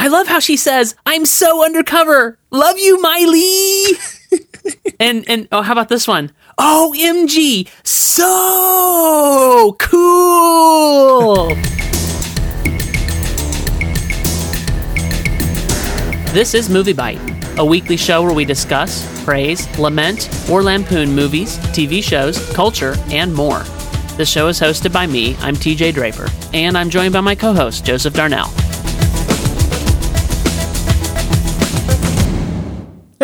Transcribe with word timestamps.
I 0.00 0.08
love 0.08 0.28
how 0.28 0.38
she 0.38 0.56
says, 0.56 0.94
"I'm 1.04 1.26
so 1.26 1.62
undercover. 1.62 2.38
Love 2.50 2.78
you, 2.78 3.02
Miley." 3.02 3.84
and 4.98 5.28
and 5.28 5.46
oh, 5.52 5.60
how 5.60 5.72
about 5.72 5.90
this 5.90 6.08
one? 6.08 6.32
OMG, 6.58 7.68
so 7.84 9.76
cool. 9.78 11.48
This 16.32 16.54
is 16.54 16.70
MovieByte, 16.70 17.58
a 17.58 17.64
weekly 17.64 17.98
show 17.98 18.22
where 18.22 18.32
we 18.32 18.46
discuss, 18.46 19.06
praise, 19.26 19.68
lament, 19.78 20.30
or 20.48 20.62
lampoon 20.62 21.12
movies, 21.14 21.58
TV 21.76 22.02
shows, 22.02 22.38
culture, 22.54 22.94
and 23.10 23.34
more. 23.34 23.64
The 24.16 24.24
show 24.24 24.48
is 24.48 24.58
hosted 24.58 24.94
by 24.94 25.06
me, 25.06 25.36
I'm 25.40 25.56
TJ 25.56 25.92
Draper, 25.92 26.28
and 26.54 26.78
I'm 26.78 26.88
joined 26.88 27.12
by 27.12 27.20
my 27.20 27.34
co 27.34 27.52
host, 27.52 27.84
Joseph 27.84 28.14
Darnell. 28.14 28.50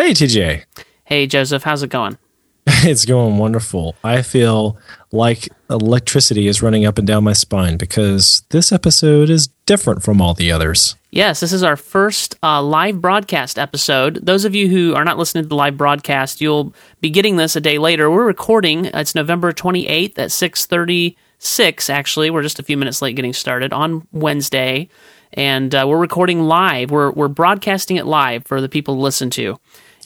Hey, 0.07 0.13
TJ. 0.13 0.63
Hey, 1.03 1.27
Joseph, 1.27 1.63
how's 1.63 1.83
it 1.83 1.89
going? 1.89 2.17
It's 2.85 3.03
going 3.03 3.37
wonderful. 3.37 3.97
I 4.05 4.21
feel 4.21 4.77
like 5.11 5.49
electricity 5.69 6.47
is 6.47 6.61
running 6.61 6.85
up 6.85 6.97
and 6.97 7.05
down 7.05 7.25
my 7.25 7.33
spine 7.33 7.75
because 7.75 8.43
this 8.51 8.71
episode 8.71 9.29
is 9.29 9.47
different 9.65 10.03
from 10.03 10.21
all 10.21 10.33
the 10.33 10.49
others. 10.49 10.95
Yes, 11.11 11.41
this 11.41 11.51
is 11.51 11.61
our 11.61 11.75
first 11.75 12.37
uh, 12.41 12.63
live 12.63 13.01
broadcast 13.01 13.59
episode. 13.59 14.25
Those 14.25 14.45
of 14.45 14.55
you 14.55 14.69
who 14.69 14.95
are 14.95 15.03
not 15.03 15.17
listening 15.17 15.43
to 15.43 15.49
the 15.49 15.55
live 15.55 15.75
broadcast, 15.75 16.39
you'll 16.39 16.73
be 17.01 17.09
getting 17.09 17.35
this 17.35 17.57
a 17.57 17.61
day 17.61 17.77
later. 17.77 18.09
We're 18.09 18.27
recording. 18.27 18.85
It's 18.85 19.13
November 19.13 19.51
28th 19.51 20.17
at 20.17 20.31
6:36. 20.31 21.89
Actually, 21.89 22.29
we're 22.29 22.43
just 22.43 22.59
a 22.59 22.63
few 22.63 22.77
minutes 22.77 23.01
late 23.01 23.17
getting 23.17 23.33
started 23.33 23.73
on 23.73 24.07
Wednesday, 24.13 24.87
and 25.33 25.75
uh, 25.75 25.83
we're 25.85 25.97
recording 25.97 26.43
live. 26.43 26.91
We're 26.91 27.11
we're 27.11 27.27
broadcasting 27.27 27.97
it 27.97 28.05
live 28.05 28.45
for 28.45 28.61
the 28.61 28.69
people 28.69 28.95
to 28.95 29.01
listen 29.01 29.29
to. 29.31 29.59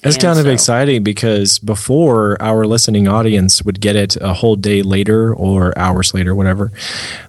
It's 0.04 0.16
And 0.16 0.24
kind 0.24 0.40
of 0.40 0.46
so- 0.46 0.52
exciting 0.52 1.04
because 1.04 1.60
before 1.60 2.42
our 2.42 2.66
listening 2.66 3.08
audience 3.08 3.62
would 3.64 3.80
get 3.80 3.96
it 3.96 4.18
a 4.20 4.34
whole 4.34 4.56
day 4.56 4.82
later 4.82 5.34
or 5.34 5.78
hours 5.78 6.14
later, 6.14 6.34
whatever. 6.34 6.72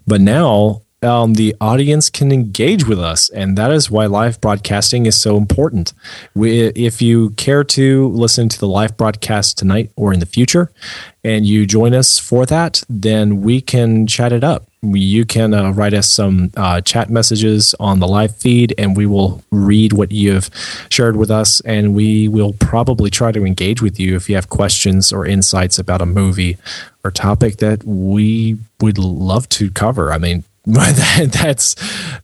But 0.06 0.20
now 0.22 0.82
um, 1.02 1.34
the 1.34 1.54
audience 1.60 2.08
can 2.08 2.30
engage 2.30 2.86
with 2.86 3.00
us, 3.00 3.28
and 3.30 3.58
that 3.58 3.72
is 3.72 3.90
why 3.90 4.06
live 4.06 4.40
broadcasting 4.40 5.04
is 5.06 5.20
so 5.20 5.36
important. 5.36 5.92
We, 6.34 6.66
if 6.68 7.02
you 7.02 7.30
care 7.30 7.64
to 7.64 8.08
listen 8.08 8.48
to 8.48 8.58
the 8.58 8.68
live 8.68 8.96
broadcast 8.96 9.58
tonight 9.58 9.90
or 9.96 10.12
in 10.14 10.20
the 10.20 10.26
future, 10.26 10.70
and 11.24 11.44
you 11.44 11.66
join 11.66 11.92
us 11.92 12.20
for 12.20 12.46
that, 12.46 12.84
then 12.88 13.42
we 13.42 13.60
can 13.60 14.06
chat 14.06 14.32
it 14.32 14.44
up. 14.44 14.68
You 14.82 15.24
can 15.24 15.54
uh, 15.54 15.70
write 15.70 15.94
us 15.94 16.08
some 16.08 16.50
uh, 16.56 16.80
chat 16.80 17.08
messages 17.08 17.72
on 17.78 18.00
the 18.00 18.08
live 18.08 18.34
feed, 18.34 18.74
and 18.76 18.96
we 18.96 19.06
will 19.06 19.40
read 19.52 19.92
what 19.92 20.10
you 20.10 20.32
have 20.32 20.50
shared 20.90 21.16
with 21.16 21.30
us, 21.30 21.60
and 21.60 21.94
we 21.94 22.26
will 22.26 22.54
probably 22.54 23.08
try 23.08 23.30
to 23.30 23.46
engage 23.46 23.80
with 23.80 24.00
you 24.00 24.16
if 24.16 24.28
you 24.28 24.34
have 24.34 24.48
questions 24.48 25.12
or 25.12 25.24
insights 25.24 25.78
about 25.78 26.02
a 26.02 26.06
movie 26.06 26.58
or 27.04 27.12
topic 27.12 27.58
that 27.58 27.84
we 27.84 28.58
would 28.80 28.98
love 28.98 29.48
to 29.50 29.70
cover. 29.70 30.12
I 30.12 30.18
mean, 30.18 30.42
that's 30.66 31.76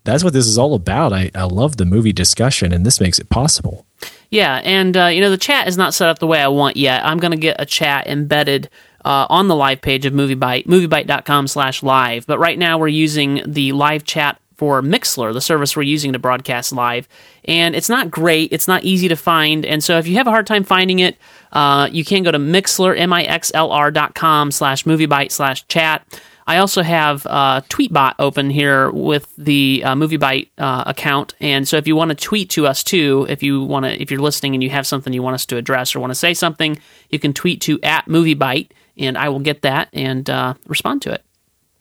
that's 0.02 0.24
what 0.24 0.32
this 0.32 0.46
is 0.46 0.58
all 0.58 0.74
about. 0.74 1.12
I, 1.12 1.30
I 1.36 1.44
love 1.44 1.76
the 1.76 1.84
movie 1.84 2.12
discussion, 2.12 2.72
and 2.72 2.84
this 2.84 3.00
makes 3.00 3.20
it 3.20 3.28
possible. 3.28 3.86
Yeah, 4.30 4.60
and 4.64 4.96
uh, 4.96 5.06
you 5.06 5.20
know 5.20 5.30
the 5.30 5.38
chat 5.38 5.68
is 5.68 5.76
not 5.76 5.94
set 5.94 6.08
up 6.08 6.18
the 6.18 6.26
way 6.26 6.42
I 6.42 6.48
want 6.48 6.76
yet. 6.76 7.04
I'm 7.04 7.18
going 7.18 7.30
to 7.30 7.38
get 7.38 7.56
a 7.60 7.66
chat 7.66 8.08
embedded 8.08 8.68
uh, 9.08 9.26
on 9.30 9.48
the 9.48 9.56
live 9.56 9.80
page 9.80 10.04
of 10.04 10.12
MovieByte, 10.12 10.66
moviebyte.com 10.66 11.48
slash 11.48 11.82
live. 11.82 12.26
But 12.26 12.38
right 12.38 12.58
now 12.58 12.76
we're 12.76 12.88
using 12.88 13.42
the 13.46 13.72
live 13.72 14.04
chat 14.04 14.38
for 14.58 14.82
Mixlr, 14.82 15.32
the 15.32 15.40
service 15.40 15.76
we're 15.76 15.84
using 15.84 16.12
to 16.12 16.18
broadcast 16.18 16.72
live. 16.72 17.08
And 17.46 17.74
it's 17.74 17.88
not 17.88 18.10
great. 18.10 18.52
It's 18.52 18.68
not 18.68 18.84
easy 18.84 19.08
to 19.08 19.16
find. 19.16 19.64
And 19.64 19.82
so 19.82 19.98
if 19.98 20.06
you 20.06 20.16
have 20.16 20.26
a 20.26 20.30
hard 20.30 20.46
time 20.46 20.64
finding 20.64 20.98
it, 20.98 21.16
uh, 21.52 21.88
you 21.90 22.04
can 22.04 22.22
go 22.22 22.30
to 22.30 22.38
Mixlr, 22.38 22.98
M-I-X-L-R 22.98 23.90
dot 23.90 24.14
com 24.14 24.50
slash 24.50 24.84
MovieByte 24.84 25.32
slash 25.32 25.66
chat. 25.68 26.20
I 26.46 26.58
also 26.58 26.82
have 26.82 27.26
uh, 27.26 27.60
Tweetbot 27.68 28.14
open 28.18 28.50
here 28.50 28.90
with 28.90 29.32
the 29.36 29.82
uh, 29.84 29.94
MovieByte 29.94 30.48
uh, 30.56 30.84
account, 30.86 31.34
and 31.40 31.68
so 31.68 31.76
if 31.76 31.86
you 31.86 31.94
want 31.94 32.08
to 32.08 32.14
tweet 32.14 32.48
to 32.50 32.66
us 32.66 32.82
too, 32.82 33.26
if 33.28 33.42
you 33.42 33.62
want 33.62 33.84
to, 33.84 34.00
if 34.00 34.10
you're 34.10 34.22
listening 34.28 34.54
and 34.54 34.62
you 34.62 34.70
have 34.70 34.86
something 34.86 35.12
you 35.12 35.22
want 35.22 35.34
us 35.34 35.44
to 35.44 35.58
address 35.58 35.94
or 35.94 36.00
want 36.00 36.10
to 36.10 36.14
say 36.14 36.32
something, 36.32 36.78
you 37.10 37.18
can 37.18 37.34
tweet 37.34 37.60
to 37.60 37.78
at 37.82 38.06
MovieByte, 38.06 38.70
and 38.98 39.16
I 39.18 39.28
will 39.28 39.40
get 39.40 39.62
that 39.62 39.88
and 39.92 40.28
uh, 40.28 40.54
respond 40.66 41.02
to 41.02 41.12
it. 41.12 41.24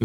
Hey, 0.00 0.04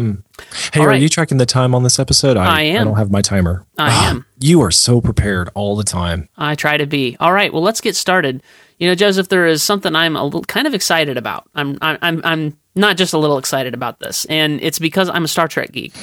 All 0.80 0.82
are 0.86 0.88
right. 0.88 1.00
you 1.00 1.08
tracking 1.08 1.38
the 1.38 1.46
time 1.46 1.72
on 1.72 1.84
this 1.84 2.00
episode? 2.00 2.36
I 2.36 2.62
am. 2.62 2.80
I 2.80 2.84
don't 2.84 2.96
have 2.96 3.12
my 3.12 3.22
timer. 3.22 3.64
I 3.78 3.90
Ah, 3.90 4.10
am. 4.10 4.26
You 4.40 4.60
are 4.62 4.72
so 4.72 5.00
prepared 5.00 5.50
all 5.54 5.76
the 5.76 5.84
time. 5.84 6.28
I 6.36 6.56
try 6.56 6.76
to 6.76 6.86
be. 6.86 7.16
All 7.20 7.32
right, 7.32 7.52
well, 7.52 7.62
let's 7.62 7.80
get 7.80 7.94
started. 7.94 8.42
You 8.78 8.88
know, 8.88 8.96
Joseph, 8.96 9.28
there 9.28 9.46
is 9.46 9.62
something 9.62 9.94
I'm 9.94 10.16
a 10.16 10.24
little 10.24 10.42
kind 10.42 10.66
of 10.66 10.74
excited 10.74 11.16
about. 11.16 11.48
I'm, 11.54 11.78
I'm, 11.80 11.96
I'm, 12.02 12.20
I'm 12.24 12.58
not 12.74 12.96
just 12.96 13.12
a 13.14 13.18
little 13.18 13.38
excited 13.38 13.72
about 13.72 14.00
this, 14.00 14.24
and 14.24 14.60
it's 14.62 14.80
because 14.80 15.08
I'm 15.08 15.24
a 15.24 15.28
Star 15.28 15.46
Trek 15.46 15.70
geek, 15.70 15.94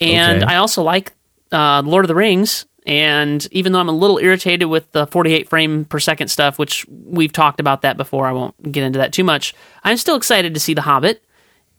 and 0.00 0.42
Okay. 0.42 0.52
I 0.52 0.56
also 0.58 0.82
like 0.82 1.12
uh, 1.50 1.80
Lord 1.84 2.04
of 2.04 2.08
the 2.08 2.14
Rings. 2.14 2.66
And 2.84 3.46
even 3.52 3.72
though 3.72 3.78
I'm 3.78 3.88
a 3.88 3.92
little 3.92 4.18
irritated 4.18 4.68
with 4.68 4.90
the 4.92 5.06
48 5.06 5.48
frame 5.48 5.84
per 5.84 6.00
second 6.00 6.28
stuff, 6.28 6.58
which 6.58 6.84
we've 6.88 7.32
talked 7.32 7.60
about 7.60 7.82
that 7.82 7.96
before, 7.96 8.26
I 8.26 8.32
won't 8.32 8.72
get 8.72 8.82
into 8.82 8.98
that 8.98 9.12
too 9.12 9.22
much. 9.24 9.54
I'm 9.84 9.96
still 9.96 10.16
excited 10.16 10.52
to 10.54 10.60
see 10.60 10.74
The 10.74 10.82
Hobbit. 10.82 11.22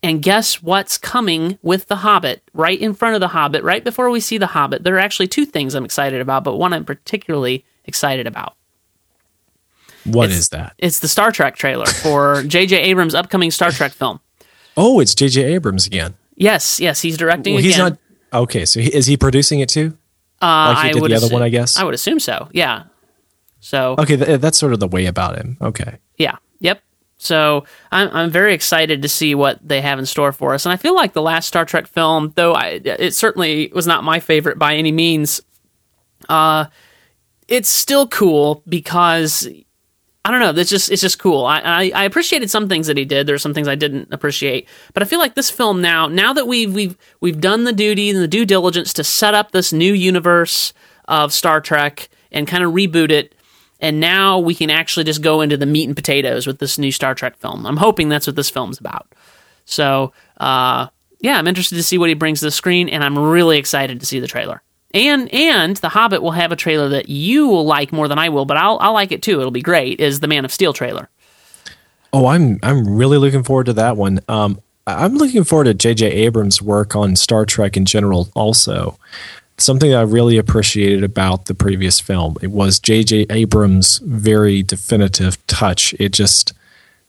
And 0.02 0.22
guess 0.22 0.62
what's 0.62 0.98
coming 0.98 1.58
with 1.62 1.88
The 1.88 1.98
Hobbit? 1.98 2.42
Right 2.54 2.80
in 2.80 2.94
front 2.94 3.16
of 3.16 3.22
The 3.22 3.30
Hobbit, 3.30 3.64
right 3.64 3.84
before 3.84 4.10
we 4.10 4.20
see 4.20 4.38
The 4.38 4.48
Hobbit, 4.48 4.84
there 4.84 4.96
are 4.96 5.00
actually 5.00 5.28
two 5.28 5.46
things 5.46 5.76
I'm 5.76 5.86
excited 5.86 6.22
about, 6.22 6.44
but 6.46 6.56
one 6.58 6.74
I'm 6.74 6.86
particularly 6.86 7.66
excited 7.86 8.28
about. 8.28 8.56
What 10.06 10.26
It's- 10.26 10.40
is 10.40 10.50
that? 10.50 10.74
It's 10.78 11.00
the 11.00 11.08
Star 11.08 11.32
Trek 11.32 11.56
trailer 11.56 11.86
for 11.86 12.44
J.J. 12.48 12.78
Abrams' 12.82 13.16
upcoming 13.16 13.52
Star 13.52 13.72
Trek 13.72 13.92
film. 13.94 14.20
Oh, 14.76 15.00
it's 15.00 15.16
J.J. 15.16 15.54
Abrams 15.54 15.86
again. 15.88 16.16
Yes, 16.36 16.80
yes, 16.80 17.02
he's 17.02 17.18
directing 17.18 17.54
Well, 17.54 17.60
again. 17.60 17.70
he's 17.72 17.78
not. 17.78 17.98
Okay, 18.34 18.66
so 18.66 18.80
he, 18.82 18.88
is 18.94 19.06
he 19.06 19.16
producing 19.16 19.60
it 19.62 19.70
too? 19.70 19.98
Uh, 20.44 20.74
like 20.76 20.84
he 20.84 20.90
I 20.90 20.92
did 20.94 21.02
would 21.02 21.12
the 21.12 21.16
other 21.16 21.28
assu- 21.28 21.34
one, 21.34 21.42
I 21.44 21.50
guess? 21.50 21.78
I 21.78 21.84
would 21.84 21.94
assume 21.94 22.20
so. 22.20 22.50
Yeah. 22.52 22.84
So 23.60 23.96
Okay, 23.98 24.18
th- 24.18 24.42
that's 24.42 24.58
sort 24.58 24.74
of 24.74 24.80
the 24.80 24.88
way 24.88 25.06
about 25.06 25.38
him. 25.38 25.58
Okay. 25.62 25.98
yeah, 26.18 26.36
yep. 26.60 26.82
So 27.18 27.64
I'm 27.92 28.10
I'm 28.12 28.30
very 28.30 28.54
excited 28.54 29.02
to 29.04 29.08
see 29.08 29.34
what 29.36 29.58
they 29.66 29.80
have 29.80 29.98
in 30.00 30.06
store 30.06 30.34
for 30.34 30.54
us, 30.54 30.66
and 30.66 30.74
I 30.74 30.76
feel 30.78 30.94
like 30.96 31.14
the 31.14 31.22
last 31.22 31.48
Star 31.48 31.64
Trek 31.64 31.88
film, 31.88 32.34
though 32.36 32.54
I, 32.54 32.82
it 32.84 33.14
certainly 33.16 33.72
was 33.74 33.88
not 33.88 34.04
my 34.04 34.20
favorite 34.20 34.60
by 34.60 34.76
any 34.76 34.92
means. 34.92 35.40
Uh, 36.28 36.66
it's 37.48 37.70
still 37.70 38.08
cool 38.08 38.62
because 38.68 39.48
I 40.26 40.32
don't 40.32 40.40
know. 40.40 40.60
It's 40.60 40.70
just 40.70 40.90
it's 40.90 41.02
just 41.02 41.20
cool. 41.20 41.46
I, 41.46 41.60
I 41.60 41.92
I 41.94 42.04
appreciated 42.06 42.50
some 42.50 42.70
things 42.70 42.88
that 42.88 42.96
he 42.96 43.04
did. 43.04 43.28
There 43.28 43.36
are 43.36 43.40
some 43.40 43.54
things 43.54 43.68
I 43.68 43.76
didn't 43.76 44.14
appreciate, 44.14 44.70
but 44.94 45.04
I 45.04 45.06
feel 45.06 45.20
like 45.20 45.36
this 45.36 45.50
film 45.50 45.82
now, 45.82 46.08
now 46.08 46.32
that 46.32 46.48
we've 46.48 46.74
we've 46.74 46.98
we've 47.20 47.42
done 47.42 47.66
the 47.66 47.74
duty 47.74 48.10
and 48.10 48.20
the 48.20 48.28
due 48.28 48.46
diligence 48.46 48.94
to 48.94 49.04
set 49.04 49.34
up 49.34 49.52
this 49.52 49.74
new 49.74 49.94
universe 49.94 50.74
of 51.10 51.34
Star 51.34 51.60
Trek 51.60 52.08
and 52.32 52.48
kind 52.48 52.64
of 52.64 52.72
reboot 52.72 53.12
it, 53.12 53.36
and 53.82 54.00
now 54.00 54.40
we 54.40 54.56
can 54.56 54.70
actually 54.70 55.04
just 55.04 55.22
go 55.22 55.42
into 55.42 55.58
the 55.58 55.66
meat 55.66 55.88
and 55.88 55.96
potatoes 55.96 56.48
with 56.48 56.60
this 56.60 56.78
new 56.78 56.92
Star 56.92 57.14
Trek 57.14 57.36
film. 57.36 57.66
I'm 57.66 57.78
hoping 57.78 58.08
that's 58.08 58.26
what 58.26 58.38
this 58.38 58.50
film's 58.50 58.80
about. 58.80 59.14
So, 59.66 60.14
uh, 60.38 60.88
yeah, 61.20 61.38
I'm 61.38 61.48
interested 61.48 61.76
to 61.76 61.84
see 61.84 61.98
what 61.98 62.08
he 62.08 62.16
brings 62.16 62.40
to 62.40 62.46
the 62.46 62.52
screen, 62.52 62.88
and 62.88 63.04
I'm 63.04 63.20
really 63.20 63.58
excited 63.58 64.00
to 64.00 64.06
see 64.06 64.22
the 64.22 64.28
trailer. 64.28 64.62
And 64.94 65.34
and 65.34 65.76
The 65.78 65.90
Hobbit 65.90 66.22
will 66.22 66.32
have 66.32 66.52
a 66.52 66.56
trailer 66.56 66.90
that 66.90 67.10
you 67.10 67.48
will 67.48 67.66
like 67.66 67.92
more 67.92 68.08
than 68.08 68.20
I 68.20 68.30
will, 68.30 68.46
but 68.46 68.58
I'll 68.58 68.78
I'll 68.80 68.94
like 68.94 69.12
it 69.12 69.22
too. 69.22 69.40
It'll 69.40 69.52
be 69.52 69.62
great. 69.62 70.00
Is 70.00 70.20
the 70.20 70.28
Man 70.28 70.46
of 70.46 70.52
Steel 70.52 70.74
trailer? 70.74 71.10
Oh, 72.12 72.28
I'm 72.28 72.60
I'm 72.62 72.96
really 72.96 73.18
looking 73.18 73.44
forward 73.44 73.66
to 73.66 73.74
that 73.74 73.98
one. 73.98 74.20
Um, 74.28 74.62
I'm 74.86 75.16
looking 75.16 75.44
forward 75.44 75.66
to 75.66 75.74
J.J. 75.74 76.12
Abrams' 76.12 76.62
work 76.62 76.96
on 76.96 77.16
Star 77.16 77.46
Trek 77.46 77.78
in 77.78 77.86
general. 77.86 78.30
Also, 78.36 79.00
something 79.58 79.90
that 79.92 79.98
I 79.98 80.04
really 80.04 80.38
appreciated 80.38 81.04
about 81.04 81.46
the 81.46 81.56
previous 81.56 82.00
film 82.00 82.38
it 82.42 82.52
was 82.52 82.80
J.J. 82.80 83.28
Abrams' 83.30 83.98
very 84.00 84.62
definitive 84.62 85.46
touch. 85.48 85.96
It 86.00 86.10
just 86.14 86.54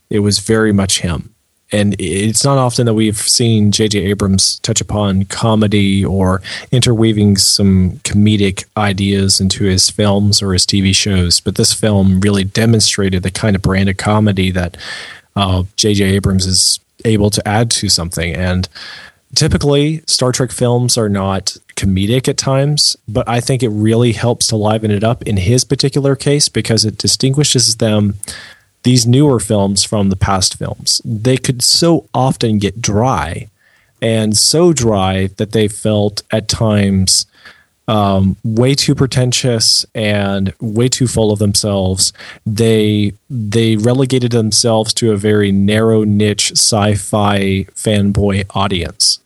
it 0.09 0.21
was 0.21 0.39
very 0.39 0.73
much 0.73 1.01
him, 1.01 1.34
and 1.75 1.97
it's 1.99 2.45
not 2.45 2.57
often 2.57 2.87
that 2.87 2.95
we've 2.95 3.17
seen 3.19 3.73
J.J. 3.73 3.99
Abrams 3.99 4.61
touch 4.61 4.81
upon 4.81 5.25
comedy 5.25 6.05
or 6.05 6.41
interweaving 6.71 7.37
some 7.37 7.95
comedic 8.05 8.65
ideas 8.77 9.41
into 9.41 9.65
his 9.65 9.91
films 9.91 10.41
or 10.41 10.53
his 10.53 10.65
TV 10.65 10.95
shows. 10.95 11.41
But 11.41 11.57
this 11.57 11.73
film 11.73 12.21
really 12.21 12.45
demonstrated 12.45 13.25
the 13.25 13.31
kind 13.33 13.57
of 13.57 13.63
brand 13.63 13.89
of 13.89 13.97
comedy 13.97 14.53
that 14.53 14.77
uh, 15.35 15.65
J.J. 15.77 16.05
Abrams 16.05 16.47
is 16.47 16.79
able 17.05 17.31
to 17.31 17.47
add 17.47 17.73
to 17.73 17.89
something. 17.89 18.33
And 18.33 18.69
typically, 19.35 20.05
Star 20.07 20.31
Trek 20.31 20.53
films 20.53 20.97
are 20.97 21.09
not 21.09 21.57
comedic 21.75 22.29
at 22.29 22.39
times, 22.39 22.97
but 23.09 23.29
I 23.29 23.41
think 23.41 23.65
it 23.65 23.71
really 23.71 24.13
helps 24.13 24.47
to 24.47 24.57
liven 24.57 24.93
it 24.93 25.03
up 25.03 25.23
in 25.23 25.39
his 25.39 25.65
particular 25.65 26.15
case 26.15 26.49
because 26.49 26.85
it 26.85 26.99
distinguishes 26.99 27.77
them 27.79 28.15
these 28.85 29.07
newer 29.07 29.41
films 29.41 29.83
from 29.83 30.11
the 30.11 30.17
past 30.17 30.57
films. 30.57 31.03
They 31.05 31.37
could 31.37 31.63
so 31.63 32.09
often 32.15 32.59
get 32.59 32.81
dry 32.81 33.49
and 34.01 34.37
so 34.37 34.73
dry 34.73 35.29
that 35.39 35.53
they 35.53 35.67
felt 35.67 36.23
at 36.31 36.49
times 36.49 37.27
um, 37.89 38.37
way 38.45 38.75
too 38.75 38.95
pretentious 38.95 39.85
and 39.95 40.53
way 40.61 40.89
too 40.89 41.07
full 41.07 41.33
of 41.33 41.39
themselves. 41.39 42.13
They 42.47 43.13
they 43.29 43.77
relegated 43.77 44.33
themselves 44.33 44.95
to 44.95 45.13
a 45.13 45.17
very 45.17 45.53
narrow 45.53 46.05
niche 46.05 46.53
sci-fi 46.53 47.67
fanboy 47.75 48.47
audience. 48.55 49.19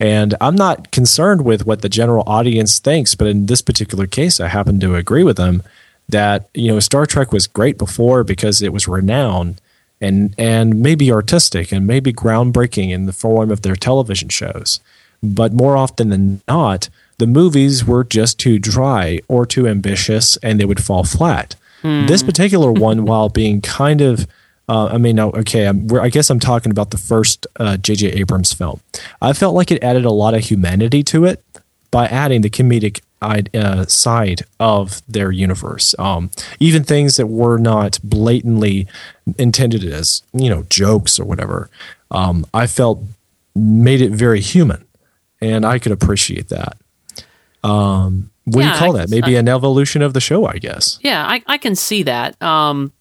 And 0.00 0.34
I'm 0.40 0.56
not 0.56 0.90
concerned 0.90 1.44
with 1.44 1.64
what 1.64 1.82
the 1.82 1.88
general 1.88 2.24
audience 2.26 2.80
thinks, 2.80 3.14
but 3.14 3.28
in 3.28 3.46
this 3.46 3.62
particular 3.62 4.06
case, 4.06 4.40
I 4.40 4.48
happen 4.48 4.80
to 4.80 4.96
agree 4.96 5.22
with 5.22 5.36
them 5.36 5.62
that 6.08 6.48
you 6.54 6.68
know 6.68 6.80
Star 6.80 7.06
Trek 7.06 7.32
was 7.32 7.46
great 7.46 7.78
before 7.78 8.24
because 8.24 8.62
it 8.62 8.72
was 8.72 8.88
renowned 8.88 9.60
and 10.00 10.34
and 10.36 10.82
maybe 10.82 11.10
artistic 11.10 11.72
and 11.72 11.86
maybe 11.86 12.12
groundbreaking 12.12 12.90
in 12.90 13.06
the 13.06 13.12
form 13.12 13.50
of 13.50 13.62
their 13.62 13.76
television 13.76 14.28
shows. 14.28 14.80
But 15.22 15.52
more 15.52 15.76
often 15.76 16.08
than 16.08 16.42
not, 16.48 16.88
the 17.18 17.28
movies 17.28 17.84
were 17.84 18.02
just 18.02 18.40
too 18.40 18.58
dry 18.58 19.20
or 19.28 19.46
too 19.46 19.68
ambitious 19.68 20.36
and 20.38 20.58
they 20.58 20.64
would 20.64 20.82
fall 20.82 21.04
flat. 21.04 21.54
Hmm. 21.82 22.06
This 22.06 22.22
particular 22.22 22.72
one, 22.72 23.04
while 23.10 23.28
being 23.28 23.60
kind 23.60 24.00
of 24.00 24.26
uh, 24.68 24.86
I 24.86 24.98
mean, 24.98 25.18
okay, 25.18 25.66
I'm, 25.66 25.92
I 26.00 26.08
guess 26.08 26.30
I'm 26.30 26.40
talking 26.40 26.70
about 26.70 26.92
the 26.92 26.96
first 26.96 27.46
J.J. 27.58 28.12
Uh, 28.12 28.16
Abrams 28.16 28.52
film. 28.52 28.80
I 29.20 29.32
felt 29.32 29.54
like 29.54 29.70
it 29.70 29.82
added 29.82 30.04
a 30.04 30.10
lot 30.10 30.34
of 30.34 30.44
humanity 30.44 31.02
to 31.04 31.24
it 31.24 31.44
by 31.90 32.06
adding 32.06 32.42
the 32.42 32.48
comedic 32.48 33.00
uh, 33.22 33.86
side 33.86 34.42
of 34.58 35.02
their 35.08 35.30
universe. 35.30 35.94
Um, 35.98 36.30
even 36.60 36.84
things 36.84 37.16
that 37.16 37.26
were 37.26 37.58
not 37.58 37.98
blatantly 38.02 38.86
intended 39.38 39.84
as 39.84 40.22
you 40.32 40.50
know 40.50 40.64
jokes 40.68 41.18
or 41.18 41.24
whatever. 41.24 41.70
Um, 42.10 42.46
I 42.52 42.66
felt 42.66 43.02
made 43.54 44.00
it 44.00 44.10
very 44.12 44.40
human, 44.40 44.84
and 45.40 45.64
I 45.64 45.78
could 45.78 45.92
appreciate 45.92 46.48
that. 46.48 46.76
Um, 47.64 48.30
what 48.44 48.64
yeah, 48.64 48.68
do 48.70 48.74
you 48.74 48.78
call 48.78 48.96
I, 48.96 49.00
that? 49.00 49.10
Maybe 49.10 49.36
I, 49.36 49.40
an 49.40 49.48
evolution 49.48 50.02
of 50.02 50.14
the 50.14 50.20
show, 50.20 50.46
I 50.46 50.58
guess. 50.58 50.98
Yeah, 51.00 51.24
I, 51.24 51.42
I 51.46 51.58
can 51.58 51.74
see 51.76 52.02
that. 52.02 52.40
Um, 52.42 52.92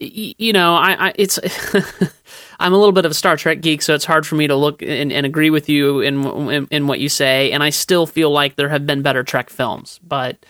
y- 0.00 0.34
you 0.36 0.52
know, 0.52 0.74
I, 0.74 1.08
I 1.08 1.12
it's 1.14 1.38
I'm 2.58 2.72
a 2.72 2.76
little 2.78 2.92
bit 2.92 3.04
of 3.04 3.10
a 3.10 3.14
Star 3.14 3.36
Trek 3.36 3.60
geek, 3.60 3.82
so 3.82 3.94
it's 3.94 4.04
hard 4.04 4.26
for 4.26 4.34
me 4.34 4.46
to 4.46 4.56
look 4.56 4.82
and, 4.82 5.12
and 5.12 5.26
agree 5.26 5.50
with 5.50 5.68
you 5.68 6.00
in, 6.00 6.24
in, 6.50 6.68
in 6.70 6.86
what 6.86 7.00
you 7.00 7.08
say. 7.08 7.52
And 7.52 7.62
I 7.62 7.70
still 7.70 8.06
feel 8.06 8.30
like 8.30 8.56
there 8.56 8.68
have 8.68 8.86
been 8.86 9.02
better 9.02 9.22
Trek 9.22 9.50
films, 9.50 10.00
but 10.02 10.44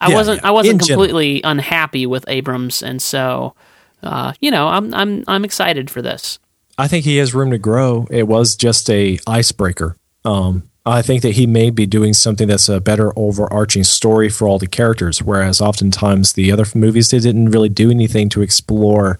I 0.00 0.10
yeah, 0.10 0.14
wasn't 0.14 0.42
yeah. 0.42 0.48
I 0.48 0.50
wasn't 0.52 0.82
in 0.82 0.86
completely 0.86 1.40
general. 1.40 1.50
unhappy 1.52 2.06
with 2.06 2.24
Abrams, 2.28 2.82
and 2.82 3.02
so 3.02 3.54
uh, 4.02 4.32
you 4.40 4.50
know 4.50 4.68
I'm 4.68 4.94
I'm 4.94 5.24
I'm 5.28 5.44
excited 5.44 5.90
for 5.90 6.00
this. 6.00 6.38
I 6.78 6.88
think 6.88 7.04
he 7.04 7.18
has 7.18 7.34
room 7.34 7.50
to 7.50 7.58
grow. 7.58 8.06
It 8.10 8.26
was 8.26 8.56
just 8.56 8.88
a 8.88 9.18
icebreaker. 9.26 9.96
Um, 10.24 10.70
I 10.86 11.02
think 11.02 11.20
that 11.22 11.32
he 11.32 11.46
may 11.46 11.68
be 11.68 11.84
doing 11.84 12.14
something 12.14 12.48
that's 12.48 12.68
a 12.68 12.80
better 12.80 13.12
overarching 13.16 13.84
story 13.84 14.30
for 14.30 14.48
all 14.48 14.58
the 14.58 14.66
characters, 14.66 15.22
whereas 15.22 15.60
oftentimes 15.60 16.32
the 16.32 16.50
other 16.50 16.64
movies 16.74 17.10
they 17.10 17.18
didn't 17.18 17.50
really 17.50 17.68
do 17.68 17.90
anything 17.90 18.30
to 18.30 18.40
explore 18.40 19.18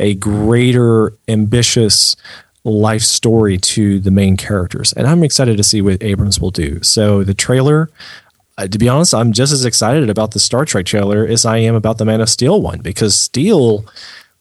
a 0.00 0.14
greater 0.14 1.12
ambitious 1.28 2.16
life 2.64 3.02
story 3.02 3.56
to 3.58 4.00
the 4.00 4.10
main 4.10 4.36
characters. 4.36 4.92
And 4.92 5.06
I'm 5.06 5.22
excited 5.22 5.56
to 5.56 5.64
see 5.64 5.80
what 5.80 6.02
Abrams 6.02 6.40
will 6.40 6.50
do. 6.50 6.82
So 6.82 7.24
the 7.24 7.34
trailer, 7.34 7.88
uh, 8.58 8.66
to 8.66 8.78
be 8.78 8.88
honest, 8.88 9.14
I'm 9.14 9.32
just 9.32 9.52
as 9.52 9.64
excited 9.64 10.10
about 10.10 10.32
the 10.32 10.40
Star 10.40 10.64
Trek 10.64 10.86
trailer 10.86 11.26
as 11.26 11.46
I 11.46 11.58
am 11.58 11.74
about 11.74 11.98
the 11.98 12.04
Man 12.04 12.20
of 12.20 12.28
Steel 12.28 12.60
one 12.60 12.80
because 12.80 13.18
Steel 13.18 13.86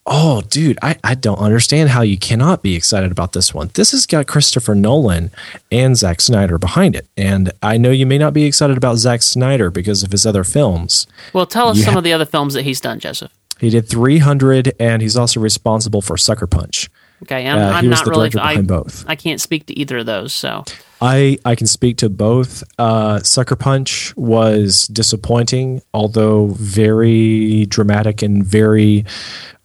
oh, 0.09 0.41
dude, 0.49 0.77
I, 0.81 0.97
I 1.03 1.13
don't 1.15 1.37
understand 1.37 1.89
how 1.89 2.01
you 2.01 2.17
cannot 2.17 2.63
be 2.63 2.75
excited 2.75 3.11
about 3.11 3.33
this 3.33 3.53
one. 3.53 3.69
This 3.75 3.91
has 3.91 4.07
got 4.07 4.27
Christopher 4.27 4.73
Nolan 4.73 5.31
and 5.71 5.95
Zack 5.95 6.19
Snyder 6.19 6.57
behind 6.57 6.95
it. 6.95 7.07
And 7.15 7.51
I 7.61 7.77
know 7.77 7.91
you 7.91 8.07
may 8.07 8.17
not 8.17 8.33
be 8.33 8.45
excited 8.45 8.75
about 8.75 8.97
Zack 8.97 9.21
Snyder 9.21 9.69
because 9.69 10.01
of 10.01 10.11
his 10.11 10.25
other 10.25 10.43
films. 10.43 11.05
Well, 11.31 11.45
tell 11.45 11.69
us 11.69 11.77
you 11.77 11.83
some 11.83 11.93
ha- 11.93 11.99
of 11.99 12.03
the 12.03 12.13
other 12.13 12.25
films 12.25 12.55
that 12.55 12.63
he's 12.63 12.81
done, 12.81 12.99
Joseph. 12.99 13.31
He 13.59 13.69
did 13.69 13.87
300, 13.87 14.73
and 14.79 15.01
he's 15.01 15.17
also 15.17 15.39
responsible 15.39 16.01
for 16.01 16.17
Sucker 16.17 16.47
Punch. 16.47 16.89
Okay, 17.23 17.47
I'm, 17.47 17.57
uh, 17.57 17.77
I'm 17.77 17.89
not 17.89 18.05
really. 18.07 18.31
I, 18.39 18.61
both. 18.61 19.03
I 19.07 19.15
can't 19.15 19.41
speak 19.41 19.65
to 19.65 19.77
either 19.77 19.97
of 19.97 20.05
those, 20.05 20.33
so 20.33 20.63
I 21.01 21.37
I 21.43 21.55
can 21.55 21.67
speak 21.67 21.97
to 21.97 22.09
both. 22.09 22.63
Uh, 22.77 23.19
Sucker 23.19 23.57
Punch 23.57 24.15
was 24.15 24.87
disappointing, 24.87 25.81
although 25.93 26.47
very 26.47 27.65
dramatic 27.65 28.21
and 28.21 28.45
very 28.45 29.05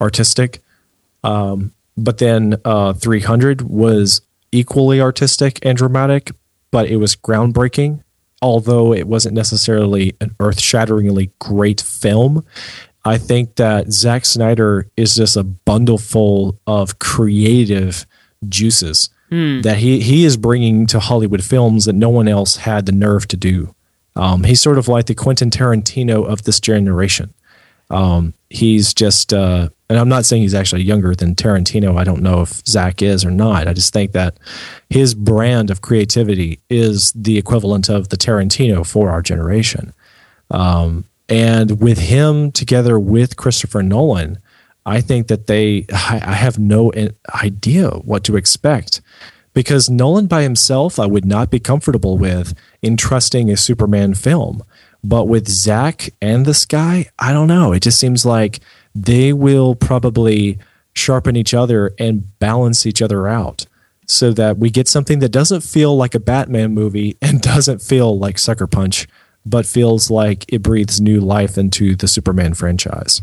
artistic. 0.00 0.62
Um, 1.22 1.72
but 1.96 2.18
then 2.18 2.60
uh, 2.64 2.92
300 2.92 3.62
was 3.62 4.20
equally 4.50 5.00
artistic 5.00 5.58
and 5.62 5.78
dramatic, 5.78 6.32
but 6.72 6.88
it 6.88 6.96
was 6.96 7.14
groundbreaking. 7.14 8.02
Although 8.42 8.92
it 8.92 9.06
wasn't 9.06 9.34
necessarily 9.34 10.16
an 10.20 10.34
earth 10.38 10.60
shatteringly 10.60 11.30
great 11.38 11.80
film, 11.80 12.44
I 13.04 13.18
think 13.18 13.56
that 13.56 13.92
Zack 13.92 14.24
Snyder 14.24 14.86
is 14.96 15.14
just 15.14 15.36
a 15.36 15.42
bundle 15.42 15.98
full 15.98 16.58
of 16.66 16.98
creative 16.98 18.06
juices 18.48 19.10
mm. 19.30 19.62
that 19.62 19.78
he, 19.78 20.00
he 20.00 20.24
is 20.24 20.36
bringing 20.36 20.86
to 20.86 21.00
Hollywood 21.00 21.44
films 21.44 21.84
that 21.84 21.94
no 21.94 22.08
one 22.08 22.28
else 22.28 22.56
had 22.56 22.86
the 22.86 22.92
nerve 22.92 23.28
to 23.28 23.36
do. 23.36 23.74
Um, 24.16 24.44
he's 24.44 24.60
sort 24.60 24.78
of 24.78 24.88
like 24.88 25.06
the 25.06 25.14
Quentin 25.14 25.50
Tarantino 25.50 26.26
of 26.26 26.44
this 26.44 26.60
generation. 26.60 27.34
Um, 27.90 28.32
he's 28.48 28.94
just, 28.94 29.34
uh, 29.34 29.68
and 29.90 29.98
I'm 29.98 30.08
not 30.08 30.24
saying 30.24 30.42
he's 30.42 30.54
actually 30.54 30.82
younger 30.82 31.14
than 31.14 31.34
Tarantino. 31.34 31.98
I 31.98 32.04
don't 32.04 32.22
know 32.22 32.40
if 32.40 32.66
Zack 32.66 33.02
is 33.02 33.24
or 33.24 33.30
not. 33.30 33.68
I 33.68 33.74
just 33.74 33.92
think 33.92 34.12
that 34.12 34.38
his 34.88 35.14
brand 35.14 35.70
of 35.70 35.82
creativity 35.82 36.60
is 36.70 37.12
the 37.12 37.36
equivalent 37.36 37.90
of 37.90 38.08
the 38.08 38.16
Tarantino 38.16 38.86
for 38.86 39.10
our 39.10 39.20
generation. 39.20 39.92
Um, 40.50 41.04
and 41.28 41.80
with 41.80 41.98
him 41.98 42.52
together 42.52 42.98
with 42.98 43.36
Christopher 43.36 43.82
Nolan, 43.82 44.38
I 44.86 45.00
think 45.00 45.28
that 45.28 45.46
they, 45.46 45.86
I 45.92 46.34
have 46.34 46.58
no 46.58 46.92
idea 47.42 47.90
what 47.90 48.24
to 48.24 48.36
expect 48.36 49.00
because 49.54 49.88
Nolan 49.88 50.26
by 50.26 50.42
himself, 50.42 50.98
I 50.98 51.06
would 51.06 51.24
not 51.24 51.50
be 51.50 51.60
comfortable 51.60 52.18
with 52.18 52.54
entrusting 52.82 53.50
a 53.50 53.56
Superman 53.56 54.14
film. 54.14 54.62
But 55.02 55.26
with 55.26 55.48
Zack 55.48 56.10
and 56.20 56.44
this 56.46 56.64
guy, 56.64 57.10
I 57.18 57.32
don't 57.32 57.48
know. 57.48 57.72
It 57.72 57.82
just 57.82 58.00
seems 58.00 58.24
like 58.24 58.60
they 58.94 59.32
will 59.32 59.74
probably 59.74 60.58
sharpen 60.94 61.36
each 61.36 61.52
other 61.52 61.94
and 61.98 62.38
balance 62.38 62.86
each 62.86 63.02
other 63.02 63.28
out 63.28 63.66
so 64.06 64.32
that 64.32 64.58
we 64.58 64.70
get 64.70 64.88
something 64.88 65.18
that 65.18 65.30
doesn't 65.30 65.62
feel 65.62 65.96
like 65.96 66.14
a 66.14 66.20
Batman 66.20 66.72
movie 66.72 67.16
and 67.20 67.40
doesn't 67.42 67.82
feel 67.82 68.18
like 68.18 68.38
Sucker 68.38 68.66
Punch, 68.66 69.06
but 69.46 69.66
feels 69.66 70.10
like 70.10 70.44
it 70.52 70.62
breathes 70.62 71.00
new 71.00 71.20
life 71.20 71.58
into 71.58 71.94
the 71.94 72.08
Superman 72.08 72.54
franchise. 72.54 73.22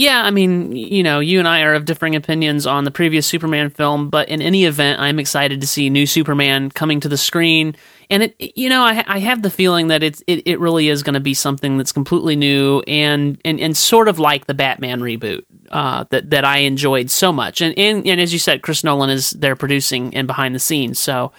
Yeah, 0.00 0.22
I 0.24 0.30
mean, 0.30 0.74
you 0.74 1.02
know, 1.02 1.20
you 1.20 1.40
and 1.40 1.46
I 1.46 1.60
are 1.60 1.74
of 1.74 1.84
differing 1.84 2.16
opinions 2.16 2.66
on 2.66 2.84
the 2.84 2.90
previous 2.90 3.26
Superman 3.26 3.68
film, 3.68 4.08
but 4.08 4.30
in 4.30 4.40
any 4.40 4.64
event, 4.64 4.98
I'm 4.98 5.18
excited 5.18 5.60
to 5.60 5.66
see 5.66 5.90
new 5.90 6.06
Superman 6.06 6.70
coming 6.70 7.00
to 7.00 7.08
the 7.10 7.18
screen. 7.18 7.76
And 8.08 8.22
it, 8.22 8.56
you 8.56 8.70
know, 8.70 8.82
I, 8.82 9.04
I 9.06 9.18
have 9.18 9.42
the 9.42 9.50
feeling 9.50 9.88
that 9.88 10.02
it's 10.02 10.22
it, 10.26 10.46
it 10.46 10.58
really 10.58 10.88
is 10.88 11.02
going 11.02 11.14
to 11.14 11.20
be 11.20 11.34
something 11.34 11.76
that's 11.76 11.92
completely 11.92 12.34
new 12.34 12.80
and 12.86 13.38
and, 13.44 13.60
and 13.60 13.76
sort 13.76 14.08
of 14.08 14.18
like 14.18 14.46
the 14.46 14.54
Batman 14.54 15.00
reboot 15.00 15.44
uh, 15.70 16.04
that 16.08 16.30
that 16.30 16.46
I 16.46 16.58
enjoyed 16.58 17.10
so 17.10 17.30
much. 17.30 17.60
And, 17.60 17.78
and 17.78 18.06
and 18.06 18.22
as 18.22 18.32
you 18.32 18.38
said, 18.38 18.62
Chris 18.62 18.82
Nolan 18.82 19.10
is 19.10 19.30
there 19.32 19.54
producing 19.54 20.14
and 20.14 20.26
behind 20.26 20.54
the 20.54 20.60
scenes, 20.60 20.98
so. 20.98 21.32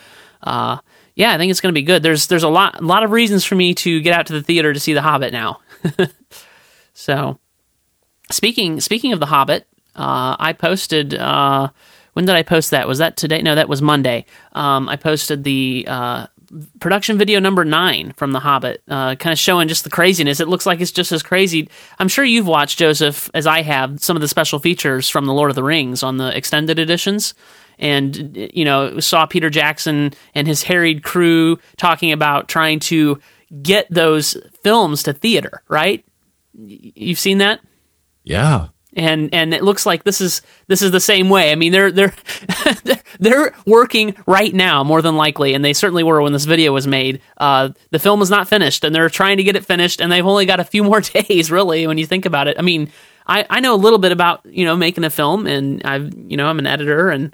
Uh, 0.44 0.78
yeah, 1.16 1.34
I 1.34 1.38
think 1.38 1.52
it's 1.52 1.62
going 1.62 1.74
to 1.74 1.80
be 1.80 1.84
good. 1.84 2.04
There's 2.04 2.28
there's 2.28 2.44
a 2.44 2.50
lot 2.50 2.82
a 2.82 2.86
lot 2.86 3.04
of 3.04 3.12
reasons 3.12 3.46
for 3.46 3.56
me 3.56 3.74
to 3.76 4.02
get 4.02 4.14
out 4.14 4.28
to 4.28 4.34
the 4.34 4.44
theater 4.44 4.74
to 4.74 4.80
see 4.80 4.94
The 4.94 5.02
Hobbit 5.02 5.34
now. 5.34 5.60
so, 6.94 7.40
Speaking 8.32 8.80
speaking 8.80 9.14
of 9.14 9.20
the 9.20 9.26
Hobbit, 9.26 9.68
uh, 9.96 10.36
I 10.40 10.54
posted. 10.54 11.14
Uh, 11.14 11.70
when 12.14 12.26
did 12.26 12.36
I 12.36 12.44
post 12.44 12.72
that? 12.72 12.88
Was 12.88 12.98
that 12.98 13.16
today? 13.16 13.42
No, 13.42 13.56
that 13.56 13.70
was 13.70 13.82
Monday. 13.82 14.26
Um, 14.52 14.90
I 14.90 14.98
posted 14.98 15.46
the 15.46 15.86
uh, 15.88 16.28
production 16.82 17.18
video 17.18 17.40
number 17.40 17.64
nine 17.64 18.12
from 18.18 18.34
The 18.34 18.42
Hobbit, 18.42 18.84
uh, 18.90 19.16
kind 19.16 19.32
of 19.32 19.40
showing 19.40 19.70
just 19.70 19.86
the 19.86 19.90
craziness. 19.90 20.42
It 20.42 20.50
looks 20.50 20.66
like 20.66 20.82
it's 20.82 20.92
just 20.92 21.14
as 21.14 21.24
crazy. 21.24 21.70
I'm 22.00 22.10
sure 22.10 22.26
you've 22.26 22.48
watched 22.48 22.80
Joseph, 22.80 23.30
as 23.34 23.48
I 23.48 23.62
have, 23.62 24.04
some 24.04 24.18
of 24.18 24.22
the 24.22 24.28
special 24.28 24.60
features 24.60 25.08
from 25.08 25.26
the 25.26 25.34
Lord 25.34 25.52
of 25.52 25.56
the 25.56 25.64
Rings 25.64 26.04
on 26.04 26.18
the 26.18 26.36
extended 26.36 26.80
editions 26.80 27.34
and 27.82 28.50
you 28.54 28.64
know 28.64 29.00
saw 29.00 29.26
Peter 29.26 29.50
Jackson 29.50 30.14
and 30.34 30.48
his 30.48 30.64
harried 30.64 31.04
crew 31.04 31.60
talking 31.78 32.12
about 32.12 32.48
trying 32.48 32.80
to 32.80 33.20
get 33.62 33.88
those 33.90 34.38
films 34.64 35.04
to 35.04 35.14
theater. 35.14 35.64
Right? 35.68 36.06
You've 36.54 37.20
seen 37.20 37.40
that? 37.40 37.60
Yeah. 38.24 38.68
And 38.94 39.34
and 39.34 39.54
it 39.54 39.64
looks 39.64 39.86
like 39.86 40.04
this 40.04 40.20
is 40.20 40.42
this 40.68 40.82
is 40.82 40.92
the 40.92 41.00
same 41.00 41.30
way. 41.30 41.52
I 41.52 41.56
mean, 41.56 41.72
they're 41.72 41.92
they're 41.92 42.14
they're 43.20 43.54
working 43.66 44.16
right 44.28 44.54
now, 44.54 44.84
more 44.84 45.02
than 45.02 45.16
likely, 45.16 45.54
and 45.54 45.64
they 45.64 45.72
certainly 45.72 46.04
were 46.04 46.22
when 46.22 46.34
this 46.34 46.44
video 46.44 46.74
was 46.74 46.88
made. 46.88 47.22
Uh, 47.38 47.70
the 47.92 48.00
film 48.00 48.22
is 48.22 48.30
not 48.30 48.50
finished, 48.50 48.84
and 48.84 48.94
they're 48.94 49.10
trying 49.10 49.38
to 49.38 49.44
get 49.44 49.56
it 49.56 49.66
finished, 49.66 50.02
and 50.02 50.12
they've 50.12 50.28
only 50.28 50.46
got 50.46 50.60
a 50.60 50.66
few 50.66 50.84
more 50.92 51.00
days, 51.00 51.50
really, 51.50 51.88
when 51.88 51.98
you 51.98 52.06
think 52.06 52.26
about 52.26 52.50
it. 52.50 52.60
I 52.60 52.64
mean, 52.64 52.92
I, 53.26 53.46
I 53.50 53.60
know 53.62 53.74
a 53.74 53.78
little 53.78 54.00
bit 54.00 54.12
about 54.12 54.46
you 54.46 54.66
know 54.66 54.76
making 54.76 55.06
a 55.06 55.10
film, 55.10 55.48
and 55.48 55.82
I've 55.86 56.14
you 56.14 56.36
know 56.36 56.48
I'm 56.48 56.60
an 56.60 56.68
editor, 56.68 57.10
and 57.10 57.34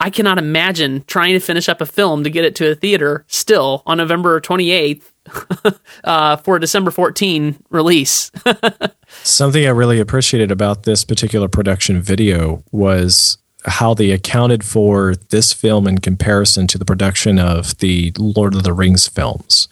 I 0.00 0.10
cannot 0.10 0.38
imagine 0.38 1.04
trying 1.06 1.34
to 1.34 1.40
finish 1.40 1.68
up 1.68 1.80
a 1.80 1.86
film 1.86 2.24
to 2.24 2.30
get 2.30 2.44
it 2.44 2.54
to 2.56 2.70
a 2.70 2.74
theater 2.74 3.24
still 3.28 3.82
on 3.84 3.98
November 3.98 4.40
28th 4.40 5.02
uh, 6.04 6.36
for 6.36 6.56
a 6.56 6.60
December 6.60 6.90
14 6.90 7.62
release. 7.70 8.30
Something 9.08 9.66
I 9.66 9.70
really 9.70 9.98
appreciated 10.00 10.50
about 10.50 10.84
this 10.84 11.04
particular 11.04 11.48
production 11.48 12.00
video 12.00 12.62
was 12.70 13.38
how 13.64 13.92
they 13.92 14.10
accounted 14.12 14.62
for 14.64 15.16
this 15.30 15.52
film 15.52 15.86
in 15.88 15.98
comparison 15.98 16.66
to 16.68 16.78
the 16.78 16.84
production 16.84 17.38
of 17.38 17.76
the 17.78 18.12
Lord 18.16 18.54
of 18.54 18.62
the 18.62 18.72
Rings 18.72 19.08
films. 19.08 19.68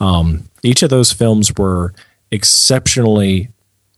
Um, 0.00 0.48
each 0.62 0.82
of 0.82 0.90
those 0.90 1.12
films 1.12 1.52
were 1.56 1.92
exceptionally 2.30 3.50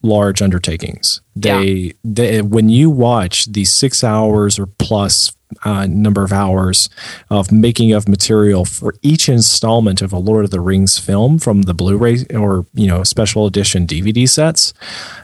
large 0.03 0.43
undertakings. 0.43 1.21
They, 1.37 1.65
Yeah. 1.65 1.93
they 2.05 2.43
when 2.43 2.69
you 2.69 2.91
watch 2.91 3.47
the 3.47 3.65
six 3.65 4.05
hours 4.05 4.59
or 4.59 4.67
plus 4.67 5.33
uh, 5.65 5.87
number 5.87 6.25
of 6.25 6.33
hours 6.33 6.89
of 7.31 7.53
making 7.53 7.93
of 7.93 8.09
material 8.09 8.65
for 8.65 8.95
each 9.03 9.29
installment 9.29 10.03
of 10.03 10.13
a 10.13 10.19
Lord 10.19 10.45
of 10.45 10.51
the 10.51 10.61
Rings 10.61 10.99
film 10.99 11.39
from 11.39 11.63
the 11.63 11.75
Blu-ray 11.75 12.25
or 12.35 12.67
you 12.75 12.87
know 12.87 13.03
special 13.05 13.47
edition 13.47 13.87
DVD 13.87 14.29
sets, 14.29 14.75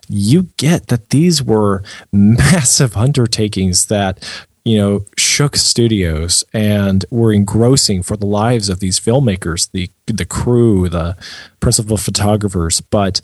you 0.08 0.48
get 0.56 0.88
that 0.88 1.10
these 1.10 1.42
were 1.42 1.82
massive 2.12 2.96
undertakings 2.96 3.86
that 3.86 4.44
you 4.64 4.76
know 4.76 5.04
shook 5.16 5.56
studios 5.56 6.44
and 6.52 7.04
were 7.10 7.32
engrossing 7.32 8.02
for 8.02 8.16
the 8.16 8.26
lives 8.26 8.68
of 8.68 8.80
these 8.80 9.00
filmmakers, 9.00 9.70
the 9.72 9.90
the 10.06 10.26
crew, 10.26 10.88
the 10.88 11.16
principal 11.60 11.96
photographers, 11.96 12.80
but 12.80 13.20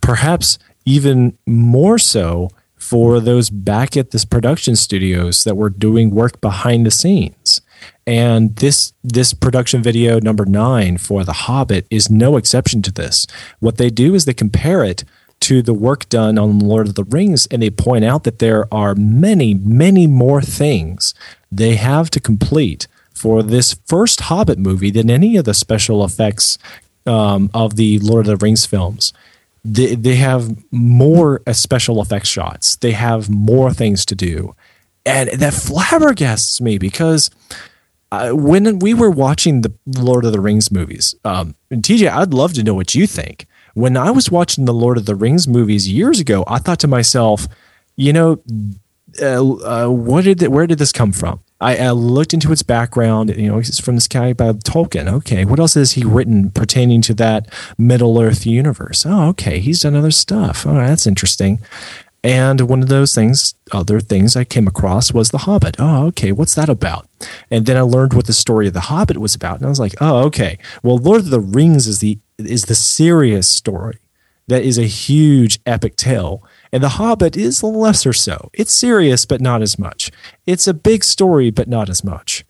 perhaps 0.00 0.58
even 0.86 1.36
more 1.46 1.98
so 1.98 2.50
for 2.90 3.20
those 3.20 3.50
back 3.50 3.96
at 3.96 4.10
this 4.10 4.24
production 4.24 4.74
studios 4.74 5.44
that 5.44 5.56
were 5.56 5.70
doing 5.70 6.10
work 6.10 6.40
behind 6.40 6.84
the 6.84 6.90
scenes. 6.90 7.60
And 8.04 8.56
this 8.56 8.92
this 9.04 9.32
production 9.32 9.80
video 9.80 10.18
number 10.18 10.44
9 10.44 10.98
for 10.98 11.22
The 11.22 11.44
Hobbit 11.44 11.86
is 11.88 12.10
no 12.10 12.36
exception 12.36 12.82
to 12.82 12.90
this. 12.90 13.28
What 13.60 13.76
they 13.76 13.90
do 13.90 14.16
is 14.16 14.24
they 14.24 14.34
compare 14.34 14.82
it 14.82 15.04
to 15.42 15.62
the 15.62 15.72
work 15.72 16.08
done 16.08 16.36
on 16.36 16.58
Lord 16.58 16.88
of 16.88 16.96
the 16.96 17.04
Rings 17.04 17.46
and 17.46 17.62
they 17.62 17.70
point 17.70 18.04
out 18.04 18.24
that 18.24 18.40
there 18.40 18.66
are 18.74 18.96
many 18.96 19.54
many 19.54 20.08
more 20.08 20.42
things 20.42 21.14
they 21.52 21.76
have 21.76 22.10
to 22.10 22.18
complete 22.18 22.88
for 23.14 23.44
this 23.44 23.78
first 23.86 24.22
Hobbit 24.22 24.58
movie 24.58 24.90
than 24.90 25.08
any 25.08 25.36
of 25.36 25.44
the 25.44 25.54
special 25.54 26.04
effects 26.04 26.58
um, 27.06 27.50
of 27.54 27.76
the 27.76 28.00
Lord 28.00 28.26
of 28.26 28.40
the 28.40 28.44
Rings 28.44 28.66
films 28.66 29.12
they, 29.64 29.94
they 29.94 30.16
have 30.16 30.56
more 30.72 31.42
special 31.52 32.00
effects 32.00 32.28
shots. 32.28 32.76
They 32.76 32.92
have 32.92 33.28
more 33.28 33.72
things 33.72 34.04
to 34.06 34.14
do. 34.14 34.54
And 35.04 35.30
that 35.30 35.52
flabbergasts 35.52 36.60
me 36.60 36.78
because 36.78 37.30
uh, 38.12 38.30
when 38.30 38.78
we 38.78 38.94
were 38.94 39.10
watching 39.10 39.62
the 39.62 39.72
Lord 39.86 40.24
of 40.24 40.32
the 40.32 40.40
Rings 40.40 40.70
movies, 40.70 41.14
um, 41.24 41.54
TJ, 41.72 42.10
I'd 42.10 42.34
love 42.34 42.52
to 42.54 42.62
know 42.62 42.74
what 42.74 42.94
you 42.94 43.06
think. 43.06 43.46
When 43.74 43.96
I 43.96 44.10
was 44.10 44.30
watching 44.30 44.64
the 44.64 44.74
Lord 44.74 44.98
of 44.98 45.06
the 45.06 45.14
Rings 45.14 45.46
movies 45.46 45.88
years 45.88 46.18
ago, 46.18 46.44
I 46.46 46.58
thought 46.58 46.80
to 46.80 46.88
myself, 46.88 47.46
you 47.96 48.12
know, 48.12 48.42
uh, 49.20 49.84
uh, 49.84 49.88
what 49.88 50.24
did 50.24 50.42
it, 50.42 50.50
where 50.50 50.66
did 50.66 50.78
this 50.78 50.92
come 50.92 51.12
from? 51.12 51.40
I, 51.60 51.76
I 51.76 51.90
looked 51.90 52.32
into 52.32 52.52
its 52.52 52.62
background. 52.62 53.36
You 53.36 53.48
know, 53.48 53.58
it's 53.58 53.80
from 53.80 53.96
this 53.96 54.08
guy 54.08 54.32
by 54.32 54.52
Tolkien. 54.52 55.08
Okay, 55.08 55.44
what 55.44 55.58
else 55.58 55.74
has 55.74 55.92
he 55.92 56.04
written 56.04 56.50
pertaining 56.50 57.02
to 57.02 57.14
that 57.14 57.52
Middle 57.76 58.20
Earth 58.20 58.46
universe? 58.46 59.04
Oh, 59.06 59.28
okay, 59.30 59.60
he's 59.60 59.80
done 59.80 59.94
other 59.94 60.10
stuff. 60.10 60.66
Oh, 60.66 60.74
that's 60.74 61.06
interesting. 61.06 61.60
And 62.22 62.62
one 62.62 62.82
of 62.82 62.88
those 62.88 63.14
things, 63.14 63.54
other 63.72 63.98
things 63.98 64.36
I 64.36 64.44
came 64.44 64.66
across 64.66 65.12
was 65.12 65.30
The 65.30 65.38
Hobbit. 65.38 65.76
Oh, 65.78 66.06
okay, 66.08 66.32
what's 66.32 66.54
that 66.54 66.68
about? 66.68 67.08
And 67.50 67.64
then 67.64 67.78
I 67.78 67.80
learned 67.80 68.12
what 68.12 68.26
the 68.26 68.34
story 68.34 68.66
of 68.66 68.74
The 68.74 68.80
Hobbit 68.80 69.16
was 69.18 69.34
about, 69.34 69.56
and 69.56 69.66
I 69.66 69.70
was 69.70 69.80
like, 69.80 69.94
oh, 70.00 70.24
okay. 70.26 70.58
Well, 70.82 70.98
Lord 70.98 71.20
of 71.20 71.30
the 71.30 71.40
Rings 71.40 71.86
is 71.86 72.00
the 72.00 72.18
is 72.38 72.64
the 72.64 72.74
serious 72.74 73.48
story 73.48 73.98
that 74.48 74.64
is 74.64 74.78
a 74.78 74.84
huge 74.84 75.60
epic 75.64 75.96
tale. 75.96 76.42
And 76.72 76.82
The 76.82 76.90
Hobbit 76.90 77.36
is 77.36 77.62
lesser 77.62 78.12
so. 78.12 78.50
It's 78.52 78.72
serious, 78.72 79.26
but 79.26 79.40
not 79.40 79.62
as 79.62 79.78
much. 79.78 80.10
It's 80.46 80.68
a 80.68 80.74
big 80.74 81.02
story, 81.02 81.50
but 81.50 81.68
not 81.68 81.88
as 81.88 82.04
much. 82.04 82.44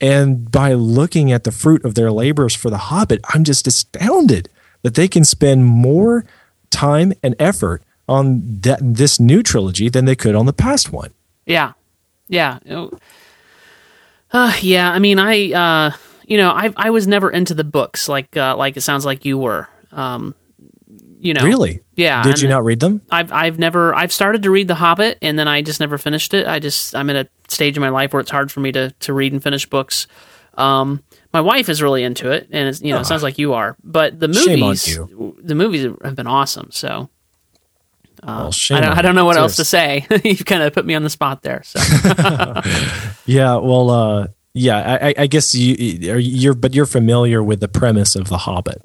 And 0.00 0.50
by 0.50 0.74
looking 0.74 1.32
at 1.32 1.44
the 1.44 1.52
fruit 1.52 1.84
of 1.84 1.94
their 1.94 2.12
labors 2.12 2.54
for 2.54 2.70
The 2.70 2.78
Hobbit, 2.78 3.20
I'm 3.32 3.44
just 3.44 3.66
astounded 3.66 4.48
that 4.82 4.94
they 4.94 5.08
can 5.08 5.24
spend 5.24 5.64
more 5.64 6.24
time 6.70 7.12
and 7.22 7.34
effort 7.38 7.82
on 8.08 8.60
that, 8.60 8.78
this 8.82 9.18
new 9.18 9.42
trilogy 9.42 9.88
than 9.88 10.04
they 10.04 10.14
could 10.16 10.34
on 10.34 10.46
the 10.46 10.52
past 10.52 10.92
one. 10.92 11.10
Yeah, 11.46 11.72
yeah, 12.28 12.58
uh, 14.32 14.56
yeah. 14.60 14.90
I 14.90 14.98
mean, 14.98 15.18
I, 15.18 15.52
uh, 15.52 15.96
you 16.26 16.36
know, 16.36 16.50
I 16.50 16.72
I 16.76 16.90
was 16.90 17.06
never 17.06 17.30
into 17.30 17.54
the 17.54 17.64
books 17.64 18.08
like 18.08 18.36
uh, 18.36 18.56
like 18.56 18.76
it 18.76 18.82
sounds 18.82 19.04
like 19.04 19.24
you 19.24 19.38
were. 19.38 19.68
Um, 19.92 20.34
you 21.24 21.34
know, 21.34 21.42
Really? 21.44 21.80
Yeah. 21.96 22.22
Did 22.22 22.40
you 22.40 22.48
not 22.48 22.64
read 22.64 22.78
them? 22.80 23.00
I've 23.10 23.32
I've 23.32 23.58
never 23.58 23.94
I've 23.94 24.12
started 24.12 24.42
to 24.44 24.50
read 24.50 24.68
The 24.68 24.74
Hobbit 24.76 25.18
and 25.22 25.36
then 25.38 25.48
I 25.48 25.62
just 25.62 25.80
never 25.80 25.98
finished 25.98 26.34
it. 26.34 26.46
I 26.46 26.58
just 26.60 26.94
I'm 26.94 27.08
at 27.10 27.16
a 27.16 27.28
stage 27.48 27.76
in 27.76 27.80
my 27.80 27.88
life 27.88 28.12
where 28.12 28.20
it's 28.20 28.30
hard 28.30 28.52
for 28.52 28.60
me 28.60 28.70
to 28.72 28.90
to 29.00 29.12
read 29.12 29.32
and 29.32 29.42
finish 29.42 29.64
books. 29.66 30.06
Um, 30.56 31.02
my 31.32 31.40
wife 31.40 31.68
is 31.68 31.82
really 31.82 32.04
into 32.04 32.30
it, 32.30 32.46
and 32.52 32.68
it's, 32.68 32.80
you 32.80 32.92
know, 32.92 33.00
it 33.00 33.06
sounds 33.06 33.24
like 33.24 33.38
you 33.38 33.54
are. 33.54 33.76
But 33.82 34.20
the 34.20 34.28
movies, 34.28 34.86
the 35.42 35.54
movies 35.56 35.92
have 36.04 36.14
been 36.14 36.28
awesome. 36.28 36.68
So 36.70 37.10
well, 38.24 38.52
shame 38.52 38.76
I 38.76 38.80
don't, 38.80 38.98
I 38.98 39.02
don't 39.02 39.14
know 39.16 39.24
what 39.24 39.36
else 39.36 39.56
to 39.56 39.64
say. 39.64 40.06
You've 40.24 40.44
kind 40.44 40.62
of 40.62 40.72
put 40.72 40.86
me 40.86 40.94
on 40.94 41.02
the 41.02 41.10
spot 41.10 41.42
there. 41.42 41.62
So 41.64 41.80
Yeah, 43.26 43.56
well, 43.56 43.90
uh, 43.90 44.26
yeah, 44.52 44.78
I, 45.02 45.08
I- 45.08 45.14
I 45.18 45.26
guess 45.26 45.54
you, 45.54 45.74
you're, 45.74 46.54
but 46.54 46.74
you're 46.74 46.86
familiar 46.86 47.42
with 47.42 47.60
the 47.60 47.68
premise 47.68 48.14
of 48.16 48.28
The 48.28 48.38
Hobbit. 48.38 48.80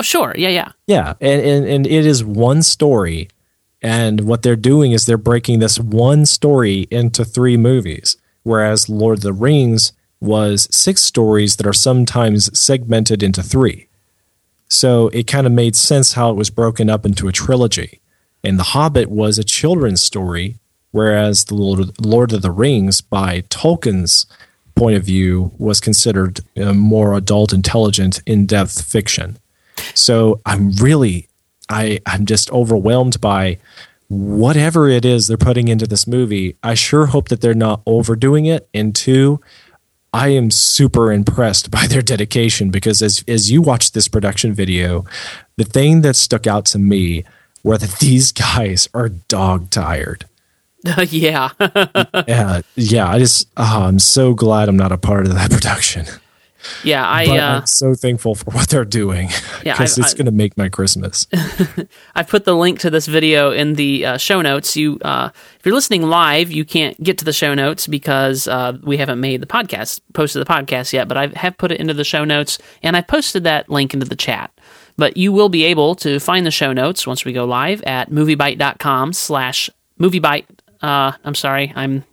Oh, 0.00 0.02
sure, 0.02 0.34
yeah, 0.36 0.48
yeah, 0.48 0.72
Yeah, 0.86 1.14
and, 1.20 1.42
and 1.42 1.66
and 1.66 1.86
it 1.86 2.06
is 2.06 2.24
one 2.24 2.62
story, 2.62 3.28
and 3.80 4.22
what 4.22 4.42
they're 4.42 4.56
doing 4.56 4.92
is 4.92 5.06
they're 5.06 5.16
breaking 5.16 5.58
this 5.58 5.78
one 5.78 6.26
story 6.26 6.86
into 6.90 7.24
three 7.24 7.56
movies, 7.56 8.16
whereas 8.42 8.88
Lord 8.88 9.18
of 9.18 9.22
the 9.22 9.32
Rings 9.32 9.92
was 10.20 10.68
six 10.70 11.02
stories 11.02 11.56
that 11.56 11.66
are 11.66 11.72
sometimes 11.72 12.56
segmented 12.58 13.22
into 13.22 13.42
three. 13.42 13.88
So 14.68 15.08
it 15.08 15.26
kind 15.26 15.46
of 15.46 15.52
made 15.52 15.76
sense 15.76 16.12
how 16.12 16.30
it 16.30 16.36
was 16.36 16.48
broken 16.48 16.88
up 16.88 17.04
into 17.04 17.28
a 17.28 17.32
trilogy. 17.32 18.00
And 18.44 18.58
The 18.58 18.72
Hobbit 18.72 19.10
was 19.10 19.38
a 19.38 19.44
children's 19.44 20.00
story, 20.00 20.56
whereas 20.92 21.44
the 21.44 21.54
Lord 21.54 22.32
of 22.32 22.42
the 22.42 22.50
Rings, 22.50 23.00
by 23.00 23.42
Tolkien's 23.42 24.26
point 24.74 24.96
of 24.96 25.04
view, 25.04 25.52
was 25.58 25.80
considered 25.80 26.40
a 26.56 26.72
more 26.72 27.14
adult, 27.14 27.52
intelligent, 27.52 28.22
in-depth 28.24 28.82
fiction. 28.82 29.38
So 29.94 30.40
I'm 30.46 30.72
really, 30.72 31.28
I 31.68 32.00
I'm 32.06 32.26
just 32.26 32.50
overwhelmed 32.50 33.20
by 33.20 33.58
whatever 34.08 34.88
it 34.88 35.04
is 35.04 35.26
they're 35.26 35.36
putting 35.36 35.68
into 35.68 35.86
this 35.86 36.06
movie. 36.06 36.56
I 36.62 36.74
sure 36.74 37.06
hope 37.06 37.28
that 37.28 37.40
they're 37.40 37.54
not 37.54 37.80
overdoing 37.86 38.46
it. 38.46 38.68
And 38.74 38.94
two, 38.94 39.40
I 40.12 40.28
am 40.28 40.50
super 40.50 41.10
impressed 41.12 41.70
by 41.70 41.86
their 41.86 42.02
dedication 42.02 42.70
because 42.70 43.00
as 43.02 43.24
as 43.26 43.50
you 43.50 43.62
watch 43.62 43.92
this 43.92 44.08
production 44.08 44.52
video, 44.52 45.04
the 45.56 45.64
thing 45.64 46.02
that 46.02 46.16
stuck 46.16 46.46
out 46.46 46.66
to 46.66 46.78
me 46.78 47.24
were 47.62 47.78
that 47.78 47.98
these 48.00 48.32
guys 48.32 48.88
are 48.92 49.08
dog 49.08 49.70
tired. 49.70 50.26
yeah. 51.08 51.50
Yeah, 52.28 52.60
yeah. 52.76 53.08
I 53.08 53.18
just, 53.18 53.48
oh, 53.56 53.82
I'm 53.84 53.98
so 53.98 54.34
glad 54.34 54.68
I'm 54.68 54.76
not 54.76 54.92
a 54.92 54.98
part 54.98 55.26
of 55.26 55.34
that 55.34 55.50
production. 55.50 56.06
Yeah, 56.84 57.06
I 57.06 57.24
uh, 57.26 57.58
I'm 57.60 57.66
so 57.66 57.94
thankful 57.94 58.34
for 58.34 58.50
what 58.52 58.68
they're 58.68 58.84
doing 58.84 59.28
because 59.62 59.98
I- 59.98 60.02
it's 60.02 60.14
going 60.14 60.26
to 60.26 60.32
make 60.32 60.56
my 60.56 60.68
Christmas. 60.68 61.26
I 62.14 62.22
put 62.22 62.44
the 62.44 62.54
link 62.54 62.78
to 62.80 62.90
this 62.90 63.06
video 63.06 63.50
in 63.52 63.74
the 63.74 64.06
uh, 64.06 64.16
show 64.16 64.42
notes. 64.42 64.76
You, 64.76 64.98
uh, 65.02 65.30
if 65.58 65.66
you're 65.66 65.74
listening 65.74 66.02
live, 66.02 66.50
you 66.50 66.64
can't 66.64 67.00
get 67.02 67.18
to 67.18 67.24
the 67.24 67.32
show 67.32 67.54
notes 67.54 67.86
because 67.86 68.46
uh, 68.48 68.78
we 68.82 68.96
haven't 68.96 69.20
made 69.20 69.40
the 69.40 69.46
podcast, 69.46 70.00
posted 70.12 70.40
the 70.44 70.50
podcast 70.50 70.92
yet. 70.92 71.08
But 71.08 71.16
I 71.16 71.26
have 71.36 71.56
put 71.58 71.72
it 71.72 71.80
into 71.80 71.94
the 71.94 72.04
show 72.04 72.24
notes, 72.24 72.58
and 72.82 72.96
I 72.96 73.00
posted 73.00 73.44
that 73.44 73.68
link 73.68 73.94
into 73.94 74.06
the 74.06 74.16
chat. 74.16 74.50
But 74.96 75.16
you 75.16 75.32
will 75.32 75.48
be 75.48 75.64
able 75.64 75.94
to 75.96 76.20
find 76.20 76.44
the 76.44 76.50
show 76.50 76.72
notes 76.72 77.06
once 77.06 77.24
we 77.24 77.32
go 77.32 77.44
live 77.44 77.82
at 77.84 78.10
moviebyte.com 78.10 79.12
slash 79.14 79.70
moviebyte. 79.98 80.44
Uh, 80.82 81.12
I'm 81.24 81.34
sorry, 81.34 81.72
I'm 81.74 82.04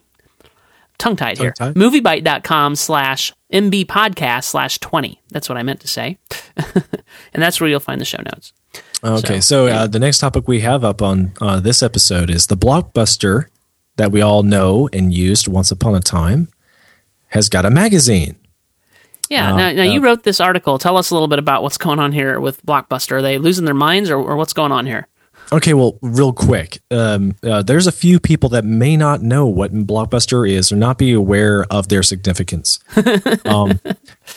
tongue 0.99 1.15
tied 1.15 1.37
here. 1.39 1.53
Moviebyte.com 1.59 2.75
slash 2.75 3.33
MB 3.51 3.85
podcast 3.85 4.43
slash 4.43 4.77
20. 4.79 5.19
That's 5.31 5.49
what 5.49 5.57
I 5.57 5.63
meant 5.63 5.79
to 5.79 5.87
say. 5.87 6.19
and 6.55 7.41
that's 7.41 7.59
where 7.59 7.69
you'll 7.69 7.79
find 7.79 7.99
the 7.99 8.05
show 8.05 8.21
notes. 8.21 8.53
Okay, 9.03 9.39
So, 9.39 9.67
so, 9.67 9.73
uh, 9.73 9.87
the 9.87 9.99
next 9.99 10.19
topic 10.19 10.47
we 10.47 10.59
have 10.59 10.83
up 10.83 11.01
on 11.01 11.33
uh, 11.41 11.59
this 11.59 11.81
episode 11.81 12.29
is 12.29 12.47
the 12.47 12.57
blockbuster 12.57 13.45
that 13.95 14.11
we 14.11 14.21
all 14.21 14.43
know 14.43 14.89
and 14.93 15.13
used 15.13 15.47
once 15.47 15.71
upon 15.71 15.95
a 15.95 15.99
time 15.99 16.49
has 17.29 17.49
got 17.49 17.65
a 17.65 17.69
magazine. 17.69 18.35
Yeah. 19.29 19.55
now, 19.55 19.71
now 19.71 19.83
you 19.83 20.01
wrote 20.01 20.23
this 20.23 20.39
article. 20.39 20.79
Tell 20.79 20.97
us 20.97 21.11
a 21.11 21.13
little 21.13 21.27
bit 21.27 21.39
about 21.39 21.61
what's 21.61 21.77
going 21.77 21.99
on 21.99 22.11
here 22.11 22.39
with 22.39 22.65
Blockbuster. 22.65 23.13
Are 23.13 23.21
they 23.21 23.37
losing 23.37 23.65
their 23.65 23.75
minds, 23.75 24.09
or, 24.09 24.17
or 24.17 24.35
what's 24.35 24.53
going 24.53 24.71
on 24.71 24.85
here? 24.87 25.07
Okay, 25.51 25.73
well, 25.73 25.97
real 26.01 26.31
quick, 26.31 26.79
um, 26.91 27.35
uh, 27.43 27.63
there's 27.63 27.87
a 27.87 27.91
few 27.91 28.19
people 28.19 28.49
that 28.49 28.63
may 28.65 28.95
not 28.95 29.23
know 29.23 29.47
what 29.47 29.73
Blockbuster 29.73 30.47
is 30.47 30.71
or 30.71 30.75
not 30.75 30.97
be 30.99 31.11
aware 31.11 31.65
of 31.71 31.87
their 31.87 32.03
significance. 32.03 32.79
um, 33.45 33.79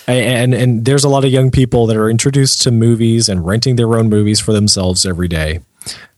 and 0.06 0.54
and 0.54 0.84
there's 0.86 1.04
a 1.04 1.08
lot 1.10 1.24
of 1.24 1.30
young 1.30 1.50
people 1.50 1.86
that 1.86 1.96
are 1.98 2.08
introduced 2.08 2.62
to 2.62 2.70
movies 2.70 3.28
and 3.28 3.44
renting 3.46 3.76
their 3.76 3.94
own 3.98 4.08
movies 4.08 4.40
for 4.40 4.52
themselves 4.52 5.04
every 5.04 5.28
day. 5.28 5.60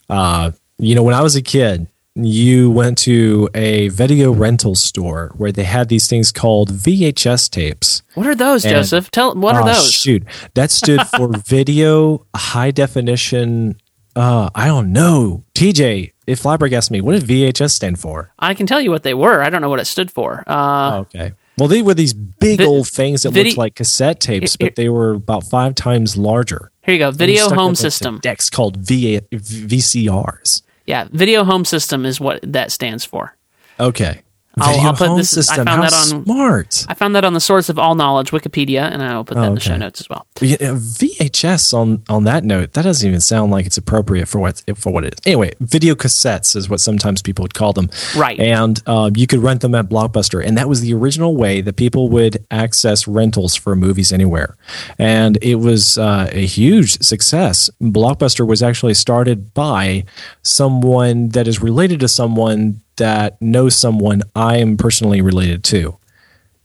Uh, 0.09 0.53
you 0.79 0.95
know, 0.95 1.03
when 1.03 1.15
I 1.15 1.23
was 1.23 1.35
a 1.35 1.43
kid, 1.43 1.89
you 2.15 2.71
went 2.71 2.97
to 2.99 3.49
a 3.55 3.89
video 3.89 4.33
rental 4.33 4.77
store 4.77 5.33
where 5.37 5.51
they 5.51 5.65
had 5.65 5.89
these 5.89 6.07
things 6.07 6.31
called 6.31 6.71
VHS 6.71 7.51
tapes. 7.51 8.03
What 8.15 8.29
are 8.29 8.37
those, 8.37 8.65
And- 8.65 8.75
Joseph? 8.77 9.11
Tell 9.11 9.35
what 9.35 9.57
are 9.57 9.63
Oh, 9.63 9.67
those? 9.67 9.91
Shoot, 9.93 10.23
that 10.55 10.71
stood 10.71 11.01
for 11.09 11.29
video 11.47 12.25
high 12.37 12.71
definition. 12.71 13.81
Uh, 14.17 14.49
I 14.55 14.67
don't 14.67 14.93
know. 14.93 15.45
TJ, 15.55 16.13
it 16.27 16.37
flabbergasted 16.37 16.93
me. 16.93 17.01
What 17.01 17.19
did 17.19 17.25
VHS 17.29 17.71
stand 17.73 17.99
for? 17.99 18.33
I 18.39 18.55
can 18.55 18.67
tell 18.67 18.81
you 18.81 18.91
what 18.91 19.03
they 19.03 19.15
were. 19.15 19.43
I 19.43 19.51
don't 19.51 19.61
know 19.61 19.69
what 19.69 19.81
it 19.81 19.87
stood 19.87 20.11
for. 20.11 20.45
Uh, 20.47 20.99
okay. 21.01 21.33
Well, 21.59 21.69
they 21.69 21.83
were 21.83 21.95
these 21.95 22.15
big 22.15 22.59
Vi- 22.59 22.65
old 22.67 22.89
things 22.89 23.23
that 23.23 23.31
vide- 23.31 23.47
looked 23.47 23.59
like 23.59 23.75
cassette 23.75 24.21
tapes, 24.21 24.57
Here- 24.59 24.69
but 24.69 24.77
they 24.77 24.89
were 24.89 25.13
about 25.15 25.45
five 25.45 25.75
times 25.75 26.17
larger. 26.17 26.71
Here 26.83 26.95
you 26.95 26.99
go. 26.99 27.11
Video 27.11 27.45
home 27.49 27.51
with, 27.51 27.59
like, 27.59 27.71
the 27.71 27.77
system. 27.77 28.19
Decks 28.23 28.51
called 28.51 28.77
v- 28.77 29.21
VCRs. 29.33 30.63
Yeah, 30.87 31.09
video 31.13 31.45
home 31.45 31.65
system 31.65 32.05
is 32.05 32.21
what 32.21 32.41
that 32.43 32.71
stands 32.73 33.05
for. 33.05 33.37
Okay. 33.81 34.21
I'll- 34.59 34.81
I'll 34.81 34.93
put 34.95 35.17
this- 35.17 35.33
I 35.33 35.41
system. 35.41 35.67
found 35.67 35.69
How 35.69 35.91
that 35.91 35.93
on- 35.93 36.25
smart. 36.25 36.87
I 36.89 36.95
found 36.95 37.15
that 37.17 37.25
on 37.25 37.35
the 37.35 37.41
source 37.41 37.69
of 37.69 37.79
all 37.79 37.95
knowledge, 37.95 38.31
Wikipedia, 38.31 38.83
and 38.93 39.03
I 39.03 39.17
will 39.17 39.25
put 39.25 39.37
that 39.37 39.47
in 39.49 39.55
the 39.55 39.61
show 39.61 39.77
notes 39.77 40.01
as 40.01 40.09
well. 40.09 40.27
Yeah, 40.41 40.57
VHS 40.75 41.73
on 41.75 42.03
on 42.09 42.25
that 42.25 42.45
note, 42.45 42.73
that 42.75 42.83
doesn't 42.83 43.07
even 43.07 43.21
sound 43.21 43.51
like 43.51 43.67
it's 43.67 43.77
appropriate 43.79 44.29
for 44.29 44.39
what 44.39 44.63
for 44.77 44.93
what 44.93 45.05
it 45.05 45.15
is. 45.15 45.21
Anyway, 45.27 45.53
video 45.61 45.95
cassettes 45.95 46.55
is 46.57 46.69
what 46.69 46.81
sometimes 46.81 47.23
people 47.23 47.43
would 47.43 47.55
call 47.55 47.73
them. 47.73 47.91
Right. 48.17 48.39
And 48.39 48.81
um, 48.87 49.13
you 49.17 49.27
could 49.27 49.41
rent 49.41 49.61
them 49.61 49.75
at 49.75 49.89
Blockbuster, 49.89 50.45
and 50.45 50.57
that 50.59 50.69
was 50.69 50.81
the 50.81 50.95
original 50.95 51.37
way 51.37 51.61
that 51.61 51.77
people 51.77 52.09
would 52.11 52.45
access 52.51 53.09
rentals 53.09 53.55
for 53.55 53.75
movies 53.75 54.13
anywhere. 54.13 54.57
And 54.99 55.39
it 55.43 55.57
was 55.57 55.99
uh, 55.99 56.29
a 56.33 56.47
huge 56.47 57.03
success. 57.03 57.71
Blockbuster 57.83 58.47
was 58.47 58.63
actually 58.63 58.95
started 58.95 59.53
by 59.55 60.05
someone 60.43 61.31
that 61.31 61.49
is 61.49 61.61
related 61.61 62.01
to 62.01 62.09
someone 62.09 62.81
that 62.97 63.41
knows 63.41 63.77
someone 63.77 64.23
I 64.35 64.59
am 64.59 64.77
personally 64.77 65.21
related 65.21 65.65
to 65.65 65.99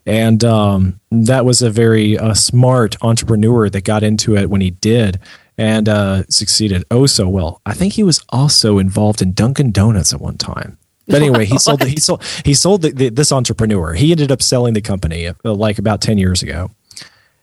and 0.09 0.43
um, 0.43 1.00
that 1.12 1.45
was 1.45 1.62
a 1.62 1.69
very 1.69 2.17
uh, 2.17 2.33
smart 2.33 2.95
entrepreneur 3.03 3.69
that 3.69 3.83
got 3.83 4.01
into 4.01 4.36
it 4.36 4.50
when 4.50 4.59
he 4.59 4.71
did 4.71 5.19
and 5.55 5.88
uh, 5.88 6.24
succeeded 6.29 6.83
oh 6.89 7.05
so 7.05 7.29
well. 7.29 7.62
I 7.63 7.75
think 7.75 7.93
he 7.93 8.03
was 8.03 8.24
also 8.29 8.79
involved 8.79 9.21
in 9.21 9.33
Dunkin' 9.33 9.71
Donuts 9.71 10.12
at 10.12 10.19
one 10.19 10.38
time. 10.38 10.79
But 11.05 11.17
anyway, 11.17 11.45
he 11.45 11.59
sold 11.59 11.81
the, 11.81 11.88
he 11.88 12.00
sold 12.00 12.24
he 12.43 12.55
sold 12.55 12.81
the, 12.81 12.91
the, 12.91 13.09
this 13.09 13.31
entrepreneur. 13.31 13.93
He 13.93 14.12
ended 14.12 14.31
up 14.31 14.41
selling 14.41 14.74
the 14.74 14.81
company 14.81 15.27
uh, 15.27 15.36
like 15.43 15.77
about 15.77 16.01
ten 16.01 16.17
years 16.17 16.41
ago. 16.41 16.71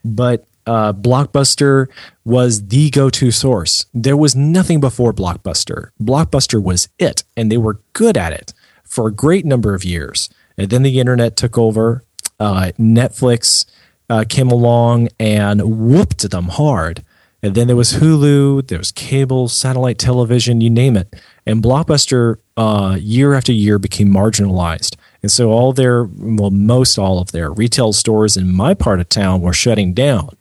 But 0.04 0.44
uh, 0.66 0.92
Blockbuster 0.92 1.86
was 2.24 2.66
the 2.66 2.90
go-to 2.90 3.30
source. 3.30 3.86
There 3.94 4.16
was 4.16 4.34
nothing 4.34 4.80
before 4.80 5.12
Blockbuster. 5.12 5.90
Blockbuster 6.02 6.60
was 6.60 6.88
it, 6.98 7.22
and 7.36 7.50
they 7.50 7.58
were 7.58 7.80
good 7.92 8.16
at 8.16 8.32
it 8.32 8.52
for 8.96 9.06
a 9.06 9.12
great 9.12 9.44
number 9.44 9.74
of 9.74 9.84
years. 9.84 10.30
And 10.56 10.70
then 10.70 10.82
the 10.82 10.98
internet 10.98 11.36
took 11.36 11.58
over. 11.58 12.02
Uh, 12.40 12.72
Netflix 12.78 13.66
uh, 14.08 14.24
came 14.26 14.48
along 14.50 15.10
and 15.20 15.60
whooped 15.78 16.30
them 16.30 16.48
hard. 16.48 17.04
And 17.42 17.54
then 17.54 17.66
there 17.66 17.76
was 17.76 17.92
Hulu, 17.92 18.66
there 18.68 18.78
was 18.78 18.92
cable, 18.92 19.48
satellite 19.48 19.98
television, 19.98 20.62
you 20.62 20.70
name 20.70 20.96
it. 20.96 21.14
And 21.44 21.62
Blockbuster, 21.62 22.36
uh, 22.56 22.96
year 22.98 23.34
after 23.34 23.52
year, 23.52 23.78
became 23.78 24.08
marginalized. 24.08 24.96
And 25.20 25.30
so 25.30 25.50
all 25.50 25.74
their, 25.74 26.04
well, 26.04 26.50
most 26.50 26.96
all 26.98 27.18
of 27.18 27.32
their 27.32 27.52
retail 27.52 27.92
stores 27.92 28.34
in 28.34 28.50
my 28.50 28.72
part 28.72 28.98
of 28.98 29.10
town 29.10 29.42
were 29.42 29.52
shutting 29.52 29.92
down. 29.92 30.38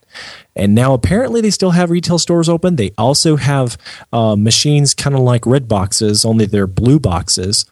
And 0.55 0.74
now 0.74 0.93
apparently 0.93 1.41
they 1.41 1.50
still 1.51 1.71
have 1.71 1.89
retail 1.91 2.17
stores 2.17 2.47
open. 2.47 2.77
They 2.77 2.91
also 2.97 3.35
have 3.35 3.77
uh, 4.13 4.35
machines 4.35 4.93
kind 4.93 5.15
of 5.15 5.21
like 5.21 5.45
red 5.45 5.67
boxes, 5.67 6.24
only 6.24 6.45
they're 6.45 6.67
blue 6.67 7.00
boxes. 7.00 7.65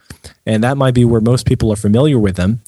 And 0.46 0.64
that 0.64 0.78
might 0.78 0.94
be 0.94 1.06
where 1.06 1.22
most 1.22 1.46
people 1.46 1.72
are 1.72 1.78
familiar 1.78 2.20
with 2.20 2.36
them. 2.36 2.62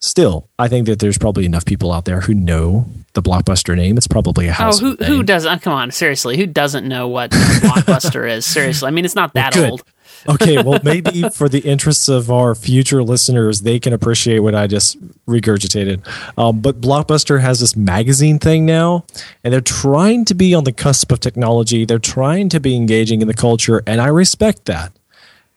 Still, 0.00 0.48
I 0.58 0.68
think 0.68 0.86
that 0.86 1.00
there's 1.00 1.18
probably 1.18 1.44
enough 1.44 1.64
people 1.64 1.92
out 1.92 2.04
there 2.04 2.20
who 2.20 2.32
know 2.32 2.86
the 3.14 3.22
Blockbuster 3.22 3.76
name. 3.76 3.96
It's 3.96 4.06
probably 4.06 4.46
a 4.46 4.52
house. 4.52 4.80
Oh, 4.80 4.94
who 4.94 5.04
who 5.04 5.22
doesn't? 5.24 5.60
Come 5.62 5.72
on, 5.72 5.90
seriously, 5.90 6.36
who 6.36 6.46
doesn't 6.46 6.86
know 6.86 7.08
what 7.08 7.30
Blockbuster 7.32 8.30
is? 8.30 8.46
Seriously, 8.46 8.86
I 8.86 8.90
mean, 8.92 9.04
it's 9.04 9.16
not 9.16 9.34
that 9.34 9.56
old. 9.56 9.82
Okay, 10.26 10.62
well, 10.62 10.80
maybe 10.82 11.28
for 11.34 11.48
the 11.48 11.60
interests 11.60 12.08
of 12.08 12.30
our 12.30 12.54
future 12.54 13.02
listeners, 13.02 13.62
they 13.62 13.78
can 13.78 13.92
appreciate 13.92 14.40
what 14.40 14.54
I 14.54 14.66
just 14.66 14.96
regurgitated. 15.26 16.06
Um, 16.38 16.60
but 16.60 16.80
Blockbuster 16.80 17.40
has 17.40 17.60
this 17.60 17.76
magazine 17.76 18.38
thing 18.38 18.64
now, 18.64 19.04
and 19.44 19.52
they're 19.52 19.60
trying 19.60 20.24
to 20.26 20.34
be 20.34 20.54
on 20.54 20.64
the 20.64 20.72
cusp 20.72 21.12
of 21.12 21.20
technology. 21.20 21.84
They're 21.84 21.98
trying 21.98 22.48
to 22.50 22.60
be 22.60 22.74
engaging 22.76 23.20
in 23.20 23.28
the 23.28 23.34
culture, 23.34 23.82
and 23.86 24.00
I 24.00 24.08
respect 24.08 24.64
that. 24.66 24.92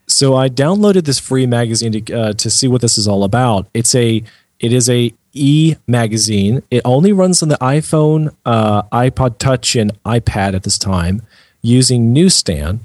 So 0.07 0.35
I 0.35 0.49
downloaded 0.49 1.05
this 1.05 1.19
free 1.19 1.45
magazine 1.45 1.93
to, 1.93 2.13
uh, 2.13 2.33
to 2.33 2.49
see 2.49 2.67
what 2.67 2.81
this 2.81 2.97
is 2.97 3.07
all 3.07 3.23
about. 3.23 3.67
It's 3.73 3.95
a 3.95 4.23
it 4.59 4.73
is 4.73 4.89
a 4.89 5.13
e 5.33 5.75
magazine. 5.87 6.61
It 6.69 6.81
only 6.85 7.13
runs 7.13 7.41
on 7.41 7.49
the 7.49 7.57
iPhone, 7.57 8.35
uh, 8.45 8.83
iPod 8.83 9.37
Touch, 9.37 9.75
and 9.75 9.91
iPad 10.03 10.53
at 10.53 10.63
this 10.63 10.77
time, 10.77 11.21
using 11.61 12.13
Newsstand, 12.13 12.81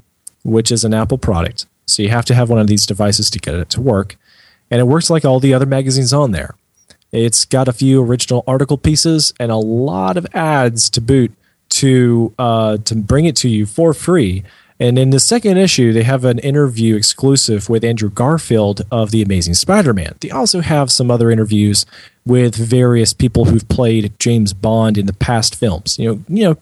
which 0.47 0.71
is 0.71 0.83
an 0.83 0.93
Apple 0.93 1.17
product. 1.17 1.65
So 1.85 2.01
you 2.01 2.09
have 2.09 2.25
to 2.25 2.33
have 2.33 2.49
one 2.49 2.59
of 2.59 2.67
these 2.67 2.85
devices 2.85 3.29
to 3.29 3.39
get 3.39 3.55
it 3.55 3.69
to 3.71 3.81
work, 3.81 4.17
and 4.71 4.79
it 4.79 4.85
works 4.85 5.09
like 5.09 5.25
all 5.25 5.39
the 5.39 5.53
other 5.53 5.65
magazines 5.65 6.13
on 6.13 6.31
there. 6.31 6.55
It's 7.11 7.45
got 7.45 7.67
a 7.67 7.73
few 7.73 8.03
original 8.03 8.43
article 8.47 8.77
pieces 8.77 9.33
and 9.39 9.51
a 9.51 9.57
lot 9.57 10.17
of 10.17 10.27
ads 10.33 10.89
to 10.91 11.01
boot 11.01 11.31
to 11.69 12.33
uh, 12.37 12.77
to 12.77 12.95
bring 12.95 13.25
it 13.25 13.35
to 13.37 13.49
you 13.49 13.65
for 13.65 13.93
free. 13.93 14.43
And 14.79 14.99
in 14.99 15.09
the 15.09 15.19
second 15.19 15.57
issue, 15.57 15.91
they 15.91 16.03
have 16.03 16.23
an 16.23 16.37
interview 16.39 16.95
exclusive 16.95 17.67
with 17.67 17.83
Andrew 17.83 18.09
Garfield 18.11 18.83
of 18.91 19.09
The 19.09 19.23
Amazing 19.23 19.55
Spider-Man. 19.55 20.17
They 20.19 20.29
also 20.29 20.61
have 20.61 20.91
some 20.91 21.09
other 21.09 21.31
interviews 21.31 21.85
with 22.27 22.55
various 22.55 23.11
people 23.11 23.45
who've 23.45 23.67
played 23.69 24.13
James 24.19 24.53
Bond 24.53 24.97
in 24.97 25.07
the 25.07 25.13
past 25.13 25.55
films. 25.55 25.97
You 25.97 26.09
know, 26.09 26.23
you 26.27 26.43
know, 26.43 26.57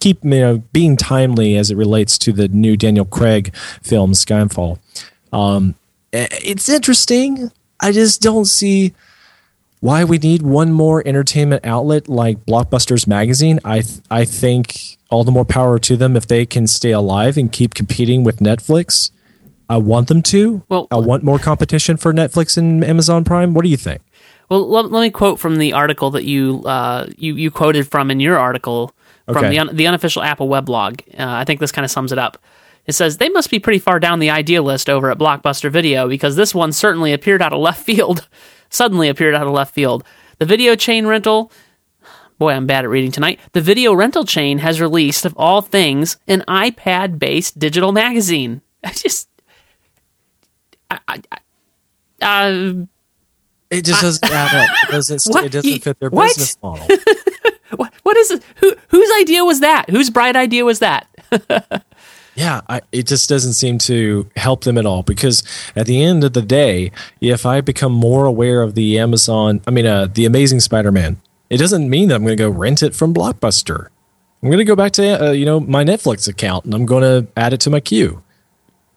keep 0.00 0.22
you 0.24 0.30
know 0.30 0.58
being 0.72 0.96
timely 0.96 1.56
as 1.56 1.70
it 1.70 1.76
relates 1.76 2.18
to 2.18 2.32
the 2.32 2.48
new 2.48 2.76
Daniel 2.76 3.04
Craig 3.04 3.54
film 3.82 4.12
Skyfall. 4.12 4.78
Um, 5.32 5.74
it's 6.12 6.68
interesting. 6.68 7.50
I 7.80 7.92
just 7.92 8.22
don't 8.22 8.46
see 8.46 8.94
why 9.80 10.04
we 10.04 10.18
need 10.18 10.42
one 10.42 10.72
more 10.72 11.02
entertainment 11.06 11.64
outlet 11.64 12.08
like 12.08 12.44
Blockbusters 12.46 13.06
magazine. 13.06 13.60
I 13.64 13.80
th- 13.80 14.00
I 14.10 14.24
think 14.24 14.96
all 15.10 15.24
the 15.24 15.30
more 15.30 15.44
power 15.44 15.78
to 15.78 15.96
them 15.96 16.16
if 16.16 16.26
they 16.26 16.46
can 16.46 16.66
stay 16.66 16.90
alive 16.92 17.36
and 17.36 17.52
keep 17.52 17.74
competing 17.74 18.24
with 18.24 18.38
Netflix. 18.38 19.10
I 19.68 19.76
want 19.78 20.08
them 20.08 20.22
to. 20.22 20.62
Well- 20.68 20.88
I 20.90 20.96
want 20.96 21.22
more 21.24 21.38
competition 21.38 21.96
for 21.96 22.12
Netflix 22.12 22.56
and 22.56 22.84
Amazon 22.84 23.24
Prime. 23.24 23.52
What 23.52 23.62
do 23.64 23.68
you 23.68 23.76
think? 23.76 24.00
Well, 24.48 24.68
let, 24.68 24.92
let 24.92 25.00
me 25.02 25.10
quote 25.10 25.40
from 25.40 25.56
the 25.58 25.72
article 25.72 26.10
that 26.12 26.24
you 26.24 26.62
uh, 26.64 27.08
you 27.16 27.34
you 27.34 27.50
quoted 27.50 27.88
from 27.88 28.10
in 28.10 28.20
your 28.20 28.38
article 28.38 28.92
from 29.32 29.50
the 29.50 29.58
un, 29.58 29.74
the 29.74 29.86
unofficial 29.86 30.22
Apple 30.22 30.48
weblog. 30.48 31.00
Uh, 31.18 31.24
I 31.26 31.44
think 31.44 31.60
this 31.60 31.72
kind 31.72 31.84
of 31.84 31.90
sums 31.90 32.12
it 32.12 32.18
up. 32.18 32.38
It 32.86 32.94
says 32.94 33.18
they 33.18 33.28
must 33.28 33.50
be 33.50 33.58
pretty 33.58 33.80
far 33.80 33.98
down 33.98 34.20
the 34.20 34.30
idea 34.30 34.62
list 34.62 34.88
over 34.88 35.10
at 35.10 35.18
Blockbuster 35.18 35.70
Video 35.70 36.08
because 36.08 36.36
this 36.36 36.54
one 36.54 36.72
certainly 36.72 37.12
appeared 37.12 37.42
out 37.42 37.52
of 37.52 37.58
left 37.58 37.84
field. 37.84 38.28
Suddenly 38.68 39.08
appeared 39.08 39.34
out 39.34 39.46
of 39.46 39.52
left 39.52 39.74
field. 39.74 40.04
The 40.38 40.44
video 40.44 40.74
chain 40.74 41.06
rental. 41.06 41.52
Boy, 42.38 42.52
I'm 42.52 42.66
bad 42.66 42.84
at 42.84 42.90
reading 42.90 43.12
tonight. 43.12 43.40
The 43.52 43.60
video 43.60 43.94
rental 43.94 44.24
chain 44.24 44.58
has 44.58 44.80
released, 44.80 45.24
of 45.24 45.34
all 45.36 45.62
things, 45.62 46.18
an 46.28 46.44
iPad 46.46 47.18
based 47.18 47.58
digital 47.58 47.92
magazine. 47.92 48.60
I 48.84 48.90
just. 48.90 49.28
I, 50.90 50.98
I, 51.08 51.22
I, 52.20 52.48
uh, 52.50 52.74
It 53.70 53.84
just 53.84 54.02
doesn't 54.02 54.30
add 54.30 54.54
up. 54.54 54.76
It 54.88 54.92
doesn't. 54.92 55.22
What? 55.32 55.44
It 55.44 55.52
doesn't 55.52 55.78
fit 55.82 55.98
their 55.98 56.10
what? 56.10 56.28
business 56.28 56.58
model. 56.62 56.86
What, 58.06 58.16
is 58.16 58.30
it? 58.30 58.42
Who, 58.56 58.74
whose 58.88 59.10
idea 59.20 59.44
was 59.44 59.60
that? 59.60 59.90
Whose 59.90 60.10
bright 60.10 60.36
idea 60.36 60.64
was 60.64 60.78
that? 60.78 61.08
Yeah, 62.36 62.60
I, 62.68 62.82
it 62.92 63.06
just 63.06 63.30
doesn't 63.30 63.54
seem 63.54 63.78
to 63.78 64.28
help 64.36 64.64
them 64.64 64.76
at 64.76 64.84
all 64.84 65.02
because 65.02 65.42
at 65.74 65.86
the 65.86 66.02
end 66.02 66.22
of 66.22 66.34
the 66.34 66.42
day, 66.42 66.92
if 67.18 67.46
I 67.46 67.62
become 67.62 67.92
more 67.92 68.26
aware 68.26 68.60
of 68.60 68.74
the 68.74 68.98
Amazon, 68.98 69.62
I 69.66 69.70
mean, 69.70 69.86
uh, 69.86 70.06
the 70.12 70.26
Amazing 70.26 70.60
Spider-Man, 70.60 71.18
it 71.48 71.56
doesn't 71.56 71.88
mean 71.88 72.08
that 72.08 72.16
I'm 72.16 72.24
going 72.24 72.36
to 72.36 72.42
go 72.42 72.50
rent 72.50 72.82
it 72.82 72.94
from 72.94 73.14
Blockbuster. 73.14 73.88
I'm 74.42 74.50
going 74.50 74.58
to 74.58 74.64
go 74.64 74.76
back 74.76 74.92
to 74.92 75.28
uh, 75.28 75.30
you 75.32 75.46
know 75.46 75.60
my 75.60 75.82
Netflix 75.82 76.28
account 76.28 76.66
and 76.66 76.74
I'm 76.74 76.84
going 76.84 77.02
to 77.02 77.26
add 77.38 77.54
it 77.54 77.60
to 77.62 77.70
my 77.70 77.80
queue. 77.80 78.22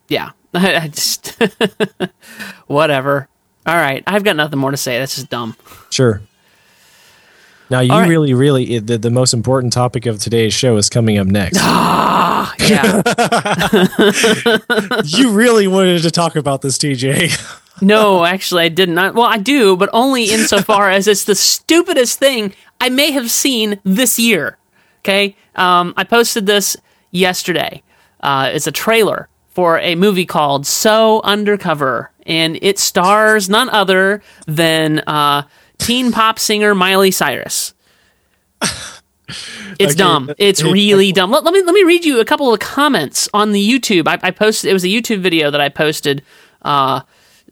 Yeah, 0.09 0.31
I 0.53 0.89
just 0.89 1.41
whatever. 2.67 3.29
All 3.65 3.77
right, 3.77 4.03
I've 4.05 4.25
got 4.25 4.35
nothing 4.35 4.59
more 4.59 4.71
to 4.71 4.77
say. 4.77 4.99
That's 4.99 5.15
just 5.15 5.29
dumb. 5.29 5.55
Sure. 5.89 6.21
Now 7.69 7.81
you 7.81 7.91
right. 7.91 8.09
really, 8.09 8.33
really, 8.33 8.79
the, 8.79 8.97
the 8.97 9.11
most 9.11 9.33
important 9.33 9.73
topic 9.73 10.05
of 10.07 10.19
today's 10.19 10.53
show 10.53 10.77
is 10.77 10.89
coming 10.89 11.17
up 11.17 11.27
next. 11.27 11.59
Oh 11.61 12.53
yeah. 12.59 13.01
you 15.05 15.31
really 15.31 15.67
wanted 15.67 16.01
to 16.01 16.11
talk 16.11 16.35
about 16.35 16.61
this, 16.61 16.77
TJ. 16.77 17.31
no, 17.81 18.25
actually, 18.25 18.63
I 18.63 18.69
did 18.69 18.89
not. 18.89 19.13
Well, 19.13 19.27
I 19.27 19.37
do, 19.37 19.77
but 19.77 19.89
only 19.93 20.25
insofar 20.25 20.89
as 20.89 21.07
it's 21.07 21.25
the 21.25 21.35
stupidest 21.35 22.17
thing 22.17 22.53
I 22.81 22.89
may 22.89 23.11
have 23.11 23.29
seen 23.29 23.79
this 23.83 24.17
year. 24.17 24.57
Okay, 25.01 25.35
um, 25.55 25.93
I 25.95 26.03
posted 26.05 26.47
this 26.47 26.75
yesterday. 27.11 27.83
Uh, 28.19 28.49
it's 28.53 28.67
a 28.67 28.71
trailer 28.71 29.29
for 29.49 29.79
a 29.79 29.95
movie 29.95 30.25
called 30.25 30.65
So 30.65 31.21
Undercover, 31.23 32.11
and 32.25 32.57
it 32.61 32.79
stars 32.79 33.47
none 33.47 33.69
other 33.69 34.23
than 34.47 34.99
uh, 34.99 35.43
teen 35.79 36.11
pop 36.11 36.37
singer 36.37 36.75
Miley 36.75 37.11
Cyrus. 37.11 37.73
It's 39.79 39.93
Okay, 39.93 39.97
dumb. 39.99 40.33
It's 40.37 40.63
really 40.63 41.11
dumb. 41.11 41.29
Let, 41.31 41.43
let 41.43 41.53
me 41.53 41.61
let 41.61 41.73
me 41.73 41.83
read 41.83 42.03
you 42.03 42.19
a 42.19 42.25
couple 42.25 42.51
of 42.51 42.59
comments 42.59 43.29
on 43.33 43.51
the 43.51 43.69
YouTube. 43.69 44.07
I, 44.07 44.17
I 44.23 44.31
posted. 44.31 44.69
It 44.71 44.73
was 44.73 44.83
a 44.83 44.87
YouTube 44.87 45.19
video 45.19 45.51
that 45.51 45.61
I 45.61 45.69
posted 45.69 46.23
uh, 46.63 47.01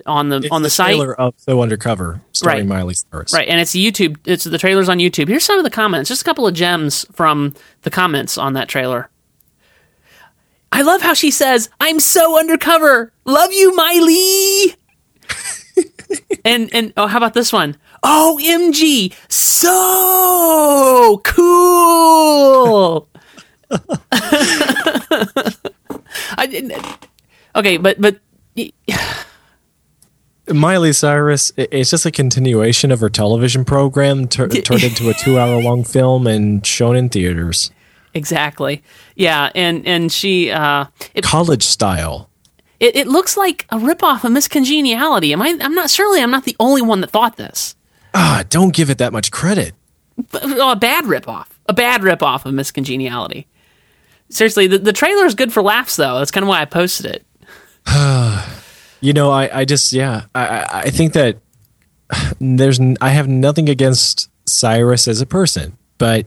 on 0.05 0.29
the 0.29 0.47
on 0.51 0.63
the, 0.63 0.69
site. 0.69 0.95
trailer 0.95 1.13
of 1.13 1.35
So 1.37 1.61
Undercover, 1.61 2.19
starring 2.33 2.67
Right. 2.67 2.79
Miley 2.79 2.95
Cyrus. 2.95 3.31
Right, 3.31 3.47
and 3.47 3.61
it's 3.61 3.71
YouTube. 3.73 4.17
It's 4.25 4.43
the 4.43 4.57
trailers 4.57 4.89
on 4.89 4.97
YouTube. 4.97 5.27
Here's 5.27 5.45
some 5.45 5.57
of 5.59 5.63
the 5.63 5.69
comments. 5.69 6.09
Just 6.09 6.23
a 6.23 6.25
couple 6.25 6.47
of 6.47 6.55
gems 6.55 7.05
from 7.13 7.53
the 7.83 7.91
comments 7.91 8.37
on 8.37 8.53
that 8.53 8.67
trailer. 8.67 9.09
I 10.71 10.81
love 10.81 11.01
how 11.01 11.13
she 11.13 11.29
says, 11.31 11.69
"I'm 11.79 11.99
so 11.99 12.39
undercover. 12.39 13.13
Love 13.25 13.53
you, 13.53 13.75
Miley." 13.75 14.75
and 16.43 16.73
and 16.73 16.91
oh, 16.97 17.07
how 17.07 17.17
about 17.17 17.35
this 17.35 17.53
one? 17.53 17.77
OMG, 18.03 19.13
so 19.29 21.21
cool. 21.23 23.07
I 26.37 26.47
didn't. 26.49 27.07
Okay, 27.55 27.77
but 27.77 27.99
but 27.99 28.19
Miley 30.53 30.93
Cyrus, 30.93 31.51
it's 31.57 31.91
just 31.91 32.05
a 32.05 32.11
continuation 32.11 32.91
of 32.91 33.01
her 33.01 33.09
television 33.09 33.65
program 33.65 34.27
tur- 34.27 34.47
turned 34.63 34.83
into 34.83 35.09
a 35.09 35.13
two-hour-long 35.13 35.83
film 35.83 36.27
and 36.27 36.65
shown 36.65 36.95
in 36.95 37.09
theaters, 37.09 37.71
exactly, 38.13 38.83
yeah, 39.15 39.49
and 39.55 39.85
and 39.85 40.11
she 40.11 40.49
uh, 40.51 40.85
it, 41.13 41.23
college 41.23 41.63
style. 41.63 42.29
It, 42.79 42.95
it 42.95 43.07
looks 43.07 43.35
like 43.35 43.65
a 43.69 43.77
ripoff 43.77 44.23
of 44.23 44.31
Miss 44.31 44.47
Congeniality. 44.47 45.33
Am 45.33 45.41
I? 45.41 45.57
I'm 45.59 45.73
not. 45.73 45.89
Surely, 45.89 46.21
I'm 46.21 46.31
not 46.31 46.45
the 46.45 46.55
only 46.59 46.81
one 46.81 47.01
that 47.01 47.09
thought 47.09 47.35
this. 47.35 47.75
Ah, 48.19 48.43
don't 48.49 48.73
give 48.73 48.89
it 48.89 48.97
that 48.97 49.13
much 49.13 49.29
credit. 49.31 49.75
Oh, 50.33 50.71
a 50.71 50.75
bad 50.75 51.05
ripoff. 51.05 51.45
A 51.67 51.73
bad 51.73 52.01
ripoff 52.01 52.45
of 52.45 52.53
Miss 52.55 52.71
Congeniality. 52.71 53.45
Seriously, 54.29 54.65
the, 54.65 54.79
the 54.79 54.91
trailer 54.91 55.25
is 55.27 55.35
good 55.35 55.53
for 55.53 55.61
laughs, 55.61 55.95
though. 55.97 56.17
That's 56.17 56.31
kind 56.31 56.43
of 56.43 56.47
why 56.47 56.61
I 56.61 56.65
posted 56.65 57.05
it. 57.05 57.25
You 58.99 59.13
know, 59.13 59.29
I, 59.29 59.59
I 59.59 59.65
just, 59.65 59.93
yeah, 59.93 60.23
I, 60.33 60.47
I- 60.47 60.79
I 60.85 60.89
think 60.89 61.13
that 61.13 61.37
there's, 62.41 62.79
I 62.99 63.09
have 63.09 63.27
nothing 63.27 63.69
against 63.69 64.27
Cyrus 64.47 65.07
as 65.07 65.21
a 65.21 65.27
person, 65.27 65.77
but 65.99 66.25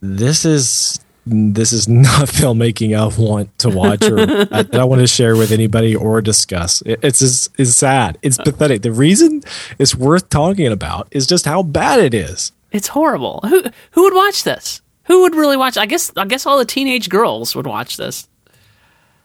this 0.00 0.46
is, 0.46 0.98
this 1.24 1.72
is 1.72 1.88
not 1.88 2.28
filmmaking 2.28 2.96
I 2.96 3.20
want 3.20 3.56
to 3.60 3.70
watch 3.70 4.04
or 4.04 4.20
I, 4.50 4.62
that 4.62 4.74
I 4.74 4.84
want 4.84 5.00
to 5.00 5.06
share 5.06 5.36
with 5.36 5.52
anybody 5.52 5.94
or 5.94 6.20
discuss. 6.20 6.82
It, 6.82 7.00
it's 7.02 7.20
just, 7.20 7.50
it's 7.58 7.74
sad. 7.74 8.18
It's 8.22 8.38
oh. 8.40 8.44
pathetic. 8.44 8.82
The 8.82 8.92
reason 8.92 9.42
it's 9.78 9.94
worth 9.94 10.28
talking 10.28 10.68
about 10.68 11.08
is 11.10 11.26
just 11.26 11.44
how 11.44 11.62
bad 11.62 12.00
it 12.00 12.14
is. 12.14 12.52
It's 12.72 12.88
horrible. 12.88 13.40
Who 13.44 13.64
who 13.92 14.02
would 14.04 14.14
watch 14.14 14.44
this? 14.44 14.80
Who 15.04 15.22
would 15.22 15.34
really 15.34 15.56
watch? 15.56 15.76
I 15.76 15.86
guess 15.86 16.10
I 16.16 16.24
guess 16.24 16.46
all 16.46 16.58
the 16.58 16.64
teenage 16.64 17.08
girls 17.08 17.54
would 17.54 17.66
watch 17.66 17.96
this. 17.96 18.28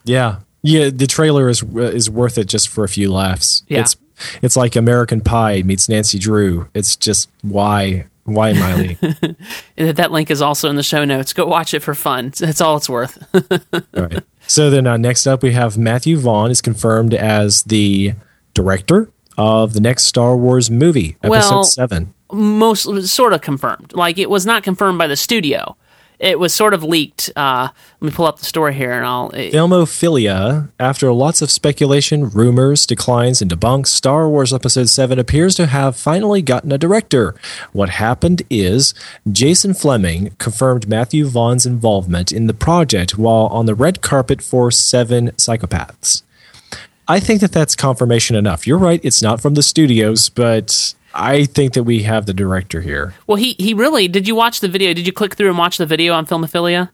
Yeah. 0.04 0.40
Yeah, 0.62 0.90
the 0.90 1.06
trailer 1.06 1.48
is 1.48 1.62
is 1.62 2.10
worth 2.10 2.36
it 2.36 2.46
just 2.46 2.68
for 2.68 2.84
a 2.84 2.88
few 2.88 3.10
laughs. 3.12 3.62
Yeah. 3.68 3.80
It's 3.80 3.96
it's 4.42 4.56
like 4.56 4.76
American 4.76 5.20
Pie 5.20 5.62
meets 5.62 5.88
Nancy 5.88 6.18
Drew. 6.18 6.68
It's 6.74 6.96
just 6.96 7.30
why 7.42 8.06
why 8.34 8.52
Miley? 8.52 8.98
That 9.76 10.10
link 10.12 10.30
is 10.30 10.42
also 10.42 10.68
in 10.70 10.76
the 10.76 10.82
show 10.82 11.04
notes. 11.04 11.32
Go 11.32 11.46
watch 11.46 11.72
it 11.74 11.80
for 11.80 11.94
fun. 11.94 12.32
That's 12.38 12.60
all 12.60 12.76
it's 12.76 12.88
worth. 12.88 13.16
All 13.96 14.02
right. 14.04 14.22
So 14.46 14.70
then 14.70 14.86
uh, 14.86 14.96
next 14.96 15.26
up 15.26 15.42
we 15.42 15.52
have 15.52 15.78
Matthew 15.78 16.16
Vaughn 16.18 16.50
is 16.50 16.60
confirmed 16.60 17.14
as 17.14 17.62
the 17.64 18.14
director 18.54 19.10
of 19.36 19.72
the 19.74 19.80
next 19.80 20.04
Star 20.04 20.36
Wars 20.36 20.70
movie, 20.70 21.16
episode 21.22 21.50
Well- 21.50 21.64
7. 21.64 22.14
Most 22.30 23.06
sort 23.08 23.32
of 23.32 23.40
confirmed. 23.40 23.94
Like 23.94 24.18
it 24.18 24.28
was 24.28 24.44
not 24.44 24.62
confirmed 24.62 24.98
by 24.98 25.06
the 25.06 25.16
studio. 25.16 25.76
It 26.18 26.40
was 26.40 26.52
sort 26.52 26.74
of 26.74 26.82
leaked. 26.82 27.30
Uh, 27.36 27.68
let 28.00 28.10
me 28.10 28.14
pull 28.14 28.26
up 28.26 28.40
the 28.40 28.44
story 28.44 28.74
here, 28.74 28.92
and 28.92 29.06
I'll. 29.06 29.30
Filmofilia, 29.30 30.68
after 30.80 31.12
lots 31.12 31.42
of 31.42 31.50
speculation, 31.50 32.28
rumors, 32.28 32.86
declines, 32.86 33.40
and 33.40 33.50
debunks, 33.50 33.86
Star 33.88 34.28
Wars 34.28 34.52
Episode 34.52 34.88
7 34.88 35.18
appears 35.18 35.54
to 35.54 35.66
have 35.66 35.96
finally 35.96 36.42
gotten 36.42 36.72
a 36.72 36.78
director. 36.78 37.36
What 37.72 37.90
happened 37.90 38.42
is 38.50 38.94
Jason 39.30 39.72
Flemyng 39.72 40.36
confirmed 40.38 40.88
Matthew 40.88 41.26
Vaughn's 41.26 41.66
involvement 41.66 42.32
in 42.32 42.48
the 42.48 42.54
project 42.54 43.16
while 43.16 43.46
on 43.46 43.66
the 43.66 43.74
red 43.76 44.02
carpet 44.02 44.42
for 44.42 44.72
Seven 44.72 45.28
Psychopaths. 45.32 46.22
I 47.06 47.20
think 47.20 47.40
that 47.40 47.52
that's 47.52 47.74
confirmation 47.74 48.36
enough. 48.36 48.66
You're 48.66 48.76
right, 48.76 49.00
it's 49.02 49.22
not 49.22 49.40
from 49.40 49.54
the 49.54 49.62
studios, 49.62 50.28
but 50.28 50.94
I 51.14 51.44
think 51.44 51.74
that 51.74 51.84
we 51.84 52.02
have 52.02 52.26
the 52.26 52.34
director 52.34 52.80
here. 52.80 53.14
Well, 53.26 53.36
he 53.36 53.54
he 53.58 53.74
really 53.74 54.08
did. 54.08 54.28
You 54.28 54.34
watch 54.34 54.60
the 54.60 54.68
video? 54.68 54.92
Did 54.94 55.06
you 55.06 55.12
click 55.12 55.34
through 55.34 55.48
and 55.48 55.58
watch 55.58 55.78
the 55.78 55.86
video 55.86 56.12
on 56.14 56.26
Filmofilia? 56.26 56.90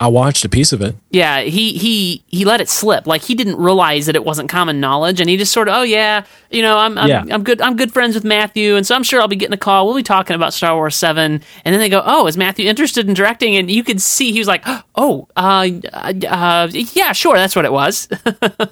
I 0.00 0.08
watched 0.08 0.44
a 0.44 0.48
piece 0.48 0.72
of 0.72 0.80
it. 0.82 0.96
Yeah, 1.10 1.40
he 1.42 1.72
he 1.74 2.24
he 2.26 2.44
let 2.44 2.60
it 2.60 2.68
slip. 2.68 3.06
Like 3.06 3.22
he 3.22 3.34
didn't 3.34 3.56
realize 3.56 4.06
that 4.06 4.16
it 4.16 4.24
wasn't 4.24 4.48
common 4.48 4.80
knowledge, 4.80 5.20
and 5.20 5.30
he 5.30 5.36
just 5.36 5.52
sort 5.52 5.68
of, 5.68 5.76
oh 5.76 5.82
yeah, 5.82 6.24
you 6.50 6.62
know, 6.62 6.78
I'm 6.78 6.98
I'm, 6.98 7.08
Yeah. 7.08 7.24
I'm 7.30 7.44
good. 7.44 7.60
I'm 7.60 7.76
good 7.76 7.92
friends 7.92 8.14
with 8.14 8.24
Matthew, 8.24 8.76
and 8.76 8.86
so 8.86 8.94
I'm 8.94 9.02
sure 9.02 9.20
I'll 9.20 9.28
be 9.28 9.36
getting 9.36 9.54
a 9.54 9.58
call. 9.58 9.86
We'll 9.86 9.96
be 9.96 10.02
talking 10.02 10.34
about 10.34 10.52
Star 10.52 10.74
Wars 10.74 10.96
Seven, 10.96 11.40
and 11.64 11.72
then 11.72 11.78
they 11.78 11.88
go, 11.88 12.02
oh, 12.04 12.26
is 12.26 12.36
Matthew 12.36 12.68
interested 12.68 13.06
in 13.06 13.14
directing? 13.14 13.56
And 13.56 13.70
you 13.70 13.84
could 13.84 14.00
see 14.00 14.32
he 14.32 14.38
was 14.38 14.48
like, 14.48 14.64
oh, 14.96 15.28
uh, 15.36 15.68
uh 15.92 16.68
yeah, 16.72 17.12
sure, 17.12 17.36
that's 17.36 17.54
what 17.54 17.64
it 17.64 17.72
was. 17.72 18.08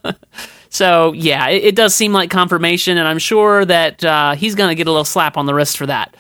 so 0.73 1.13
yeah, 1.13 1.49
it, 1.51 1.65
it 1.65 1.77
does 1.77 1.95
seem 1.95 2.15
like 2.15 2.31
confirmation, 2.31 2.97
and 2.97 3.07
I'm 3.07 3.19
sure 3.19 3.63
that 3.67 4.03
uh, 4.03 4.35
he's 4.35 4.55
going 4.55 4.71
to 4.71 4.75
get 4.75 4.87
a 4.87 4.91
little 4.91 5.05
slap 5.05 5.37
on 5.37 5.45
the 5.45 5.53
wrist 5.53 5.77
for 5.77 5.85
that. 5.85 6.17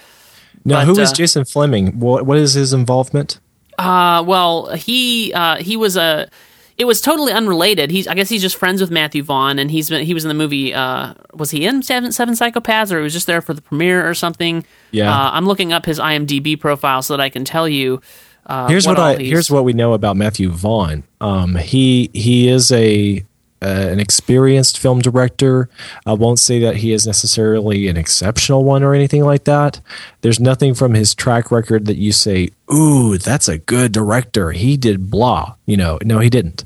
Now, 0.62 0.80
But, 0.80 0.88
who 0.88 1.00
is 1.00 1.10
uh, 1.10 1.14
Jason 1.14 1.44
Flemyng? 1.44 1.94
What, 1.94 2.26
what 2.26 2.36
is 2.36 2.52
his 2.52 2.74
involvement? 2.74 3.40
Uh, 3.78 4.22
well, 4.26 4.68
he 4.74 5.32
uh, 5.32 5.56
he 5.56 5.78
was 5.78 5.96
a. 5.96 6.28
It 6.76 6.84
was 6.84 7.00
totally 7.00 7.32
unrelated. 7.32 7.90
He's 7.90 8.06
I 8.06 8.12
guess 8.14 8.28
he's 8.28 8.42
just 8.42 8.56
friends 8.56 8.82
with 8.82 8.90
Matthew 8.90 9.22
Vaughn, 9.22 9.58
and 9.58 9.70
he's 9.70 9.88
been 9.88 10.04
he 10.04 10.12
was 10.12 10.22
in 10.22 10.28
the 10.28 10.34
movie. 10.34 10.74
Uh, 10.74 11.14
was 11.32 11.50
he 11.50 11.64
in 11.64 11.82
Seven 11.82 12.12
Seven 12.12 12.34
Psychopaths, 12.34 12.92
or 12.92 12.98
he 12.98 13.02
was 13.02 13.14
just 13.14 13.26
there 13.26 13.40
for 13.40 13.54
the 13.54 13.62
premiere 13.62 14.06
or 14.06 14.12
something? 14.12 14.66
Yeah. 14.90 15.10
Uh, 15.10 15.30
I'm 15.32 15.46
looking 15.46 15.72
up 15.72 15.86
his 15.86 15.98
IMDb 15.98 16.60
profile 16.60 17.00
so 17.00 17.16
that 17.16 17.22
I 17.22 17.30
can 17.30 17.46
tell 17.46 17.66
you. 17.66 18.02
Uh, 18.44 18.68
here's 18.68 18.86
what, 18.86 18.98
all 18.98 19.04
I 19.04 19.16
here's 19.16 19.50
what 19.50 19.64
we 19.64 19.72
know 19.72 19.94
about 19.94 20.18
Matthew 20.18 20.50
Vaughn. 20.50 21.04
Um, 21.22 21.54
he 21.56 22.10
he 22.12 22.48
is 22.48 22.70
a 22.70 23.24
uh, 23.62 23.88
an 23.90 24.00
experienced 24.00 24.78
film 24.78 25.00
director. 25.00 25.68
I 26.04 26.14
won't 26.14 26.40
say 26.40 26.58
that 26.60 26.76
he 26.76 26.92
is 26.92 27.06
necessarily 27.06 27.86
an 27.88 27.96
exceptional 27.96 28.64
one 28.64 28.82
or 28.82 28.94
anything 28.94 29.24
like 29.24 29.44
that. 29.44 29.80
There's 30.22 30.40
nothing 30.40 30.74
from 30.74 30.94
his 30.94 31.14
track 31.14 31.50
record 31.50 31.86
that 31.86 31.96
you 31.96 32.10
say, 32.12 32.50
"Ooh, 32.72 33.18
that's 33.18 33.48
a 33.48 33.58
good 33.58 33.92
director. 33.92 34.50
He 34.50 34.76
did 34.76 35.10
blah." 35.10 35.54
You 35.66 35.76
know, 35.76 35.98
no, 36.02 36.18
he 36.18 36.28
didn't. 36.28 36.64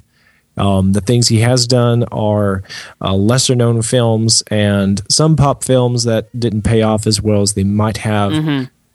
Um, 0.56 0.92
the 0.92 1.02
things 1.02 1.28
he 1.28 1.40
has 1.40 1.66
done 1.66 2.04
are 2.04 2.62
uh, 3.02 3.14
lesser 3.14 3.54
known 3.54 3.82
films 3.82 4.42
and 4.50 5.02
some 5.10 5.36
pop 5.36 5.62
films 5.62 6.04
that 6.04 6.28
didn't 6.38 6.62
pay 6.62 6.80
off 6.80 7.06
as 7.06 7.20
well 7.20 7.42
as 7.42 7.52
they 7.52 7.64
might 7.64 7.98
have. 7.98 8.32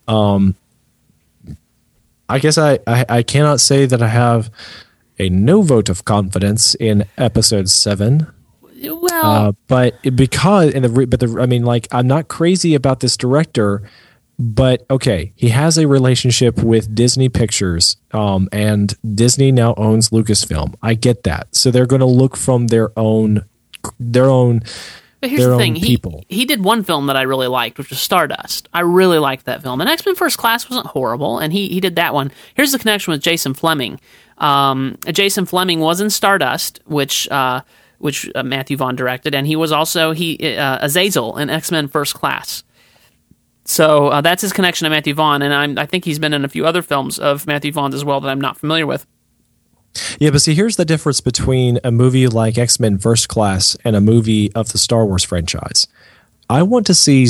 Um, 0.08 0.56
I 2.28 2.40
guess 2.40 2.58
I, 2.58 2.80
I, 2.88 3.06
I 3.10 3.24
cannot 3.24 3.60
say 3.60 3.86
that 3.86 4.02
I 4.02 4.08
have 4.08 4.50
a 5.22 5.30
no 5.30 5.62
vote 5.62 5.88
of 5.88 6.04
confidence 6.04 6.76
in 6.76 7.06
episode 7.18 7.70
seven. 7.70 8.28
Well, 8.84 9.26
Uh, 9.26 9.52
but 9.68 10.02
because 10.16 10.74
and 10.74 10.84
the 10.84 11.06
but 11.06 11.20
the 11.20 11.40
I 11.40 11.46
mean 11.46 11.64
like 11.64 11.88
I'm 11.92 12.08
not 12.08 12.28
crazy 12.28 12.74
about 12.74 13.00
this 13.00 13.16
director, 13.16 13.84
but 14.40 14.84
okay, 14.90 15.34
he 15.36 15.50
has 15.50 15.78
a 15.78 15.88
relationship 15.88 16.64
with 16.64 16.96
Disney 16.96 17.30
Pictures, 17.30 17.98
um, 18.12 18.50
and 18.52 18.96
Disney 19.16 19.52
now 19.52 19.76
owns 19.78 20.10
Lucasfilm. 20.10 20.74
I 20.82 20.96
get 20.96 21.24
that, 21.24 21.56
so 21.56 21.70
they're 21.70 21.86
going 21.86 22.00
to 22.00 22.08
look 22.08 22.36
from 22.36 22.68
their 22.68 22.92
own 22.98 23.46
their 24.00 24.26
own. 24.30 24.64
But 25.20 25.30
here's 25.30 25.42
their 25.44 25.52
the 25.52 25.58
thing: 25.58 25.76
he, 25.76 25.86
people. 25.86 26.26
he 26.28 26.46
did 26.46 26.64
one 26.64 26.84
film 26.84 27.06
that 27.06 27.16
I 27.16 27.22
really 27.22 27.46
liked, 27.46 27.78
which 27.78 27.92
was 27.92 28.00
Stardust. 28.00 28.68
I 28.74 28.80
really 28.80 29.20
liked 29.20 29.46
that 29.46 29.62
film, 29.62 29.80
and 29.80 29.88
X 29.88 30.04
Men 30.04 30.16
First 30.16 30.40
Class 30.40 30.68
wasn't 30.68 30.88
horrible, 30.88 31.38
and 31.38 31.54
he 31.54 31.68
he 31.68 31.80
did 31.80 31.98
that 31.98 32.16
one. 32.16 32.32
Here's 32.56 32.72
the 32.72 32.80
connection 32.80 33.12
with 33.12 33.22
Jason 33.22 33.54
Flemyng. 33.54 34.00
Um, 34.42 34.98
Jason 35.06 35.46
Flemyng 35.46 35.78
was 35.78 36.02
in 36.02 36.10
Stardust, 36.10 36.82
which 36.86 37.30
uh, 37.30 37.62
which 38.00 38.30
uh, 38.36 38.44
Matthew 38.44 38.76
Vaughn 38.76 38.96
directed, 38.96 39.36
and 39.36 39.48
he 39.48 39.56
was 39.56 39.72
also 39.72 40.12
he 40.12 40.58
uh, 40.58 40.80
Azazel 40.82 41.38
in 41.38 41.50
X 41.50 41.72
Men 41.72 41.88
First 41.88 42.16
Class. 42.16 42.64
So 43.64 44.08
uh, 44.08 44.22
that's 44.22 44.42
his 44.42 44.52
connection 44.52 44.86
to 44.86 44.90
Matthew 44.90 45.14
Vaughn, 45.14 45.44
and 45.44 45.54
I'm, 45.54 45.78
I 45.78 45.86
think 45.86 46.04
he's 46.04 46.18
been 46.20 46.34
in 46.34 46.44
a 46.44 46.50
few 46.50 46.66
other 46.66 46.82
films 46.82 47.20
of 47.20 47.46
Matthew 47.46 47.72
Vaughn's 47.72 47.94
as 47.94 48.04
well 48.04 48.20
that 48.20 48.30
I'm 48.30 48.42
not 48.42 48.58
familiar 48.58 48.88
with. 48.88 49.06
Yeah, 50.20 50.32
but 50.32 50.42
see, 50.42 50.56
here's 50.56 50.78
the 50.78 50.86
difference 50.86 51.22
between 51.22 51.80
a 51.84 51.92
movie 51.92 52.28
like 52.28 52.58
X 52.58 52.80
Men 52.80 52.98
First 52.98 53.30
Class 53.30 53.78
and 53.86 53.96
a 53.96 54.02
movie 54.02 54.52
of 54.54 54.72
the 54.72 54.80
Star 54.80 55.06
Wars 55.06 55.24
franchise. 55.24 55.86
I 56.50 56.64
want 56.64 56.88
to 56.88 56.96
see 56.96 57.28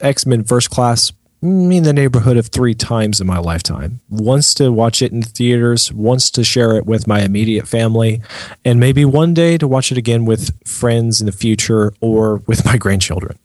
X 0.00 0.24
Men 0.24 0.44
First 0.44 0.70
Class 0.70 1.12
in 1.42 1.82
the 1.82 1.92
neighborhood 1.92 2.36
of 2.36 2.46
three 2.46 2.74
times 2.74 3.20
in 3.20 3.26
my 3.26 3.38
lifetime. 3.38 4.00
Once 4.08 4.54
to 4.54 4.70
watch 4.70 5.02
it 5.02 5.10
in 5.10 5.22
theaters, 5.22 5.92
once 5.92 6.30
to 6.30 6.44
share 6.44 6.76
it 6.76 6.86
with 6.86 7.08
my 7.08 7.22
immediate 7.22 7.66
family, 7.66 8.22
and 8.64 8.78
maybe 8.78 9.04
one 9.04 9.34
day 9.34 9.58
to 9.58 9.66
watch 9.66 9.90
it 9.90 9.98
again 9.98 10.24
with 10.24 10.56
friends 10.66 11.20
in 11.20 11.26
the 11.26 11.32
future 11.32 11.92
or 12.00 12.36
with 12.46 12.64
my 12.64 12.76
grandchildren. 12.76 13.38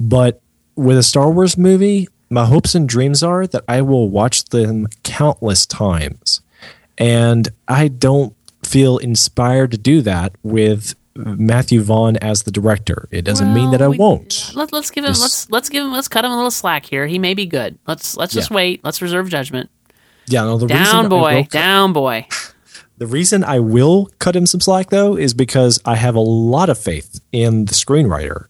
But 0.00 0.42
with 0.74 0.98
a 0.98 1.02
Star 1.02 1.30
Wars 1.30 1.56
movie, 1.56 2.08
my 2.28 2.44
hopes 2.44 2.74
and 2.74 2.88
dreams 2.88 3.22
are 3.22 3.46
that 3.46 3.64
I 3.68 3.82
will 3.82 4.08
watch 4.08 4.46
them 4.46 4.88
countless 5.02 5.64
times. 5.64 6.40
And 6.98 7.48
I 7.68 7.88
don't 7.88 8.34
feel 8.64 8.98
inspired 8.98 9.70
to 9.70 9.78
do 9.78 10.02
that 10.02 10.34
with 10.42 10.94
Matthew 11.18 11.82
Vaughn 11.82 12.16
as 12.18 12.44
the 12.44 12.50
director. 12.50 13.08
It 13.10 13.22
doesn't 13.22 13.52
mean 13.52 13.72
that 13.72 13.82
I 13.82 13.88
we- 13.88 13.98
won't. 13.98 14.52
Let, 14.54 14.72
us 14.72 14.90
give 14.90 15.04
him. 15.04 15.14
Let's 15.20 15.50
let's 15.50 15.68
give 15.68 15.84
him. 15.84 15.92
Let's 15.92 16.06
cut 16.08 16.24
him 16.24 16.30
a 16.30 16.36
little 16.36 16.50
slack 16.50 16.86
here. 16.86 17.06
He 17.06 17.18
may 17.18 17.34
be 17.34 17.44
good. 17.46 17.78
Let's 17.86 18.16
let's 18.16 18.32
just 18.32 18.50
Yeah. 18.50 18.56
wait. 18.56 18.84
Let's 18.84 19.02
reserve 19.02 19.28
judgment. 19.28 19.68
Yeah, 20.28 20.44
no, 20.44 20.58
the 20.58 20.66
reason 20.66 20.84
Down, 20.84 21.08
boy. 21.08 21.34
will- 21.36 21.42
Down, 21.44 21.92
boy. 21.92 22.26
The 22.98 23.06
reason 23.06 23.42
I 23.44 23.58
will 23.60 24.10
cut 24.18 24.34
him 24.36 24.44
some 24.46 24.60
slack 24.60 24.90
though 24.90 25.16
is 25.16 25.34
because 25.34 25.80
I 25.84 25.96
have 25.96 26.14
a 26.14 26.20
lot 26.20 26.68
of 26.68 26.78
faith 26.78 27.20
in 27.32 27.64
the 27.64 27.74
screenwriter. 27.74 28.46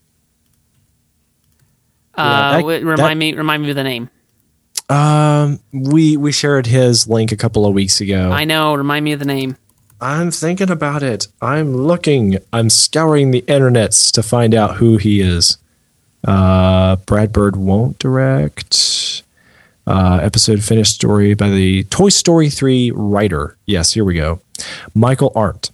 Uh, 2.14 2.50
that- 2.52 2.56
w- 2.58 2.80
remind 2.86 2.98
that- 2.98 3.16
me. 3.16 3.34
Remind 3.34 3.62
me 3.62 3.70
of 3.70 3.76
the 3.76 3.84
name. 3.84 4.10
Um, 4.90 5.60
we 5.72 6.16
we 6.16 6.32
shared 6.32 6.66
his 6.66 7.06
link 7.06 7.30
a 7.30 7.36
couple 7.36 7.66
of 7.66 7.74
weeks 7.74 8.00
ago. 8.00 8.30
I 8.32 8.44
know. 8.44 8.74
Remind 8.74 9.04
me 9.04 9.12
of 9.12 9.18
the 9.18 9.26
name. 9.26 9.56
I'm 10.00 10.30
thinking 10.30 10.70
about 10.70 11.02
it. 11.02 11.26
I'm 11.42 11.74
looking. 11.76 12.38
I'm 12.52 12.70
scouring 12.70 13.30
the 13.30 13.42
internets 13.42 14.12
to 14.12 14.22
find 14.22 14.54
out 14.54 14.76
who 14.76 14.96
he 14.96 15.20
is. 15.20 15.58
Uh, 16.24 16.96
Brad 16.96 17.32
Bird 17.32 17.56
won't 17.56 17.98
direct. 17.98 19.22
Uh, 19.86 20.20
episode 20.22 20.62
finished 20.62 20.94
story 20.94 21.34
by 21.34 21.48
the 21.48 21.84
Toy 21.84 22.10
Story 22.10 22.50
3 22.50 22.90
writer. 22.94 23.56
Yes, 23.66 23.92
here 23.92 24.04
we 24.04 24.14
go. 24.14 24.40
Michael 24.94 25.32
Arndt. 25.34 25.70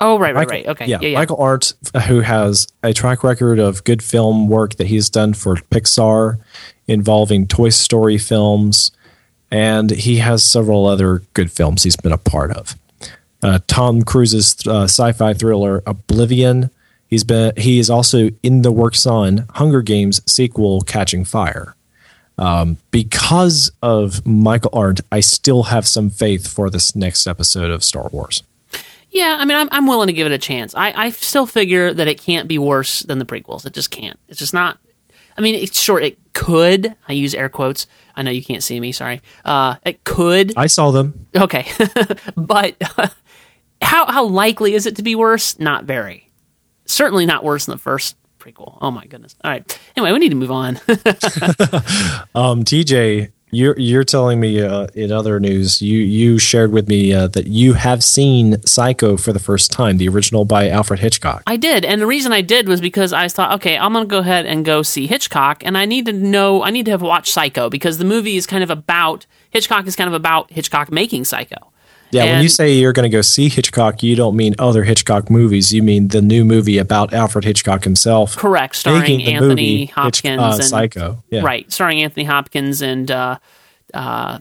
Oh, 0.00 0.18
right, 0.18 0.34
right, 0.34 0.48
Michael, 0.48 0.50
right. 0.50 0.66
Okay. 0.68 0.86
Yeah, 0.86 0.98
Yeah, 1.00 1.08
yeah. 1.08 1.18
Michael 1.18 1.38
Arndt, 1.38 1.72
who 2.06 2.20
has 2.20 2.68
a 2.82 2.92
track 2.92 3.24
record 3.24 3.58
of 3.58 3.82
good 3.84 4.02
film 4.02 4.48
work 4.48 4.76
that 4.76 4.86
he's 4.86 5.10
done 5.10 5.34
for 5.34 5.56
Pixar 5.56 6.38
involving 6.86 7.46
Toy 7.46 7.70
Story 7.70 8.18
films, 8.18 8.92
and 9.50 9.90
he 9.90 10.16
has 10.18 10.44
several 10.44 10.86
other 10.86 11.22
good 11.32 11.50
films 11.50 11.82
he's 11.82 11.96
been 11.96 12.12
a 12.12 12.18
part 12.18 12.52
of. 12.52 12.76
Uh, 13.44 13.58
Tom 13.66 14.02
Cruise's 14.02 14.66
uh, 14.66 14.84
sci-fi 14.84 15.34
thriller 15.34 15.82
Oblivion. 15.86 16.70
He's 17.08 17.24
been 17.24 17.52
he 17.58 17.78
is 17.78 17.90
also 17.90 18.30
in 18.42 18.62
the 18.62 18.72
works 18.72 19.06
on 19.06 19.46
Hunger 19.50 19.82
Games 19.82 20.22
sequel 20.26 20.80
Catching 20.80 21.26
Fire. 21.26 21.76
Um, 22.38 22.78
because 22.90 23.70
of 23.82 24.26
Michael 24.26 24.70
Arndt, 24.72 25.02
I 25.12 25.20
still 25.20 25.64
have 25.64 25.86
some 25.86 26.08
faith 26.08 26.48
for 26.48 26.70
this 26.70 26.96
next 26.96 27.26
episode 27.26 27.70
of 27.70 27.84
Star 27.84 28.08
Wars. 28.08 28.42
Yeah, 29.10 29.36
I 29.38 29.44
mean, 29.44 29.56
I'm, 29.56 29.68
I'm 29.70 29.86
willing 29.86 30.08
to 30.08 30.12
give 30.14 30.26
it 30.26 30.32
a 30.32 30.38
chance. 30.38 30.74
I, 30.74 30.92
I 30.92 31.10
still 31.10 31.46
figure 31.46 31.92
that 31.92 32.08
it 32.08 32.20
can't 32.20 32.48
be 32.48 32.58
worse 32.58 33.00
than 33.00 33.18
the 33.18 33.26
prequels. 33.26 33.64
It 33.66 33.74
just 33.74 33.90
can't. 33.90 34.18
It's 34.28 34.38
just 34.38 34.54
not. 34.54 34.78
I 35.36 35.40
mean, 35.40 35.54
it's 35.54 35.80
sure 35.80 36.00
it 36.00 36.18
could. 36.32 36.96
I 37.06 37.12
use 37.12 37.34
air 37.34 37.48
quotes. 37.48 37.86
I 38.16 38.22
know 38.22 38.30
you 38.30 38.42
can't 38.42 38.62
see 38.62 38.80
me. 38.80 38.90
Sorry. 38.90 39.20
Uh, 39.44 39.76
it 39.84 40.02
could. 40.02 40.54
I 40.56 40.66
saw 40.66 40.90
them. 40.90 41.26
Okay, 41.36 41.66
but 42.36 42.74
how 43.84 44.06
how 44.06 44.24
likely 44.24 44.74
is 44.74 44.86
it 44.86 44.96
to 44.96 45.02
be 45.02 45.14
worse? 45.14 45.58
Not 45.58 45.84
very. 45.84 46.30
Certainly 46.86 47.26
not 47.26 47.44
worse 47.44 47.66
than 47.66 47.74
the 47.74 47.78
first 47.78 48.16
prequel. 48.38 48.78
Oh 48.80 48.90
my 48.90 49.06
goodness. 49.06 49.36
All 49.42 49.50
right. 49.50 49.80
Anyway, 49.96 50.12
we 50.12 50.18
need 50.18 50.30
to 50.30 50.36
move 50.36 50.50
on. 50.50 50.80
Um, 52.36 52.64
TJ, 52.64 53.30
you're 53.52 53.78
you're 53.78 54.02
telling 54.04 54.40
me 54.40 54.60
uh, 54.60 54.88
in 54.94 55.12
other 55.12 55.38
news 55.38 55.80
you 55.80 55.98
you 55.98 56.38
shared 56.38 56.72
with 56.72 56.88
me 56.88 57.12
uh, 57.12 57.28
that 57.28 57.46
you 57.46 57.74
have 57.74 58.02
seen 58.02 58.60
Psycho 58.66 59.16
for 59.16 59.32
the 59.32 59.38
first 59.38 59.70
time, 59.70 59.98
the 59.98 60.08
original 60.08 60.44
by 60.44 60.68
Alfred 60.68 60.98
Hitchcock. 61.00 61.44
I 61.46 61.56
did, 61.56 61.84
and 61.84 62.00
the 62.00 62.06
reason 62.06 62.32
I 62.32 62.40
did 62.40 62.66
was 62.68 62.80
because 62.80 63.12
I 63.12 63.28
thought, 63.28 63.54
okay, 63.54 63.78
I'm 63.78 63.92
gonna 63.92 64.06
go 64.06 64.18
ahead 64.18 64.46
and 64.46 64.64
go 64.64 64.82
see 64.82 65.06
Hitchcock, 65.06 65.62
and 65.64 65.78
I 65.78 65.84
need 65.84 66.06
to 66.06 66.12
know, 66.12 66.64
I 66.64 66.70
need 66.70 66.86
to 66.86 66.90
have 66.90 67.02
watched 67.02 67.32
Psycho 67.32 67.70
because 67.70 67.98
the 67.98 68.04
movie 68.04 68.36
is 68.36 68.46
kind 68.46 68.64
of 68.64 68.70
about 68.70 69.26
Hitchcock 69.50 69.86
is 69.86 69.94
kind 69.94 70.08
of 70.08 70.14
about 70.14 70.50
Hitchcock 70.50 70.90
making 70.90 71.24
Psycho. 71.24 71.70
Yeah, 72.10 72.24
when 72.24 72.42
you 72.42 72.48
say 72.48 72.74
you're 72.74 72.92
going 72.92 73.10
to 73.10 73.14
go 73.14 73.22
see 73.22 73.48
Hitchcock, 73.48 74.02
you 74.02 74.14
don't 74.14 74.36
mean 74.36 74.54
other 74.58 74.84
Hitchcock 74.84 75.30
movies. 75.30 75.72
You 75.72 75.82
mean 75.82 76.08
the 76.08 76.22
new 76.22 76.44
movie 76.44 76.78
about 76.78 77.12
Alfred 77.12 77.44
Hitchcock 77.44 77.84
himself. 77.84 78.36
Correct, 78.36 78.76
starring 78.76 79.22
Anthony 79.22 79.38
movie 79.40 79.78
Hitch- 79.86 79.94
Hopkins 79.94 80.40
uh, 80.40 80.52
and 80.54 80.64
Psycho. 80.64 81.24
Yeah. 81.30 81.42
right, 81.42 81.70
starring 81.72 82.02
Anthony 82.02 82.24
Hopkins 82.24 82.82
and 82.82 83.10
uh, 83.10 83.38
uh, 83.92 84.38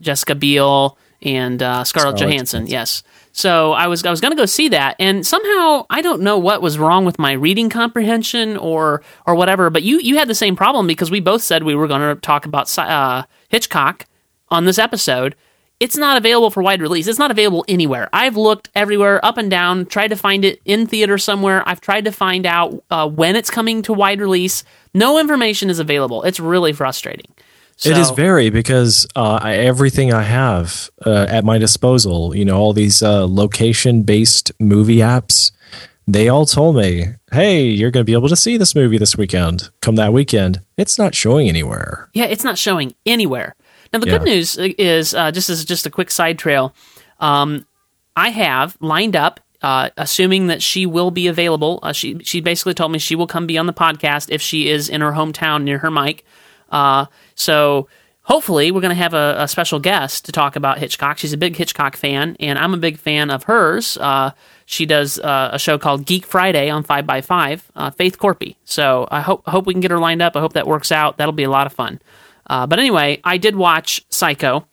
Jessica 0.00 0.34
Biel 0.34 0.98
and 1.22 1.62
uh, 1.62 1.84
Scarlett, 1.84 2.18
Scarlett 2.18 2.20
Johansson. 2.20 2.66
Yes. 2.66 3.02
So 3.32 3.72
I 3.72 3.88
was 3.88 4.04
I 4.04 4.10
was 4.10 4.20
going 4.20 4.30
to 4.30 4.36
go 4.36 4.46
see 4.46 4.68
that, 4.68 4.94
and 5.00 5.26
somehow 5.26 5.86
I 5.90 6.02
don't 6.02 6.20
know 6.22 6.38
what 6.38 6.62
was 6.62 6.78
wrong 6.78 7.04
with 7.04 7.18
my 7.18 7.32
reading 7.32 7.68
comprehension 7.68 8.56
or 8.56 9.02
or 9.26 9.34
whatever. 9.34 9.70
But 9.70 9.82
you 9.82 9.98
you 9.98 10.18
had 10.18 10.28
the 10.28 10.36
same 10.36 10.54
problem 10.54 10.86
because 10.86 11.10
we 11.10 11.18
both 11.18 11.42
said 11.42 11.64
we 11.64 11.74
were 11.74 11.88
going 11.88 12.00
to 12.02 12.20
talk 12.20 12.46
about 12.46 12.76
uh, 12.78 13.24
Hitchcock 13.48 14.06
on 14.50 14.66
this 14.66 14.78
episode. 14.78 15.34
It's 15.84 15.98
not 15.98 16.16
available 16.16 16.48
for 16.48 16.62
wide 16.62 16.80
release. 16.80 17.06
It's 17.06 17.18
not 17.18 17.30
available 17.30 17.62
anywhere. 17.68 18.08
I've 18.10 18.38
looked 18.38 18.70
everywhere, 18.74 19.22
up 19.22 19.36
and 19.36 19.50
down, 19.50 19.84
tried 19.84 20.08
to 20.08 20.16
find 20.16 20.42
it 20.42 20.62
in 20.64 20.86
theater 20.86 21.18
somewhere. 21.18 21.62
I've 21.68 21.82
tried 21.82 22.06
to 22.06 22.10
find 22.10 22.46
out 22.46 22.82
uh, 22.90 23.06
when 23.06 23.36
it's 23.36 23.50
coming 23.50 23.82
to 23.82 23.92
wide 23.92 24.18
release. 24.18 24.64
No 24.94 25.18
information 25.18 25.68
is 25.68 25.78
available. 25.78 26.22
It's 26.22 26.40
really 26.40 26.72
frustrating. 26.72 27.26
So, 27.76 27.90
It 27.90 27.98
is 27.98 28.08
very 28.12 28.48
because 28.48 29.06
uh, 29.14 29.40
I, 29.42 29.56
everything 29.56 30.10
I 30.10 30.22
have 30.22 30.88
uh, 31.04 31.26
at 31.28 31.44
my 31.44 31.58
disposal, 31.58 32.34
you 32.34 32.46
know, 32.46 32.56
all 32.56 32.72
these 32.72 33.02
uh, 33.02 33.26
location-based 33.28 34.52
movie 34.58 34.98
apps, 34.98 35.52
they 36.08 36.30
all 36.30 36.46
told 36.46 36.76
me, 36.76 37.08
"Hey, 37.30 37.64
you're 37.64 37.90
going 37.90 38.06
to 38.06 38.10
be 38.10 38.14
able 38.14 38.30
to 38.30 38.36
see 38.36 38.56
this 38.56 38.74
movie 38.74 38.96
this 38.96 39.18
weekend." 39.18 39.68
Come 39.82 39.96
that 39.96 40.14
weekend, 40.14 40.62
it's 40.78 40.98
not 40.98 41.14
showing 41.14 41.46
anywhere. 41.46 42.08
Yeah, 42.14 42.24
it's 42.24 42.44
not 42.44 42.56
showing 42.56 42.94
anywhere. 43.04 43.54
Now 43.94 44.00
the 44.00 44.06
Yeah. 44.08 44.18
good 44.18 44.24
news 44.24 44.58
is 44.58 45.14
uh, 45.14 45.30
just 45.30 45.48
as 45.48 45.64
just 45.64 45.86
a 45.86 45.90
quick 45.90 46.10
side 46.10 46.36
trail. 46.38 46.74
Um, 47.20 47.64
I 48.16 48.30
have 48.30 48.76
lined 48.80 49.14
up, 49.16 49.38
uh, 49.62 49.90
assuming 49.96 50.48
that 50.48 50.60
she 50.62 50.84
will 50.84 51.10
be 51.12 51.28
available. 51.28 51.78
Uh, 51.82 51.92
she 51.92 52.18
she 52.24 52.40
basically 52.40 52.74
told 52.74 52.90
me 52.92 52.98
she 52.98 53.14
will 53.14 53.28
come 53.28 53.46
be 53.46 53.56
on 53.56 53.66
the 53.66 53.72
podcast 53.72 54.30
if 54.30 54.42
she 54.42 54.68
is 54.68 54.88
in 54.88 55.00
her 55.00 55.12
hometown 55.12 55.62
near 55.62 55.78
her 55.78 55.90
mic. 55.92 56.24
Uh, 56.72 57.06
so 57.36 57.86
hopefully 58.22 58.72
we're 58.72 58.80
going 58.80 58.88
to 58.90 59.00
have 59.00 59.14
a, 59.14 59.36
a 59.38 59.46
special 59.46 59.78
guest 59.78 60.24
to 60.24 60.32
talk 60.32 60.56
about 60.56 60.78
Hitchcock. 60.78 61.18
She's 61.18 61.32
a 61.32 61.36
big 61.36 61.54
Hitchcock 61.54 61.94
fan, 61.96 62.36
and 62.40 62.58
I'm 62.58 62.74
a 62.74 62.78
big 62.78 62.98
fan 62.98 63.30
of 63.30 63.44
hers. 63.44 63.96
Uh, 63.98 64.32
she 64.66 64.86
does 64.86 65.20
uh, 65.20 65.50
a 65.52 65.58
show 65.58 65.78
called 65.78 66.04
Geek 66.04 66.24
Friday 66.26 66.68
on 66.68 66.82
Five 66.82 67.06
by 67.06 67.20
Five. 67.20 67.70
Uh, 67.76 67.90
Faith 67.90 68.18
Korpi. 68.18 68.56
So 68.64 69.06
I 69.10 69.20
hope 69.20 69.42
I 69.46 69.52
hope 69.52 69.66
we 69.66 69.74
can 69.74 69.80
get 69.80 69.92
her 69.92 69.98
lined 70.00 70.20
up. 70.22 70.34
I 70.36 70.40
hope 70.40 70.54
that 70.54 70.66
works 70.66 70.90
out. 70.90 71.16
That'll 71.16 71.32
be 71.32 71.44
a 71.44 71.50
lot 71.50 71.66
of 71.68 71.72
fun. 71.72 72.00
Uh, 72.48 72.66
but 72.66 72.78
anyway, 72.78 73.20
I 73.24 73.36
did 73.38 73.56
watch 73.56 74.04
Psycho, 74.10 74.66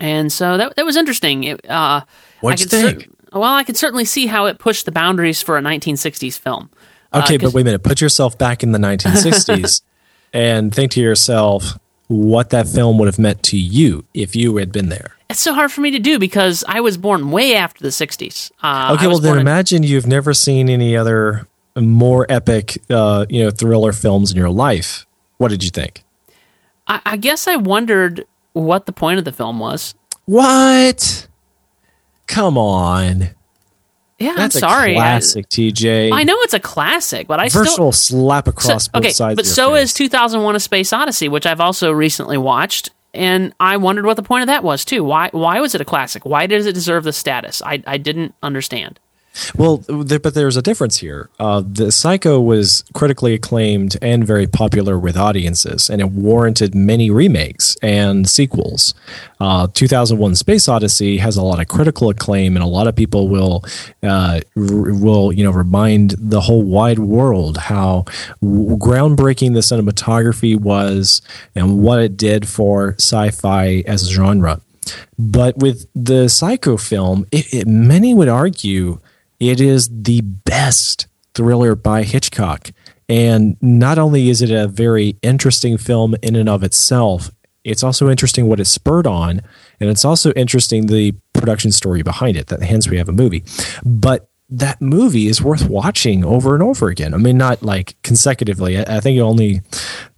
and 0.00 0.32
so 0.32 0.56
that 0.56 0.76
that 0.76 0.84
was 0.84 0.96
interesting. 0.96 1.44
It, 1.44 1.68
uh, 1.70 2.02
What'd 2.40 2.60
I 2.60 2.62
you 2.62 2.68
could 2.68 2.80
cer- 2.80 3.00
think? 3.00 3.16
well, 3.32 3.42
I 3.54 3.64
could 3.64 3.76
certainly 3.76 4.04
see 4.04 4.26
how 4.26 4.46
it 4.46 4.58
pushed 4.58 4.84
the 4.86 4.92
boundaries 4.92 5.42
for 5.42 5.56
a 5.58 5.60
1960s 5.62 6.38
film. 6.38 6.70
Uh, 7.12 7.22
Okay, 7.24 7.36
but 7.36 7.52
wait 7.52 7.62
a 7.62 7.64
minute. 7.64 7.82
Put 7.82 8.00
yourself 8.00 8.36
back 8.38 8.62
in 8.62 8.72
the 8.72 8.78
1960s 8.78 9.82
and 10.32 10.74
think 10.74 10.92
to 10.92 11.00
yourself 11.00 11.78
what 12.08 12.50
that 12.50 12.68
film 12.68 12.98
would 12.98 13.06
have 13.06 13.18
meant 13.18 13.42
to 13.42 13.58
you 13.58 14.04
if 14.14 14.36
you 14.36 14.56
had 14.58 14.70
been 14.72 14.88
there. 14.88 15.16
It's 15.28 15.40
so 15.40 15.52
hard 15.54 15.72
for 15.72 15.80
me 15.80 15.90
to 15.90 15.98
do 15.98 16.18
because 16.18 16.62
I 16.68 16.80
was 16.80 16.96
born 16.96 17.30
way 17.32 17.56
after 17.56 17.82
the 17.82 17.88
60s. 17.88 18.52
Uh, 18.62 18.94
Okay, 18.96 19.06
well 19.08 19.18
then 19.18 19.34
in- 19.34 19.40
imagine 19.40 19.82
you've 19.82 20.06
never 20.06 20.32
seen 20.34 20.68
any 20.68 20.96
other 20.96 21.48
more 21.76 22.26
epic, 22.28 22.78
uh, 22.90 23.26
you 23.28 23.42
know, 23.44 23.50
thriller 23.50 23.92
films 23.92 24.30
in 24.30 24.36
your 24.36 24.50
life. 24.50 25.04
What 25.38 25.48
did 25.48 25.64
you 25.64 25.70
think? 25.70 26.04
I, 26.88 27.00
I 27.04 27.16
guess 27.16 27.46
I 27.48 27.56
wondered 27.56 28.26
what 28.52 28.86
the 28.86 28.92
point 28.92 29.18
of 29.18 29.24
the 29.24 29.32
film 29.32 29.58
was. 29.58 29.94
What? 30.24 31.26
Come 32.26 32.58
on, 32.58 33.30
Yeah, 34.18 34.34
that's 34.36 34.56
I'm 34.56 34.60
sorry. 34.60 34.92
a 34.92 34.96
classic, 34.96 35.48
TJ. 35.48 36.10
I, 36.12 36.24
know 36.24 36.34
it's 36.40 36.54
a 36.54 36.60
classic, 36.60 37.28
but 37.28 37.38
I 37.38 37.48
Virtual 37.48 37.92
still 37.92 37.92
slap 37.92 38.48
across 38.48 38.86
So- 38.86 38.90
both 38.92 39.02
okay, 39.04 39.12
sides. 39.12 39.36
but 39.36 39.46
so 39.46 39.74
face. 39.74 39.90
is 39.90 39.94
2001: 39.94 40.56
A 40.56 40.60
Space 40.60 40.92
Odyssey, 40.92 41.28
which 41.28 41.46
I've 41.46 41.60
also 41.60 41.92
recently 41.92 42.36
watched, 42.36 42.90
and 43.14 43.54
I 43.60 43.76
wondered 43.76 44.06
what 44.06 44.16
the 44.16 44.24
point 44.24 44.42
of 44.42 44.46
that 44.48 44.64
was 44.64 44.84
too. 44.84 45.04
Why 45.04 45.28
why 45.32 45.60
was 45.60 45.74
it 45.76 45.80
a 45.80 45.84
classic? 45.84 46.24
Why 46.26 46.46
does 46.46 46.66
it 46.66 46.72
deserve 46.72 47.04
the 47.04 47.12
status? 47.12 47.62
I 47.64 47.82
I 47.86 47.96
didn't 47.98 48.34
understand. 48.42 48.98
Well, 49.56 49.78
there, 49.78 50.18
but 50.18 50.34
there's 50.34 50.56
a 50.56 50.62
difference 50.62 50.98
here. 50.98 51.28
Uh, 51.38 51.62
the 51.66 51.92
Psycho 51.92 52.40
was 52.40 52.84
critically 52.94 53.34
acclaimed 53.34 53.96
and 54.00 54.26
very 54.26 54.46
popular 54.46 54.98
with 54.98 55.16
audiences, 55.16 55.90
and 55.90 56.00
it 56.00 56.10
warranted 56.10 56.74
many 56.74 57.10
remakes 57.10 57.76
and 57.82 58.28
sequels. 58.28 58.94
Uh, 59.40 59.68
2001: 59.72 60.34
Space 60.36 60.68
Odyssey 60.68 61.18
has 61.18 61.36
a 61.36 61.42
lot 61.42 61.60
of 61.60 61.68
critical 61.68 62.08
acclaim, 62.08 62.56
and 62.56 62.64
a 62.64 62.68
lot 62.68 62.86
of 62.86 62.96
people 62.96 63.28
will 63.28 63.64
uh, 64.02 64.40
r- 64.56 64.92
will 64.94 65.32
you 65.32 65.44
know 65.44 65.50
remind 65.50 66.14
the 66.18 66.40
whole 66.40 66.62
wide 66.62 66.98
world 66.98 67.56
how 67.56 68.04
w- 68.40 68.76
groundbreaking 68.76 69.54
the 69.54 69.60
cinematography 69.60 70.58
was 70.58 71.22
and 71.54 71.78
what 71.82 72.00
it 72.00 72.16
did 72.16 72.48
for 72.48 72.94
sci-fi 72.94 73.82
as 73.86 74.04
a 74.04 74.12
genre. 74.12 74.60
But 75.18 75.58
with 75.58 75.86
the 75.94 76.28
Psycho 76.28 76.76
film, 76.76 77.26
it, 77.32 77.52
it, 77.52 77.66
many 77.66 78.14
would 78.14 78.28
argue 78.28 79.00
it 79.40 79.60
is 79.60 79.88
the 79.90 80.20
best 80.20 81.06
thriller 81.34 81.74
by 81.74 82.02
Hitchcock. 82.02 82.70
And 83.08 83.56
not 83.60 83.98
only 83.98 84.28
is 84.28 84.42
it 84.42 84.50
a 84.50 84.66
very 84.66 85.16
interesting 85.22 85.78
film 85.78 86.16
in 86.22 86.34
and 86.34 86.48
of 86.48 86.64
itself, 86.64 87.30
it's 87.62 87.82
also 87.82 88.08
interesting 88.08 88.48
what 88.48 88.60
it 88.60 88.64
spurred 88.66 89.06
on. 89.06 89.42
And 89.80 89.90
it's 89.90 90.04
also 90.04 90.32
interesting 90.32 90.86
the 90.86 91.14
production 91.32 91.72
story 91.72 92.02
behind 92.02 92.36
it, 92.36 92.46
that 92.48 92.62
hence 92.62 92.88
we 92.88 92.96
have 92.96 93.08
a 93.08 93.12
movie. 93.12 93.44
But 93.84 94.28
that 94.48 94.80
movie 94.80 95.26
is 95.26 95.42
worth 95.42 95.68
watching 95.68 96.24
over 96.24 96.54
and 96.54 96.62
over 96.62 96.88
again. 96.88 97.12
I 97.14 97.16
mean, 97.16 97.36
not 97.36 97.62
like 97.62 97.96
consecutively. 98.02 98.78
I, 98.78 98.96
I 98.96 99.00
think 99.00 99.18
it 99.18 99.20
only 99.20 99.62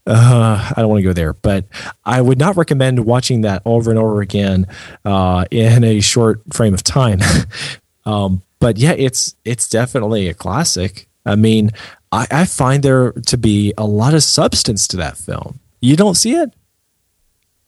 uh, 0.07 0.73
I 0.75 0.81
don't 0.81 0.89
want 0.89 1.01
to 1.01 1.09
go 1.09 1.13
there, 1.13 1.35
but 1.35 1.67
I 2.05 2.21
would 2.21 2.39
not 2.39 2.57
recommend 2.57 3.05
watching 3.05 3.43
that 3.43 3.63
over 3.65 3.91
and 3.91 3.99
over 3.99 4.21
again 4.21 4.67
uh, 5.05 5.45
in 5.51 5.85
a 5.85 6.01
short 6.01 6.43
frame 6.53 6.75
of 6.75 6.83
time. 6.83 7.21
um, 8.09 8.43
but 8.59 8.79
yeah, 8.79 8.93
it's 8.93 9.35
it's 9.45 9.69
definitely 9.69 10.29
a 10.29 10.35
classic. 10.35 11.09
I 11.27 11.37
mean, 11.37 11.73
I, 12.11 12.27
I 12.31 12.45
find 12.47 12.83
there 12.83 13.13
to 13.13 13.37
be 13.37 13.75
a 13.77 13.85
lot 13.85 14.15
of 14.15 14.23
substance 14.23 14.89
to 14.89 14.97
that 14.97 15.19
film. 15.19 15.61
You 15.81 15.95
don't 15.95 16.15
see 16.15 16.35
it? 16.35 16.49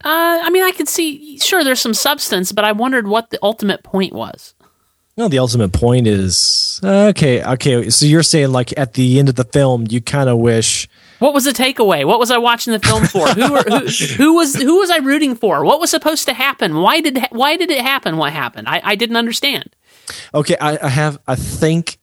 Uh, 0.03 0.41
I 0.43 0.49
mean, 0.49 0.65
I 0.65 0.71
could 0.71 0.89
see. 0.89 1.39
Sure, 1.39 1.63
there's 1.63 1.81
some 1.81 1.93
substance, 1.93 2.53
but 2.53 2.65
I 2.65 2.73
wondered 2.73 3.07
what 3.07 3.29
the 3.29 3.39
ultimate 3.43 3.83
point 3.83 4.15
was. 4.15 4.55
No, 5.19 5.29
the 5.29 5.39
ultimate 5.39 5.73
point 5.73 6.07
is 6.07 6.81
okay. 6.83 7.45
Okay, 7.45 7.91
so 7.91 8.07
you're 8.07 8.23
saying 8.23 8.53
like 8.53 8.77
at 8.79 8.95
the 8.95 9.19
end 9.19 9.29
of 9.29 9.35
the 9.35 9.45
film, 9.45 9.87
you 9.91 10.01
kind 10.01 10.31
of 10.31 10.39
wish 10.39 10.89
what 11.19 11.35
was 11.35 11.45
the 11.45 11.51
takeaway? 11.51 12.07
What 12.07 12.19
was 12.19 12.31
I 12.31 12.39
watching 12.39 12.73
the 12.73 12.79
film 12.79 13.05
for? 13.05 13.29
who, 13.29 13.53
were, 13.53 13.63
who, 13.63 13.87
who 14.17 14.35
was 14.37 14.55
who 14.55 14.79
was 14.79 14.91
I 14.91 14.97
rooting 14.97 15.37
for? 15.37 15.63
What 15.65 15.79
was 15.79 15.91
supposed 15.91 16.25
to 16.27 16.33
happen? 16.33 16.77
Why 16.77 17.03
did 17.03 17.19
why 17.31 17.59
did 17.59 17.71
it 17.71 17.83
happen? 17.83 18.17
What 18.17 18.33
happened? 18.33 18.69
I, 18.69 18.81
I 18.83 18.95
didn't 18.95 19.17
understand. 19.17 19.77
Okay, 20.35 20.57
I, 20.61 20.79
I 20.83 20.89
have. 20.89 21.19
I 21.27 21.35
think 21.35 22.01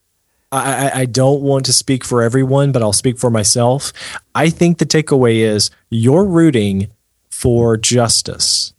I, 0.52 0.92
I 1.02 1.06
don't 1.06 1.42
want 1.42 1.66
to 1.66 1.74
speak 1.74 2.04
for 2.04 2.22
everyone, 2.22 2.72
but 2.72 2.82
I'll 2.82 2.94
speak 2.94 3.18
for 3.18 3.30
myself. 3.30 3.92
I 4.34 4.50
think 4.50 4.78
the 4.78 4.86
takeaway 4.86 5.40
is 5.40 5.70
you're 5.90 6.26
rooting 6.26 6.90
for 7.30 7.76
justice. 7.78 8.74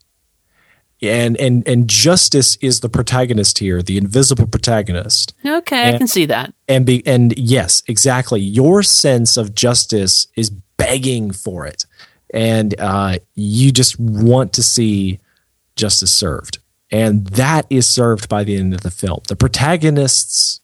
And 1.01 1.37
and 1.37 1.67
and 1.69 1.89
justice 1.89 2.57
is 2.57 2.81
the 2.81 2.89
protagonist 2.89 3.61
here 3.61 3.83
the 3.83 3.97
invisible 3.97 4.49
protagonist. 4.49 5.33
Okay 5.47 5.81
and, 5.85 5.95
i 5.95 5.99
can 5.99 6.09
see 6.09 6.27
that. 6.27 6.53
and 6.67 6.85
be 6.85 7.07
and 7.07 7.39
yes 7.39 7.85
exactly. 7.87 8.41
Your 8.41 8.83
sense 8.83 9.37
of 9.37 9.55
justice 9.55 10.27
is 10.35 10.51
begging 10.51 11.31
for 11.31 11.67
it. 11.67 11.85
And 12.35 12.75
uh, 12.81 13.19
you 13.37 13.71
just 13.71 13.99
want 14.01 14.53
to 14.55 14.63
see 14.63 15.21
justice 15.77 16.11
served 16.11 16.58
and 16.91 17.27
that 17.29 17.67
is 17.71 17.87
served 17.87 18.29
by 18.29 18.45
the 18.45 18.57
end 18.57 18.75
of 18.75 18.81
the 18.83 18.91
film 18.91 19.21
the 19.29 19.37
protagonists 19.37 20.61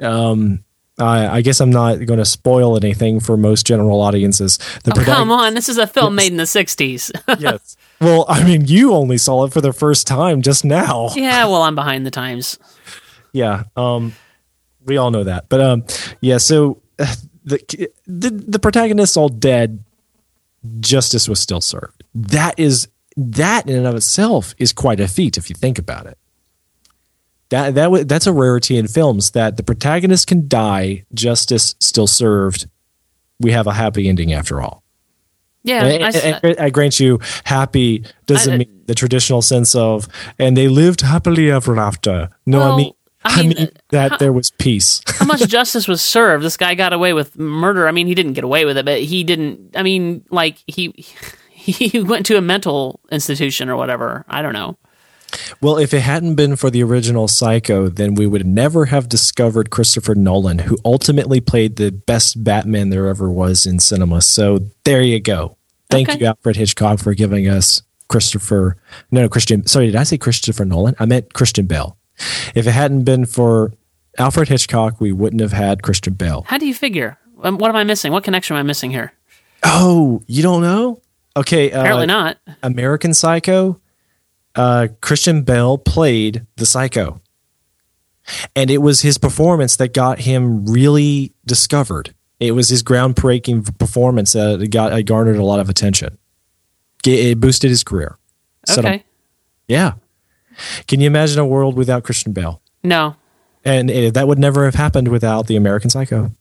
um 0.00 0.64
I, 0.98 1.26
I 1.28 1.40
guess 1.42 1.60
I'm 1.60 1.70
not 1.70 1.96
going 2.06 2.18
to 2.18 2.24
spoil 2.24 2.76
anything 2.76 3.20
for 3.20 3.36
most 3.36 3.66
general 3.66 4.00
audiences. 4.00 4.56
The 4.84 4.94
oh, 4.96 5.04
come 5.04 5.30
on, 5.30 5.54
this 5.54 5.68
is 5.68 5.76
a 5.76 5.86
film 5.86 6.14
yes. 6.14 6.24
made 6.24 6.32
in 6.32 6.38
the 6.38 6.44
'60s. 6.44 7.10
yes. 7.38 7.76
Well, 8.00 8.24
I 8.28 8.42
mean, 8.42 8.64
you 8.66 8.94
only 8.94 9.18
saw 9.18 9.44
it 9.44 9.52
for 9.52 9.60
the 9.60 9.72
first 9.72 10.06
time 10.06 10.40
just 10.40 10.64
now. 10.64 11.10
Yeah. 11.14 11.44
Well, 11.44 11.62
I'm 11.62 11.74
behind 11.74 12.06
the 12.06 12.10
times. 12.10 12.58
yeah. 13.32 13.64
Um, 13.76 14.14
we 14.84 14.96
all 14.96 15.10
know 15.10 15.24
that, 15.24 15.48
but 15.48 15.60
um, 15.60 15.84
yeah. 16.20 16.38
So 16.38 16.80
the 17.44 17.90
the 18.06 18.30
the 18.30 18.58
protagonists 18.58 19.16
all 19.16 19.28
dead. 19.28 19.82
Justice 20.80 21.28
was 21.28 21.38
still 21.38 21.60
served. 21.60 22.02
That 22.14 22.58
is 22.58 22.88
that 23.16 23.68
in 23.68 23.76
and 23.76 23.86
of 23.86 23.94
itself 23.94 24.54
is 24.58 24.72
quite 24.72 25.00
a 25.00 25.08
feat 25.08 25.38
if 25.38 25.48
you 25.48 25.56
think 25.56 25.78
about 25.78 26.06
it 26.06 26.18
that 27.50 27.74
that 27.74 28.08
that's 28.08 28.26
a 28.26 28.32
rarity 28.32 28.76
in 28.76 28.88
films 28.88 29.32
that 29.32 29.56
the 29.56 29.62
protagonist 29.62 30.26
can 30.26 30.48
die, 30.48 31.04
justice 31.14 31.74
still 31.78 32.06
served. 32.06 32.68
We 33.38 33.52
have 33.52 33.66
a 33.66 33.72
happy 33.72 34.08
ending 34.08 34.32
after 34.32 34.60
all. 34.60 34.82
Yeah, 35.62 35.84
and, 35.84 36.04
I, 36.60 36.66
I, 36.66 36.70
grant 36.70 37.00
you, 37.00 37.18
happy 37.42 38.04
doesn't 38.26 38.52
I, 38.52 38.54
uh, 38.54 38.58
mean 38.58 38.82
the 38.86 38.94
traditional 38.94 39.42
sense 39.42 39.74
of 39.74 40.06
and 40.38 40.56
they 40.56 40.68
lived 40.68 41.00
happily 41.00 41.50
ever 41.50 41.76
after. 41.78 42.30
No, 42.46 42.60
well, 42.60 42.72
I 42.72 42.76
mean. 42.76 42.92
I 43.28 43.42
mean, 43.42 43.52
I 43.56 43.60
mean 43.60 43.68
that 43.88 44.10
how, 44.12 44.16
there 44.18 44.32
was 44.32 44.52
peace. 44.52 45.02
how 45.18 45.26
much 45.26 45.40
justice 45.48 45.88
was 45.88 46.00
served? 46.00 46.44
This 46.44 46.56
guy 46.56 46.76
got 46.76 46.92
away 46.92 47.12
with 47.12 47.36
murder. 47.36 47.88
I 47.88 47.90
mean, 47.90 48.06
he 48.06 48.14
didn't 48.14 48.34
get 48.34 48.44
away 48.44 48.64
with 48.64 48.76
it, 48.76 48.84
but 48.84 49.00
he 49.00 49.24
didn't. 49.24 49.76
I 49.76 49.82
mean, 49.82 50.24
like 50.30 50.62
he 50.68 51.04
he 51.72 52.00
went 52.00 52.26
to 52.26 52.36
a 52.36 52.40
mental 52.40 53.00
institution 53.10 53.68
or 53.68 53.76
whatever. 53.76 54.24
I 54.28 54.42
don't 54.42 54.52
know. 54.52 54.76
Well, 55.60 55.76
if 55.76 55.92
it 55.92 56.00
hadn't 56.00 56.36
been 56.36 56.54
for 56.54 56.70
the 56.70 56.82
original 56.84 57.26
Psycho, 57.26 57.88
then 57.88 58.14
we 58.14 58.26
would 58.26 58.46
never 58.46 58.86
have 58.86 59.08
discovered 59.08 59.70
Christopher 59.70 60.14
Nolan, 60.14 60.60
who 60.60 60.78
ultimately 60.84 61.40
played 61.40 61.76
the 61.76 61.90
best 61.90 62.44
Batman 62.44 62.90
there 62.90 63.08
ever 63.08 63.30
was 63.30 63.66
in 63.66 63.80
cinema. 63.80 64.22
So 64.22 64.60
there 64.84 65.02
you 65.02 65.20
go. 65.20 65.56
Thank 65.90 66.08
okay. 66.08 66.20
you, 66.20 66.26
Alfred 66.26 66.56
Hitchcock, 66.56 67.00
for 67.00 67.12
giving 67.14 67.48
us 67.48 67.82
Christopher. 68.08 68.76
No, 69.10 69.22
no, 69.22 69.28
Christian. 69.28 69.66
Sorry, 69.66 69.86
did 69.86 69.96
I 69.96 70.04
say 70.04 70.16
Christopher 70.16 70.64
Nolan? 70.64 70.94
I 70.98 71.06
meant 71.06 71.34
Christian 71.34 71.66
Bale. 71.66 71.96
If 72.54 72.66
it 72.66 72.72
hadn't 72.72 73.04
been 73.04 73.26
for 73.26 73.72
Alfred 74.18 74.48
Hitchcock, 74.48 75.00
we 75.00 75.12
wouldn't 75.12 75.42
have 75.42 75.52
had 75.52 75.82
Christian 75.82 76.14
Bale. 76.14 76.44
How 76.46 76.58
do 76.58 76.66
you 76.66 76.74
figure? 76.74 77.18
Um, 77.42 77.58
what 77.58 77.68
am 77.68 77.76
I 77.76 77.84
missing? 77.84 78.12
What 78.12 78.24
connection 78.24 78.56
am 78.56 78.60
I 78.60 78.62
missing 78.62 78.90
here? 78.90 79.12
Oh, 79.62 80.22
you 80.26 80.42
don't 80.42 80.62
know? 80.62 81.00
Okay. 81.36 81.70
Uh, 81.70 81.80
Apparently 81.80 82.06
not. 82.06 82.38
American 82.62 83.14
Psycho 83.14 83.80
uh, 84.56 84.88
Christian 85.00 85.42
Bale 85.42 85.78
played 85.78 86.46
the 86.56 86.66
Psycho, 86.66 87.20
and 88.56 88.70
it 88.70 88.78
was 88.78 89.02
his 89.02 89.18
performance 89.18 89.76
that 89.76 89.92
got 89.92 90.20
him 90.20 90.66
really 90.66 91.32
discovered. 91.44 92.14
It 92.40 92.52
was 92.52 92.68
his 92.68 92.82
groundbreaking 92.82 93.78
performance 93.78 94.32
that 94.32 94.66
got 94.70 95.04
garnered 95.04 95.36
a 95.36 95.44
lot 95.44 95.60
of 95.60 95.68
attention. 95.68 96.18
It 97.06 97.38
boosted 97.38 97.70
his 97.70 97.84
career. 97.84 98.18
Okay. 98.68 99.04
yeah. 99.68 99.92
Can 100.88 101.00
you 101.00 101.06
imagine 101.06 101.38
a 101.38 101.46
world 101.46 101.76
without 101.76 102.02
Christian 102.02 102.32
Bale? 102.32 102.60
No. 102.82 103.14
And 103.64 103.90
it, 103.90 104.14
that 104.14 104.26
would 104.26 104.38
never 104.38 104.64
have 104.64 104.74
happened 104.74 105.08
without 105.08 105.46
the 105.46 105.56
American 105.56 105.88
Psycho. 105.88 106.32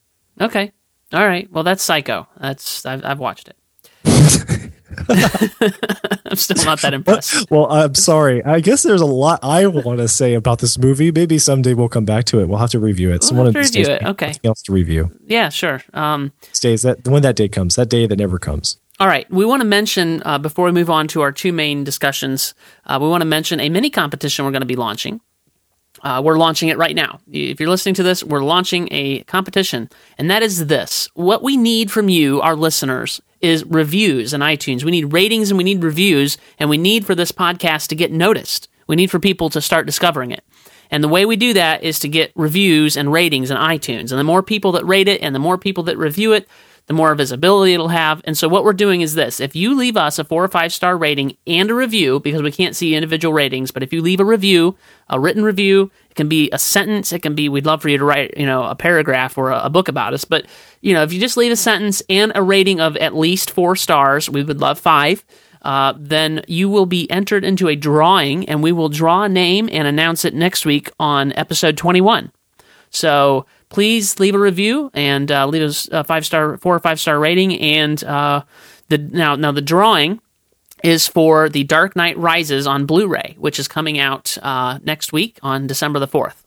Okay. 0.41 0.71
All 1.13 1.25
right. 1.25 1.51
Well, 1.51 1.63
that's 1.63 1.83
Psycho. 1.83 2.27
That's 2.37 2.85
I've, 2.85 3.05
I've 3.05 3.19
watched 3.19 3.49
it. 3.49 4.71
I'm 5.09 6.35
still 6.35 6.63
not 6.63 6.81
that 6.81 6.93
impressed. 6.93 7.49
Well, 7.49 7.71
I'm 7.71 7.95
sorry. 7.95 8.43
I 8.43 8.59
guess 8.59 8.83
there's 8.83 9.01
a 9.01 9.05
lot 9.05 9.39
I 9.43 9.65
want 9.67 9.99
to 9.99 10.07
say 10.07 10.35
about 10.35 10.59
this 10.59 10.77
movie. 10.77 11.11
Maybe 11.11 11.37
someday 11.39 11.73
we'll 11.73 11.89
come 11.89 12.05
back 12.05 12.25
to 12.25 12.39
it. 12.39 12.47
We'll 12.47 12.59
have 12.59 12.69
to 12.71 12.79
review 12.79 13.09
it. 13.09 13.21
We'll 13.21 13.21
so 13.21 13.35
one 13.35 13.47
of 13.47 13.55
review 13.55 13.85
it. 13.85 14.03
Okay. 14.03 14.33
else 14.43 14.61
to 14.63 14.73
review? 14.73 15.11
Yeah, 15.25 15.49
sure. 15.49 15.81
Um, 15.93 16.31
Stays 16.51 16.83
that 16.83 17.07
when 17.07 17.23
that 17.23 17.35
day 17.35 17.49
comes. 17.49 17.75
That 17.75 17.89
day 17.89 18.05
that 18.05 18.17
never 18.17 18.37
comes. 18.37 18.77
All 18.99 19.07
right. 19.07 19.29
We 19.29 19.43
want 19.43 19.61
to 19.61 19.67
mention 19.67 20.21
uh, 20.23 20.37
before 20.37 20.65
we 20.65 20.71
move 20.71 20.89
on 20.89 21.07
to 21.09 21.21
our 21.21 21.31
two 21.31 21.51
main 21.51 21.83
discussions. 21.83 22.53
Uh, 22.85 22.97
we 23.01 23.07
want 23.07 23.21
to 23.21 23.25
mention 23.25 23.59
a 23.59 23.69
mini 23.69 23.89
competition 23.89 24.45
we're 24.45 24.51
going 24.51 24.61
to 24.61 24.67
be 24.67 24.77
launching. 24.77 25.19
Uh, 26.01 26.21
we're 26.23 26.37
launching 26.37 26.69
it 26.69 26.77
right 26.77 26.95
now. 26.95 27.19
If 27.31 27.59
you're 27.59 27.69
listening 27.69 27.95
to 27.95 28.03
this, 28.03 28.23
we're 28.23 28.43
launching 28.43 28.87
a 28.91 29.23
competition, 29.23 29.89
and 30.17 30.29
that 30.29 30.43
is 30.43 30.67
this. 30.67 31.09
What 31.13 31.41
we 31.41 31.57
need 31.57 31.89
from 31.89 32.09
you, 32.09 32.41
our 32.41 32.55
listeners, 32.55 33.21
is 33.45 33.63
reviews 33.65 34.33
in 34.33 34.41
iTunes. 34.41 34.83
We 34.83 34.91
need 34.91 35.13
ratings 35.13 35.51
and 35.51 35.57
we 35.57 35.63
need 35.63 35.83
reviews, 35.83 36.37
and 36.59 36.69
we 36.69 36.77
need 36.77 37.05
for 37.05 37.15
this 37.15 37.31
podcast 37.31 37.87
to 37.87 37.95
get 37.95 38.11
noticed. 38.11 38.67
We 38.87 38.95
need 38.95 39.11
for 39.11 39.19
people 39.19 39.49
to 39.51 39.61
start 39.61 39.85
discovering 39.85 40.31
it. 40.31 40.43
And 40.91 41.03
the 41.03 41.07
way 41.07 41.25
we 41.25 41.35
do 41.35 41.53
that 41.53 41.83
is 41.83 41.99
to 41.99 42.07
get 42.07 42.31
reviews 42.35 42.97
and 42.97 43.11
ratings 43.11 43.49
in 43.51 43.57
iTunes. 43.57 44.11
And 44.11 44.19
the 44.19 44.23
more 44.23 44.43
people 44.43 44.71
that 44.73 44.85
rate 44.85 45.07
it 45.07 45.21
and 45.21 45.33
the 45.33 45.39
more 45.39 45.57
people 45.57 45.83
that 45.85 45.97
review 45.97 46.33
it, 46.33 46.47
the 46.87 46.93
more 46.93 47.15
visibility 47.15 47.73
it'll 47.73 47.87
have. 47.87 48.21
And 48.25 48.37
so 48.37 48.47
what 48.47 48.63
we're 48.63 48.73
doing 48.73 49.01
is 49.01 49.15
this. 49.15 49.39
If 49.39 49.55
you 49.55 49.75
leave 49.75 49.97
us 49.97 50.19
a 50.19 50.23
four 50.23 50.43
or 50.43 50.47
five 50.47 50.71
star 50.71 50.97
rating 50.97 51.35
and 51.47 51.69
a 51.71 51.73
review, 51.73 52.19
because 52.19 52.41
we 52.41 52.51
can't 52.51 52.75
see 52.75 52.95
individual 52.95 53.33
ratings, 53.33 53.71
but 53.71 53.83
if 53.83 53.91
you 53.91 54.01
leave 54.01 54.19
a 54.19 54.25
review, 54.25 54.75
a 55.09 55.19
written 55.19 55.43
review, 55.43 55.91
it 56.09 56.15
can 56.15 56.27
be 56.27 56.49
a 56.51 56.59
sentence, 56.59 57.11
it 57.11 57.21
can 57.21 57.33
be 57.33 57.49
we'd 57.49 57.65
love 57.65 57.81
for 57.81 57.89
you 57.89 57.97
to 57.97 58.05
write, 58.05 58.37
you 58.37 58.45
know, 58.45 58.63
a 58.63 58.75
paragraph 58.75 59.37
or 59.37 59.51
a, 59.51 59.65
a 59.65 59.69
book 59.69 59.87
about 59.87 60.13
us. 60.13 60.25
But, 60.25 60.45
you 60.81 60.93
know, 60.93 61.03
if 61.03 61.11
you 61.11 61.19
just 61.19 61.37
leave 61.37 61.51
a 61.51 61.55
sentence 61.55 62.03
and 62.09 62.31
a 62.35 62.43
rating 62.43 62.79
of 62.79 62.95
at 62.97 63.15
least 63.15 63.51
four 63.51 63.75
stars, 63.75 64.29
we 64.29 64.43
would 64.43 64.59
love 64.59 64.79
five. 64.79 65.25
Uh, 65.63 65.95
then 65.97 66.43
you 66.47 66.69
will 66.69 66.85
be 66.85 67.09
entered 67.09 67.43
into 67.43 67.67
a 67.67 67.75
drawing, 67.75 68.47
and 68.47 68.61
we 68.61 68.71
will 68.71 68.87
draw 68.87 69.23
a 69.23 69.29
name 69.29 69.67
and 69.71 69.87
announce 69.87 70.23
it 70.23 70.35
next 70.35 70.63
week 70.63 70.91
on 70.99 71.33
episode 71.33 71.75
21. 71.75 72.31
So 72.91 73.47
please 73.69 74.19
leave 74.19 74.35
a 74.35 74.39
review 74.39 74.91
and 74.93 75.31
uh, 75.31 75.47
leave 75.47 75.63
us 75.63 75.87
a 75.91 76.03
five 76.03 76.25
star, 76.25 76.57
four 76.57 76.75
or 76.75 76.79
five 76.79 76.99
star 76.99 77.19
rating. 77.19 77.59
And 77.59 78.03
uh, 78.03 78.43
the 78.89 78.97
now 78.97 79.35
now 79.35 79.51
the 79.51 79.61
drawing 79.61 80.21
is 80.83 81.07
for 81.07 81.49
the 81.49 81.63
Dark 81.63 81.95
Knight 81.95 82.17
Rises 82.17 82.67
on 82.67 82.85
Blu-ray, 82.85 83.35
which 83.39 83.59
is 83.59 83.67
coming 83.67 83.97
out 83.97 84.37
uh, 84.41 84.79
next 84.83 85.11
week 85.11 85.39
on 85.41 85.67
December 85.67 85.99
the 85.99 86.07
fourth. 86.07 86.45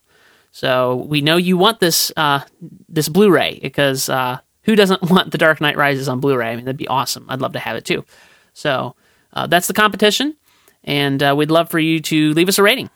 So 0.53 0.97
we 0.97 1.21
know 1.21 1.37
you 1.37 1.57
want 1.57 1.81
this 1.81 2.13
uh, 2.17 2.41
this 2.89 3.09
Blu-ray 3.09 3.59
because 3.63 4.09
uh, 4.09 4.39
who 4.63 4.77
doesn't 4.77 5.03
want 5.11 5.33
the 5.33 5.39
Dark 5.39 5.61
Knight 5.61 5.77
Rises 5.77 6.09
on 6.09 6.21
Blu-ray? 6.21 6.53
I 6.53 6.57
mean, 6.57 6.65
that'd 6.65 6.77
be 6.77 6.89
awesome. 6.89 7.27
I'd 7.29 7.41
love 7.41 7.53
to 7.53 7.59
have 7.59 7.77
it 7.77 7.85
too. 7.85 8.05
So 8.55 8.95
uh, 9.33 9.47
that's 9.47 9.67
the 9.67 9.75
competition, 9.75 10.37
and 10.85 11.23
we'd 11.37 11.51
love 11.51 11.71
for 11.71 11.79
you 11.79 12.01
to 12.01 12.33
leave 12.35 12.49
us 12.49 12.59
a 12.59 12.63
rating. 12.63 12.91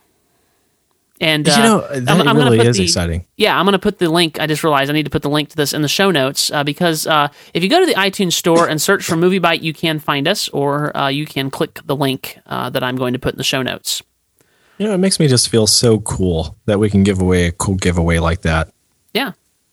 And 1.22 1.46
you 1.46 1.52
uh, 1.52 1.58
know 1.58 1.80
that 2.00 2.26
I'm- 2.26 2.36
really 2.36 2.58
is 2.66 2.76
the- 2.76 2.82
exciting. 2.82 3.24
yeah, 3.36 3.56
I'm 3.58 3.64
going 3.64 3.72
to 3.74 3.78
put 3.78 3.98
the 3.98 4.10
link. 4.10 4.40
I 4.40 4.46
just 4.48 4.64
realized 4.64 4.90
I 4.90 4.92
need 4.92 5.04
to 5.04 5.10
put 5.10 5.22
the 5.22 5.30
link 5.30 5.50
to 5.50 5.56
this 5.56 5.72
in 5.72 5.80
the 5.80 5.88
show 5.88 6.10
notes 6.10 6.50
uh, 6.50 6.64
because 6.64 7.06
uh, 7.06 7.28
if 7.54 7.62
you 7.62 7.68
go 7.68 7.78
to 7.78 7.86
the 7.86 7.94
iTunes 7.94 8.32
store 8.32 8.68
and 8.68 8.82
search 8.82 9.04
for 9.04 9.14
MovieByte, 9.14 9.62
you 9.62 9.72
can 9.72 10.00
find 10.00 10.26
us, 10.26 10.48
or 10.48 10.94
uh, 10.96 11.06
you 11.08 11.24
can 11.24 11.48
click 11.48 11.78
the 11.86 11.94
link 11.94 12.38
uh, 12.46 12.70
that 12.70 12.82
I'm 12.82 12.96
going 12.96 13.12
to 13.12 13.20
put 13.20 13.34
in 13.34 13.38
the 13.38 13.44
show 13.44 13.62
notes. 13.62 14.02
You 14.78 14.88
know, 14.88 14.94
it 14.94 14.98
makes 14.98 15.20
me 15.20 15.28
just 15.28 15.48
feel 15.48 15.68
so 15.68 16.00
cool 16.00 16.56
that 16.66 16.80
we 16.80 16.90
can 16.90 17.04
give 17.04 17.20
away 17.22 17.46
a 17.46 17.52
cool 17.52 17.76
giveaway 17.76 18.18
like 18.18 18.42
that. 18.42 18.72
Yeah. 19.14 19.32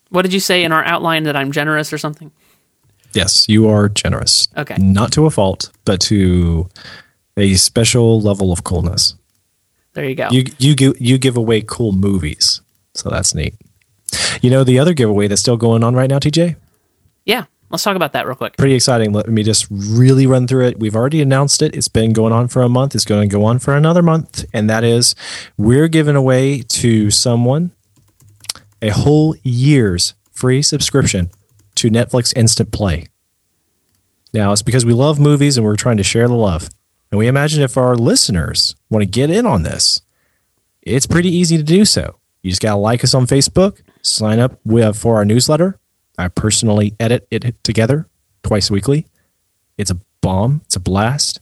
What 0.10 0.22
did 0.22 0.34
you 0.34 0.40
say 0.40 0.64
in 0.64 0.72
our 0.72 0.84
outline 0.86 1.24
that 1.24 1.36
I'm 1.36 1.52
generous 1.52 1.92
or 1.92 1.98
something? 1.98 2.32
Yes, 3.14 3.50
you 3.50 3.68
are 3.70 3.90
generous. 3.90 4.48
Okay. 4.56 4.76
Not 4.78 5.12
to 5.14 5.26
a 5.26 5.32
fault, 5.32 5.72
but 5.84 6.00
to 6.02 6.70
a 7.38 7.56
special 7.56 8.22
level 8.22 8.52
of 8.52 8.64
coolness. 8.64 9.16
There 10.00 10.08
you 10.08 10.16
go. 10.16 10.30
You 10.32 10.46
you 10.60 10.76
give 10.76 11.02
you 11.02 11.18
give 11.18 11.36
away 11.36 11.62
cool 11.62 11.92
movies, 11.92 12.62
so 12.94 13.10
that's 13.10 13.36
neat. 13.36 13.54
You 14.42 14.50
know 14.50 14.64
the 14.64 14.80
other 14.80 14.94
giveaway 14.94 15.28
that's 15.28 15.42
still 15.42 15.58
going 15.58 15.84
on 15.84 15.94
right 15.94 16.10
now, 16.10 16.20
TJ. 16.20 16.56
yeah. 17.26 17.46
Let's 17.70 17.84
talk 17.84 17.98
about 17.98 18.14
that 18.14 18.26
real 18.26 18.38
quick. 18.38 18.56
Pretty 18.56 18.76
exciting. 18.76 19.12
Let 19.12 19.28
me 19.28 19.44
just 19.44 19.68
really 19.70 20.26
run 20.26 20.48
through 20.48 20.68
it. 20.68 20.80
We've 20.80 20.96
already 20.96 21.22
announced 21.22 21.62
it. 21.62 21.76
It's 21.76 21.90
been 21.90 22.14
going 22.14 22.32
on 22.32 22.48
for 22.48 22.62
a 22.62 22.70
month. 22.70 22.96
It's 22.96 23.04
going 23.04 23.30
to 23.30 23.36
go 23.36 23.44
on 23.44 23.60
for 23.60 23.76
another 23.76 24.02
month, 24.02 24.46
and 24.54 24.70
that 24.70 24.86
is 24.86 25.16
we're 25.58 25.90
giving 25.90 26.16
away 26.16 26.62
to 26.62 27.12
someone 27.12 27.72
a 28.82 28.90
whole 28.90 29.36
year's 29.44 30.14
free 30.32 30.62
subscription 30.62 31.30
to 31.76 31.90
Netflix 31.90 32.34
Instant 32.38 32.72
Play. 32.72 33.08
Now, 34.34 34.54
it's 34.54 34.62
because 34.62 34.86
we 34.86 34.94
love 34.94 35.20
movies 35.20 35.58
and 35.58 35.66
we're 35.66 35.76
trying 35.76 35.98
to 35.98 36.04
share 36.04 36.30
the 36.30 36.36
love. 36.36 36.70
And 37.12 37.20
we 37.20 37.28
imagine 37.28 37.62
if 37.64 37.78
our 37.78 37.96
listeners 37.96 38.76
want 38.90 39.04
to 39.04 39.10
get 39.10 39.30
in 39.30 39.46
on 39.46 39.64
this, 39.64 40.02
it's 40.82 41.08
pretty 41.08 41.30
easy 41.30 41.58
to 41.58 41.64
do 41.64 41.86
so. 41.86 42.20
You 42.42 42.52
just 42.52 42.62
got 42.62 42.72
to 42.72 42.78
like 42.78 43.04
us 43.04 43.14
on 43.14 43.26
Facebook, 43.26 43.82
sign 44.02 44.40
up 44.40 44.60
with, 44.64 44.84
uh, 44.84 44.94
for 44.94 45.16
our 45.18 45.26
newsletter. 45.26 45.80
I 46.18 46.28
personally 46.28 46.96
edit 47.00 47.28
it 47.32 47.64
together 47.64 48.08
twice 48.44 48.70
weekly. 48.70 49.08
It's 49.78 49.92
a 49.92 50.00
bomb, 50.22 50.62
it's 50.66 50.76
a 50.76 50.80
blast. 50.80 51.42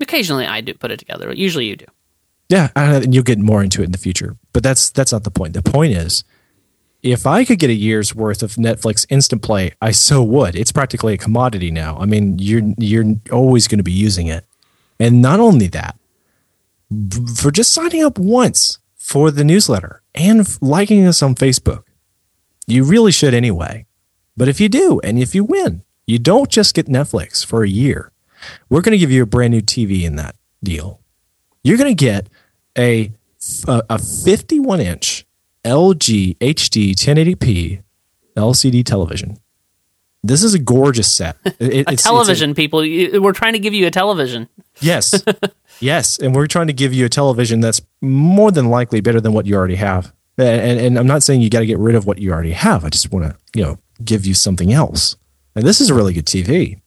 Occasionally 0.00 0.46
I 0.46 0.60
do 0.60 0.74
put 0.74 0.90
it 0.90 0.98
together, 0.98 1.26
but 1.26 1.36
usually 1.36 1.66
you 1.66 1.76
do. 1.76 1.86
Yeah, 2.48 2.68
and 2.76 3.14
you'll 3.14 3.24
get 3.24 3.38
more 3.38 3.62
into 3.62 3.82
it 3.82 3.86
in 3.86 3.92
the 3.92 3.98
future. 3.98 4.36
But 4.52 4.62
that's 4.62 4.90
that's 4.90 5.12
not 5.12 5.24
the 5.24 5.30
point. 5.30 5.54
The 5.54 5.62
point 5.62 5.94
is, 5.94 6.22
if 7.02 7.26
I 7.26 7.44
could 7.44 7.58
get 7.58 7.70
a 7.70 7.74
year's 7.74 8.14
worth 8.14 8.42
of 8.42 8.56
Netflix 8.56 9.06
instant 9.08 9.42
play, 9.42 9.72
I 9.80 9.90
so 9.90 10.22
would. 10.22 10.54
It's 10.54 10.70
practically 10.70 11.14
a 11.14 11.18
commodity 11.18 11.70
now. 11.70 11.96
I 11.98 12.04
mean, 12.04 12.38
you're 12.38 12.62
you're 12.76 13.14
always 13.30 13.68
going 13.68 13.78
to 13.78 13.84
be 13.84 13.92
using 13.92 14.26
it. 14.26 14.46
And 15.02 15.20
not 15.20 15.40
only 15.40 15.66
that, 15.68 15.98
for 17.34 17.50
just 17.50 17.72
signing 17.72 18.04
up 18.04 18.18
once 18.18 18.78
for 18.94 19.30
the 19.30 19.44
newsletter 19.44 20.02
and 20.14 20.46
liking 20.62 21.06
us 21.06 21.22
on 21.22 21.34
Facebook, 21.34 21.84
you 22.66 22.84
really 22.84 23.12
should 23.12 23.34
anyway. 23.34 23.86
But 24.36 24.48
if 24.48 24.60
you 24.60 24.68
do, 24.68 25.00
and 25.02 25.18
if 25.18 25.34
you 25.34 25.44
win, 25.44 25.82
you 26.06 26.18
don't 26.18 26.50
just 26.50 26.74
get 26.74 26.86
Netflix 26.86 27.44
for 27.44 27.64
a 27.64 27.68
year. 27.68 28.12
We're 28.68 28.82
going 28.82 28.92
to 28.92 28.98
give 28.98 29.10
you 29.10 29.22
a 29.22 29.26
brand 29.26 29.52
new 29.52 29.60
TV 29.60 30.02
in 30.02 30.16
that 30.16 30.36
deal 30.62 31.02
you're 31.62 31.78
going 31.78 31.94
to 31.94 32.04
get 32.04 32.28
a 32.76 33.12
a, 33.66 33.82
a 33.90 33.98
51 33.98 34.80
inch 34.80 35.26
LG 35.64 36.38
HD 36.38 36.94
1080p 36.94 37.82
LCD 38.36 38.84
television. 38.84 39.36
This 40.24 40.42
is 40.44 40.54
a 40.54 40.58
gorgeous 40.58 41.12
set. 41.12 41.36
It- 41.44 41.60
A 41.60 41.64
it's- 41.80 41.94
it's 41.94 42.02
television, 42.04 42.54
people. 42.54 42.80
We're 42.80 43.32
trying 43.32 43.54
to 43.54 43.58
give 43.58 43.74
you 43.74 43.86
a 43.86 43.90
television. 43.90 44.48
yes, 44.80 45.22
yes, 45.80 46.18
and 46.18 46.34
we're 46.34 46.46
trying 46.46 46.68
to 46.68 46.72
give 46.72 46.92
you 46.94 47.04
a 47.06 47.08
television 47.08 47.60
that's 47.60 47.80
more 48.00 48.50
than 48.52 48.70
likely 48.70 49.00
better 49.00 49.20
than 49.20 49.32
what 49.32 49.46
you 49.46 49.54
already 49.56 49.76
have. 49.76 50.12
And, 50.38 50.80
and, 50.80 50.98
I'm 50.98 51.06
not 51.06 51.22
saying 51.22 51.42
you 51.42 51.50
got 51.50 51.60
to 51.60 51.66
get 51.66 51.78
rid 51.78 51.94
of 51.94 52.06
what 52.06 52.18
you 52.18 52.32
already 52.32 52.52
have. 52.52 52.84
I 52.84 52.88
just 52.88 53.12
want 53.12 53.26
to 53.26 53.36
you 53.54 53.62
know 53.64 53.78
give 54.02 54.24
you 54.26 54.34
something 54.34 54.72
else. 54.72 55.16
And 55.54 55.66
this 55.66 55.80
is 55.80 55.90
a 55.90 55.94
really 55.94 56.14
good 56.14 56.24
TV. 56.26 56.80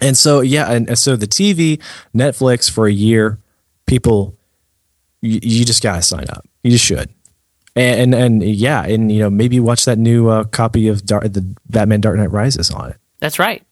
And 0.00 0.16
so 0.16 0.40
yeah, 0.40 0.72
and 0.72 0.88
and 0.88 0.98
so 0.98 1.14
the 1.16 1.26
TV, 1.26 1.80
Netflix 2.14 2.70
for 2.70 2.86
a 2.86 2.92
year, 2.92 3.38
people, 3.86 4.36
you, 5.20 5.38
you 5.42 5.64
just 5.64 5.82
gotta 5.82 6.02
sign 6.02 6.24
up. 6.30 6.44
You 6.62 6.70
just 6.70 6.84
should. 6.84 7.10
And, 7.76 8.14
and 8.14 8.42
and 8.42 8.42
yeah, 8.42 8.84
and 8.84 9.10
you 9.10 9.18
know 9.18 9.30
maybe 9.30 9.58
watch 9.58 9.84
that 9.84 9.98
new 9.98 10.28
uh, 10.28 10.44
copy 10.44 10.86
of 10.88 11.04
Dar- 11.04 11.26
the 11.26 11.44
Batman 11.68 12.00
Dark 12.00 12.16
Knight 12.16 12.30
Rises 12.30 12.70
on 12.70 12.90
it. 12.90 12.96
That's 13.18 13.38
right. 13.38 13.64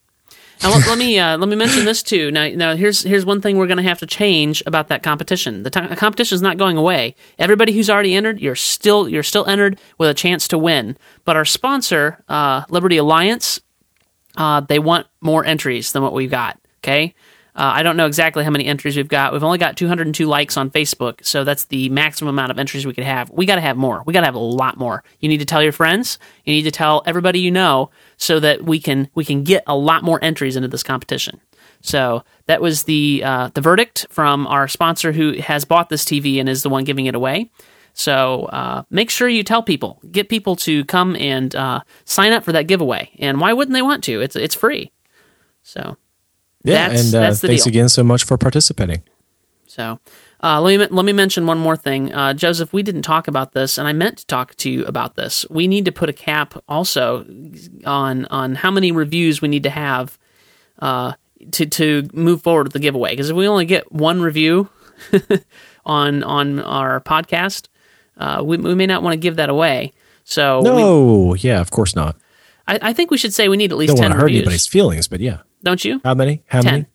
Now 0.63 0.71
let, 0.71 0.87
let 0.87 0.99
me 0.99 1.19
uh, 1.19 1.39
let 1.39 1.49
me 1.49 1.57
mention 1.57 1.85
this 1.85 2.03
too. 2.03 2.31
Now, 2.31 2.49
now 2.49 2.77
here's 2.77 3.03
here's 3.03 3.27
one 3.27 3.41
thing 3.41 3.59
we're 3.59 3.67
going 3.67 3.79
to 3.79 3.83
have 3.83 3.99
to 3.99 4.07
change 4.07 4.63
about 4.65 4.89
that 4.89 5.03
competition. 5.03 5.65
The 5.65 5.71
t- 5.71 5.97
competition 5.97 6.37
is 6.37 6.43
not 6.43 6.57
going 6.57 6.77
away. 6.77 7.17
Everybody 7.39 7.73
who's 7.73 7.91
already 7.91 8.15
entered, 8.15 8.41
you're 8.41 8.55
still 8.55 9.09
you're 9.09 9.25
still 9.25 9.45
entered 9.47 9.81
with 9.99 10.09
a 10.09 10.15
chance 10.15 10.47
to 10.49 10.59
win. 10.59 10.97
But 11.25 11.37
our 11.37 11.45
sponsor, 11.45 12.23
uh, 12.29 12.65
Liberty 12.71 12.97
Alliance, 12.97 13.61
uh, 14.37 14.61
they 14.61 14.79
want 14.79 15.09
more 15.21 15.45
entries 15.45 15.93
than 15.93 16.03
what 16.03 16.13
we've 16.13 16.31
got. 16.31 16.59
Okay. 16.79 17.15
Uh, 17.55 17.73
I 17.75 17.83
don't 17.83 17.99
know 17.99 18.07
exactly 18.07 18.45
how 18.45 18.51
many 18.51 18.65
entries 18.65 18.97
we've 18.97 19.09
got. 19.09 19.33
We've 19.33 19.45
only 19.45 19.59
got 19.59 19.77
202 19.77 20.27
likes 20.27 20.57
on 20.57 20.71
Facebook, 20.71 21.25
so 21.25 21.45
that's 21.45 21.67
the 21.67 21.91
maximum 21.91 22.31
amount 22.31 22.51
of 22.51 22.59
entries 22.59 22.87
we 22.87 22.95
could 22.95 23.05
have. 23.05 23.31
We 23.31 23.45
got 23.45 23.57
to 23.57 23.61
have 23.61 23.77
more. 23.77 24.03
We 24.07 24.15
got 24.15 24.21
to 24.21 24.27
have 24.27 24.35
a 24.35 24.39
lot 24.39 24.79
more. 24.79 25.05
You 25.21 25.29
need 25.29 25.39
to 25.39 25.45
tell 25.45 25.63
your 25.63 25.73
friends. 25.73 26.19
You 26.45 26.55
need 26.55 26.63
to 26.63 26.71
tell 26.71 27.03
everybody 27.05 27.41
you 27.41 27.51
know, 27.51 27.91
so 28.17 28.41
that 28.41 28.63
we 28.65 28.81
can 28.81 29.11
we 29.15 29.25
can 29.25 29.45
get 29.45 29.65
a 29.67 29.77
lot 29.77 30.03
more 30.03 30.19
entries 30.25 30.57
into 30.57 30.69
this 30.69 30.83
competition. 30.83 31.41
So 31.83 32.25
that 32.47 32.63
was 32.63 32.85
the 32.85 33.23
uh, 33.23 33.51
the 33.53 33.61
verdict 33.61 34.07
from 34.09 34.47
our 34.47 34.67
sponsor 34.67 35.13
who 35.13 35.35
has 35.41 35.67
bought 35.67 35.91
this 35.91 36.05
TV 36.05 36.41
and 36.41 36.49
is 36.49 36.63
the 36.63 36.71
one 36.71 36.85
giving 36.85 37.07
it 37.07 37.15
away. 37.15 37.51
So 37.93 38.45
uh, 38.47 38.85
make 38.89 39.11
sure 39.11 39.29
you 39.29 39.43
tell 39.43 39.63
people, 39.63 40.01
get 40.11 40.31
people 40.31 40.57
to 40.57 40.85
come 40.87 41.15
and 41.17 41.55
uh, 41.55 41.81
sign 42.07 42.33
up 42.33 42.45
for 42.45 42.53
that 42.53 42.67
giveaway. 42.67 43.11
And 43.19 43.41
why 43.41 43.53
wouldn't 43.53 43.75
they 43.75 43.83
want 43.83 44.03
to? 44.05 44.23
It's 44.23 44.37
it's 44.37 44.55
free. 44.55 44.91
So 45.63 45.99
Yeah, 46.65 46.89
That's- 46.89 47.07
and 47.07 47.15
uh, 47.15 47.21
that's 47.21 47.41
thanks 47.41 47.65
deal. 47.65 47.71
again 47.71 47.89
so 47.89 48.03
much 48.05 48.25
for 48.25 48.37
participating. 48.39 49.03
So 49.67 49.99
uh, 50.43 50.61
let 50.61 50.79
me 50.79 50.87
let 50.91 51.05
me 51.05 51.13
mention 51.13 51.47
one 51.47 51.59
more 51.59 51.77
thing, 51.77 52.13
uh, 52.13 52.35
Joseph. 52.35 52.73
We 52.73 52.83
didn't 52.83 53.03
talk 53.03 53.27
about 53.27 53.53
this, 53.53 53.79
and 53.79 53.89
I 53.89 53.93
meant 53.93 54.19
to 54.19 54.27
talk 54.27 54.55
to 54.57 54.71
you 54.71 54.85
about 54.85 55.17
this. 55.17 55.47
We 55.49 55.67
need 55.67 55.87
to 55.87 55.93
put 55.93 56.09
a 56.09 56.13
cap 56.13 56.55
also 56.69 57.25
on 57.87 58.27
on 58.27 58.55
how 58.57 58.71
many 58.71 58.93
reviews 58.93 59.41
we 59.41 59.49
need 59.49 59.63
to 59.63 59.71
have 59.71 60.19
uh, 60.81 61.15
to 61.53 61.65
to 61.67 62.09
move 62.13 62.43
forward 62.43 62.65
with 62.65 62.75
the 62.75 62.81
giveaway. 62.81 63.11
Because 63.13 63.31
if 63.31 63.37
we 63.37 63.49
only 63.49 63.65
get 63.65 63.91
one 63.91 64.21
review 64.21 64.69
on 65.87 66.23
on 66.23 66.61
our 66.61 67.01
podcast, 67.01 67.69
uh, 68.19 68.43
we, 68.45 68.57
we 68.59 68.75
may 68.75 68.87
not 68.87 69.03
want 69.03 69.15
to 69.15 69.19
give 69.19 69.37
that 69.37 69.49
away. 69.49 69.93
So 70.25 70.59
we- 70.61 70.69
No, 70.69 71.35
yeah, 71.35 71.61
of 71.61 71.71
course 71.71 71.97
not. 71.97 72.17
I, 72.69 72.79
I 72.83 72.93
think 72.93 73.11
we 73.11 73.17
should 73.19 73.35
say 73.35 73.49
we 73.49 73.57
need 73.57 73.73
at 73.73 73.79
least 73.79 73.89
Don't 73.89 73.99
want 73.99 74.11
ten 74.11 74.11
to 74.13 74.17
hurt 74.19 74.25
reviews, 74.27 74.41
anybody's 74.43 74.67
feelings, 74.69 75.09
but 75.09 75.21
yeah. 75.21 75.39
Don't 75.63 75.85
you? 75.85 76.01
How 76.05 76.15
many? 76.15 76.43
How 76.47 76.61
Ten, 76.63 76.73
many? 76.73 76.87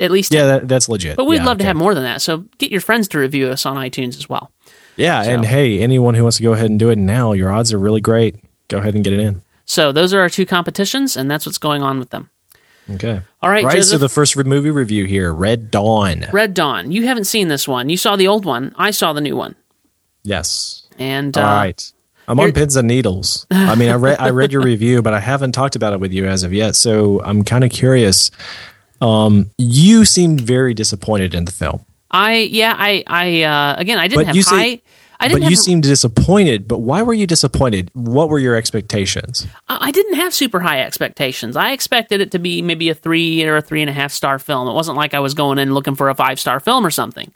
at 0.00 0.10
least. 0.10 0.32
Yeah, 0.32 0.46
that, 0.46 0.68
that's 0.68 0.88
legit. 0.88 1.16
but 1.16 1.24
we'd 1.24 1.36
Yeah, 1.36 1.46
love 1.46 1.58
to 1.58 1.64
have 1.64 1.76
more 1.76 1.94
than 1.94 2.04
that. 2.04 2.22
So 2.22 2.44
get 2.58 2.70
your 2.70 2.80
friends 2.80 3.08
to 3.08 3.18
review 3.18 3.48
us 3.48 3.66
on 3.66 3.76
iTunes 3.76 4.16
as 4.16 4.28
well. 4.28 4.52
Yeah, 4.96 5.22
and 5.22 5.44
hey, 5.44 5.78
anyone 5.80 6.14
who 6.14 6.22
wants 6.24 6.38
to 6.38 6.42
go 6.42 6.52
ahead 6.52 6.70
and 6.70 6.78
do 6.78 6.90
it 6.90 6.98
now, 6.98 7.32
your 7.32 7.52
odds 7.52 7.72
are 7.72 7.78
really 7.78 8.00
great. 8.00 8.36
Go 8.68 8.78
ahead 8.78 8.94
and 8.94 9.04
get 9.04 9.12
it 9.12 9.20
in. 9.20 9.42
So 9.64 9.92
those 9.92 10.12
are 10.12 10.20
our 10.20 10.28
two 10.28 10.44
competitions, 10.46 11.16
and 11.16 11.30
that's 11.30 11.46
what's 11.46 11.58
going 11.58 11.82
on 11.82 11.98
with 11.98 12.10
them. 12.10 12.30
Okay. 12.90 13.20
All 13.42 13.50
right, 13.50 13.64
Right. 13.64 13.84
So 13.84 13.98
the 13.98 14.08
first 14.08 14.34
movie 14.36 14.70
review 14.70 15.04
here, 15.04 15.32
Red 15.32 15.70
Dawn. 15.70 16.26
Red 16.32 16.54
Dawn. 16.54 16.90
You 16.90 17.06
haven't 17.06 17.24
seen 17.26 17.48
this 17.48 17.68
one. 17.68 17.88
You 17.90 17.96
saw 17.98 18.16
the 18.16 18.26
old 18.26 18.44
one. 18.46 18.74
I 18.76 18.90
saw 18.90 19.12
the 19.12 19.20
new 19.20 19.36
one. 19.36 19.54
Yes. 20.24 20.86
And 20.98 21.36
uh, 21.36 21.40
All 21.42 21.46
right. 21.46 21.92
I'm 22.28 22.38
on 22.38 22.52
pins 22.52 22.76
and 22.76 22.86
needles. 22.86 23.46
I 23.50 23.74
mean, 23.74 23.88
I 23.88 23.94
read 23.94 24.18
I 24.20 24.30
read 24.30 24.52
your 24.52 24.62
review, 24.62 25.02
but 25.02 25.14
I 25.14 25.20
haven't 25.20 25.52
talked 25.52 25.74
about 25.76 25.92
it 25.92 26.00
with 26.00 26.12
you 26.12 26.26
as 26.26 26.42
of 26.44 26.52
yet. 26.52 26.76
So 26.76 27.22
I'm 27.24 27.42
kind 27.44 27.64
of 27.64 27.70
curious. 27.70 28.30
Um, 29.00 29.50
you 29.58 30.04
seemed 30.04 30.40
very 30.40 30.74
disappointed 30.74 31.34
in 31.34 31.44
the 31.44 31.52
film, 31.52 31.84
I 32.10 32.34
yeah 32.50 32.74
I 32.76 33.04
I 33.06 33.42
uh, 33.42 33.76
again 33.78 33.98
I 33.98 34.08
didn't 34.08 34.20
But 34.20 34.26
have 34.26 34.36
you 34.36 34.42
say- 34.42 34.56
high. 34.76 34.82
I 35.20 35.26
didn't 35.26 35.40
but 35.40 35.42
have 35.46 35.50
you 35.50 35.56
seemed 35.56 35.82
disappointed. 35.82 36.68
But 36.68 36.78
why 36.78 37.02
were 37.02 37.12
you 37.12 37.26
disappointed? 37.26 37.90
What 37.94 38.28
were 38.28 38.38
your 38.38 38.54
expectations? 38.54 39.48
I 39.68 39.88
I 39.88 39.90
didn't 39.90 40.14
have 40.14 40.32
super 40.32 40.60
high 40.60 40.80
expectations. 40.80 41.56
I 41.56 41.72
expected 41.72 42.20
it 42.20 42.30
to 42.32 42.38
be 42.38 42.62
maybe 42.62 42.88
a 42.88 42.94
three 42.94 43.42
or 43.44 43.56
a 43.56 43.60
three 43.62 43.80
and 43.80 43.90
a 43.90 43.92
half 43.92 44.12
star 44.12 44.38
film. 44.38 44.68
It 44.68 44.74
wasn't 44.74 44.96
like 44.96 45.14
I 45.14 45.18
was 45.20 45.34
going 45.34 45.58
in 45.58 45.74
looking 45.74 45.96
for 45.96 46.08
a 46.08 46.14
five 46.14 46.38
star 46.38 46.60
film 46.60 46.86
or 46.86 46.90
something. 46.92 47.32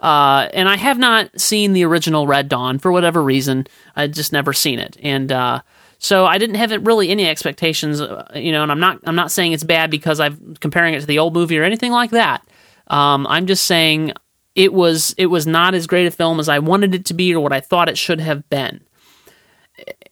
Uh, 0.00 0.48
and 0.52 0.68
I 0.68 0.76
have 0.76 0.98
not 0.98 1.40
seen 1.40 1.72
the 1.72 1.84
original 1.84 2.26
Red 2.26 2.48
Dawn 2.48 2.78
for 2.78 2.92
whatever 2.92 3.22
reason. 3.22 3.66
I 3.94 4.06
just 4.08 4.32
never 4.32 4.52
seen 4.52 4.78
it, 4.78 4.96
and 5.02 5.32
uh, 5.32 5.62
so 5.98 6.26
I 6.26 6.38
didn't 6.38 6.56
have 6.56 6.70
really 6.86 7.08
any 7.10 7.26
expectations. 7.26 8.00
Uh, 8.00 8.26
you 8.34 8.52
know, 8.52 8.62
and 8.62 8.70
I'm 8.70 8.80
not 8.80 9.00
I'm 9.04 9.16
not 9.16 9.32
saying 9.32 9.52
it's 9.52 9.64
bad 9.64 9.90
because 9.90 10.20
I'm 10.20 10.54
comparing 10.60 10.94
it 10.94 11.00
to 11.00 11.06
the 11.06 11.18
old 11.18 11.34
movie 11.34 11.58
or 11.58 11.62
anything 11.62 11.92
like 11.92 12.10
that. 12.10 12.46
Um, 12.88 13.26
I'm 13.26 13.46
just 13.46 13.66
saying 13.66 14.12
it 14.54 14.72
was 14.72 15.14
it 15.18 15.26
was 15.26 15.46
not 15.46 15.74
as 15.74 15.86
great 15.86 16.06
a 16.06 16.10
film 16.10 16.40
as 16.40 16.48
I 16.48 16.58
wanted 16.58 16.94
it 16.94 17.04
to 17.06 17.14
be 17.14 17.34
or 17.34 17.40
what 17.40 17.52
I 17.52 17.60
thought 17.60 17.88
it 17.88 17.98
should 17.98 18.20
have 18.20 18.48
been. 18.50 18.80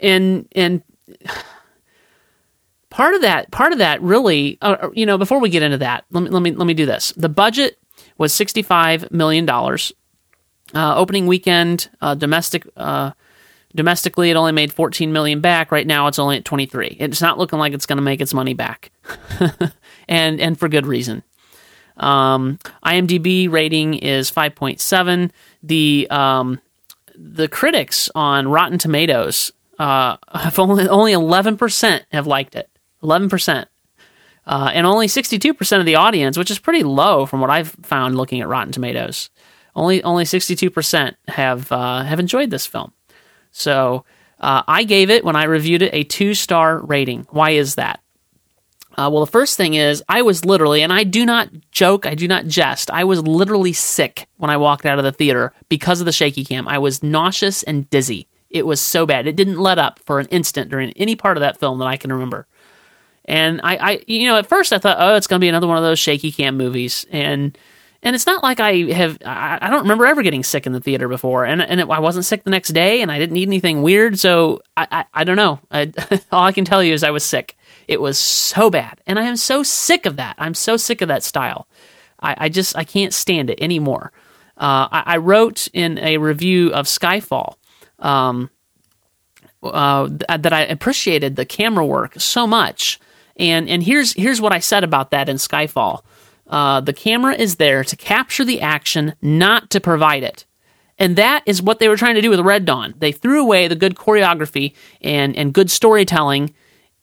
And 0.01 0.49
and 0.53 0.83
part 2.91 3.15
of 3.15 3.23
that 3.23 3.51
part 3.51 3.73
of 3.73 3.79
that 3.79 4.01
really 4.03 4.57
uh, 4.63 4.89
you 4.93 5.05
know 5.05 5.19
before 5.19 5.41
we 5.41 5.49
get 5.49 5.63
into 5.63 5.79
that 5.79 6.05
let 6.11 6.23
me 6.23 6.31
let 6.31 6.43
me 6.43 6.53
let 6.53 6.67
me 6.67 6.75
do 6.75 6.87
this. 6.87 7.13
The 7.17 7.29
budget 7.29 7.79
was 8.19 8.33
65 8.33 9.11
million 9.11 9.47
dollars. 9.47 9.93
Uh, 10.75 10.97
opening 10.97 11.27
weekend 11.27 11.89
uh, 12.01 12.15
domestic 12.15 12.67
uh, 12.77 13.13
domestically 13.77 14.31
it 14.31 14.35
only 14.35 14.51
made 14.51 14.73
14 14.73 15.13
million 15.13 15.41
back 15.41 15.71
right 15.71 15.87
now 15.87 16.07
it's 16.09 16.19
only 16.19 16.37
at 16.39 16.45
23 16.45 16.97
it's 16.99 17.21
not 17.21 17.39
looking 17.39 17.59
like 17.59 17.73
it's 17.73 17.87
going 17.87 17.99
to 17.99 18.03
make 18.03 18.21
its 18.21 18.35
money 18.35 18.55
back 18.55 18.91
and 20.09 20.41
and 20.41 20.59
for 20.59 20.69
good 20.69 20.87
reason 20.87 21.23
um, 21.97 22.59
IMDb 22.85 23.51
rating 23.51 23.95
is 23.95 24.31
5.7. 24.31 25.31
The 25.63 26.07
um, 26.11 26.61
the 27.17 27.49
critics 27.49 28.11
on 28.15 28.49
Rotten 28.49 28.79
Tomatoes 28.79 29.53
uh, 29.79 30.17
have 30.35 30.59
only 30.59 30.89
only 30.89 31.13
11% 31.13 32.03
have 32.13 32.27
liked 32.27 32.55
it. 32.55 32.69
11%. 33.03 33.67
Uh, 34.47 34.71
and 34.75 34.87
only 34.87 35.07
62% 35.07 35.81
of 35.81 35.87
the 35.87 35.95
audience, 35.95 36.37
which 36.37 36.51
is 36.51 36.59
pretty 36.59 36.83
low 36.83 37.25
from 37.25 37.41
what 37.41 37.51
I've 37.51 37.71
found 37.83 38.17
looking 38.17 38.41
at 38.41 38.49
Rotten 38.49 38.73
Tomatoes. 38.73 39.31
Only 39.77 40.05
only 40.05 40.25
62% 40.25 41.17
have 41.29 41.73
uh, 41.73 42.03
have 42.05 42.21
enjoyed 42.21 42.51
this 42.51 42.67
film. 42.67 42.93
So 43.51 44.05
uh, 44.39 44.63
I 44.69 44.85
gave 44.85 45.11
it 45.11 45.25
when 45.25 45.37
I 45.37 45.45
reviewed 45.45 45.83
it 45.83 45.95
a 45.95 46.05
two 46.05 46.35
star 46.35 46.79
rating. 46.79 47.27
Why 47.31 47.51
is 47.51 47.75
that? 47.77 48.01
Uh, 48.97 49.11
well, 49.13 49.25
the 49.25 49.31
first 49.31 49.57
thing 49.57 49.75
is, 49.75 50.05
I 50.09 50.23
was 50.23 50.45
literally, 50.45 50.83
and 50.83 50.93
I 50.93 51.03
do 51.03 51.27
not 51.27 51.49
joke, 51.73 52.07
I 52.07 52.15
do 52.15 52.29
not 52.29 52.47
jest, 52.47 52.91
I 52.91 53.03
was 53.03 53.27
literally 53.27 53.73
sick 53.73 54.29
when 54.37 54.51
I 54.51 54.57
walked 54.57 54.87
out 54.87 54.99
of 54.99 55.05
the 55.05 55.11
theater 55.11 55.53
because 55.69 55.99
of 55.99 56.07
the 56.07 56.13
shaky 56.13 56.45
cam. 56.45 56.69
I 56.69 56.79
was 56.79 57.03
nauseous 57.03 57.65
and 57.65 57.91
dizzy. 57.91 58.29
It 58.51 58.67
was 58.67 58.81
so 58.81 59.05
bad. 59.05 59.27
It 59.27 59.35
didn't 59.35 59.59
let 59.59 59.81
up 59.81 59.99
for 59.99 60.21
an 60.21 60.27
instant 60.27 60.71
during 60.71 60.93
any 60.93 61.17
part 61.17 61.37
of 61.37 61.41
that 61.41 61.59
film 61.59 61.81
that 61.81 61.87
I 61.87 61.97
can 61.97 62.13
remember. 62.13 62.47
And 63.25 63.61
I, 63.63 63.77
I 63.77 64.05
you 64.07 64.27
know, 64.27 64.37
at 64.37 64.47
first 64.47 64.73
I 64.73 64.79
thought, 64.79 64.97
oh, 64.99 65.17
it's 65.17 65.27
going 65.27 65.41
to 65.41 65.45
be 65.45 65.49
another 65.49 65.67
one 65.67 65.77
of 65.77 65.83
those 65.83 65.99
shaky 65.99 66.31
cam 66.31 66.57
movies. 66.57 67.07
And 67.11 67.57
and 68.05 68.15
it's 68.15 68.27
not 68.27 68.43
like 68.43 68.61
I 68.61 68.93
have, 68.93 69.17
I, 69.25 69.59
I 69.63 69.71
don't 69.71 69.83
remember 69.83 70.05
ever 70.05 70.23
getting 70.23 70.45
sick 70.45 70.67
in 70.67 70.73
the 70.73 70.81
theater 70.81 71.09
before. 71.09 71.47
And, 71.47 71.63
and 71.63 71.81
it, 71.81 71.89
I 71.89 72.01
wasn't 72.01 72.27
sick 72.27 72.45
the 72.45 72.51
next 72.51 72.69
day 72.69 73.01
and 73.01 73.11
I 73.11 73.19
didn't 73.19 73.39
eat 73.39 73.49
anything 73.49 73.81
weird. 73.81 74.19
So 74.19 74.61
I, 74.77 74.87
I, 74.91 75.05
I 75.15 75.25
don't 75.25 75.37
know. 75.37 75.59
I, 75.71 75.91
all 76.33 76.45
I 76.45 76.53
can 76.53 76.67
tell 76.67 76.85
you 76.85 76.93
is 76.93 77.03
I 77.03 77.11
was 77.11 77.25
sick. 77.25 77.57
It 77.89 78.03
was 78.03 78.19
so 78.19 78.69
bad. 78.69 79.01
And 79.07 79.19
I 79.19 79.25
am 79.25 79.37
so 79.37 79.63
sick 79.63 80.05
of 80.05 80.17
that. 80.17 80.37
I'm 80.37 80.53
so 80.53 80.77
sick 80.77 81.01
of 81.01 81.09
that 81.09 81.23
style. 81.23 81.67
I, 82.21 82.37
I 82.39 82.49
just, 82.51 82.77
I 82.77 82.85
can't 82.85 83.15
stand 83.15 83.49
it 83.49 83.59
anymore. 83.63 84.13
Uh, 84.59 84.87
I, 84.93 85.03
I, 85.07 85.17
wrote 85.17 85.69
in 85.73 85.99
a 85.99 86.19
review 86.19 86.73
of 86.73 86.87
Skyfall 86.87 87.57
um, 87.99 88.51
uh, 89.65 90.09
that 90.11 90.53
I 90.53 90.61
appreciated 90.61 91.35
the 91.35 91.45
camera 91.45 91.85
work 91.85 92.21
so 92.21 92.47
much. 92.47 93.01
And, 93.37 93.69
and 93.69 93.83
here's, 93.83 94.13
here's 94.13 94.41
what 94.41 94.53
I 94.53 94.61
said 94.61 94.85
about 94.85 95.11
that 95.11 95.29
in 95.29 95.37
Skyfall. 95.37 96.03
Uh, 96.47 96.81
the 96.81 96.93
camera 96.93 97.35
is 97.35 97.57
there 97.57 97.85
to 97.85 97.97
capture 97.97 98.45
the 98.45 98.61
action, 98.61 99.15
not 99.23 99.71
to 99.71 99.81
provide 99.81 100.23
it. 100.23 100.45
And 100.99 101.17
that 101.17 101.43
is 101.47 101.61
what 101.61 101.81
they 101.81 101.89
were 101.89 101.97
trying 101.97 102.15
to 102.15 102.21
do 102.21 102.31
with 102.31 102.41
Red 102.41 102.65
Dawn. 102.65 102.95
They 102.99 103.13
threw 103.13 103.41
away 103.41 103.67
the 103.67 103.75
good 103.75 103.97
choreography 103.97 104.75
and, 105.01 105.37
and 105.37 105.53
good 105.53 105.71
storytelling 105.71 106.55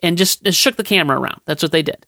and 0.02 0.18
just, 0.18 0.44
just 0.44 0.60
shook 0.60 0.78
the 0.78 0.84
camera 0.84 1.20
around. 1.20 1.42
That's 1.46 1.62
what 1.62 1.72
they 1.72 1.82
did. 1.82 2.06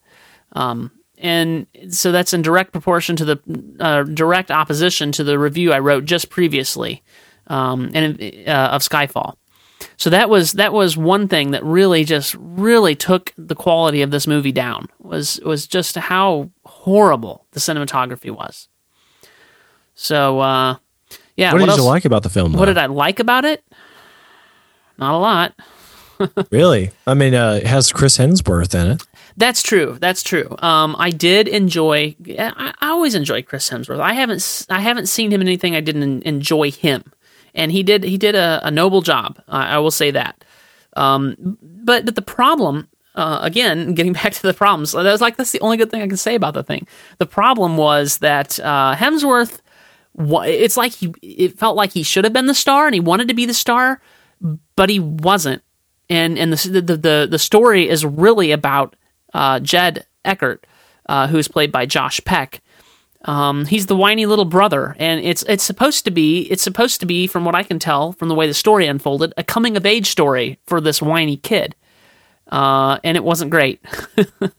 Um, 0.53 0.91
and 1.17 1.67
so 1.89 2.11
that's 2.11 2.34
in 2.34 2.41
direct 2.41 2.71
proportion 2.71 3.15
to 3.17 3.26
the 3.26 3.39
uh, 3.80 4.03
direct 4.03 4.51
opposition 4.51 5.11
to 5.13 5.24
the 5.24 5.38
review 5.38 5.74
I 5.74 5.80
wrote 5.80 6.05
just 6.05 6.30
previously 6.30 7.03
um, 7.47 7.91
and 7.93 8.21
uh, 8.47 8.69
of 8.71 8.82
Skyfall. 8.82 9.36
So 10.03 10.09
that 10.09 10.29
was 10.29 10.51
that 10.53 10.73
was 10.73 10.97
one 10.97 11.29
thing 11.29 11.51
that 11.51 11.63
really 11.63 12.03
just 12.03 12.35
really 12.37 12.93
took 12.93 13.31
the 13.37 13.55
quality 13.55 14.01
of 14.01 14.11
this 14.11 14.27
movie 14.27 14.51
down 14.51 14.89
was 14.99 15.39
was 15.45 15.65
just 15.65 15.95
how 15.95 16.51
horrible 16.65 17.45
the 17.51 17.61
cinematography 17.61 18.29
was. 18.29 18.67
So 19.95 20.41
uh, 20.41 20.75
yeah, 21.37 21.53
what, 21.53 21.61
what 21.61 21.67
did 21.67 21.69
else, 21.69 21.79
you 21.79 21.85
like 21.85 22.03
about 22.03 22.23
the 22.23 22.29
film? 22.29 22.51
Though? 22.51 22.59
What 22.59 22.65
did 22.65 22.77
I 22.77 22.87
like 22.87 23.21
about 23.21 23.45
it? 23.45 23.63
Not 24.97 25.13
a 25.13 25.19
lot. 25.19 25.53
really? 26.51 26.91
I 27.07 27.13
mean, 27.13 27.33
uh, 27.33 27.61
it 27.63 27.67
has 27.67 27.93
Chris 27.93 28.17
Hemsworth 28.17 28.75
in 28.75 28.91
it. 28.91 29.03
That's 29.37 29.63
true. 29.63 29.97
That's 30.01 30.21
true. 30.21 30.53
Um, 30.59 30.97
I 30.99 31.11
did 31.11 31.47
enjoy. 31.47 32.13
I, 32.27 32.73
I, 32.81 32.89
always 32.89 33.15
enjoy 33.15 33.41
Chris 33.41 33.69
Hemsworth. 33.69 34.01
I 34.01 34.15
haven't. 34.15 34.65
I 34.69 34.81
haven't 34.81 35.05
seen 35.05 35.31
him 35.31 35.39
in 35.39 35.47
anything 35.47 35.77
I 35.77 35.79
didn't 35.79 36.23
enjoy 36.23 36.71
him, 36.71 37.05
and 37.53 37.71
he 37.71 37.83
did. 37.83 38.03
He 38.03 38.17
did 38.17 38.35
a, 38.35 38.61
a 38.63 38.71
noble 38.71 39.01
job. 39.01 39.41
I, 39.47 39.77
will 39.79 39.91
say 39.91 40.11
that. 40.11 40.43
Um, 40.95 41.57
but 41.61 42.05
but 42.05 42.15
the 42.15 42.21
problem. 42.21 42.89
Uh, 43.15 43.37
again, 43.43 43.93
getting 43.95 44.13
back 44.13 44.33
to 44.33 44.41
the 44.41 44.55
problems, 44.55 44.91
that 44.93 45.03
was 45.03 45.21
like 45.21 45.37
that's 45.37 45.51
the 45.51 45.61
only 45.61 45.77
good 45.77 45.91
thing 45.91 46.01
I 46.01 46.07
can 46.07 46.17
say 46.17 46.33
about 46.33 46.55
the 46.55 46.63
thing. 46.63 46.87
The 47.19 47.27
problem 47.27 47.77
was 47.77 48.17
that 48.19 48.59
uh, 48.59 48.95
Hemsworth, 48.95 49.59
it's 50.17 50.77
like 50.77 50.93
he, 50.93 51.13
it 51.21 51.59
felt 51.59 51.75
like 51.75 51.91
he 51.91 52.01
should 52.01 52.23
have 52.23 52.33
been 52.33 52.47
the 52.47 52.55
star, 52.55 52.87
and 52.87 52.95
he 52.95 52.99
wanted 52.99 53.27
to 53.27 53.35
be 53.35 53.45
the 53.45 53.53
star, 53.53 54.01
but 54.75 54.89
he 54.89 54.99
wasn't 54.99 55.61
and 56.09 56.37
and 56.37 56.53
the 56.53 56.81
the 56.81 56.97
the, 56.97 57.27
the 57.29 57.39
story 57.39 57.89
is 57.89 58.05
really 58.05 58.51
about 58.51 58.95
uh, 59.33 59.59
Jed 59.59 60.05
Eckert, 60.25 60.65
uh, 61.07 61.27
who 61.27 61.37
is 61.37 61.47
played 61.47 61.71
by 61.71 61.85
Josh 61.85 62.21
Peck. 62.25 62.61
Um, 63.26 63.65
he's 63.65 63.86
the 63.86 63.95
whiny 63.95 64.26
little 64.26 64.45
brother, 64.45 64.95
and 64.99 65.21
it's 65.21 65.43
it's 65.43 65.63
supposed 65.63 66.05
to 66.05 66.11
be 66.11 66.41
it's 66.51 66.63
supposed 66.63 66.99
to 66.99 67.05
be, 67.05 67.28
from 67.28 67.45
what 67.45 67.55
I 67.55 67.63
can 67.63 67.80
tell 67.80 68.11
from 68.11 68.28
the 68.28 68.36
way 68.36 68.47
the 68.47 68.53
story 68.53 68.86
unfolded, 68.88 69.34
a 69.38 69.43
coming 69.43 69.78
of 69.78 69.86
age 69.86 70.09
story 70.09 70.59
for 70.65 70.82
this 70.82 71.01
whiny 71.01 71.38
kid, 71.38 71.76
uh, 72.51 72.99
and 73.03 73.15
it 73.15 73.24
wasn't 73.24 73.51
great. 73.51 73.84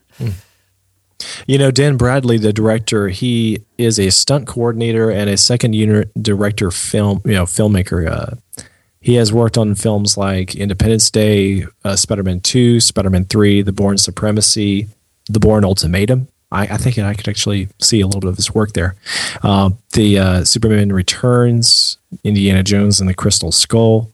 You 1.47 1.59
know, 1.59 1.71
Dan 1.71 1.97
Bradley, 1.97 2.39
the 2.39 2.53
director, 2.53 3.09
he 3.09 3.65
is 3.79 3.99
a 3.99 4.11
stunt 4.11 4.47
coordinator 4.47 5.11
and 5.11 5.31
a 5.31 5.37
second 5.37 5.75
unit 5.75 6.11
director, 6.21 6.71
film 6.71 7.21
you 7.25 7.33
know 7.33 7.45
filmmaker. 7.45 8.11
Uh, 8.11 8.65
he 9.01 9.15
has 9.17 9.33
worked 9.33 9.59
on 9.59 9.75
films 9.75 10.17
like 10.17 10.55
Independence 10.55 11.11
Day, 11.11 11.67
uh, 11.85 11.95
Spider 11.97 12.23
Man 12.23 12.41
2, 12.41 12.81
Spider 12.81 13.11
Man 13.11 13.27
3, 13.27 13.61
The 13.62 13.73
Bourne 13.73 13.99
Supremacy, 13.99 14.89
The 15.29 15.41
Bourne 15.41 15.65
Ultimatum. 15.65 16.29
I, 16.55 16.63
I, 16.63 16.77
think 16.77 16.99
I 16.99 17.15
could 17.15 17.29
actually 17.29 17.69
see 17.81 18.01
a 18.01 18.07
little 18.07 18.21
bit 18.21 18.31
of 18.31 18.37
his 18.37 18.55
work 18.55 18.73
there. 18.73 18.95
Uh, 19.43 19.71
the 19.93 20.19
uh, 20.19 20.45
Superman 20.45 20.93
Returns, 20.93 21.99
Indiana 22.23 22.63
Jones 22.63 23.01
and 23.01 23.09
the 23.09 23.15
Crystal 23.15 23.53
Skull. 23.53 24.13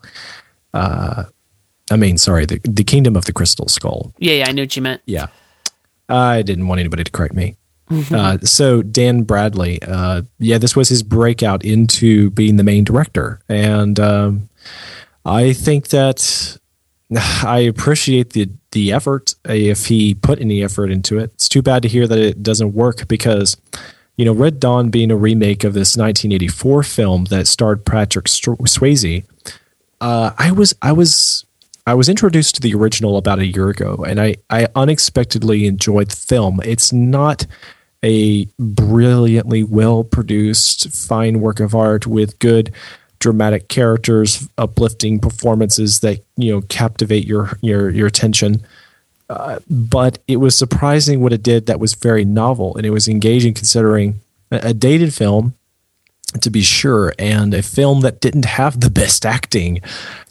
Uh, 0.72 1.24
I 1.90 1.96
mean, 1.96 2.18
sorry, 2.18 2.46
the, 2.46 2.60
the 2.64 2.84
Kingdom 2.84 3.16
of 3.16 3.26
the 3.26 3.32
Crystal 3.32 3.68
Skull. 3.68 4.12
Yeah, 4.18 4.34
yeah, 4.34 4.48
I 4.48 4.52
knew 4.52 4.62
what 4.62 4.74
you 4.74 4.82
meant. 4.82 5.02
Yeah. 5.04 5.26
I 6.08 6.42
didn't 6.42 6.66
want 6.66 6.80
anybody 6.80 7.04
to 7.04 7.10
correct 7.10 7.34
me. 7.34 7.56
Mm-hmm. 7.90 8.14
Uh, 8.20 8.38
so 8.38 8.82
Dan 8.82 9.24
Bradley, 9.24 9.82
uh, 9.82 10.22
yeah, 10.38 10.58
this 10.58 10.76
was 10.76 10.88
his 10.88 11.02
breakout 11.02 11.64
into 11.64 12.30
being 12.30 12.56
the 12.56 12.62
main 12.62 12.84
director, 12.84 13.40
and 13.48 13.98
um, 13.98 14.48
I 15.24 15.52
think 15.52 15.88
that 15.88 16.56
I 17.44 17.60
appreciate 17.60 18.30
the 18.30 18.50
the 18.72 18.92
effort 18.92 19.34
if 19.44 19.86
he 19.86 20.14
put 20.14 20.40
any 20.40 20.62
effort 20.62 20.90
into 20.90 21.18
it. 21.18 21.32
It's 21.34 21.48
too 21.48 21.62
bad 21.62 21.82
to 21.82 21.88
hear 21.88 22.06
that 22.06 22.18
it 22.18 22.42
doesn't 22.42 22.72
work 22.72 23.08
because 23.08 23.56
you 24.16 24.24
know 24.24 24.32
Red 24.32 24.60
Dawn 24.60 24.90
being 24.90 25.10
a 25.10 25.16
remake 25.16 25.64
of 25.64 25.74
this 25.74 25.96
1984 25.96 26.82
film 26.84 27.24
that 27.26 27.46
starred 27.46 27.84
Patrick 27.84 28.26
Swayze. 28.26 29.24
Uh, 30.00 30.32
I 30.38 30.52
was 30.52 30.74
I 30.82 30.92
was 30.92 31.44
I 31.86 31.94
was 31.94 32.08
introduced 32.08 32.54
to 32.56 32.60
the 32.60 32.74
original 32.74 33.16
about 33.16 33.40
a 33.40 33.46
year 33.46 33.68
ago, 33.68 34.04
and 34.06 34.20
I 34.20 34.36
I 34.48 34.68
unexpectedly 34.76 35.66
enjoyed 35.66 36.10
the 36.10 36.16
film. 36.16 36.60
It's 36.64 36.92
not 36.92 37.46
a 38.02 38.46
brilliantly 38.58 39.62
well 39.62 40.04
produced, 40.04 40.90
fine 40.90 41.40
work 41.40 41.60
of 41.60 41.74
art 41.74 42.06
with 42.06 42.38
good 42.38 42.72
dramatic 43.20 43.68
characters, 43.68 44.48
uplifting 44.58 45.20
performances 45.20 46.00
that 46.00 46.24
you 46.36 46.52
know 46.52 46.62
captivate 46.62 47.26
your 47.26 47.56
your 47.60 47.90
your 47.90 48.08
attention. 48.08 48.62
Uh, 49.28 49.60
but 49.70 50.18
it 50.26 50.38
was 50.38 50.58
surprising 50.58 51.20
what 51.20 51.32
it 51.32 51.42
did 51.42 51.66
that 51.66 51.78
was 51.78 51.94
very 51.94 52.24
novel 52.24 52.76
and 52.76 52.84
it 52.84 52.90
was 52.90 53.06
engaging 53.06 53.54
considering 53.54 54.20
a, 54.50 54.56
a 54.70 54.74
dated 54.74 55.14
film 55.14 55.54
to 56.40 56.50
be 56.50 56.62
sure 56.62 57.14
and 57.16 57.54
a 57.54 57.62
film 57.62 58.00
that 58.00 58.20
didn't 58.20 58.44
have 58.44 58.80
the 58.80 58.90
best 58.90 59.24
acting 59.24 59.80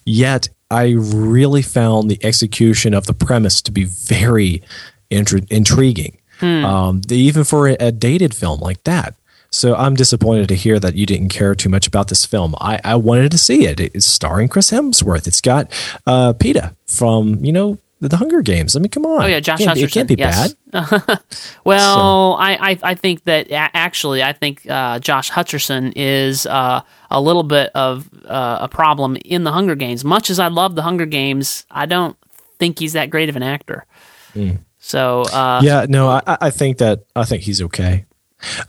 yet 0.06 0.50
i 0.70 0.90
really 0.98 1.62
found 1.62 2.12
the 2.12 2.20
execution 2.26 2.94
of 2.94 3.06
the 3.06 3.14
premise 3.14 3.62
to 3.62 3.72
be 3.72 3.86
very 3.86 4.62
intri- 5.10 5.50
intriguing 5.50 6.18
hmm. 6.40 6.66
um, 6.66 7.02
even 7.10 7.46
for 7.46 7.70
a, 7.70 7.76
a 7.80 7.92
dated 7.94 8.34
film 8.34 8.60
like 8.60 8.84
that 8.84 9.16
So 9.52 9.76
I'm 9.76 9.96
disappointed 9.96 10.48
to 10.50 10.56
hear 10.56 10.80
that 10.80 10.96
you 10.96 11.06
didn't 11.06 11.30
care 11.30 11.56
too 11.56 11.70
much 11.70 11.88
about 11.88 12.08
this 12.08 12.26
film. 12.26 12.56
I, 12.62 12.80
I 12.84 12.96
wanted 12.96 13.32
to 13.32 13.38
see 13.38 13.66
it. 13.66 13.80
It's 13.80 14.06
starring 14.06 14.48
Chris 14.48 14.72
Hemsworth. 14.72 15.28
It's 15.28 15.42
got 15.42 15.72
uh, 16.06 16.34
Peeta 16.34 16.76
from 16.86 17.44
you 17.44 17.52
know 17.52 17.80
the 18.02 18.16
Hunger 18.18 18.42
Games. 18.42 18.76
I 18.76 18.80
mean, 18.80 18.90
come 18.90 19.06
on. 19.06 19.24
Oh 19.24 19.26
yeah, 19.28 19.40
Josh 19.40 19.60
it 19.60 19.66
can't, 19.66 19.78
Hutcherson. 19.78 19.84
It 19.84 19.92
can't 19.92 20.08
be 20.08 20.16
yes. 20.16 20.54
bad. 20.72 21.20
well, 21.64 22.36
so. 22.36 22.40
I, 22.40 22.72
I, 22.72 22.80
I 22.84 22.96
think 22.96 23.24
that 23.26 23.48
actually 23.52 24.24
I 24.24 24.34
think 24.34 24.70
uh, 24.70 25.00
Josh 25.00 25.30
Hutcherson 25.32 25.94
is 25.96 26.46
uh, 26.46 26.82
a 27.12 27.22
little 27.22 27.44
bit 27.44 27.72
of 27.76 28.10
uh, 28.26 28.60
a 28.62 28.68
problem 28.68 29.18
in 29.26 29.44
the 29.44 29.52
Hunger 29.52 29.76
Games. 29.76 30.06
Much 30.06 30.30
as 30.30 30.40
I 30.40 30.48
love 30.48 30.76
the 30.76 30.84
Hunger 30.84 31.06
Games, 31.06 31.66
I 31.72 31.86
don't 31.86 32.16
think 32.58 32.80
he's 32.80 32.94
that 32.94 33.10
great 33.10 33.30
of 33.30 33.36
an 33.36 33.44
actor. 33.44 33.86
Mm. 34.34 34.60
So 34.80 35.24
uh, 35.24 35.62
yeah, 35.64 35.86
no, 35.90 36.10
I, 36.10 36.22
I 36.26 36.50
think 36.52 36.78
that 36.78 37.04
I 37.16 37.26
think 37.26 37.44
he's 37.44 37.62
okay. 37.64 38.06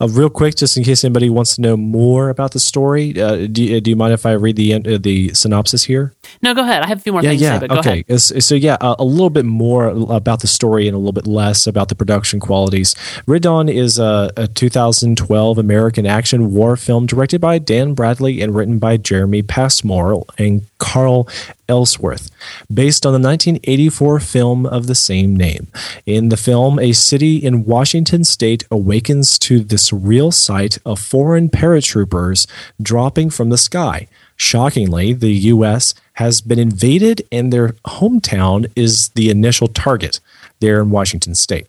Uh, 0.00 0.08
real 0.08 0.30
quick, 0.30 0.56
just 0.56 0.76
in 0.76 0.84
case 0.84 1.04
anybody 1.04 1.30
wants 1.30 1.56
to 1.56 1.60
know 1.60 1.76
more 1.76 2.28
about 2.28 2.52
the 2.52 2.60
story, 2.60 3.20
uh, 3.20 3.46
do, 3.46 3.80
do 3.80 3.90
you 3.90 3.96
mind 3.96 4.12
if 4.12 4.26
I 4.26 4.32
read 4.32 4.56
the 4.56 4.74
uh, 4.74 4.98
the 4.98 5.32
synopsis 5.34 5.84
here? 5.84 6.12
No, 6.42 6.54
go 6.54 6.62
ahead. 6.62 6.82
I 6.82 6.86
have 6.88 6.98
a 6.98 7.00
few 7.00 7.12
more 7.12 7.22
yeah, 7.22 7.30
things 7.30 7.42
yeah, 7.42 7.54
to 7.54 7.60
say, 7.60 7.66
but 7.66 7.78
okay. 7.78 8.02
go 8.02 8.14
ahead. 8.14 8.20
So, 8.20 8.54
yeah, 8.54 8.76
uh, 8.80 8.96
a 8.98 9.04
little 9.04 9.30
bit 9.30 9.44
more 9.44 9.86
about 9.86 10.40
the 10.40 10.46
story 10.46 10.88
and 10.88 10.94
a 10.94 10.98
little 10.98 11.12
bit 11.12 11.26
less 11.26 11.66
about 11.66 11.88
the 11.88 11.94
production 11.94 12.40
qualities. 12.40 12.94
Red 13.26 13.42
Dawn 13.42 13.68
is 13.68 13.98
a, 13.98 14.30
a 14.36 14.46
2012 14.48 15.58
American 15.58 16.06
action 16.06 16.52
war 16.52 16.76
film 16.76 17.06
directed 17.06 17.40
by 17.40 17.58
Dan 17.58 17.94
Bradley 17.94 18.40
and 18.40 18.54
written 18.54 18.78
by 18.78 18.96
Jeremy 18.96 19.42
Passmore 19.42 20.24
and 20.38 20.66
Carl 20.80 21.28
Ellsworth, 21.68 22.30
based 22.72 23.06
on 23.06 23.12
the 23.12 23.24
1984 23.28 24.18
film 24.18 24.66
of 24.66 24.88
the 24.88 24.96
same 24.96 25.36
name. 25.36 25.68
In 26.04 26.30
the 26.30 26.36
film, 26.36 26.80
a 26.80 26.92
city 26.92 27.36
in 27.36 27.64
Washington 27.64 28.24
state 28.24 28.64
awakens 28.72 29.38
to 29.40 29.60
the 29.60 29.76
surreal 29.76 30.34
sight 30.34 30.78
of 30.84 30.98
foreign 30.98 31.48
paratroopers 31.48 32.48
dropping 32.82 33.30
from 33.30 33.50
the 33.50 33.58
sky. 33.58 34.08
Shockingly, 34.36 35.12
the 35.12 35.32
U.S. 35.54 35.94
has 36.14 36.40
been 36.40 36.58
invaded, 36.58 37.22
and 37.30 37.52
their 37.52 37.68
hometown 37.86 38.70
is 38.74 39.10
the 39.10 39.30
initial 39.30 39.68
target 39.68 40.18
there 40.60 40.80
in 40.80 40.90
Washington 40.90 41.34
state. 41.34 41.66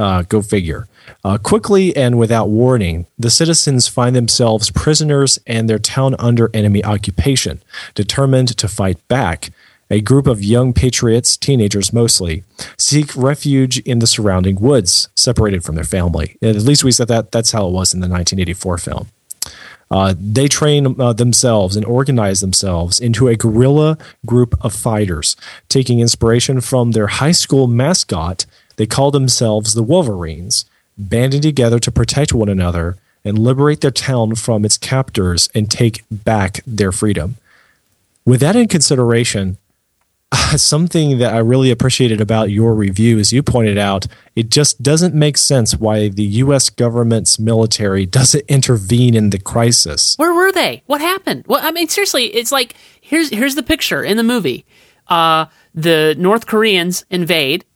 Uh, 0.00 0.22
go 0.22 0.40
figure. 0.40 0.88
Uh, 1.22 1.36
quickly 1.36 1.94
and 1.94 2.18
without 2.18 2.48
warning, 2.48 3.06
the 3.18 3.28
citizens 3.28 3.86
find 3.86 4.16
themselves 4.16 4.70
prisoners 4.70 5.38
and 5.46 5.68
their 5.68 5.78
town 5.78 6.16
under 6.18 6.50
enemy 6.54 6.82
occupation. 6.82 7.60
Determined 7.94 8.56
to 8.56 8.66
fight 8.66 8.96
back, 9.08 9.50
a 9.90 10.00
group 10.00 10.26
of 10.26 10.42
young 10.42 10.72
patriots, 10.72 11.36
teenagers 11.36 11.92
mostly, 11.92 12.44
seek 12.78 13.14
refuge 13.14 13.80
in 13.80 13.98
the 13.98 14.06
surrounding 14.06 14.56
woods, 14.58 15.10
separated 15.14 15.64
from 15.64 15.74
their 15.74 15.84
family. 15.84 16.38
At 16.40 16.56
least 16.62 16.82
we 16.82 16.92
said 16.92 17.08
that 17.08 17.30
that's 17.30 17.52
how 17.52 17.66
it 17.66 17.72
was 17.72 17.92
in 17.92 18.00
the 18.00 18.08
1984 18.08 18.78
film. 18.78 19.08
Uh, 19.90 20.14
they 20.16 20.46
train 20.46 21.00
uh, 21.00 21.12
themselves 21.12 21.74
and 21.76 21.84
organize 21.84 22.40
themselves 22.40 23.00
into 23.00 23.26
a 23.26 23.34
guerrilla 23.34 23.98
group 24.24 24.54
of 24.60 24.72
fighters, 24.72 25.34
taking 25.68 25.98
inspiration 25.98 26.60
from 26.60 26.92
their 26.92 27.08
high 27.08 27.32
school 27.32 27.66
mascot. 27.66 28.46
They 28.80 28.86
call 28.86 29.10
themselves 29.10 29.74
the 29.74 29.82
Wolverines, 29.82 30.64
banding 30.96 31.42
together 31.42 31.78
to 31.80 31.92
protect 31.92 32.32
one 32.32 32.48
another 32.48 32.96
and 33.26 33.38
liberate 33.38 33.82
their 33.82 33.90
town 33.90 34.36
from 34.36 34.64
its 34.64 34.78
captors 34.78 35.50
and 35.54 35.70
take 35.70 36.02
back 36.10 36.62
their 36.66 36.90
freedom. 36.90 37.36
With 38.24 38.40
that 38.40 38.56
in 38.56 38.68
consideration, 38.68 39.58
something 40.56 41.18
that 41.18 41.34
I 41.34 41.40
really 41.40 41.70
appreciated 41.70 42.22
about 42.22 42.48
your 42.48 42.72
review 42.72 43.18
is 43.18 43.34
you 43.34 43.42
pointed 43.42 43.76
out 43.76 44.06
it 44.34 44.48
just 44.48 44.82
doesn't 44.82 45.14
make 45.14 45.36
sense 45.36 45.76
why 45.76 46.08
the 46.08 46.24
U.S. 46.24 46.70
government's 46.70 47.38
military 47.38 48.06
doesn't 48.06 48.46
intervene 48.48 49.14
in 49.14 49.28
the 49.28 49.38
crisis. 49.38 50.16
Where 50.16 50.32
were 50.32 50.52
they? 50.52 50.82
What 50.86 51.02
happened? 51.02 51.44
Well, 51.46 51.60
I 51.62 51.70
mean, 51.70 51.88
seriously, 51.88 52.34
it's 52.34 52.50
like 52.50 52.76
here's 52.98 53.28
here's 53.28 53.56
the 53.56 53.62
picture 53.62 54.02
in 54.02 54.16
the 54.16 54.22
movie. 54.22 54.64
Uh, 55.06 55.46
the 55.74 56.14
North 56.18 56.46
Koreans 56.46 57.04
invade 57.10 57.66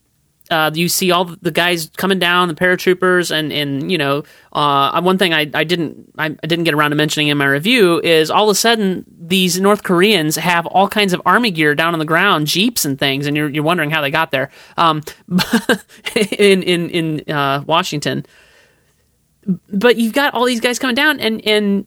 uh, 0.51 0.71
you 0.75 0.89
see 0.89 1.11
all 1.11 1.25
the 1.25 1.51
guys 1.51 1.91
coming 1.97 2.19
down, 2.19 2.49
the 2.49 2.55
paratroopers, 2.55 3.31
and 3.31 3.51
and 3.51 3.91
you 3.91 3.97
know, 3.97 4.25
uh, 4.53 5.01
one 5.01 5.17
thing 5.17 5.33
I, 5.33 5.51
I 5.55 5.65
didn't 5.65 6.13
I, 6.19 6.27
I, 6.27 6.47
didn't 6.47 6.65
get 6.65 6.75
around 6.75 6.91
to 6.91 6.97
mentioning 6.97 7.29
in 7.29 7.39
my 7.39 7.47
review 7.47 7.99
is 8.01 8.31
all 8.31 8.45
of 8.45 8.53
a 8.53 8.55
sudden 8.55 9.07
these 9.09 9.59
North 9.59 9.85
Koreans 9.85 10.37
have 10.37 10.67
all 10.67 10.87
kinds 10.87 11.15
of 11.15 11.23
army 11.25 11.51
gear 11.51 11.75
down 11.75 11.95
on 11.95 11.99
the 11.99 12.05
ground, 12.05 12.47
jeeps 12.47 12.85
and 12.85 12.99
things, 12.99 13.27
and 13.27 13.37
you're 13.37 13.49
you're 13.49 13.65
wondering 13.65 13.91
how 13.91 14.03
they 14.03 14.11
got 14.11 14.33
there. 14.33 14.51
Um, 14.77 15.03
in 16.39 16.63
in 16.63 16.91
in 16.91 17.33
uh, 17.35 17.65
Washington, 17.67 18.27
but 19.73 19.97
you've 19.97 20.13
got 20.13 20.35
all 20.35 20.45
these 20.45 20.61
guys 20.61 20.79
coming 20.79 20.97
down, 20.97 21.21
and 21.21 21.41
and 21.47 21.87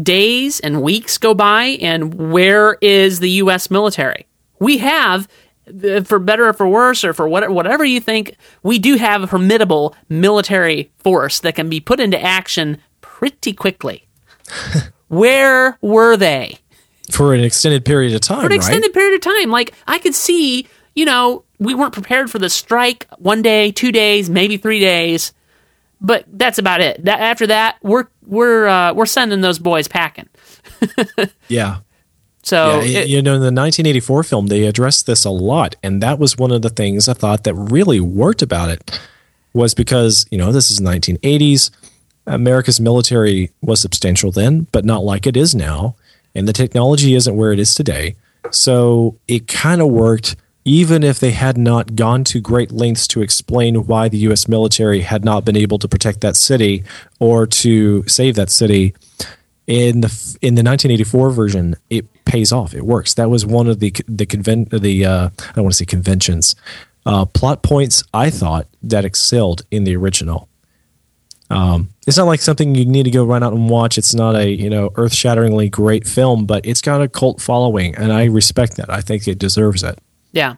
days 0.00 0.60
and 0.60 0.80
weeks 0.80 1.18
go 1.18 1.34
by, 1.34 1.78
and 1.80 2.14
where 2.14 2.78
is 2.80 3.18
the 3.18 3.30
U.S. 3.30 3.68
military? 3.68 4.26
We 4.60 4.78
have 4.78 5.26
for 6.04 6.18
better 6.18 6.48
or 6.48 6.52
for 6.52 6.68
worse 6.68 7.04
or 7.04 7.12
for 7.12 7.28
whatever, 7.28 7.52
whatever 7.52 7.84
you 7.84 8.00
think, 8.00 8.36
we 8.62 8.78
do 8.78 8.96
have 8.96 9.22
a 9.22 9.26
formidable 9.26 9.94
military 10.08 10.90
force 10.98 11.40
that 11.40 11.54
can 11.54 11.68
be 11.68 11.80
put 11.80 12.00
into 12.00 12.20
action 12.20 12.78
pretty 13.00 13.52
quickly. 13.52 14.06
Where 15.08 15.78
were 15.80 16.16
they? 16.16 16.58
For 17.10 17.34
an 17.34 17.44
extended 17.44 17.84
period 17.84 18.14
of 18.14 18.20
time, 18.20 18.40
For 18.40 18.46
an 18.46 18.50
right? 18.50 18.56
extended 18.56 18.92
period 18.92 19.14
of 19.14 19.20
time. 19.20 19.50
Like, 19.50 19.74
I 19.86 19.98
could 19.98 20.14
see, 20.14 20.66
you 20.94 21.04
know, 21.04 21.44
we 21.58 21.74
weren't 21.74 21.92
prepared 21.92 22.30
for 22.30 22.38
the 22.38 22.50
strike 22.50 23.06
one 23.18 23.42
day, 23.42 23.70
two 23.70 23.92
days, 23.92 24.28
maybe 24.28 24.56
three 24.56 24.80
days, 24.80 25.32
but 26.00 26.24
that's 26.32 26.58
about 26.58 26.80
it. 26.80 27.04
That, 27.04 27.20
after 27.20 27.46
that, 27.46 27.76
we're 27.82 28.06
we're 28.26 28.66
uh, 28.66 28.92
we're 28.92 29.06
sending 29.06 29.40
those 29.40 29.58
boys 29.58 29.88
packing. 29.88 30.28
yeah, 31.48 31.78
so 32.46 32.80
yeah, 32.80 33.00
it, 33.00 33.08
you 33.08 33.20
know, 33.22 33.34
in 33.34 33.40
the 33.40 33.46
1984 33.46 34.22
film, 34.22 34.46
they 34.46 34.66
addressed 34.66 35.06
this 35.06 35.24
a 35.24 35.30
lot, 35.30 35.74
and 35.82 36.00
that 36.00 36.20
was 36.20 36.38
one 36.38 36.52
of 36.52 36.62
the 36.62 36.70
things 36.70 37.08
I 37.08 37.12
thought 37.12 37.42
that 37.42 37.54
really 37.54 37.98
worked 37.98 38.40
about 38.40 38.70
it 38.70 39.00
was 39.52 39.74
because 39.74 40.26
you 40.30 40.38
know 40.38 40.52
this 40.52 40.70
is 40.70 40.80
1980s. 40.80 41.72
America's 42.24 42.78
military 42.78 43.50
was 43.62 43.80
substantial 43.80 44.30
then, 44.30 44.68
but 44.70 44.84
not 44.84 45.02
like 45.02 45.26
it 45.26 45.36
is 45.36 45.56
now, 45.56 45.96
and 46.36 46.46
the 46.46 46.52
technology 46.52 47.14
isn't 47.14 47.36
where 47.36 47.50
it 47.50 47.58
is 47.58 47.74
today. 47.74 48.14
So 48.52 49.18
it 49.26 49.48
kind 49.48 49.80
of 49.80 49.88
worked, 49.88 50.36
even 50.64 51.02
if 51.02 51.18
they 51.18 51.32
had 51.32 51.58
not 51.58 51.96
gone 51.96 52.22
to 52.24 52.40
great 52.40 52.70
lengths 52.70 53.08
to 53.08 53.22
explain 53.22 53.86
why 53.86 54.08
the 54.08 54.18
U.S. 54.18 54.46
military 54.46 55.00
had 55.00 55.24
not 55.24 55.44
been 55.44 55.56
able 55.56 55.80
to 55.80 55.88
protect 55.88 56.20
that 56.20 56.36
city 56.36 56.84
or 57.18 57.44
to 57.44 58.06
save 58.06 58.36
that 58.36 58.50
city 58.50 58.94
in 59.66 60.00
the 60.00 60.38
in 60.42 60.54
the 60.54 60.62
1984 60.62 61.30
version, 61.30 61.74
it 61.90 62.06
pays 62.26 62.52
off. 62.52 62.74
It 62.74 62.84
works. 62.84 63.14
That 63.14 63.30
was 63.30 63.46
one 63.46 63.66
of 63.66 63.80
the 63.80 63.94
the 64.06 64.26
convent 64.26 64.70
the 64.70 65.04
uh, 65.06 65.30
I 65.38 65.52
don't 65.54 65.64
want 65.64 65.72
to 65.72 65.78
say 65.78 65.86
conventions 65.86 66.54
uh, 67.06 67.24
plot 67.24 67.62
points 67.62 68.02
I 68.12 68.28
thought 68.30 68.66
that 68.82 69.04
excelled 69.06 69.62
in 69.70 69.84
the 69.84 69.96
original. 69.96 70.48
Um, 71.48 71.90
it's 72.08 72.16
not 72.18 72.24
like 72.26 72.40
something 72.40 72.74
you 72.74 72.84
need 72.84 73.04
to 73.04 73.10
go 73.12 73.24
run 73.24 73.44
out 73.44 73.52
and 73.52 73.70
watch. 73.70 73.98
It's 73.98 74.14
not 74.14 74.34
a 74.34 74.50
you 74.50 74.68
know 74.68 74.90
earth 74.96 75.14
shatteringly 75.14 75.68
great 75.70 76.06
film, 76.06 76.44
but 76.44 76.66
it's 76.66 76.80
got 76.82 77.00
a 77.00 77.08
cult 77.08 77.40
following, 77.40 77.94
and 77.94 78.12
I 78.12 78.24
respect 78.24 78.76
that. 78.76 78.90
I 78.90 79.00
think 79.00 79.28
it 79.28 79.38
deserves 79.38 79.82
it. 79.84 79.98
Yeah. 80.32 80.56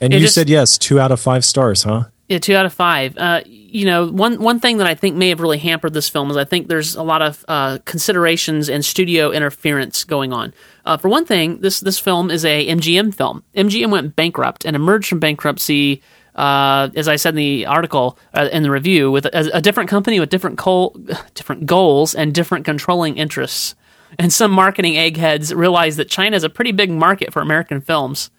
And 0.00 0.12
It 0.12 0.16
you 0.18 0.22
just- 0.24 0.34
said 0.34 0.50
yes, 0.50 0.76
two 0.78 1.00
out 1.00 1.10
of 1.12 1.20
five 1.20 1.44
stars, 1.44 1.84
huh? 1.84 2.04
Yeah, 2.32 2.38
two 2.38 2.56
out 2.56 2.64
of 2.64 2.72
five. 2.72 3.18
Uh, 3.18 3.42
you 3.44 3.84
know, 3.84 4.06
one 4.06 4.40
one 4.40 4.58
thing 4.58 4.78
that 4.78 4.86
I 4.86 4.94
think 4.94 5.16
may 5.16 5.28
have 5.28 5.40
really 5.40 5.58
hampered 5.58 5.92
this 5.92 6.08
film 6.08 6.30
is 6.30 6.36
I 6.38 6.44
think 6.44 6.66
there's 6.66 6.94
a 6.96 7.02
lot 7.02 7.20
of 7.20 7.44
uh, 7.46 7.76
considerations 7.84 8.70
and 8.70 8.82
studio 8.82 9.32
interference 9.32 10.04
going 10.04 10.32
on. 10.32 10.54
Uh, 10.86 10.96
for 10.96 11.10
one 11.10 11.26
thing, 11.26 11.60
this 11.60 11.80
this 11.80 11.98
film 11.98 12.30
is 12.30 12.46
a 12.46 12.66
MGM 12.68 13.14
film. 13.14 13.44
MGM 13.54 13.90
went 13.90 14.16
bankrupt 14.16 14.64
and 14.64 14.74
emerged 14.74 15.10
from 15.10 15.20
bankruptcy. 15.20 16.00
Uh, 16.34 16.88
as 16.96 17.06
I 17.06 17.16
said 17.16 17.34
in 17.34 17.36
the 17.36 17.66
article 17.66 18.18
uh, 18.32 18.48
in 18.50 18.62
the 18.62 18.70
review, 18.70 19.10
with 19.10 19.26
a, 19.26 19.50
a 19.52 19.60
different 19.60 19.90
company 19.90 20.18
with 20.18 20.30
different 20.30 20.58
different 21.34 21.66
goals 21.66 22.14
and 22.14 22.34
different 22.34 22.64
controlling 22.64 23.18
interests. 23.18 23.74
And 24.18 24.32
some 24.32 24.52
marketing 24.52 24.96
eggheads 24.96 25.52
realized 25.52 25.98
that 25.98 26.08
China 26.08 26.34
is 26.34 26.44
a 26.44 26.48
pretty 26.48 26.72
big 26.72 26.90
market 26.90 27.30
for 27.30 27.42
American 27.42 27.82
films, 27.82 28.30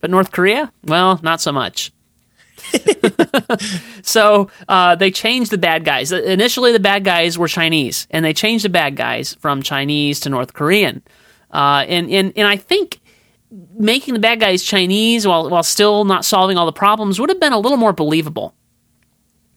but 0.00 0.10
North 0.10 0.32
Korea, 0.32 0.72
well, 0.82 1.20
not 1.22 1.42
so 1.42 1.52
much. 1.52 1.92
So 4.02 4.50
uh, 4.68 4.94
they 4.94 5.10
changed 5.10 5.50
the 5.50 5.58
bad 5.58 5.84
guys. 5.84 6.12
Initially, 6.12 6.72
the 6.72 6.80
bad 6.80 7.04
guys 7.04 7.36
were 7.36 7.46
Chinese, 7.46 8.06
and 8.10 8.24
they 8.24 8.32
changed 8.32 8.64
the 8.64 8.70
bad 8.70 8.96
guys 8.96 9.34
from 9.34 9.62
Chinese 9.62 10.20
to 10.20 10.30
North 10.30 10.54
Korean. 10.54 11.02
Uh, 11.52 11.84
and, 11.86 12.10
and 12.10 12.32
and 12.36 12.46
I 12.46 12.56
think 12.56 13.00
making 13.78 14.14
the 14.14 14.20
bad 14.20 14.40
guys 14.40 14.62
Chinese 14.62 15.26
while 15.26 15.50
while 15.50 15.62
still 15.62 16.04
not 16.04 16.24
solving 16.24 16.56
all 16.56 16.66
the 16.66 16.72
problems 16.72 17.20
would 17.20 17.28
have 17.28 17.40
been 17.40 17.52
a 17.52 17.58
little 17.58 17.76
more 17.76 17.92
believable. 17.92 18.54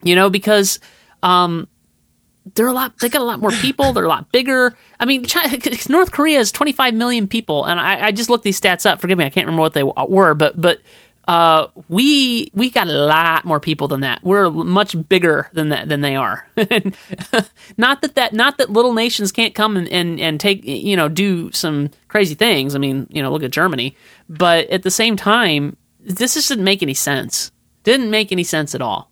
You 0.02 0.16
know, 0.16 0.28
because 0.28 0.80
um, 1.22 1.68
they're 2.54 2.66
a 2.66 2.72
lot. 2.72 2.98
They 2.98 3.08
got 3.08 3.22
a 3.22 3.24
lot 3.24 3.40
more 3.40 3.52
people. 3.52 3.92
They're 3.92 4.04
a 4.04 4.08
lot 4.08 4.32
bigger. 4.32 4.76
I 4.98 5.04
mean, 5.04 5.24
China, 5.24 5.56
North 5.88 6.12
Korea 6.12 6.40
is 6.40 6.52
25 6.52 6.94
million 6.94 7.28
people, 7.28 7.64
and 7.64 7.78
I, 7.78 8.08
I 8.08 8.12
just 8.12 8.28
looked 8.28 8.44
these 8.44 8.60
stats 8.60 8.84
up. 8.84 9.00
Forgive 9.00 9.16
me, 9.16 9.24
I 9.24 9.30
can't 9.30 9.46
remember 9.46 9.62
what 9.62 9.74
they 9.74 9.84
were, 9.84 10.34
but 10.34 10.60
but 10.60 10.80
Uh, 11.28 11.68
we 11.88 12.50
we 12.52 12.68
got 12.68 12.88
a 12.88 12.92
lot 12.92 13.44
more 13.44 13.60
people 13.60 13.86
than 13.86 14.00
that. 14.00 14.22
We're 14.24 14.50
much 14.50 14.96
bigger 15.08 15.48
than 15.52 15.68
that 15.68 15.88
than 15.88 16.00
they 16.00 16.16
are. 16.16 16.46
not 17.76 18.02
that 18.02 18.14
that 18.16 18.32
not 18.32 18.58
that 18.58 18.70
little 18.70 18.92
nations 18.92 19.30
can't 19.30 19.54
come 19.54 19.76
and, 19.76 19.88
and 19.88 20.18
and 20.18 20.40
take 20.40 20.64
you 20.64 20.96
know 20.96 21.08
do 21.08 21.52
some 21.52 21.90
crazy 22.08 22.34
things. 22.34 22.74
I 22.74 22.78
mean, 22.78 23.06
you 23.10 23.22
know, 23.22 23.30
look 23.30 23.44
at 23.44 23.52
Germany. 23.52 23.96
But 24.28 24.68
at 24.70 24.82
the 24.82 24.90
same 24.90 25.16
time, 25.16 25.76
this 26.00 26.34
just 26.34 26.48
didn't 26.48 26.64
make 26.64 26.82
any 26.82 26.94
sense. 26.94 27.52
Didn't 27.84 28.10
make 28.10 28.32
any 28.32 28.44
sense 28.44 28.74
at 28.74 28.82
all. 28.82 29.10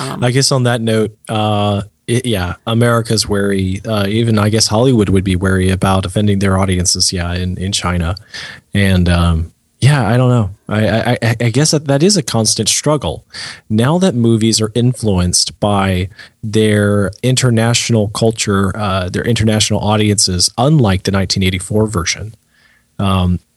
Um, 0.00 0.24
I 0.24 0.30
guess 0.30 0.50
on 0.52 0.62
that 0.62 0.80
note, 0.80 1.16
uh, 1.28 1.82
it, 2.06 2.26
yeah, 2.26 2.56
America's 2.66 3.28
wary. 3.28 3.80
Uh, 3.86 4.06
even 4.08 4.38
I 4.38 4.48
guess 4.48 4.66
Hollywood 4.66 5.10
would 5.10 5.24
be 5.24 5.36
wary 5.36 5.70
about 5.70 6.06
offending 6.06 6.38
their 6.38 6.58
audiences. 6.58 7.12
Yeah, 7.12 7.32
in 7.34 7.58
in 7.58 7.72
China, 7.72 8.16
and 8.74 9.08
um, 9.08 9.52
yeah, 9.82 10.08
I 10.08 10.16
don't 10.16 10.30
know. 10.30 10.50
I 10.68 11.18
I, 11.20 11.36
I 11.40 11.50
guess 11.50 11.72
that, 11.72 11.86
that 11.86 12.04
is 12.04 12.16
a 12.16 12.22
constant 12.22 12.68
struggle. 12.68 13.26
Now 13.68 13.98
that 13.98 14.14
movies 14.14 14.60
are 14.60 14.70
influenced 14.76 15.58
by 15.58 16.08
their 16.40 17.10
international 17.24 18.08
culture, 18.08 18.74
uh, 18.76 19.08
their 19.08 19.24
international 19.24 19.80
audiences, 19.80 20.50
unlike 20.56 21.02
the 21.02 21.10
1984 21.10 21.86
version. 21.88 22.34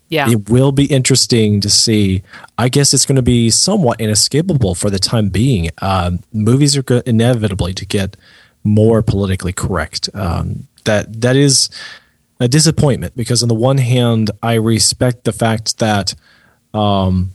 Yeah. 0.10 0.30
It 0.30 0.50
will 0.50 0.72
be 0.72 0.86
interesting 0.86 1.62
to 1.62 1.70
see. 1.70 2.24
I 2.58 2.70
guess 2.70 2.94
it's 2.94 3.06
going 3.06 3.18
to 3.18 3.22
be 3.22 3.52
somewhat 3.52 4.02
inescapable 4.02 4.74
for 4.74 4.90
the 4.90 5.00
time 5.00 5.30
being. 5.30 5.70
Um, 5.82 6.20
movies 6.34 6.76
are 6.76 6.84
go- 6.84 7.04
inevitably 7.06 7.74
to 7.74 7.86
get 7.86 8.18
more 8.64 9.04
politically 9.04 9.54
correct. 9.54 10.10
Um, 10.16 10.68
that 10.86 11.22
that 11.22 11.36
is 11.36 11.70
a 12.40 12.48
disappointment 12.48 13.16
because 13.16 13.42
on 13.42 13.50
the 13.50 13.56
one 13.56 13.78
hand, 13.78 14.32
I 14.44 14.56
respect 14.56 15.24
the 15.24 15.32
fact 15.32 15.80
that 15.80 16.16
um, 16.74 17.32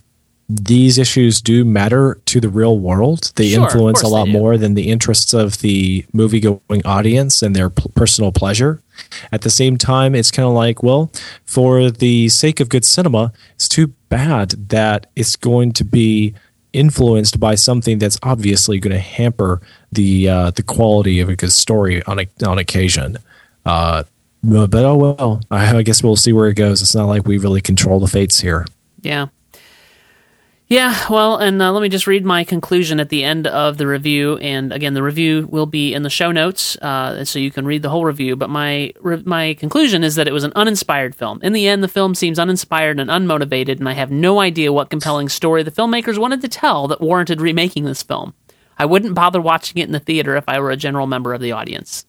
these 0.47 0.97
issues 0.97 1.41
do 1.41 1.63
matter 1.63 2.19
to 2.25 2.39
the 2.39 2.49
real 2.49 2.77
world. 2.77 3.31
They 3.35 3.49
Sure, 3.49 3.63
influence 3.63 4.01
a 4.01 4.07
lot 4.07 4.27
more 4.27 4.57
than 4.57 4.73
the 4.73 4.89
interests 4.89 5.33
of 5.33 5.59
the 5.59 6.05
movie 6.13 6.39
going 6.39 6.85
audience 6.85 7.41
and 7.41 7.55
their 7.55 7.69
p- 7.69 7.89
personal 7.95 8.31
pleasure. 8.31 8.81
At 9.31 9.41
the 9.41 9.49
same 9.49 9.77
time, 9.77 10.13
it's 10.13 10.29
kind 10.29 10.47
of 10.47 10.53
like, 10.53 10.83
well, 10.83 11.11
for 11.45 11.89
the 11.89 12.29
sake 12.29 12.59
of 12.59 12.69
good 12.69 12.85
cinema, 12.85 13.31
it's 13.55 13.69
too 13.69 13.87
bad 14.09 14.69
that 14.69 15.07
it's 15.15 15.35
going 15.35 15.71
to 15.73 15.83
be 15.83 16.33
influenced 16.73 17.39
by 17.39 17.55
something 17.55 17.97
that's 17.99 18.17
obviously 18.23 18.79
going 18.79 18.93
to 18.93 18.99
hamper 18.99 19.61
the 19.91 20.29
uh, 20.29 20.51
the 20.51 20.63
quality 20.63 21.19
of 21.19 21.29
a 21.29 21.35
good 21.35 21.51
story 21.51 22.03
on 22.03 22.19
a, 22.19 22.27
on 22.45 22.57
occasion. 22.57 23.17
Uh, 23.65 24.03
but 24.43 24.85
oh 24.85 24.95
well, 24.95 25.41
I, 25.51 25.77
I 25.77 25.83
guess 25.83 26.03
we'll 26.03 26.15
see 26.15 26.33
where 26.33 26.47
it 26.47 26.55
goes. 26.55 26.81
It's 26.81 26.95
not 26.95 27.05
like 27.05 27.25
we 27.25 27.37
really 27.37 27.61
control 27.61 27.99
the 27.99 28.07
fates 28.07 28.39
here. 28.39 28.65
Yeah. 29.01 29.27
Yeah, 30.71 30.95
well, 31.09 31.35
and 31.35 31.61
uh, 31.61 31.73
let 31.73 31.81
me 31.81 31.89
just 31.89 32.07
read 32.07 32.23
my 32.23 32.45
conclusion 32.45 33.01
at 33.01 33.09
the 33.09 33.25
end 33.25 33.45
of 33.45 33.77
the 33.77 33.85
review. 33.85 34.37
And 34.37 34.71
again, 34.71 34.93
the 34.93 35.03
review 35.03 35.45
will 35.51 35.65
be 35.65 35.93
in 35.93 36.03
the 36.03 36.09
show 36.09 36.31
notes, 36.31 36.77
uh, 36.77 37.25
so 37.25 37.39
you 37.39 37.51
can 37.51 37.65
read 37.65 37.81
the 37.81 37.89
whole 37.89 38.05
review. 38.05 38.37
But 38.37 38.49
my 38.49 38.93
re- 39.01 39.21
my 39.25 39.55
conclusion 39.55 40.01
is 40.01 40.15
that 40.15 40.29
it 40.29 40.31
was 40.31 40.45
an 40.45 40.53
uninspired 40.55 41.13
film. 41.13 41.41
In 41.43 41.51
the 41.51 41.67
end, 41.67 41.83
the 41.83 41.89
film 41.89 42.15
seems 42.15 42.39
uninspired 42.39 43.01
and 43.01 43.09
unmotivated, 43.09 43.79
and 43.79 43.89
I 43.89 43.93
have 43.95 44.11
no 44.11 44.39
idea 44.39 44.71
what 44.71 44.89
compelling 44.89 45.27
story 45.27 45.61
the 45.61 45.71
filmmakers 45.71 46.17
wanted 46.17 46.39
to 46.39 46.47
tell 46.47 46.87
that 46.87 47.01
warranted 47.01 47.41
remaking 47.41 47.83
this 47.83 48.01
film. 48.01 48.33
I 48.77 48.85
wouldn't 48.85 49.13
bother 49.13 49.41
watching 49.41 49.81
it 49.81 49.87
in 49.87 49.91
the 49.91 49.99
theater 49.99 50.37
if 50.37 50.45
I 50.47 50.61
were 50.61 50.71
a 50.71 50.77
general 50.77 51.05
member 51.05 51.33
of 51.33 51.41
the 51.41 51.51
audience. 51.51 52.05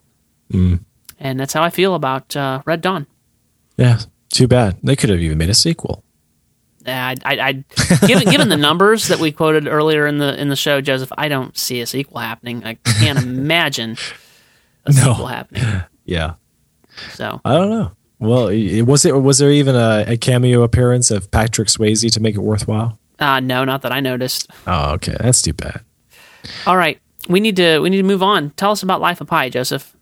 And 1.22 1.38
that's 1.40 1.52
how 1.54 1.62
I 1.62 1.70
feel 1.70 1.94
about 1.94 2.36
uh, 2.36 2.60
Red 2.66 2.80
Dawn. 2.82 3.06
Yeah, 3.78 4.00
too 4.30 4.46
bad. 4.48 4.76
They 4.82 4.96
could 4.96 5.08
have 5.08 5.20
even 5.20 5.38
made 5.38 5.48
a 5.50 5.54
sequel. 5.54 6.04
I, 6.84 7.14
I, 7.24 7.38
I 7.40 7.52
given 8.06 8.28
given 8.28 8.48
the 8.48 8.56
numbers 8.56 9.06
that 9.06 9.20
we 9.20 9.30
quoted 9.30 9.68
earlier 9.68 10.04
in 10.06 10.18
the 10.18 10.38
in 10.38 10.48
the 10.48 10.56
show, 10.56 10.80
Joseph, 10.80 11.12
I 11.16 11.28
don't 11.28 11.56
see 11.56 11.80
a 11.80 11.86
sequel 11.86 12.18
happening. 12.18 12.64
I 12.64 12.74
can't 12.74 13.22
imagine 13.22 13.96
a 14.84 14.90
No. 14.92 14.94
sequel 15.12 15.26
happening. 15.28 15.62
Yeah, 16.04 16.34
So 17.12 17.40
I 17.44 17.54
don't 17.54 17.70
know. 17.70 17.92
Well, 18.18 18.46
was 18.84 19.04
it 19.04 19.14
was 19.16 19.38
there 19.38 19.52
even 19.52 19.76
a, 19.76 20.04
a 20.08 20.16
cameo 20.16 20.62
appearance 20.62 21.12
of 21.12 21.30
Patrick 21.30 21.68
Swayze 21.68 22.12
to 22.12 22.20
make 22.20 22.34
it 22.34 22.40
worthwhile? 22.40 22.98
uh, 23.20 23.38
no, 23.38 23.64
not 23.64 23.82
that 23.82 23.92
I 23.92 24.00
noticed. 24.00 24.50
Oh, 24.66 24.94
okay, 24.94 25.14
that's 25.20 25.40
too 25.42 25.52
bad. 25.52 25.82
All 26.66 26.76
right, 26.76 26.98
we 27.28 27.38
need 27.38 27.54
to 27.56 27.78
we 27.78 27.90
need 27.90 27.98
to 27.98 28.02
move 28.02 28.24
on. 28.24 28.50
Tell 28.50 28.72
us 28.72 28.82
about 28.82 29.00
Life 29.00 29.20
of 29.20 29.28
Pi, 29.28 29.48
Joseph. 29.50 29.96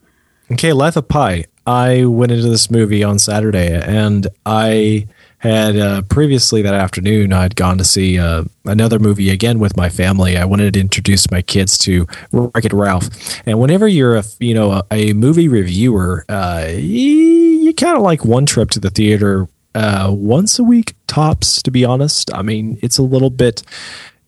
Okay, 0.53 0.73
Life 0.73 0.97
of 0.97 1.07
Pi. 1.07 1.45
I 1.65 2.05
went 2.07 2.33
into 2.33 2.49
this 2.49 2.73
movie 2.73 3.05
on 3.05 3.21
Saturday, 3.21 3.81
and 3.81 4.27
I 4.45 5.07
had 5.39 5.77
uh, 5.77 6.03
previously 6.03 6.61
that 6.63 6.75
afternoon 6.75 7.33
I'd 7.33 7.55
gone 7.55 7.79
to 7.79 7.85
see 7.85 8.19
uh, 8.19 8.45
another 8.65 8.99
movie 8.99 9.31
again 9.31 9.61
with 9.61 9.77
my 9.77 9.89
family. 9.89 10.37
I 10.37 10.45
wanted 10.45 10.75
to 10.75 10.81
introduce 10.81 11.31
my 11.31 11.41
kids 11.41 11.79
to 11.79 12.07
Wreck 12.33 12.65
It 12.65 12.73
Ralph, 12.73 13.09
and 13.47 13.61
whenever 13.61 13.87
you're 13.87 14.17
a 14.17 14.25
you 14.41 14.55
know 14.55 14.73
a, 14.73 14.85
a 14.91 15.13
movie 15.13 15.47
reviewer, 15.47 16.25
uh, 16.29 16.67
you, 16.69 16.81
you 16.83 17.73
kind 17.75 17.97
of 17.97 18.03
like 18.03 18.25
one 18.25 18.45
trip 18.45 18.71
to 18.71 18.81
the 18.81 18.91
theater 18.91 19.49
uh, 19.77 20.11
once 20.13 20.59
a 20.59 20.65
week 20.65 20.95
tops. 21.07 21.63
To 21.63 21.71
be 21.71 21.85
honest, 21.85 22.35
I 22.35 22.43
mean 22.43 22.77
it's 22.83 22.99
a 22.99 23.03
little 23.03 23.31
bit. 23.31 23.63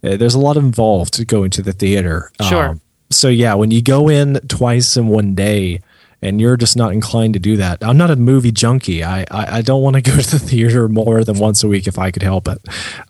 Uh, 0.05 0.17
there's 0.17 0.37
a 0.37 0.41
lot 0.41 0.57
involved 0.57 1.15
to 1.15 1.25
going 1.25 1.51
to 1.51 1.63
the 1.63 1.73
theater. 1.73 2.31
Sure. 2.49 2.69
Um, 2.69 2.81
so 3.11 3.29
yeah, 3.29 3.55
when 3.55 3.73
you 3.73 3.83
go 3.83 4.09
in 4.09 4.35
twice 4.49 4.97
in 4.97 5.09
one 5.09 5.35
day 5.35 5.81
and 6.23 6.41
you're 6.41 6.57
just 6.57 6.77
not 6.77 6.93
inclined 6.93 7.35
to 7.35 7.41
do 7.41 7.57
that. 7.57 7.83
I'm 7.83 7.97
not 7.97 8.11
a 8.11 8.17
movie 8.17 8.53
junkie. 8.53 9.03
I, 9.03 9.23
I, 9.31 9.59
I 9.59 9.63
don't 9.63 9.83
want 9.83 9.97
to 9.97 10.03
go 10.03 10.17
to 10.21 10.31
the 10.31 10.39
theater 10.39 10.89
more 10.89 11.25
than 11.25 11.39
once 11.39 11.65
a 11.65 11.69
week 11.69 11.87
if 11.87 11.99
I 11.99 12.11
could 12.11 12.23
help 12.23 12.49
it. 12.49 12.59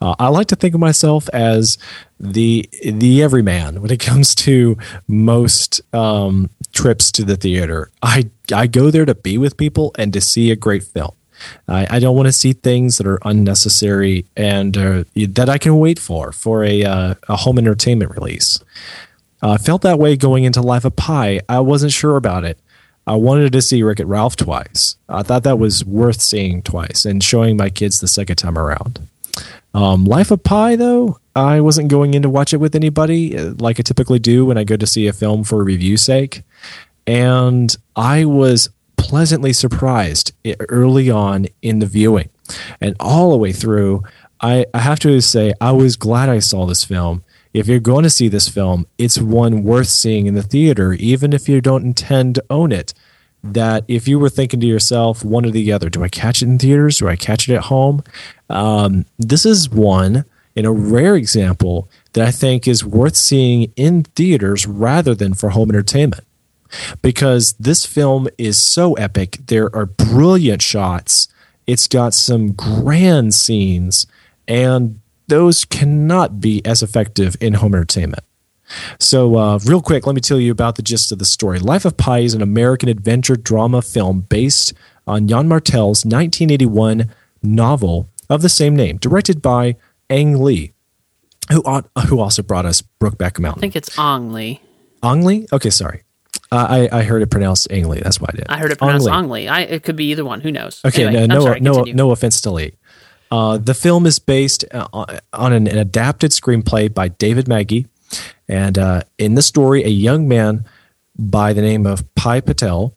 Uh, 0.00 0.14
I 0.18 0.28
like 0.28 0.48
to 0.48 0.56
think 0.56 0.74
of 0.74 0.80
myself 0.80 1.28
as 1.32 1.78
the 2.18 2.68
the 2.84 3.22
everyman 3.22 3.82
when 3.82 3.90
it 3.90 4.00
comes 4.00 4.34
to 4.36 4.78
most 5.08 5.80
um, 5.94 6.50
trips 6.72 7.12
to 7.12 7.24
the 7.24 7.36
theater. 7.36 7.90
I 8.02 8.30
I 8.52 8.66
go 8.66 8.90
there 8.90 9.04
to 9.04 9.14
be 9.14 9.38
with 9.38 9.56
people 9.56 9.92
and 9.98 10.12
to 10.12 10.20
see 10.20 10.50
a 10.50 10.56
great 10.56 10.84
film. 10.84 11.12
I, 11.66 11.96
I 11.96 11.98
don't 11.98 12.14
want 12.14 12.26
to 12.26 12.32
see 12.32 12.52
things 12.52 12.98
that 12.98 13.06
are 13.06 13.18
unnecessary 13.22 14.26
and 14.36 14.76
uh, 14.76 15.04
that 15.14 15.48
I 15.48 15.58
can 15.58 15.78
wait 15.78 15.98
for 15.98 16.32
for 16.32 16.64
a 16.64 16.84
uh, 16.84 17.14
a 17.28 17.36
home 17.36 17.58
entertainment 17.58 18.12
release. 18.12 18.60
Uh, 19.42 19.50
I 19.50 19.56
felt 19.58 19.82
that 19.82 19.98
way 19.98 20.16
going 20.16 20.44
into 20.44 20.62
Life 20.62 20.84
of 20.84 20.94
Pi. 20.94 21.40
I 21.48 21.58
wasn't 21.58 21.92
sure 21.92 22.16
about 22.16 22.44
it. 22.44 22.58
I 23.06 23.16
wanted 23.16 23.52
to 23.52 23.62
see 23.62 23.82
Wreck 23.82 24.00
It 24.00 24.06
Ralph 24.06 24.36
twice. 24.36 24.96
I 25.08 25.22
thought 25.22 25.42
that 25.42 25.58
was 25.58 25.84
worth 25.84 26.20
seeing 26.20 26.62
twice 26.62 27.04
and 27.04 27.22
showing 27.22 27.56
my 27.56 27.68
kids 27.68 28.00
the 28.00 28.08
second 28.08 28.36
time 28.36 28.56
around. 28.56 29.00
Um, 29.74 30.04
Life 30.04 30.30
of 30.30 30.44
Pi, 30.44 30.76
though, 30.76 31.18
I 31.34 31.60
wasn't 31.60 31.88
going 31.88 32.14
in 32.14 32.22
to 32.22 32.30
watch 32.30 32.52
it 32.52 32.58
with 32.58 32.74
anybody 32.74 33.36
uh, 33.36 33.54
like 33.58 33.80
I 33.80 33.82
typically 33.82 34.18
do 34.18 34.44
when 34.46 34.58
I 34.58 34.64
go 34.64 34.76
to 34.76 34.86
see 34.86 35.06
a 35.06 35.12
film 35.12 35.44
for 35.44 35.64
review 35.64 35.96
sake. 35.96 36.42
And 37.06 37.74
I 37.96 38.24
was 38.24 38.68
pleasantly 38.96 39.52
surprised 39.52 40.32
early 40.68 41.10
on 41.10 41.46
in 41.62 41.80
the 41.80 41.86
viewing. 41.86 42.28
And 42.80 42.94
all 43.00 43.30
the 43.30 43.38
way 43.38 43.52
through, 43.52 44.02
I, 44.40 44.66
I 44.74 44.80
have 44.80 45.00
to 45.00 45.20
say, 45.20 45.54
I 45.60 45.72
was 45.72 45.96
glad 45.96 46.28
I 46.28 46.38
saw 46.38 46.66
this 46.66 46.84
film. 46.84 47.24
If 47.52 47.68
you're 47.68 47.80
going 47.80 48.04
to 48.04 48.10
see 48.10 48.28
this 48.28 48.48
film, 48.48 48.86
it's 48.98 49.18
one 49.18 49.62
worth 49.62 49.88
seeing 49.88 50.26
in 50.26 50.34
the 50.34 50.42
theater, 50.42 50.92
even 50.94 51.32
if 51.32 51.48
you 51.48 51.60
don't 51.60 51.84
intend 51.84 52.36
to 52.36 52.44
own 52.50 52.72
it. 52.72 52.94
That 53.44 53.84
if 53.88 54.06
you 54.06 54.20
were 54.20 54.28
thinking 54.28 54.60
to 54.60 54.66
yourself, 54.66 55.24
one 55.24 55.44
or 55.44 55.50
the 55.50 55.72
other, 55.72 55.90
do 55.90 56.04
I 56.04 56.08
catch 56.08 56.42
it 56.42 56.46
in 56.46 56.58
theaters? 56.58 56.98
Do 56.98 57.08
I 57.08 57.16
catch 57.16 57.48
it 57.48 57.54
at 57.54 57.64
home? 57.64 58.04
Um, 58.48 59.04
this 59.18 59.44
is 59.44 59.68
one 59.68 60.24
in 60.54 60.64
a 60.64 60.72
rare 60.72 61.16
example 61.16 61.90
that 62.12 62.26
I 62.26 62.30
think 62.30 62.68
is 62.68 62.84
worth 62.84 63.16
seeing 63.16 63.72
in 63.74 64.04
theaters 64.04 64.66
rather 64.66 65.14
than 65.14 65.34
for 65.34 65.50
home 65.50 65.70
entertainment 65.70 66.24
because 67.02 67.54
this 67.54 67.84
film 67.84 68.28
is 68.38 68.58
so 68.58 68.94
epic. 68.94 69.38
There 69.46 69.74
are 69.74 69.86
brilliant 69.86 70.62
shots. 70.62 71.28
It's 71.66 71.86
got 71.86 72.14
some 72.14 72.52
grand 72.52 73.34
scenes, 73.34 74.06
and 74.48 75.00
those 75.32 75.64
cannot 75.64 76.40
be 76.40 76.60
as 76.66 76.82
effective 76.82 77.38
in 77.40 77.54
home 77.54 77.74
entertainment. 77.74 78.22
So, 78.98 79.36
uh, 79.36 79.58
real 79.64 79.80
quick, 79.80 80.06
let 80.06 80.14
me 80.14 80.20
tell 80.20 80.38
you 80.38 80.52
about 80.52 80.76
the 80.76 80.82
gist 80.82 81.10
of 81.10 81.18
the 81.18 81.24
story. 81.24 81.58
Life 81.58 81.86
of 81.86 81.96
Pi 81.96 82.18
is 82.18 82.34
an 82.34 82.42
American 82.42 82.90
adventure 82.90 83.36
drama 83.36 83.80
film 83.80 84.20
based 84.28 84.74
on 85.06 85.28
Yann 85.28 85.48
Martel's 85.48 86.04
1981 86.04 87.10
novel 87.42 88.08
of 88.28 88.42
the 88.42 88.50
same 88.50 88.76
name, 88.76 88.98
directed 88.98 89.40
by 89.40 89.76
Ang 90.10 90.42
Lee, 90.42 90.74
who, 91.50 91.62
who 92.08 92.20
also 92.20 92.42
brought 92.42 92.66
us 92.66 92.82
Brokeback 93.00 93.38
Mountain. 93.38 93.60
I 93.60 93.62
think 93.62 93.76
it's 93.76 93.98
Ong 93.98 94.32
Lee. 94.32 94.60
Ang 95.02 95.22
Lee? 95.22 95.46
Okay, 95.50 95.70
sorry. 95.70 96.02
Uh, 96.50 96.88
I, 96.92 96.98
I 96.98 97.02
heard 97.04 97.22
it 97.22 97.30
pronounced 97.30 97.72
Ang 97.72 97.88
Lee. 97.88 98.00
That's 98.00 98.20
why 98.20 98.28
I 98.30 98.36
did. 98.36 98.46
I 98.50 98.58
heard 98.58 98.70
it 98.70 98.82
Ang 98.82 99.00
pronounced 99.00 99.30
Lee. 99.30 99.48
I, 99.48 99.60
it 99.62 99.82
could 99.82 99.96
be 99.96 100.10
either 100.10 100.26
one. 100.26 100.42
Who 100.42 100.52
knows? 100.52 100.82
Okay, 100.84 101.06
Anyway, 101.06 101.26
no, 101.26 101.36
no, 101.36 101.40
sorry, 101.40 101.60
no, 101.60 101.84
no 101.84 102.10
offense 102.10 102.42
to 102.42 102.50
Lee. 102.50 102.74
Uh, 103.32 103.56
the 103.56 103.72
film 103.72 104.04
is 104.04 104.18
based 104.18 104.62
uh, 104.72 104.86
on 105.32 105.52
an, 105.54 105.66
an 105.66 105.78
adapted 105.78 106.32
screenplay 106.32 106.92
by 106.92 107.08
David 107.08 107.48
Magee, 107.48 107.86
and 108.46 108.76
uh, 108.76 109.00
in 109.16 109.36
the 109.36 109.40
story, 109.40 109.82
a 109.82 109.88
young 109.88 110.28
man 110.28 110.66
by 111.18 111.54
the 111.54 111.62
name 111.62 111.86
of 111.86 112.14
Pi 112.14 112.42
Patel 112.42 112.94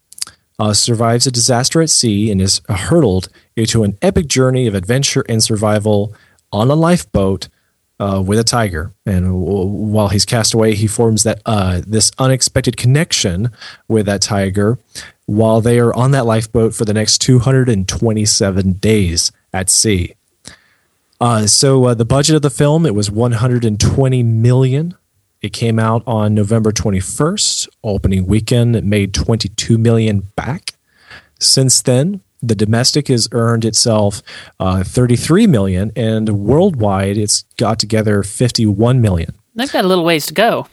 uh, 0.59 0.73
survives 0.73 1.25
a 1.25 1.31
disaster 1.31 1.81
at 1.81 1.89
sea 1.89 2.29
and 2.31 2.41
is 2.41 2.59
hurtled 2.67 3.29
into 3.55 3.83
an 3.83 3.97
epic 4.01 4.27
journey 4.27 4.67
of 4.67 4.75
adventure 4.75 5.23
and 5.29 5.41
survival 5.41 6.13
on 6.51 6.69
a 6.69 6.75
lifeboat 6.75 7.47
uh, 8.01 8.21
with 8.21 8.37
a 8.37 8.43
tiger, 8.43 8.91
and 9.05 9.23
w- 9.23 9.67
while 9.67 10.09
he's 10.09 10.25
cast 10.25 10.53
away, 10.53 10.75
he 10.75 10.85
forms 10.85 11.23
that 11.23 11.41
uh, 11.45 11.79
this 11.87 12.11
unexpected 12.19 12.75
connection 12.75 13.51
with 13.87 14.05
that 14.05 14.21
tiger 14.21 14.77
while 15.27 15.61
they 15.61 15.79
are 15.79 15.93
on 15.93 16.11
that 16.11 16.25
lifeboat 16.25 16.75
for 16.75 16.83
the 16.83 16.93
next 16.93 17.19
227 17.19 18.73
days 18.73 19.31
at 19.53 19.69
sea. 19.69 20.13
Uh, 21.19 21.47
so 21.47 21.85
uh, 21.85 21.93
the 21.93 22.05
budget 22.05 22.35
of 22.35 22.41
the 22.41 22.49
film 22.49 22.85
it 22.85 22.95
was 22.95 23.09
120 23.09 24.23
million. 24.23 24.95
It 25.41 25.53
came 25.53 25.79
out 25.79 26.03
on 26.07 26.33
November 26.33 26.71
21st, 26.71 27.69
opening 27.83 28.25
weekend. 28.25 28.75
It 28.75 28.83
made 28.83 29.13
22 29.13 29.77
million 29.77 30.31
back. 30.35 30.71
Since 31.39 31.81
then, 31.83 32.21
the 32.41 32.55
domestic 32.55 33.07
has 33.07 33.27
earned 33.31 33.65
itself 33.65 34.21
uh, 34.59 34.83
33 34.83 35.47
million, 35.47 35.91
and 35.95 36.29
worldwide, 36.29 37.17
it's 37.17 37.43
got 37.57 37.79
together 37.79 38.23
51 38.23 39.01
million. 39.01 39.33
They've 39.55 39.71
got 39.71 39.85
a 39.85 39.87
little 39.87 40.03
ways 40.03 40.25
to 40.27 40.33
go. 40.33 40.67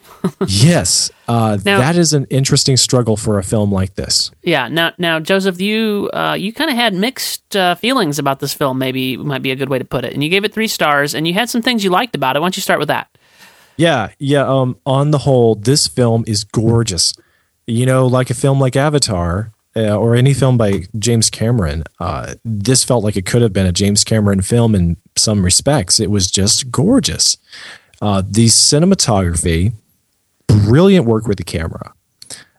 Yes, 0.47 1.11
uh, 1.29 1.59
Now- 1.65 1.79
that 1.79 1.97
is 1.97 2.13
an 2.13 2.27
interesting 2.31 2.77
struggle 2.77 3.17
for 3.17 3.39
a 3.39 3.43
film 3.43 3.73
like 3.73 3.95
this. 3.95 4.31
Yeah. 4.43 4.69
Now, 4.69 4.93
now, 4.99 5.21
Joseph, 5.21 5.61
you 5.61 6.11
uh, 6.13 6.35
you 6.39 6.53
kind 6.53 6.71
of 6.71 6.77
had 6.77 6.95
mixed 6.95 7.57
uh, 7.57 7.75
feelings 7.75 8.19
about 8.19 8.41
this 8.41 8.55
film. 8.55 8.79
Maybe 8.79 9.17
might 9.17 9.43
be 9.43 9.51
a 9.51 9.57
good 9.57 9.69
way 9.69 9.79
to 9.79 9.85
put 9.85 10.05
it. 10.05 10.13
And 10.15 10.23
you 10.23 10.31
gave 10.31 10.45
it 10.45 10.53
three 10.53 10.69
stars, 10.69 11.15
and 11.15 11.27
you 11.27 11.35
had 11.35 11.49
some 11.51 11.63
things 11.63 11.85
you 11.85 11.91
liked 11.91 12.15
about 12.15 12.37
it. 12.37 12.41
Why 12.41 12.47
don't 12.47 12.57
you 12.57 12.63
start 12.63 12.79
with 12.79 12.89
that? 12.89 13.09
Yeah, 13.77 14.11
yeah. 14.19 14.47
Um, 14.47 14.77
on 14.85 15.11
the 15.11 15.19
whole, 15.19 15.55
this 15.55 15.87
film 15.89 16.25
is 16.27 16.45
gorgeous. 16.45 17.15
You 17.67 17.87
know, 17.87 18.07
like 18.07 18.29
a 18.31 18.35
film 18.35 18.61
like 18.61 18.77
Avatar 18.77 19.53
uh, 19.77 19.97
or 19.97 20.15
any 20.15 20.35
film 20.35 20.59
by 20.59 20.85
James 20.99 21.31
Cameron, 21.31 21.85
uh, 22.01 22.35
this 22.45 22.85
felt 22.85 23.03
like 23.05 23.17
it 23.17 23.25
could 23.25 23.41
have 23.41 23.53
been 23.53 23.67
a 23.67 23.73
James 23.73 24.05
Cameron 24.05 24.43
film 24.43 24.75
in 24.75 24.97
some 25.17 25.45
respects. 25.45 26.01
It 26.01 26.11
was 26.11 26.31
just 26.31 26.71
gorgeous. 26.71 27.37
Uh, 28.01 28.21
the 28.27 28.47
cinematography, 28.47 29.73
brilliant 30.67 31.07
work 31.07 31.27
with 31.27 31.39
the 31.39 31.45
camera. 31.45 31.93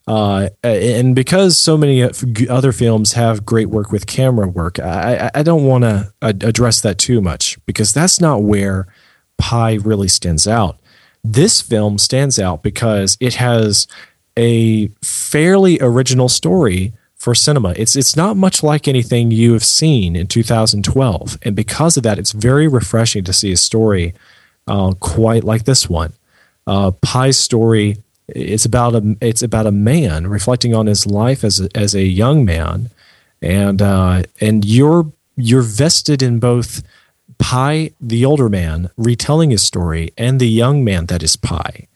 Uh, 0.06 0.50
and 0.64 1.16
because 1.16 1.58
so 1.58 1.78
many 1.78 2.04
other 2.50 2.72
films 2.74 3.14
have 3.14 3.46
great 3.46 3.70
work 3.70 3.92
with 3.92 4.06
camera 4.06 4.48
work, 4.48 4.78
I, 4.80 5.32
I- 5.34 5.44
don't 5.44 5.64
want 5.64 5.84
to 5.86 6.12
address 6.22 6.82
that 6.82 6.98
too 6.98 7.22
much 7.22 7.58
because 7.66 7.94
that's 7.94 8.20
not 8.20 8.44
where 8.44 8.86
Pi 9.38 9.76
really 9.76 10.10
stands 10.10 10.46
out. 10.46 10.78
This 11.24 11.62
film 11.62 11.98
stands 11.98 12.38
out 12.38 12.64
because 12.64 13.18
it 13.22 13.36
has 13.36 13.88
a 14.38 14.88
fairly 15.02 15.78
original 15.80 16.28
story 16.28 16.92
for 17.16 17.34
cinema. 17.34 17.74
It's 17.78 17.96
it's 17.96 18.18
not 18.18 18.36
much 18.36 18.62
like 18.62 18.90
anything 18.90 19.32
you 19.32 19.54
have 19.54 19.64
seen 19.64 20.18
in 20.18 20.28
2012, 20.28 21.38
and 21.44 21.56
because 21.56 21.96
of 21.96 22.04
that, 22.04 22.20
it's 22.20 22.34
very 22.34 22.68
refreshing 22.68 23.24
to 23.24 23.32
see 23.32 23.54
a 23.54 23.58
story 23.58 24.14
uh, 24.68 24.92
quite 25.00 25.46
like 25.46 25.64
this 25.64 25.90
one. 25.90 26.12
Uh, 26.66 26.92
Pi's 27.02 27.38
story 27.38 27.98
it's 28.28 28.66
about 28.66 28.96
a 28.96 29.18
it's 29.22 29.42
about 29.42 29.68
a 29.68 29.72
man 29.72 30.28
reflecting 30.28 30.74
on 30.74 30.88
his 30.88 31.06
life 31.06 31.44
as 31.44 31.60
a, 31.60 31.70
as 31.76 31.94
a 31.94 32.04
young 32.04 32.46
man, 32.46 32.90
and 33.42 33.82
uh, 33.82 34.24
and 34.40 34.64
you're 34.64 35.12
you're 35.36 35.62
vested 35.62 36.22
in 36.22 36.40
both 36.40 36.84
Pi, 37.38 37.92
the 38.00 38.24
older 38.24 38.48
man, 38.48 38.90
retelling 38.96 39.52
his 39.52 39.64
story, 39.64 40.14
and 40.18 40.40
the 40.40 40.48
young 40.48 40.84
man 40.84 41.08
that 41.08 41.24
is 41.24 41.36
Pi. 41.36 41.88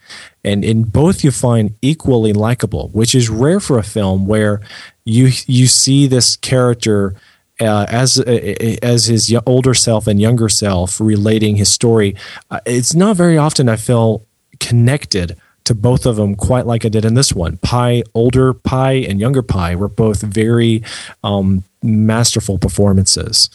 And 0.44 0.66
in 0.66 0.84
both 0.84 1.24
you 1.24 1.32
find 1.32 1.76
equally 1.82 2.34
likable, 2.34 2.90
which 2.90 3.16
is 3.16 3.30
rare 3.30 3.60
for 3.60 3.78
a 3.78 3.84
film 3.84 4.28
where 4.28 4.62
you 5.06 5.30
you 5.46 5.68
see 5.68 6.08
this 6.08 6.36
character 6.36 7.16
uh, 7.62 7.86
as 7.90 8.20
uh, 8.20 8.78
as 8.82 9.06
his 9.06 9.34
older 9.46 9.74
self 9.74 10.08
and 10.08 10.20
younger 10.20 10.50
self 10.50 11.00
relating 11.00 11.56
his 11.56 11.70
story. 11.70 12.16
Uh, 12.52 12.60
it's 12.66 12.94
not 12.94 13.16
very 13.16 13.38
often 13.38 13.70
I 13.70 13.78
feel 13.78 14.27
connected 14.60 15.38
to 15.68 15.76
both 15.76 16.06
of 16.06 16.16
them 16.16 16.34
quite 16.34 16.66
like 16.66 16.86
I 16.86 16.90
did 16.90 17.04
in 17.04 17.14
this 17.14 17.34
one. 17.34 17.58
Pi, 17.58 18.02
older 18.14 18.54
Pi 18.54 18.94
and 18.94 19.20
younger 19.20 19.42
Pi 19.42 19.76
were 19.76 19.90
both 19.90 20.22
very 20.22 20.82
um, 21.26 21.66
masterful 21.84 22.58
performances 22.58 23.50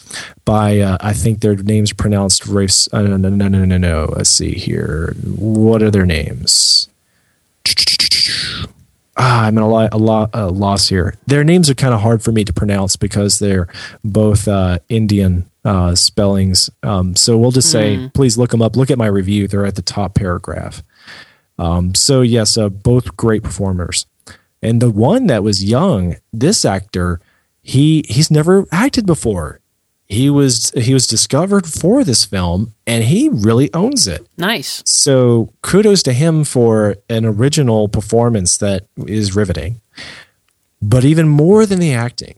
by 0.44 0.80
uh, 0.80 0.98
I 1.00 1.14
think 1.14 1.40
their 1.40 1.56
names 1.56 1.92
pronounced 1.92 2.46
race. 2.46 2.86
Uh, 2.92 3.02
no, 3.02 3.16
no, 3.16 3.30
no, 3.30 3.48
no, 3.48 3.64
no, 3.64 3.78
no. 3.78 4.12
Let's 4.14 4.28
see 4.28 4.52
here. 4.52 5.14
What 5.24 5.82
are 5.82 5.90
their 5.90 6.04
names? 6.04 6.81
Ah, 9.16 9.44
I'm 9.44 9.56
in 9.58 9.62
a 9.62 9.68
lot, 9.68 9.92
a 9.92 9.98
lot, 9.98 10.30
a 10.32 10.48
loss 10.50 10.88
here. 10.88 11.14
Their 11.26 11.44
names 11.44 11.68
are 11.68 11.74
kind 11.74 11.92
of 11.92 12.00
hard 12.00 12.22
for 12.22 12.32
me 12.32 12.44
to 12.44 12.52
pronounce 12.52 12.96
because 12.96 13.38
they're 13.38 13.68
both 14.02 14.48
uh, 14.48 14.78
Indian 14.88 15.50
uh, 15.64 15.94
spellings. 15.94 16.70
Um, 16.82 17.14
so 17.14 17.36
we'll 17.36 17.50
just 17.50 17.70
say, 17.70 18.08
please 18.14 18.38
look 18.38 18.50
them 18.50 18.62
up. 18.62 18.74
Look 18.74 18.90
at 18.90 18.98
my 18.98 19.06
review; 19.06 19.46
they're 19.48 19.66
at 19.66 19.74
the 19.76 19.82
top 19.82 20.14
paragraph. 20.14 20.82
Um, 21.58 21.94
so 21.94 22.22
yes, 22.22 22.56
uh, 22.56 22.68
both 22.70 23.16
great 23.16 23.42
performers. 23.42 24.06
And 24.62 24.80
the 24.80 24.90
one 24.90 25.26
that 25.26 25.42
was 25.42 25.62
young, 25.64 26.16
this 26.32 26.64
actor, 26.64 27.20
he 27.62 28.04
he's 28.08 28.30
never 28.30 28.66
acted 28.72 29.06
before. 29.06 29.60
He 30.12 30.28
was 30.28 30.72
he 30.76 30.92
was 30.92 31.06
discovered 31.06 31.66
for 31.66 32.04
this 32.04 32.26
film, 32.26 32.74
and 32.86 33.02
he 33.02 33.30
really 33.32 33.72
owns 33.72 34.06
it. 34.06 34.26
Nice. 34.36 34.82
So 34.84 35.54
kudos 35.62 36.02
to 36.02 36.12
him 36.12 36.44
for 36.44 36.96
an 37.08 37.24
original 37.24 37.88
performance 37.88 38.58
that 38.58 38.88
is 39.06 39.34
riveting. 39.34 39.80
But 40.82 41.06
even 41.06 41.30
more 41.30 41.64
than 41.64 41.78
the 41.78 41.94
acting, 41.94 42.34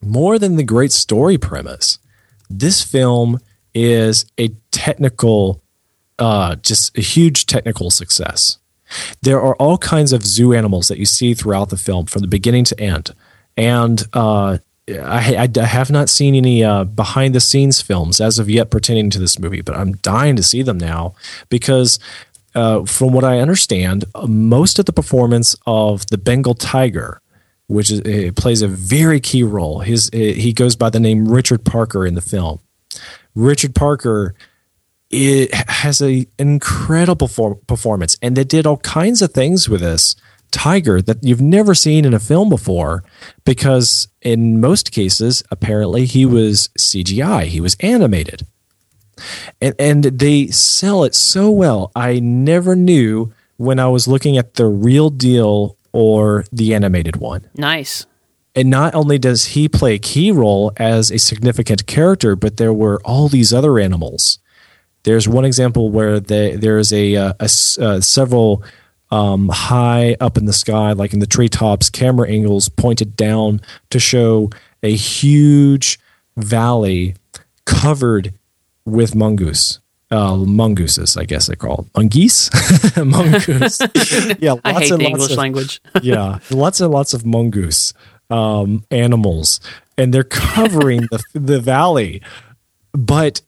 more 0.00 0.38
than 0.38 0.56
the 0.56 0.62
great 0.62 0.90
story 0.90 1.36
premise, 1.36 1.98
this 2.48 2.82
film 2.82 3.40
is 3.74 4.24
a 4.38 4.48
technical, 4.70 5.62
uh, 6.18 6.56
just 6.56 6.96
a 6.96 7.02
huge 7.02 7.44
technical 7.44 7.90
success. 7.90 8.56
There 9.20 9.40
are 9.40 9.54
all 9.56 9.76
kinds 9.76 10.14
of 10.14 10.24
zoo 10.24 10.54
animals 10.54 10.88
that 10.88 10.98
you 10.98 11.04
see 11.04 11.34
throughout 11.34 11.68
the 11.68 11.76
film 11.76 12.06
from 12.06 12.22
the 12.22 12.28
beginning 12.28 12.64
to 12.64 12.80
end. 12.80 13.10
And 13.54 14.02
uh, 14.14 14.58
I, 14.98 15.48
I 15.56 15.64
have 15.64 15.90
not 15.90 16.08
seen 16.08 16.34
any 16.34 16.64
uh, 16.64 16.84
behind 16.84 17.34
the 17.34 17.40
scenes 17.40 17.80
films 17.80 18.20
as 18.20 18.38
of 18.38 18.48
yet 18.48 18.70
pertaining 18.70 19.10
to 19.10 19.18
this 19.18 19.38
movie, 19.38 19.60
but 19.60 19.76
I'm 19.76 19.92
dying 19.96 20.36
to 20.36 20.42
see 20.42 20.62
them 20.62 20.78
now 20.78 21.14
because, 21.48 21.98
uh, 22.54 22.84
from 22.84 23.12
what 23.12 23.24
I 23.24 23.38
understand, 23.38 24.04
most 24.26 24.78
of 24.78 24.86
the 24.86 24.92
performance 24.92 25.54
of 25.66 26.06
the 26.06 26.18
Bengal 26.18 26.54
tiger, 26.54 27.20
which 27.66 27.90
is, 27.90 28.32
plays 28.32 28.62
a 28.62 28.68
very 28.68 29.20
key 29.20 29.42
role, 29.42 29.80
his 29.80 30.10
he 30.12 30.52
goes 30.52 30.76
by 30.76 30.90
the 30.90 31.00
name 31.00 31.28
Richard 31.28 31.64
Parker 31.64 32.06
in 32.06 32.14
the 32.14 32.22
film. 32.22 32.60
Richard 33.34 33.74
Parker 33.74 34.34
it 35.10 35.52
has 35.52 36.00
a 36.00 36.26
incredible 36.38 37.26
for- 37.28 37.56
performance 37.66 38.16
and 38.22 38.36
they 38.36 38.44
did 38.44 38.66
all 38.66 38.76
kinds 38.78 39.22
of 39.22 39.32
things 39.32 39.68
with 39.68 39.80
this 39.80 40.14
tiger 40.50 41.00
that 41.02 41.18
you've 41.22 41.40
never 41.40 41.74
seen 41.74 42.04
in 42.04 42.14
a 42.14 42.18
film 42.20 42.48
before 42.48 43.02
because 43.44 44.08
in 44.22 44.60
most 44.60 44.92
cases 44.92 45.42
apparently 45.50 46.04
he 46.06 46.24
was 46.26 46.68
CGI 46.78 47.44
he 47.44 47.60
was 47.60 47.76
animated 47.80 48.46
and 49.60 49.74
and 49.78 50.04
they 50.04 50.46
sell 50.48 51.04
it 51.04 51.14
so 51.14 51.50
well 51.50 51.90
I 51.94 52.20
never 52.20 52.74
knew 52.74 53.32
when 53.56 53.78
I 53.78 53.88
was 53.88 54.08
looking 54.08 54.38
at 54.38 54.54
the 54.54 54.66
real 54.66 55.10
deal 55.10 55.76
or 55.92 56.44
the 56.52 56.74
animated 56.74 57.16
one 57.16 57.48
Nice. 57.54 58.06
and 58.54 58.70
not 58.70 58.94
only 58.94 59.18
does 59.18 59.44
he 59.46 59.68
play 59.68 59.94
a 59.94 59.98
key 59.98 60.30
role 60.32 60.72
as 60.76 61.10
a 61.10 61.18
significant 61.18 61.86
character, 61.86 62.34
but 62.36 62.56
there 62.56 62.72
were 62.72 63.00
all 63.04 63.28
these 63.28 63.52
other 63.52 63.78
animals. 63.78 64.38
There's 65.02 65.26
one 65.28 65.44
example 65.44 65.90
where 65.90 66.20
the, 66.20 66.56
there's 66.60 66.92
a, 66.92 67.16
uh, 67.16 67.32
a 67.40 67.44
s- 67.44 67.78
uh, 67.78 68.00
several 68.00 68.62
um, 69.10 69.48
high 69.48 70.16
up 70.20 70.36
in 70.36 70.44
the 70.44 70.52
sky, 70.52 70.92
like 70.92 71.12
in 71.12 71.18
the 71.18 71.26
treetops, 71.26 71.90
camera 71.90 72.28
angles 72.28 72.68
pointed 72.68 73.16
down 73.16 73.60
to 73.90 73.98
show 73.98 74.50
a 74.82 74.94
huge 74.94 75.98
valley 76.36 77.14
covered 77.64 78.34
with 78.84 79.14
mongoose. 79.14 79.80
Uh, 80.12 80.36
mongooses, 80.36 81.16
I 81.16 81.24
guess 81.24 81.46
they 81.46 81.54
call 81.54 81.86
it. 81.86 81.96
Mongoose? 81.96 82.50
mongoose. 82.96 83.78
yeah, 84.40 84.56
I 84.64 84.72
hate 84.72 84.90
and 84.90 85.00
the 85.00 85.04
lots 85.04 85.10
English 85.10 85.30
of- 85.30 85.38
language. 85.38 85.80
yeah, 86.02 86.38
lots 86.50 86.80
and 86.80 86.90
lots 86.90 87.14
of 87.14 87.24
mongoose 87.24 87.92
um, 88.28 88.84
animals, 88.90 89.60
and 89.96 90.12
they're 90.12 90.24
covering 90.24 91.02
the 91.12 91.22
the 91.34 91.60
valley, 91.60 92.22
but 92.92 93.42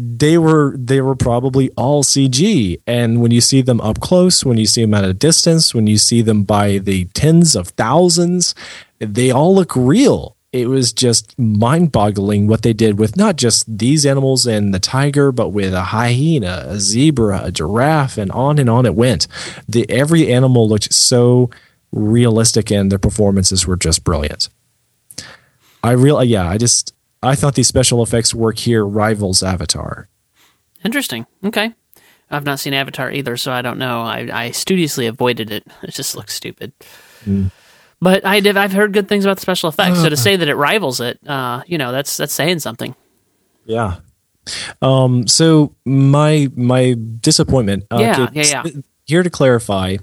they 0.00 0.38
were 0.38 0.76
they 0.76 1.00
were 1.00 1.16
probably 1.16 1.70
all 1.70 2.04
CG. 2.04 2.80
And 2.86 3.20
when 3.20 3.32
you 3.32 3.40
see 3.40 3.62
them 3.62 3.80
up 3.80 4.00
close, 4.00 4.44
when 4.44 4.56
you 4.56 4.66
see 4.66 4.82
them 4.82 4.94
at 4.94 5.04
a 5.04 5.12
distance, 5.12 5.74
when 5.74 5.86
you 5.86 5.98
see 5.98 6.22
them 6.22 6.44
by 6.44 6.78
the 6.78 7.06
tens 7.06 7.56
of 7.56 7.68
thousands, 7.68 8.54
they 9.00 9.30
all 9.30 9.54
look 9.54 9.74
real. 9.74 10.36
It 10.52 10.68
was 10.68 10.92
just 10.92 11.38
mind 11.38 11.92
boggling 11.92 12.46
what 12.46 12.62
they 12.62 12.72
did 12.72 12.98
with 12.98 13.16
not 13.16 13.36
just 13.36 13.78
these 13.78 14.06
animals 14.06 14.46
and 14.46 14.72
the 14.72 14.78
tiger, 14.78 15.30
but 15.30 15.48
with 15.48 15.74
a 15.74 15.82
hyena, 15.82 16.64
a 16.66 16.80
zebra, 16.80 17.42
a 17.44 17.52
giraffe, 17.52 18.16
and 18.16 18.30
on 18.32 18.58
and 18.58 18.70
on 18.70 18.86
it 18.86 18.94
went. 18.94 19.26
The 19.68 19.88
every 19.90 20.32
animal 20.32 20.68
looked 20.68 20.92
so 20.92 21.50
realistic 21.92 22.70
and 22.70 22.90
their 22.90 22.98
performances 22.98 23.66
were 23.66 23.76
just 23.76 24.04
brilliant. 24.04 24.48
I 25.82 25.92
real 25.92 26.22
yeah, 26.24 26.48
I 26.48 26.56
just 26.56 26.94
I 27.22 27.34
thought 27.34 27.54
the 27.54 27.62
special 27.64 28.02
effects 28.02 28.34
work 28.34 28.58
here 28.58 28.84
rivals 28.86 29.42
Avatar. 29.42 30.08
Interesting. 30.84 31.26
Okay. 31.44 31.74
I've 32.30 32.44
not 32.44 32.60
seen 32.60 32.74
Avatar 32.74 33.10
either, 33.10 33.36
so 33.36 33.50
I 33.52 33.62
don't 33.62 33.78
know. 33.78 34.02
I, 34.02 34.28
I 34.32 34.50
studiously 34.52 35.06
avoided 35.06 35.50
it. 35.50 35.66
It 35.82 35.92
just 35.94 36.14
looks 36.14 36.34
stupid. 36.34 36.72
Mm. 37.24 37.50
But 38.00 38.24
I 38.24 38.40
did, 38.40 38.56
I've 38.56 38.72
heard 38.72 38.92
good 38.92 39.08
things 39.08 39.24
about 39.24 39.38
the 39.38 39.40
special 39.40 39.68
effects. 39.70 40.00
so 40.00 40.08
to 40.08 40.16
say 40.16 40.36
that 40.36 40.46
it 40.48 40.54
rivals 40.54 41.00
it, 41.00 41.18
uh, 41.26 41.62
you 41.66 41.78
know, 41.78 41.90
that's 41.90 42.16
that's 42.16 42.32
saying 42.32 42.60
something. 42.60 42.94
Yeah. 43.64 43.96
Um. 44.80 45.26
So 45.26 45.74
my 45.84 46.48
my 46.54 46.94
disappointment. 47.20 47.84
Uh, 47.90 47.98
Yeah, 48.00 48.14
to- 48.26 48.30
yeah, 48.34 48.62
yeah. 48.64 48.80
Here 49.08 49.22
to 49.22 49.30
clarify, 49.30 49.96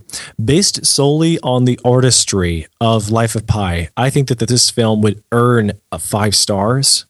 based 0.44 0.84
solely 0.84 1.38
on 1.42 1.66
the 1.66 1.80
artistry 1.86 2.66
of 2.82 3.12
Life 3.12 3.36
of 3.36 3.46
Pi, 3.46 3.90
I 3.96 4.10
think 4.10 4.30
that, 4.30 4.40
that 4.40 4.50
this 4.50 4.72
film 4.72 5.04
would 5.04 5.24
earn 5.32 5.74
a 5.92 6.00
five 6.00 6.34
stars. 6.34 7.06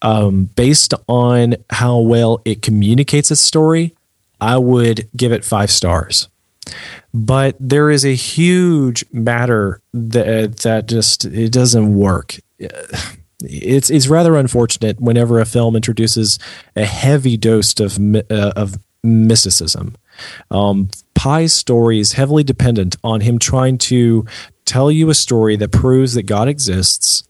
Um, 0.00 0.44
based 0.44 0.94
on 1.06 1.56
how 1.68 1.98
well 1.98 2.40
it 2.46 2.62
communicates 2.62 3.30
its 3.30 3.42
story, 3.42 3.94
I 4.40 4.56
would 4.56 5.06
give 5.14 5.32
it 5.32 5.44
five 5.44 5.70
stars. 5.70 6.28
But 7.12 7.56
there 7.60 7.90
is 7.90 8.06
a 8.06 8.14
huge 8.14 9.04
matter 9.12 9.82
that 9.92 10.58
that 10.60 10.86
just 10.86 11.26
it 11.26 11.52
doesn't 11.52 11.94
work. 11.94 12.36
It's 13.40 13.88
it's 13.88 14.08
rather 14.08 14.34
unfortunate 14.34 15.00
whenever 15.00 15.38
a 15.38 15.46
film 15.46 15.76
introduces 15.76 16.40
a 16.74 16.84
heavy 16.84 17.36
dose 17.36 17.78
of 17.78 17.96
uh, 18.28 18.52
of 18.56 18.80
mysticism. 19.04 19.94
Um, 20.50 20.88
Pi's 21.14 21.52
story 21.52 21.98
is 21.98 22.12
heavily 22.12 22.44
dependent 22.44 22.96
on 23.02 23.20
him 23.20 23.38
trying 23.38 23.78
to 23.78 24.26
tell 24.64 24.90
you 24.90 25.10
a 25.10 25.14
story 25.14 25.56
that 25.56 25.72
proves 25.72 26.14
that 26.14 26.24
God 26.24 26.48
exists, 26.48 27.24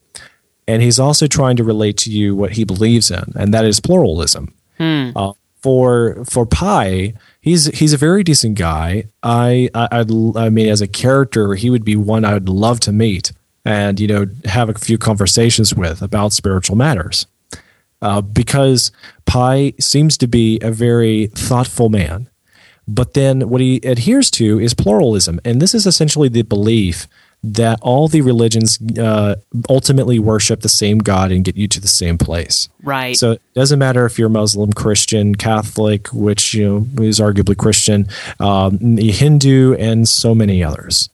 and 0.66 0.82
he's 0.82 0.98
also 0.98 1.26
trying 1.26 1.56
to 1.56 1.64
relate 1.64 1.96
to 1.98 2.10
you 2.10 2.36
what 2.36 2.52
he 2.52 2.64
believes 2.64 3.10
in, 3.10 3.32
and 3.36 3.54
that 3.54 3.64
is 3.64 3.80
pluralism. 3.80 4.54
Uh, 5.16 5.32
for 5.60 6.24
for 6.24 6.46
Pi, 6.46 7.14
he's 7.40 7.66
he's 7.78 7.92
a 7.92 7.96
very 7.96 8.22
decent 8.22 8.56
guy. 8.56 9.04
I 9.22 9.68
I 9.74 9.88
I'd, 9.90 10.10
I 10.36 10.50
mean, 10.50 10.68
as 10.68 10.80
a 10.80 10.88
character, 10.88 11.54
he 11.54 11.70
would 11.70 11.84
be 11.84 11.96
one 11.96 12.24
I 12.24 12.34
would 12.34 12.48
love 12.48 12.80
to 12.80 12.92
meet 12.92 13.32
and 13.64 14.00
you 14.00 14.06
know 14.06 14.26
have 14.44 14.68
a 14.68 14.74
few 14.74 14.98
conversations 14.98 15.74
with 15.74 16.02
about 16.02 16.32
spiritual 16.32 16.76
matters. 16.76 17.26
Uh, 18.00 18.20
because 18.20 18.92
Pi 19.26 19.72
seems 19.80 20.16
to 20.18 20.28
be 20.28 20.60
a 20.62 20.70
very 20.70 21.26
thoughtful 21.26 21.88
man, 21.88 22.30
but 22.88 23.12
then 23.12 23.50
what 23.50 23.60
he 23.60 23.76
adheres 23.84 24.30
to 24.32 24.58
is 24.58 24.72
pluralism, 24.72 25.38
and 25.44 25.60
this 25.60 25.74
is 25.74 25.86
essentially 25.86 26.28
the 26.28 26.42
belief 26.42 27.06
that 27.44 27.78
all 27.82 28.08
the 28.08 28.20
religions 28.20 28.80
uh, 28.98 29.36
ultimately 29.68 30.18
worship 30.18 30.60
the 30.60 30.68
same 30.68 30.98
God 30.98 31.30
and 31.30 31.44
get 31.44 31.56
you 31.56 31.68
to 31.68 31.80
the 31.80 31.86
same 31.86 32.18
place. 32.18 32.68
Right. 32.82 33.16
So 33.16 33.32
it 33.32 33.42
doesn't 33.54 33.78
matter 33.78 34.04
if 34.06 34.18
you're 34.18 34.28
Muslim, 34.28 34.72
Christian, 34.72 35.34
Catholic, 35.34 36.08
which 36.08 36.54
you 36.54 36.66
know 36.66 37.04
is 37.04 37.20
arguably 37.20 37.56
Christian, 37.56 38.08
um, 38.40 38.78
Hindu, 38.78 39.74
and 39.74 40.08
so 40.08 40.34
many 40.34 40.64
others. 40.64 41.10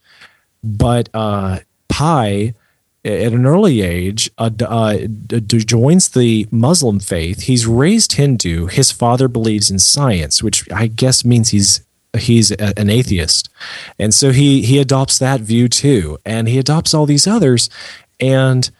But 0.63 1.09
uh, 1.13 1.59
Pi, 1.89 2.55
at 3.05 3.33
an 3.33 3.45
early 3.45 3.81
age, 3.81 4.31
uh, 4.37 4.49
uh, 4.65 4.97
joins 5.37 6.09
the 6.09 6.47
Muslim 6.51 6.99
faith. 6.99 7.43
He's 7.43 7.67
raised 7.67 8.13
Hindu. 8.13 8.65
His 8.65 8.91
father 8.91 9.27
believes 9.27 9.69
in 9.69 9.79
science, 9.79 10.41
which 10.41 10.69
I 10.71 10.87
guess 10.87 11.23
means 11.23 11.49
he's 11.49 11.81
he's 12.17 12.51
a, 12.51 12.77
an 12.77 12.89
atheist, 12.89 13.49
and 13.99 14.13
so 14.13 14.31
he 14.31 14.63
he 14.63 14.79
adopts 14.79 15.19
that 15.19 15.41
view 15.41 15.67
too, 15.67 16.17
and 16.25 16.47
he 16.47 16.57
adopts 16.57 16.93
all 16.93 17.05
these 17.05 17.27
others, 17.27 17.69
and 18.19 18.71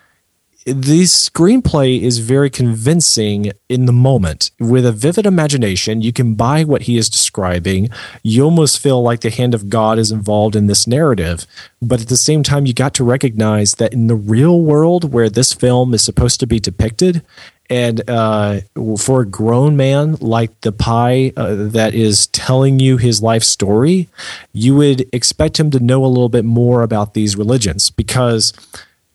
the 0.65 1.03
screenplay 1.03 2.01
is 2.01 2.17
very 2.17 2.49
convincing 2.49 3.51
in 3.69 3.85
the 3.85 3.93
moment. 3.93 4.49
With 4.59 4.83
a 4.83 4.91
vivid 4.91 5.27
imagination, 5.27 6.01
you 6.01 6.11
can 6.11 6.33
buy 6.33 6.63
what 6.63 6.83
he 6.83 6.97
is 6.97 7.07
describing. 7.07 7.89
You 8.23 8.43
almost 8.43 8.79
feel 8.79 9.03
like 9.03 9.21
the 9.21 9.29
hand 9.29 9.53
of 9.53 9.69
God 9.69 9.99
is 9.99 10.11
involved 10.11 10.55
in 10.55 10.65
this 10.65 10.87
narrative. 10.87 11.45
But 11.83 12.01
at 12.01 12.07
the 12.07 12.17
same 12.17 12.41
time, 12.41 12.65
you 12.65 12.73
got 12.73 12.95
to 12.95 13.03
recognize 13.03 13.75
that 13.75 13.93
in 13.93 14.07
the 14.07 14.15
real 14.15 14.59
world 14.59 15.13
where 15.13 15.29
this 15.29 15.53
film 15.53 15.93
is 15.93 16.03
supposed 16.03 16.39
to 16.39 16.47
be 16.47 16.59
depicted, 16.59 17.21
and 17.69 18.07
uh, 18.09 18.61
for 18.97 19.21
a 19.21 19.25
grown 19.25 19.75
man 19.75 20.15
like 20.15 20.61
the 20.61 20.71
Pi 20.71 21.31
uh, 21.35 21.55
that 21.55 21.95
is 21.95 22.27
telling 22.27 22.79
you 22.79 22.97
his 22.97 23.21
life 23.21 23.43
story, 23.43 24.07
you 24.53 24.75
would 24.75 25.07
expect 25.13 25.59
him 25.59 25.71
to 25.71 25.79
know 25.79 26.05
a 26.05 26.07
little 26.07 26.29
bit 26.29 26.45
more 26.45 26.83
about 26.83 27.13
these 27.13 27.35
religions 27.35 27.89
because 27.89 28.53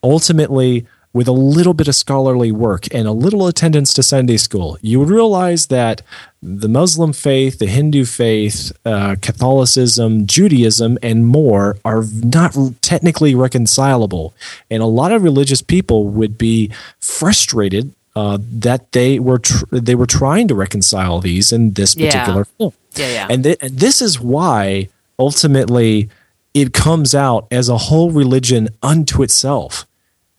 ultimately, 0.03 0.87
with 1.13 1.27
a 1.27 1.33
little 1.33 1.75
bit 1.75 1.89
of 1.89 1.95
scholarly 1.97 2.53
work 2.53 2.87
and 2.95 3.09
a 3.09 3.13
little 3.13 3.47
attendance 3.49 3.93
to 3.95 4.03
Sunday 4.03 4.37
school, 4.37 4.79
you 4.81 5.01
would 5.01 5.11
realize 5.11 5.67
that 5.67 6.03
the 6.41 6.69
Muslim 6.69 7.13
faith, 7.13 7.59
the 7.59 7.67
Hindu 7.67 8.05
faith, 8.05 8.71
uh, 8.85 9.17
Catholicism, 9.21 10.27
Judaism, 10.27 10.99
and 11.03 11.27
more 11.27 11.77
are 11.85 12.05
not 12.23 12.57
technically 12.81 13.35
reconcilable. 13.35 14.35
And 14.71 14.83
a 14.83 14.87
lot 14.87 15.11
of 15.11 15.25
religious 15.25 15.63
people 15.63 16.07
would 16.09 16.39
be 16.39 16.71
frustrated 17.01 17.93
uh, 18.17 18.39
that 18.41 18.93
they 18.93 19.19
were 19.19 19.39
tr- 19.39 19.65
they 19.73 19.95
were 19.95 20.07
trying 20.07 20.47
to 20.49 20.55
reconcile 20.55 21.21
these 21.21 21.53
in 21.53 21.73
this 21.73 21.97
Yeah. 21.97 22.11
particular 22.11 22.45
film. 22.45 22.73
Yeah, 22.97 23.13
yeah. 23.13 23.27
And, 23.31 23.45
th- 23.45 23.59
and 23.61 23.79
this 23.79 24.01
is 24.03 24.21
why 24.21 24.89
ultimately 25.19 26.09
it 26.55 26.73
comes 26.73 27.15
out 27.15 27.47
as 27.53 27.69
a 27.69 27.79
whole 27.79 28.11
religion 28.11 28.69
unto 28.83 29.23
itself. 29.23 29.87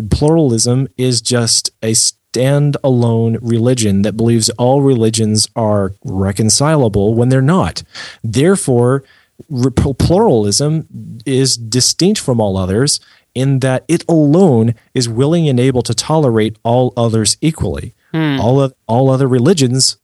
Pluralism 0.10 0.88
is 0.98 1.22
just 1.22 1.70
a 1.82 1.92
standalone 1.92 3.38
religion 3.42 4.04
that 4.04 4.18
believes 4.18 4.50
all 4.52 4.82
religions 4.82 5.48
are 5.56 5.94
reconcilable 6.04 7.14
when 7.14 7.30
they're 7.30 7.42
not. 7.42 7.84
Therefore, 8.24 9.04
pluralism 9.98 10.88
is 11.26 11.58
distinct 11.58 12.20
from 12.20 12.40
all 12.40 12.58
others 12.58 13.00
in 13.34 13.60
that 13.60 13.86
it 13.88 14.04
alone 14.08 14.76
is 14.94 15.08
willing 15.08 15.48
and 15.48 15.60
able 15.60 15.82
to 15.84 15.94
tolerate 15.94 16.58
all 16.64 16.94
others 16.98 17.38
equally. 17.42 17.94
Hmm. 18.12 18.40
All 18.40 18.62
of 18.62 18.74
all 18.88 19.10
other 19.10 19.28
religions 19.28 19.98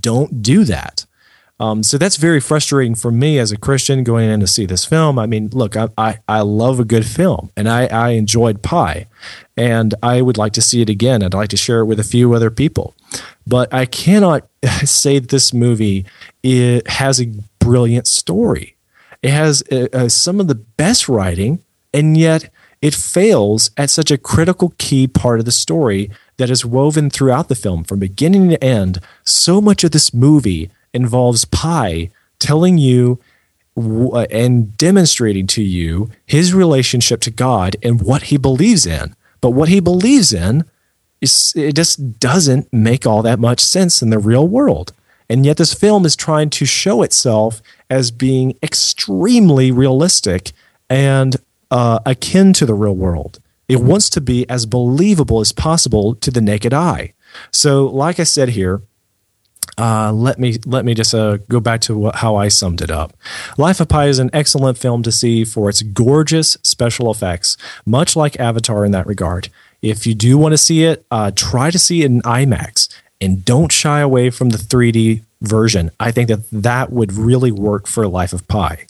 don't 0.00 0.42
do 0.42 0.64
that. 0.64 1.06
Um, 1.60 1.82
so 1.82 1.96
that's 1.96 2.16
very 2.16 2.40
frustrating 2.40 2.94
for 2.94 3.12
me 3.12 3.38
as 3.38 3.52
a 3.52 3.56
Christian 3.56 4.02
going 4.02 4.28
in 4.28 4.40
to 4.40 4.46
see 4.46 4.66
this 4.66 4.84
film. 4.84 5.18
I 5.18 5.26
mean, 5.26 5.48
look, 5.52 5.76
I, 5.76 5.88
I, 5.96 6.18
I 6.26 6.40
love 6.40 6.80
a 6.80 6.84
good 6.84 7.06
film 7.06 7.52
and 7.56 7.68
I, 7.68 7.86
I 7.86 8.10
enjoyed 8.10 8.62
Pi 8.62 9.06
and 9.56 9.94
I 10.02 10.22
would 10.22 10.36
like 10.36 10.54
to 10.54 10.62
see 10.62 10.82
it 10.82 10.90
again. 10.90 11.22
And 11.22 11.34
I'd 11.34 11.38
like 11.38 11.50
to 11.50 11.56
share 11.56 11.80
it 11.80 11.86
with 11.86 12.00
a 12.00 12.04
few 12.04 12.32
other 12.32 12.50
people. 12.50 12.94
But 13.46 13.72
I 13.72 13.86
cannot 13.86 14.48
say 14.84 15.18
that 15.18 15.28
this 15.28 15.52
movie 15.52 16.04
it 16.42 16.88
has 16.88 17.20
a 17.20 17.32
brilliant 17.58 18.06
story. 18.06 18.76
It 19.22 19.30
has 19.30 19.62
uh, 19.70 19.88
uh, 19.92 20.08
some 20.08 20.40
of 20.40 20.48
the 20.48 20.56
best 20.56 21.08
writing, 21.08 21.60
and 21.94 22.16
yet 22.16 22.50
it 22.80 22.94
fails 22.94 23.70
at 23.76 23.90
such 23.90 24.10
a 24.10 24.18
critical 24.18 24.74
key 24.78 25.06
part 25.06 25.38
of 25.38 25.44
the 25.44 25.52
story 25.52 26.10
that 26.38 26.50
is 26.50 26.64
woven 26.64 27.08
throughout 27.08 27.48
the 27.48 27.54
film 27.54 27.84
from 27.84 28.00
beginning 28.00 28.48
to 28.50 28.64
end. 28.64 28.98
So 29.24 29.60
much 29.60 29.84
of 29.84 29.92
this 29.92 30.12
movie 30.12 30.70
involves 30.92 31.44
Pi 31.44 32.10
telling 32.38 32.78
you 32.78 33.20
uh, 33.76 34.26
and 34.30 34.76
demonstrating 34.76 35.46
to 35.46 35.62
you 35.62 36.10
his 36.26 36.52
relationship 36.52 37.20
to 37.22 37.30
God 37.30 37.76
and 37.82 38.02
what 38.02 38.24
he 38.24 38.36
believes 38.36 38.86
in. 38.86 39.16
But 39.40 39.50
what 39.50 39.68
he 39.68 39.80
believes 39.80 40.32
in 40.32 40.64
is 41.20 41.52
it 41.56 41.74
just 41.74 42.18
doesn't 42.18 42.70
make 42.72 43.06
all 43.06 43.22
that 43.22 43.38
much 43.38 43.60
sense 43.60 44.02
in 44.02 44.10
the 44.10 44.18
real 44.18 44.46
world. 44.46 44.92
And 45.28 45.46
yet 45.46 45.56
this 45.56 45.72
film 45.72 46.04
is 46.04 46.16
trying 46.16 46.50
to 46.50 46.66
show 46.66 47.02
itself 47.02 47.62
as 47.88 48.10
being 48.10 48.58
extremely 48.62 49.70
realistic 49.70 50.52
and 50.90 51.36
uh, 51.70 52.00
akin 52.04 52.52
to 52.54 52.66
the 52.66 52.74
real 52.74 52.94
world. 52.94 53.40
It 53.68 53.80
wants 53.80 54.10
to 54.10 54.20
be 54.20 54.46
as 54.50 54.66
believable 54.66 55.40
as 55.40 55.52
possible 55.52 56.14
to 56.16 56.30
the 56.30 56.42
naked 56.42 56.74
eye. 56.74 57.14
So, 57.50 57.86
like 57.86 58.20
I 58.20 58.24
said 58.24 58.50
here, 58.50 58.82
uh, 59.82 60.12
let 60.12 60.38
me 60.38 60.58
let 60.64 60.84
me 60.84 60.94
just 60.94 61.12
uh, 61.12 61.38
go 61.48 61.58
back 61.58 61.80
to 61.80 61.96
what, 61.96 62.14
how 62.14 62.36
I 62.36 62.46
summed 62.46 62.80
it 62.80 62.90
up. 62.90 63.16
Life 63.58 63.80
of 63.80 63.88
Pi 63.88 64.06
is 64.06 64.20
an 64.20 64.30
excellent 64.32 64.78
film 64.78 65.02
to 65.02 65.10
see 65.10 65.44
for 65.44 65.68
its 65.68 65.82
gorgeous 65.82 66.56
special 66.62 67.10
effects, 67.10 67.56
much 67.84 68.14
like 68.14 68.38
Avatar 68.38 68.84
in 68.84 68.92
that 68.92 69.08
regard. 69.08 69.48
If 69.82 70.06
you 70.06 70.14
do 70.14 70.38
want 70.38 70.52
to 70.52 70.58
see 70.58 70.84
it, 70.84 71.04
uh, 71.10 71.32
try 71.34 71.72
to 71.72 71.80
see 71.80 72.02
it 72.02 72.06
in 72.06 72.22
IMAX 72.22 72.94
and 73.20 73.44
don't 73.44 73.72
shy 73.72 73.98
away 73.98 74.30
from 74.30 74.50
the 74.50 74.58
3D 74.58 75.22
version. 75.40 75.90
I 75.98 76.12
think 76.12 76.28
that 76.28 76.48
that 76.52 76.92
would 76.92 77.12
really 77.12 77.50
work 77.50 77.88
for 77.88 78.06
Life 78.06 78.32
of 78.32 78.46
Pi. 78.46 78.86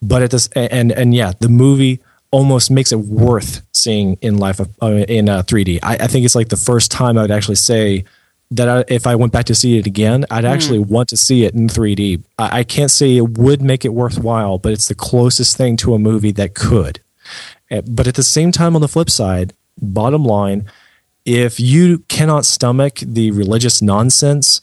But 0.00 0.22
at 0.22 0.30
this 0.30 0.48
and 0.54 0.92
and 0.92 1.16
yeah, 1.16 1.32
the 1.40 1.48
movie 1.48 1.98
almost 2.30 2.70
makes 2.70 2.92
it 2.92 3.00
worth 3.00 3.62
seeing 3.72 4.18
in 4.20 4.38
life 4.38 4.60
of, 4.60 4.68
uh, 4.80 5.04
in 5.08 5.28
uh, 5.28 5.42
3D. 5.42 5.80
I, 5.82 5.94
I 5.94 6.06
think 6.06 6.24
it's 6.24 6.34
like 6.36 6.48
the 6.50 6.56
first 6.56 6.92
time 6.92 7.18
I 7.18 7.22
would 7.22 7.30
actually 7.32 7.56
say 7.56 8.04
that 8.50 8.68
I, 8.68 8.84
if 8.88 9.06
I 9.06 9.16
went 9.16 9.32
back 9.32 9.46
to 9.46 9.54
see 9.54 9.78
it 9.78 9.86
again, 9.86 10.24
I'd 10.30 10.44
actually 10.44 10.78
want 10.78 11.08
to 11.08 11.16
see 11.16 11.44
it 11.44 11.54
in 11.54 11.68
3D. 11.68 12.22
I, 12.38 12.60
I 12.60 12.64
can't 12.64 12.90
say 12.90 13.16
it 13.16 13.38
would 13.38 13.60
make 13.60 13.84
it 13.84 13.92
worthwhile, 13.92 14.58
but 14.58 14.72
it's 14.72 14.88
the 14.88 14.94
closest 14.94 15.56
thing 15.56 15.76
to 15.78 15.94
a 15.94 15.98
movie 15.98 16.32
that 16.32 16.54
could. 16.54 17.00
Uh, 17.70 17.80
But 17.82 18.06
at 18.06 18.14
the 18.14 18.22
same 18.22 18.52
time, 18.52 18.76
on 18.76 18.82
the 18.82 18.88
flip 18.88 19.10
side, 19.10 19.52
bottom 19.80 20.24
line, 20.24 20.66
if 21.24 21.58
you 21.58 21.98
cannot 22.08 22.44
stomach 22.46 23.00
the 23.02 23.32
religious 23.32 23.82
nonsense, 23.82 24.60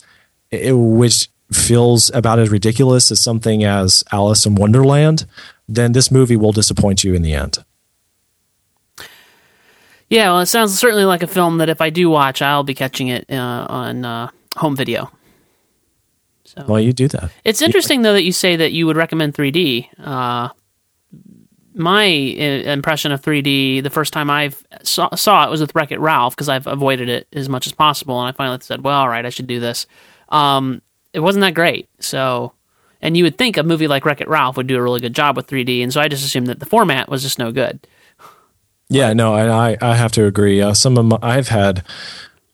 it, 0.49 0.71
which 0.73 1.29
feels 1.51 2.09
about 2.11 2.39
as 2.39 2.49
ridiculous 2.49 3.11
as 3.11 3.19
something 3.19 3.63
as 3.65 4.03
Alice 4.11 4.45
in 4.45 4.55
Wonderland, 4.55 5.25
then 5.67 5.91
this 5.91 6.09
movie 6.09 6.37
will 6.37 6.53
disappoint 6.53 7.03
you 7.03 7.13
in 7.13 7.21
the 7.21 7.33
end. 7.33 7.63
Yeah, 10.13 10.29
well, 10.29 10.41
it 10.41 10.45
sounds 10.45 10.77
certainly 10.77 11.05
like 11.05 11.23
a 11.23 11.27
film 11.27 11.57
that 11.57 11.69
if 11.69 11.81
I 11.81 11.89
do 11.89 12.07
watch, 12.07 12.43
I'll 12.43 12.63
be 12.63 12.75
catching 12.75 13.07
it 13.07 13.25
uh, 13.31 13.65
on 13.67 14.05
uh, 14.05 14.29
home 14.55 14.75
video. 14.75 15.09
So 16.43 16.63
well, 16.67 16.79
you 16.79 16.93
do 16.93 17.07
that. 17.07 17.31
It's 17.43 17.63
interesting 17.63 18.03
though 18.03 18.13
that 18.13 18.23
you 18.23 18.31
say 18.31 18.55
that 18.55 18.73
you 18.73 18.85
would 18.85 18.95
recommend 18.95 19.33
3D. 19.33 19.87
Uh, 19.97 20.49
my 21.73 22.05
uh, 22.05 22.71
impression 22.71 23.11
of 23.11 23.23
3D 23.23 23.81
the 23.81 23.89
first 23.89 24.13
time 24.13 24.29
I 24.29 24.51
saw, 24.83 25.15
saw, 25.15 25.47
it 25.47 25.49
was 25.49 25.61
with 25.61 25.73
Wreck 25.73 25.91
It 25.91 25.99
Ralph 25.99 26.35
because 26.35 26.47
I've 26.47 26.67
avoided 26.67 27.09
it 27.09 27.27
as 27.33 27.49
much 27.49 27.65
as 27.65 27.73
possible, 27.73 28.19
and 28.19 28.29
I 28.29 28.33
finally 28.33 28.59
said, 28.61 28.83
"Well, 28.83 28.99
all 28.99 29.09
right, 29.09 29.25
I 29.25 29.29
should 29.29 29.47
do 29.47 29.59
this." 29.59 29.87
Um, 30.29 30.83
it 31.13 31.21
wasn't 31.21 31.41
that 31.41 31.55
great, 31.55 31.89
so 31.99 32.53
and 33.01 33.17
you 33.17 33.23
would 33.23 33.39
think 33.39 33.57
a 33.57 33.63
movie 33.63 33.87
like 33.87 34.05
Wreck 34.05 34.21
It 34.21 34.27
Ralph 34.27 34.57
would 34.57 34.67
do 34.67 34.77
a 34.77 34.81
really 34.83 34.99
good 34.99 35.15
job 35.15 35.35
with 35.35 35.47
3D, 35.47 35.81
and 35.81 35.91
so 35.91 36.01
I 36.01 36.07
just 36.07 36.23
assumed 36.23 36.47
that 36.47 36.59
the 36.59 36.67
format 36.67 37.09
was 37.09 37.23
just 37.23 37.39
no 37.39 37.51
good. 37.51 37.87
Yeah, 38.89 39.13
no, 39.13 39.35
and 39.35 39.51
I 39.51 39.77
I 39.81 39.95
have 39.95 40.11
to 40.13 40.25
agree. 40.25 40.61
Uh, 40.61 40.73
some 40.73 40.97
of 40.97 41.05
my, 41.05 41.17
I've 41.21 41.47
had 41.47 41.83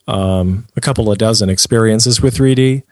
um, 0.07 0.67
a 0.75 0.81
couple 0.81 1.11
of 1.11 1.17
dozen 1.17 1.49
experiences 1.49 2.21
with 2.21 2.35
3D. 2.35 2.83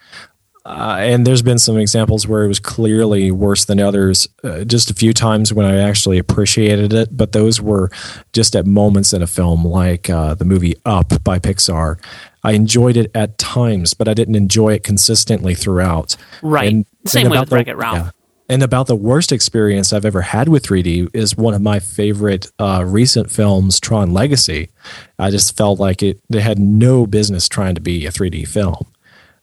Uh, 0.67 0.97
and 0.99 1.25
there's 1.25 1.41
been 1.41 1.57
some 1.57 1.77
examples 1.77 2.27
where 2.27 2.43
it 2.43 2.49
was 2.49 2.59
clearly 2.59 3.31
worse 3.31 3.63
than 3.63 3.79
others. 3.79 4.27
Uh, 4.43 4.65
just 4.65 4.91
a 4.91 4.93
few 4.93 5.13
times 5.13 5.53
when 5.53 5.65
I 5.65 5.77
actually 5.77 6.17
appreciated 6.17 6.91
it, 6.91 7.15
but 7.15 7.31
those 7.31 7.61
were 7.61 7.89
just 8.33 8.53
at 8.53 8.65
moments 8.65 9.13
in 9.13 9.21
a 9.21 9.27
film, 9.27 9.65
like 9.65 10.09
uh, 10.09 10.33
the 10.33 10.43
movie 10.43 10.75
Up 10.85 11.23
by 11.23 11.39
Pixar. 11.39 11.97
I 12.43 12.51
enjoyed 12.51 12.97
it 12.97 13.09
at 13.15 13.38
times, 13.38 13.93
but 13.93 14.09
I 14.09 14.13
didn't 14.13 14.35
enjoy 14.35 14.73
it 14.73 14.83
consistently 14.83 15.55
throughout. 15.55 16.17
Right. 16.41 16.73
And, 16.73 16.85
Same 17.05 17.27
and 17.27 17.31
way 17.31 17.39
with 17.39 17.51
Wreck 17.53 17.69
It 17.69 17.77
Ralph. 17.77 17.97
Yeah. 17.97 18.11
And 18.50 18.64
about 18.64 18.88
the 18.88 18.95
worst 18.95 19.32
experience 19.34 19.91
I've 19.91 20.06
ever 20.06 20.22
had 20.22 20.48
with 20.48 20.66
3D 20.66 21.10
is 21.14 21.36
one 21.36 21.54
of 21.54 21.62
my 21.62 21.80
favorite 21.80 22.50
uh, 22.60 22.84
recent 22.86 23.30
films, 23.30 23.80
Tron 23.80 24.12
Legacy. 24.12 24.70
I 25.20 25.32
just 25.32 25.58
felt 25.58 25.80
like 25.80 26.02
it, 26.02 26.22
it 26.30 26.39
had 26.39 26.58
no 26.58 27.06
business 27.06 27.50
trying 27.50 27.76
to 27.76 27.82
be 27.82 28.06
a 28.06 28.12
3D 28.12 28.48
film. 28.48 28.86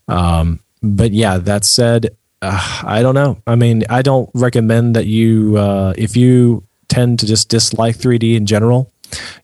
Um, 0.09 0.61
but 0.83 1.13
yeah, 1.13 1.37
that 1.37 1.65
said, 1.65 2.17
uh, 2.41 2.83
I 2.83 3.03
don't 3.03 3.15
know. 3.15 3.43
I 3.47 3.57
mean, 3.57 3.85
I 3.91 4.01
don't 4.01 4.31
recommend 4.35 4.97
that 4.97 5.07
you, 5.07 5.59
uh, 5.59 5.93
if 5.99 6.17
you 6.17 6.65
tend 6.89 7.19
to 7.19 7.27
just 7.27 7.51
dislike 7.51 7.97
3D 7.97 8.37
in 8.37 8.47
general, 8.47 8.91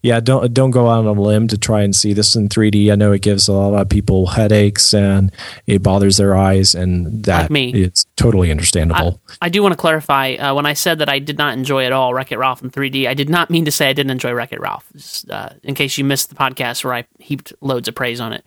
yeah, 0.02 0.20
don't 0.20 0.52
don't 0.52 0.70
go 0.70 0.88
out 0.88 1.06
on 1.06 1.16
a 1.16 1.20
limb 1.20 1.48
to 1.48 1.58
try 1.58 1.82
and 1.82 1.94
see 1.94 2.12
this 2.12 2.34
in 2.34 2.48
3D. 2.48 2.92
I 2.92 2.94
know 2.94 3.12
it 3.12 3.22
gives 3.22 3.48
a 3.48 3.52
lot 3.52 3.80
of 3.80 3.88
people 3.88 4.28
headaches 4.28 4.94
and 4.94 5.32
it 5.66 5.82
bothers 5.82 6.16
their 6.16 6.36
eyes, 6.36 6.74
and 6.74 7.24
that 7.24 7.42
like 7.42 7.50
me. 7.50 7.72
it's 7.72 8.04
totally 8.16 8.50
understandable. 8.50 9.20
I, 9.40 9.46
I 9.46 9.48
do 9.48 9.62
want 9.62 9.72
to 9.72 9.78
clarify 9.78 10.34
uh, 10.34 10.54
when 10.54 10.66
I 10.66 10.74
said 10.74 10.98
that 10.98 11.08
I 11.08 11.18
did 11.18 11.38
not 11.38 11.54
enjoy 11.54 11.84
at 11.86 11.92
all 11.92 12.14
Wreck 12.14 12.32
It 12.32 12.38
Ralph 12.38 12.62
in 12.62 12.70
3D. 12.70 13.08
I 13.08 13.14
did 13.14 13.30
not 13.30 13.50
mean 13.50 13.64
to 13.64 13.70
say 13.70 13.88
I 13.88 13.92
didn't 13.92 14.10
enjoy 14.10 14.32
Wreck 14.32 14.52
It 14.52 14.60
Ralph. 14.60 14.86
Just, 14.94 15.30
uh, 15.30 15.50
in 15.62 15.74
case 15.74 15.96
you 15.98 16.04
missed 16.04 16.28
the 16.28 16.34
podcast 16.34 16.84
where 16.84 16.94
I 16.94 17.04
heaped 17.18 17.52
loads 17.60 17.88
of 17.88 17.94
praise 17.94 18.20
on 18.20 18.32
it. 18.32 18.46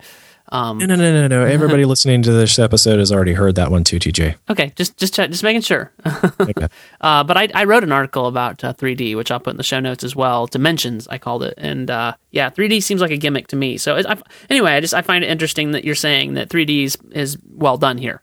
Um, 0.54 0.78
no, 0.78 0.86
no, 0.86 0.94
no, 0.94 1.12
no, 1.12 1.26
no. 1.26 1.44
Everybody 1.52 1.84
listening 1.84 2.22
to 2.22 2.30
this 2.30 2.60
episode 2.60 3.00
has 3.00 3.10
already 3.10 3.32
heard 3.32 3.56
that 3.56 3.72
one 3.72 3.82
too, 3.82 3.98
TJ. 3.98 4.36
Okay, 4.48 4.72
just 4.76 4.96
just 4.96 5.12
check, 5.12 5.30
just 5.30 5.42
making 5.42 5.62
sure. 5.62 5.92
okay. 6.40 6.68
uh, 7.00 7.24
but 7.24 7.36
I, 7.36 7.48
I 7.52 7.64
wrote 7.64 7.82
an 7.82 7.90
article 7.90 8.28
about 8.28 8.62
uh, 8.62 8.72
3D, 8.72 9.16
which 9.16 9.32
I'll 9.32 9.40
put 9.40 9.50
in 9.50 9.56
the 9.56 9.64
show 9.64 9.80
notes 9.80 10.04
as 10.04 10.14
well. 10.14 10.46
Dimensions, 10.46 11.08
I 11.08 11.18
called 11.18 11.42
it, 11.42 11.54
and 11.56 11.90
uh, 11.90 12.14
yeah, 12.30 12.50
3D 12.50 12.84
seems 12.84 13.00
like 13.00 13.10
a 13.10 13.16
gimmick 13.16 13.48
to 13.48 13.56
me. 13.56 13.76
So 13.78 13.96
I, 13.96 14.16
anyway, 14.48 14.74
I 14.74 14.80
just 14.80 14.94
I 14.94 15.02
find 15.02 15.24
it 15.24 15.26
interesting 15.28 15.72
that 15.72 15.84
you're 15.84 15.96
saying 15.96 16.34
that 16.34 16.50
3D 16.50 16.84
is, 16.84 16.98
is 17.10 17.36
well 17.50 17.76
done 17.76 17.98
here. 17.98 18.22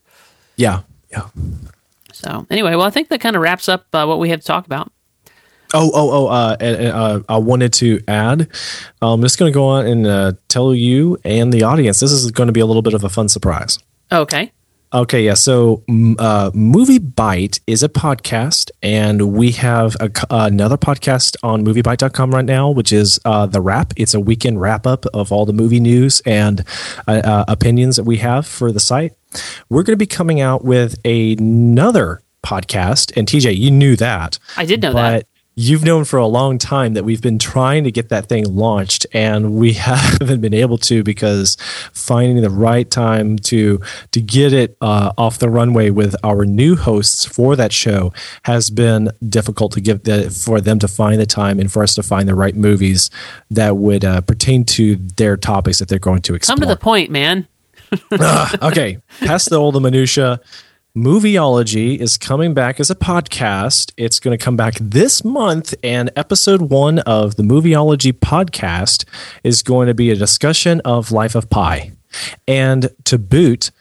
Yeah, 0.55 0.84
yeah. 1.11 1.27
So 2.13 2.47
anyway, 2.49 2.75
well, 2.75 2.88
I 2.88 2.91
think 2.91 3.09
that 3.09 3.19
kind 3.19 3.36
of 3.36 3.41
wraps 3.41 3.67
up 3.67 3.88
uh, 3.91 4.05
what 4.05 4.19
we 4.19 4.29
have 4.29 4.39
to 4.39 4.47
talk 4.47 4.65
about. 4.65 4.89
Oh, 5.74 5.89
oh, 5.93 6.11
oh! 6.11 6.28
Uh, 6.28 6.57
uh, 6.59 7.22
I 7.30 7.38
wanted 7.38 7.74
to 7.74 8.01
add. 8.07 8.49
I'm 9.01 9.22
just 9.22 9.39
going 9.39 9.51
to 9.51 9.53
go 9.53 9.65
on 9.65 9.86
and 9.86 10.05
uh, 10.05 10.34
tell 10.47 10.76
you 10.76 11.17
and 11.24 11.53
the 11.53 11.63
audience 11.63 11.99
this 11.99 12.11
is 12.11 12.30
going 12.32 12.47
to 12.47 12.53
be 12.53 12.59
a 12.59 12.65
little 12.65 12.82
bit 12.82 12.93
of 12.93 13.03
a 13.03 13.09
fun 13.09 13.30
surprise. 13.30 13.80
Okay. 14.11 14.51
Okay, 14.93 15.24
yeah. 15.24 15.36
So, 15.36 15.84
uh, 15.88 16.51
MovieByte 16.51 17.61
is 17.65 17.82
a 17.82 17.88
podcast, 17.88 18.72
and 18.84 19.32
we 19.32 19.51
have 19.51 19.95
a, 20.01 20.11
another 20.30 20.76
podcast 20.76 21.38
on 21.43 21.63
MovieByte.com 21.63 22.32
right 22.32 22.43
now, 22.43 22.69
which 22.69 22.91
is 22.91 23.17
uh, 23.24 23.45
the 23.45 23.61
Wrap. 23.61 23.93
It's 23.95 24.13
a 24.13 24.19
weekend 24.19 24.59
wrap 24.59 24.86
up 24.86 25.05
of 25.13 25.32
all 25.32 25.45
the 25.45 25.53
movie 25.53 25.80
news 25.80 26.22
and 26.26 26.65
uh, 27.07 27.22
uh 27.24 27.45
opinions 27.47 27.95
that 27.95 28.03
we 28.03 28.17
have 28.17 28.45
for 28.45 28.74
the 28.74 28.82
site. 28.82 29.13
We're 29.69 29.84
going 29.84 29.93
to 29.93 29.97
be 29.97 30.07
coming 30.07 30.41
out 30.41 30.65
with 30.65 30.99
another 31.05 32.22
podcast, 32.45 33.15
and 33.15 33.26
TJ, 33.26 33.57
you 33.57 33.72
knew 33.72 33.95
that. 33.95 34.39
I 34.57 34.65
did 34.65 34.82
know 34.82 34.91
that 34.91 35.26
you've 35.56 35.84
known 35.84 36.06
for 36.06 36.18
a 36.18 36.26
long 36.26 36.58
time 36.58 36.93
that 36.93 37.04
we've 37.04 37.22
been 37.22 37.38
trying 37.38 37.84
to 37.84 37.91
get 37.91 38.10
that 38.10 38.28
thing 38.28 38.45
launched 38.56 39.06
and 39.14 39.54
we 39.54 39.74
haven't 39.89 40.41
been 40.41 40.54
able 40.54 40.78
to 40.78 41.04
because 41.04 41.58
finding 41.93 42.41
the 42.41 42.49
right 42.49 42.89
time 42.89 43.38
to 43.38 43.80
to 44.12 44.22
get 44.22 44.54
it 44.54 44.78
uh, 44.82 45.12
off 45.18 45.39
the 45.39 45.49
runway 45.49 45.89
with 45.89 46.16
our 46.24 46.45
new 46.45 46.76
hosts 46.76 47.26
for 47.26 47.56
that 47.56 47.74
show 47.74 48.14
has 48.43 48.70
been 48.70 49.10
difficult 49.28 49.74
to 49.74 49.82
give 49.82 50.04
the, 50.04 50.30
for 50.30 50.62
them 50.62 50.80
to 50.80 50.88
find 50.88 51.20
the 51.20 51.26
time 51.26 51.60
and 51.60 51.72
for 51.72 51.84
us 51.84 51.93
to 51.95 52.04
find 52.04 52.28
the 52.28 52.36
right 52.36 52.56
movies 52.56 53.10
that 53.49 53.76
would 53.76 54.06
uh, 54.06 54.22
pertain 54.22 54.64
to 54.64 54.95
their 54.95 55.36
topics 55.36 55.80
that 55.80 55.89
they're 55.89 55.99
going 55.99 56.22
to 56.22 56.34
explore. 56.34 56.56
Come 56.56 56.62
to 56.62 56.68
the 56.68 56.80
point, 56.80 57.12
man. 57.12 57.47
uh, 58.12 58.58
okay, 58.62 58.99
past 59.20 59.49
the 59.49 59.58
old 59.58 59.82
minutia. 59.82 60.39
Movieology 60.96 61.98
is 61.98 62.18
coming 62.18 62.54
back 62.54 62.78
as 62.78 62.92
a 62.92 62.96
podcast. 62.96 63.94
It's 63.96 64.20
going 64.20 64.38
to 64.38 64.44
come 64.44 64.58
back 64.58 64.74
this 64.82 65.24
month, 65.24 65.74
and 65.82 66.12
episode 66.18 66.64
one 66.64 67.00
of 67.00 67.38
the 67.38 67.44
Movieology 67.44 68.12
podcast 68.12 69.06
is 69.42 69.64
going 69.64 69.88
to 69.88 69.94
be 69.94 70.10
a 70.10 70.18
discussion 70.18 70.82
of 70.84 71.10
Life 71.10 71.34
of 71.34 71.50
Pi. 71.50 71.94
And 72.46 72.89
to 73.06 73.18
boot, 73.18 73.72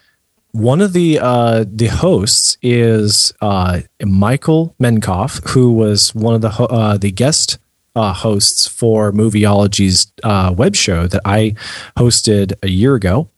one 0.53 0.81
of 0.81 0.93
the 0.93 1.19
uh, 1.21 1.65
the 1.67 1.89
hosts 1.89 2.57
is 2.63 3.35
uh, 3.41 3.81
Michael 4.01 4.77
Minkoff, 4.81 5.45
who 5.49 5.73
was 5.73 6.15
one 6.15 6.37
of 6.37 6.43
the 6.43 6.51
ho- 6.51 6.67
uh, 6.67 6.97
the 6.97 7.11
guest 7.11 7.59
uh, 7.97 8.13
hosts 8.13 8.69
for 8.69 9.11
Movieology's 9.11 10.13
uh, 10.23 10.55
web 10.57 10.77
show 10.77 11.09
that 11.09 11.23
I 11.25 11.57
hosted 11.97 12.53
a 12.63 12.69
year 12.69 12.95
ago 12.95 13.29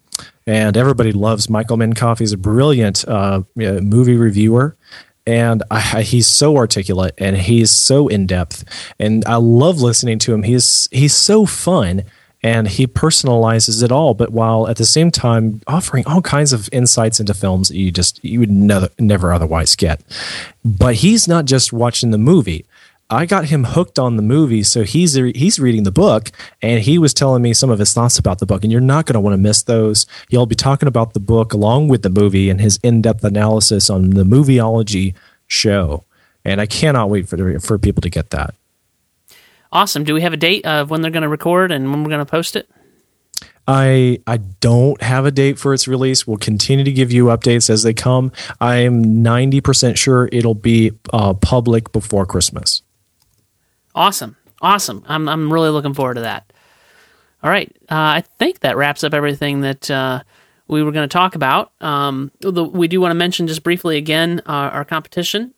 and 0.46 0.76
everybody 0.76 1.12
loves 1.12 1.48
Michael 1.48 1.76
Minkoff. 1.76 2.18
He's 2.18 2.32
a 2.32 2.38
brilliant 2.38 3.06
uh, 3.06 3.42
movie 3.56 4.16
reviewer, 4.16 4.76
and 5.26 5.62
I, 5.70 6.02
he's 6.02 6.26
so 6.26 6.56
articulate 6.56 7.14
and 7.18 7.36
he's 7.36 7.70
so 7.70 8.08
in 8.08 8.26
depth, 8.26 8.64
and 8.98 9.24
I 9.24 9.36
love 9.36 9.80
listening 9.80 10.18
to 10.20 10.34
him. 10.34 10.42
He's 10.42 10.88
he's 10.90 11.14
so 11.14 11.46
fun. 11.46 12.04
And 12.44 12.66
he 12.66 12.88
personalizes 12.88 13.84
it 13.84 13.92
all, 13.92 14.14
but 14.14 14.32
while 14.32 14.66
at 14.66 14.76
the 14.76 14.84
same 14.84 15.12
time 15.12 15.60
offering 15.68 16.04
all 16.08 16.20
kinds 16.20 16.52
of 16.52 16.68
insights 16.72 17.20
into 17.20 17.34
films 17.34 17.68
that 17.68 17.76
you 17.76 17.92
just 17.92 18.18
you 18.24 18.40
would 18.40 18.50
never 18.50 18.88
never 18.98 19.32
otherwise 19.32 19.76
get. 19.76 20.00
But 20.64 20.96
he's 20.96 21.28
not 21.28 21.44
just 21.44 21.72
watching 21.72 22.10
the 22.10 22.18
movie 22.18 22.66
I 23.12 23.26
got 23.26 23.44
him 23.44 23.64
hooked 23.64 23.98
on 23.98 24.16
the 24.16 24.22
movie, 24.22 24.62
so 24.62 24.84
he's 24.84 25.12
he's 25.12 25.60
reading 25.60 25.82
the 25.82 25.92
book, 25.92 26.30
and 26.62 26.80
he 26.82 26.96
was 26.96 27.12
telling 27.12 27.42
me 27.42 27.52
some 27.52 27.68
of 27.68 27.78
his 27.78 27.92
thoughts 27.92 28.18
about 28.18 28.38
the 28.38 28.46
book. 28.46 28.62
And 28.62 28.72
you're 28.72 28.80
not 28.80 29.04
going 29.04 29.14
to 29.14 29.20
want 29.20 29.34
to 29.34 29.38
miss 29.38 29.62
those. 29.62 30.06
He'll 30.30 30.46
be 30.46 30.54
talking 30.54 30.88
about 30.88 31.12
the 31.12 31.20
book 31.20 31.52
along 31.52 31.88
with 31.88 32.00
the 32.00 32.08
movie 32.08 32.48
and 32.48 32.58
his 32.58 32.80
in-depth 32.82 33.22
analysis 33.22 33.90
on 33.90 34.10
the 34.10 34.24
Movieology 34.24 35.14
show. 35.46 36.04
And 36.42 36.58
I 36.58 36.64
cannot 36.64 37.10
wait 37.10 37.28
for 37.28 37.60
for 37.60 37.78
people 37.78 38.00
to 38.00 38.08
get 38.08 38.30
that. 38.30 38.54
Awesome. 39.70 40.04
Do 40.04 40.14
we 40.14 40.22
have 40.22 40.32
a 40.32 40.38
date 40.38 40.64
of 40.64 40.88
when 40.88 41.02
they're 41.02 41.10
going 41.10 41.22
to 41.22 41.28
record 41.28 41.70
and 41.70 41.90
when 41.90 42.04
we're 42.04 42.10
going 42.10 42.24
to 42.24 42.30
post 42.30 42.56
it? 42.56 42.66
I 43.68 44.20
I 44.26 44.38
don't 44.38 45.00
have 45.02 45.26
a 45.26 45.30
date 45.30 45.58
for 45.58 45.74
its 45.74 45.86
release. 45.86 46.26
We'll 46.26 46.38
continue 46.38 46.84
to 46.84 46.92
give 46.92 47.12
you 47.12 47.26
updates 47.26 47.68
as 47.68 47.82
they 47.82 47.92
come. 47.92 48.32
I 48.60 48.76
am 48.76 49.04
90% 49.22 49.98
sure 49.98 50.28
it'll 50.32 50.54
be 50.54 50.92
uh, 51.12 51.34
public 51.34 51.92
before 51.92 52.26
Christmas. 52.26 52.81
Awesome. 53.94 54.36
Awesome. 54.60 55.04
I'm, 55.06 55.28
I'm 55.28 55.52
really 55.52 55.70
looking 55.70 55.94
forward 55.94 56.14
to 56.14 56.20
that. 56.22 56.52
All 57.42 57.50
right. 57.50 57.74
Uh, 57.90 57.94
I 58.20 58.24
think 58.38 58.60
that 58.60 58.76
wraps 58.76 59.02
up 59.02 59.14
everything 59.14 59.62
that 59.62 59.90
uh, 59.90 60.22
we 60.68 60.82
were 60.82 60.92
going 60.92 61.08
to 61.08 61.12
talk 61.12 61.34
about. 61.34 61.72
Um, 61.80 62.30
the, 62.40 62.62
we 62.64 62.86
do 62.88 63.00
want 63.00 63.10
to 63.10 63.16
mention 63.16 63.48
just 63.48 63.64
briefly 63.64 63.96
again 63.96 64.40
uh, 64.46 64.70
our 64.72 64.84
competition. 64.84 65.52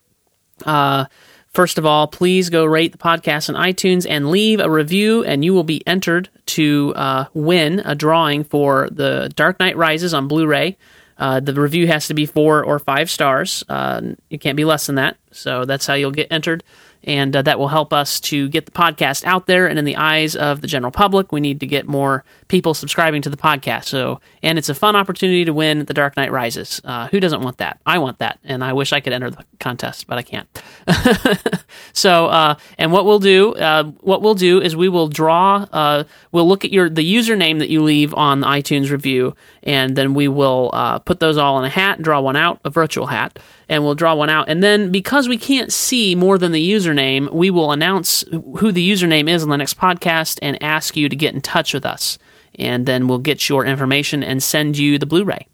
Uh, 0.64 1.04
first 1.52 1.76
of 1.76 1.84
all, 1.84 2.06
please 2.06 2.48
go 2.48 2.64
rate 2.64 2.92
the 2.92 2.98
podcast 2.98 3.54
on 3.54 3.62
iTunes 3.62 4.06
and 4.08 4.30
leave 4.30 4.60
a 4.60 4.70
review, 4.70 5.22
and 5.24 5.44
you 5.44 5.52
will 5.52 5.64
be 5.64 5.86
entered 5.86 6.30
to 6.46 6.94
uh, 6.96 7.26
win 7.34 7.80
a 7.84 7.94
drawing 7.94 8.44
for 8.44 8.88
the 8.90 9.30
Dark 9.36 9.60
Knight 9.60 9.76
Rises 9.76 10.14
on 10.14 10.26
Blu 10.26 10.46
ray. 10.46 10.78
The 11.18 11.52
review 11.54 11.86
has 11.88 12.08
to 12.08 12.14
be 12.14 12.24
four 12.24 12.64
or 12.64 12.78
five 12.78 13.10
stars. 13.10 13.62
it 13.68 14.40
can't 14.40 14.56
be 14.56 14.64
less 14.64 14.86
than 14.86 14.94
that. 14.96 15.18
So 15.32 15.66
that's 15.66 15.86
how 15.86 15.94
you'll 15.94 16.12
get 16.12 16.28
entered 16.32 16.64
and 17.04 17.34
uh, 17.34 17.42
that 17.42 17.58
will 17.58 17.68
help 17.68 17.92
us 17.92 18.20
to 18.20 18.48
get 18.48 18.66
the 18.66 18.72
podcast 18.72 19.24
out 19.24 19.46
there 19.46 19.66
and 19.66 19.78
in 19.78 19.84
the 19.84 19.96
eyes 19.96 20.34
of 20.36 20.60
the 20.60 20.66
general 20.66 20.92
public. 20.92 21.32
We 21.32 21.40
need 21.40 21.60
to 21.60 21.66
get 21.66 21.86
more 21.86 22.24
people 22.48 22.74
subscribing 22.74 23.22
to 23.22 23.30
the 23.30 23.36
podcast. 23.36 23.86
So, 23.86 24.20
and 24.42 24.58
it's 24.58 24.68
a 24.68 24.74
fun 24.74 24.96
opportunity 24.96 25.44
to 25.44 25.52
win 25.52 25.84
The 25.84 25.94
Dark 25.94 26.16
Knight 26.16 26.32
Rises. 26.32 26.80
Uh, 26.84 27.08
who 27.08 27.20
doesn't 27.20 27.42
want 27.42 27.58
that? 27.58 27.80
I 27.86 27.98
want 27.98 28.18
that, 28.18 28.38
and 28.44 28.62
I 28.62 28.72
wish 28.72 28.92
I 28.92 29.00
could 29.00 29.12
enter 29.12 29.30
the 29.30 29.44
contest, 29.60 30.06
but 30.06 30.18
I 30.18 30.22
can't. 30.22 30.48
so, 31.92 32.26
uh, 32.26 32.56
and 32.78 32.92
what 32.92 33.04
we'll 33.04 33.18
do, 33.18 33.54
uh, 33.54 33.84
what 34.00 34.22
we'll 34.22 34.34
do 34.34 34.60
is 34.60 34.76
we 34.76 34.88
will 34.88 35.08
draw. 35.08 35.66
Uh, 35.72 36.04
we'll 36.32 36.48
look 36.48 36.64
at 36.64 36.72
your 36.72 36.88
the 36.88 37.14
username 37.14 37.58
that 37.58 37.70
you 37.70 37.82
leave 37.82 38.14
on 38.14 38.40
the 38.40 38.46
iTunes 38.46 38.90
review, 38.90 39.34
and 39.62 39.96
then 39.96 40.14
we 40.14 40.28
will 40.28 40.70
uh, 40.72 40.98
put 40.98 41.20
those 41.20 41.36
all 41.36 41.58
in 41.58 41.64
a 41.64 41.70
hat, 41.70 42.02
draw 42.02 42.20
one 42.20 42.36
out, 42.36 42.60
a 42.64 42.70
virtual 42.70 43.06
hat, 43.06 43.38
and 43.68 43.84
we'll 43.84 43.94
draw 43.94 44.14
one 44.14 44.30
out. 44.30 44.48
And 44.48 44.62
then 44.62 44.92
because 44.92 45.28
we 45.28 45.38
can't 45.38 45.72
see 45.72 46.14
more 46.14 46.38
than 46.38 46.52
the 46.52 46.72
username, 46.72 47.32
we 47.32 47.50
will 47.50 47.72
announce 47.72 48.24
who 48.58 48.72
the 48.72 48.90
username 48.90 49.28
is 49.28 49.42
on 49.42 49.48
the 49.48 49.56
next 49.56 49.78
podcast 49.78 50.38
and 50.42 50.62
ask 50.62 50.96
you 50.96 51.08
to 51.08 51.16
get 51.16 51.34
in 51.34 51.40
touch 51.40 51.74
with 51.74 51.86
us. 51.86 52.18
And 52.58 52.86
then 52.86 53.08
we'll 53.08 53.18
get 53.18 53.48
your 53.48 53.64
information 53.64 54.22
and 54.22 54.42
send 54.42 54.78
you 54.78 54.98
the 54.98 55.06
Blu 55.06 55.24
ray. 55.24 55.46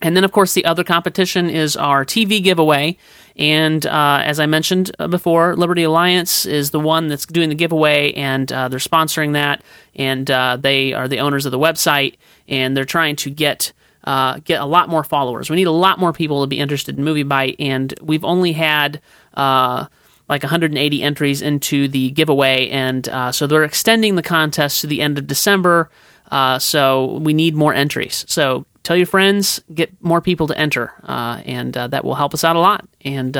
And 0.00 0.16
then, 0.16 0.22
of 0.22 0.30
course, 0.30 0.54
the 0.54 0.64
other 0.64 0.84
competition 0.84 1.50
is 1.50 1.76
our 1.76 2.04
TV 2.04 2.42
giveaway. 2.42 2.96
And 3.36 3.84
uh, 3.86 4.22
as 4.24 4.38
I 4.38 4.46
mentioned 4.46 4.92
before, 5.10 5.56
Liberty 5.56 5.82
Alliance 5.82 6.46
is 6.46 6.70
the 6.70 6.80
one 6.80 7.08
that's 7.08 7.26
doing 7.26 7.48
the 7.48 7.54
giveaway, 7.54 8.12
and 8.12 8.50
uh, 8.52 8.68
they're 8.68 8.78
sponsoring 8.78 9.32
that. 9.32 9.62
And 9.96 10.30
uh, 10.30 10.56
they 10.56 10.92
are 10.92 11.08
the 11.08 11.18
owners 11.18 11.46
of 11.46 11.52
the 11.52 11.58
website, 11.58 12.16
and 12.46 12.76
they're 12.76 12.84
trying 12.84 13.16
to 13.16 13.30
get 13.30 13.72
uh, 14.04 14.38
get 14.44 14.60
a 14.60 14.64
lot 14.64 14.88
more 14.88 15.04
followers. 15.04 15.50
We 15.50 15.56
need 15.56 15.66
a 15.66 15.72
lot 15.72 15.98
more 15.98 16.12
people 16.12 16.40
to 16.42 16.46
be 16.46 16.58
interested 16.58 16.96
in 16.96 17.04
MovieByte, 17.04 17.56
and 17.58 17.92
we've 18.00 18.24
only 18.24 18.52
had 18.52 19.02
uh, 19.34 19.86
like 20.28 20.42
180 20.42 21.02
entries 21.02 21.42
into 21.42 21.88
the 21.88 22.10
giveaway, 22.12 22.68
and 22.68 23.08
uh, 23.08 23.32
so 23.32 23.46
they're 23.46 23.64
extending 23.64 24.14
the 24.14 24.22
contest 24.22 24.80
to 24.80 24.86
the 24.86 25.02
end 25.02 25.18
of 25.18 25.26
December. 25.26 25.90
Uh, 26.30 26.58
so 26.58 27.18
we 27.18 27.32
need 27.32 27.54
more 27.54 27.72
entries. 27.74 28.24
So 28.28 28.66
tell 28.82 28.96
your 28.96 29.06
friends, 29.06 29.60
get 29.74 29.90
more 30.02 30.20
people 30.20 30.46
to 30.48 30.58
enter, 30.58 30.92
uh, 31.04 31.42
and 31.44 31.76
uh, 31.76 31.86
that 31.88 32.04
will 32.04 32.14
help 32.14 32.34
us 32.34 32.44
out 32.44 32.56
a 32.56 32.60
lot. 32.60 32.86
And 33.04 33.34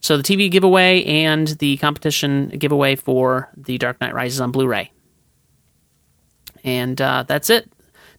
so 0.00 0.16
the 0.16 0.22
TV 0.22 0.50
giveaway 0.50 1.04
and 1.04 1.48
the 1.48 1.76
competition 1.78 2.48
giveaway 2.48 2.96
for 2.96 3.50
the 3.56 3.78
Dark 3.78 4.00
Knight 4.00 4.14
Rises 4.14 4.40
on 4.40 4.50
Blu-ray. 4.52 4.90
And 6.64 6.96
that's 6.96 7.50
it 7.50 7.70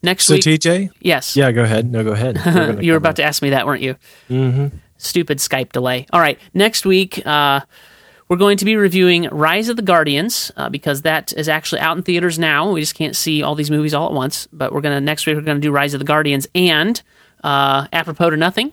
next 0.01 0.29
week 0.29 0.43
so 0.43 0.51
week. 0.51 0.61
TJ, 0.61 0.89
Yes. 1.01 1.35
yeah, 1.35 1.51
go 1.51 1.63
ahead. 1.63 1.91
No, 1.91 2.03
go 2.03 2.11
ahead. 2.11 2.39
We're 2.45 2.81
you 2.81 2.91
were 2.91 2.97
about 2.97 3.15
to 3.17 3.23
ask 3.23 3.41
me 3.41 3.51
that, 3.51 3.65
weren't 3.65 3.81
you? 3.81 3.95
Mm-hmm. 4.29 4.77
Stupid 4.97 5.39
Skype 5.39 5.71
delay. 5.71 6.05
All 6.13 6.19
right. 6.19 6.39
Next 6.53 6.85
week, 6.85 7.21
uh, 7.25 7.61
we're 8.29 8.37
going 8.37 8.57
to 8.57 8.65
be 8.65 8.75
reviewing 8.75 9.27
Rise 9.29 9.69
of 9.69 9.75
the 9.75 9.81
Guardians 9.81 10.51
uh, 10.55 10.69
because 10.69 11.01
that 11.03 11.33
is 11.33 11.49
actually 11.49 11.81
out 11.81 11.97
in 11.97 12.03
theaters 12.03 12.39
now. 12.39 12.71
We 12.71 12.79
just 12.79 12.95
can't 12.95 13.15
see 13.15 13.43
all 13.43 13.55
these 13.55 13.71
movies 13.71 13.93
all 13.93 14.07
at 14.07 14.13
once. 14.13 14.47
But 14.51 14.73
we're 14.73 14.81
gonna 14.81 15.01
next 15.01 15.25
week 15.25 15.35
we're 15.35 15.41
gonna 15.41 15.59
do 15.59 15.71
Rise 15.71 15.93
of 15.93 15.99
the 15.99 16.05
Guardians 16.05 16.47
and 16.55 17.01
uh, 17.43 17.87
apropos 17.91 18.31
to 18.31 18.37
nothing. 18.37 18.71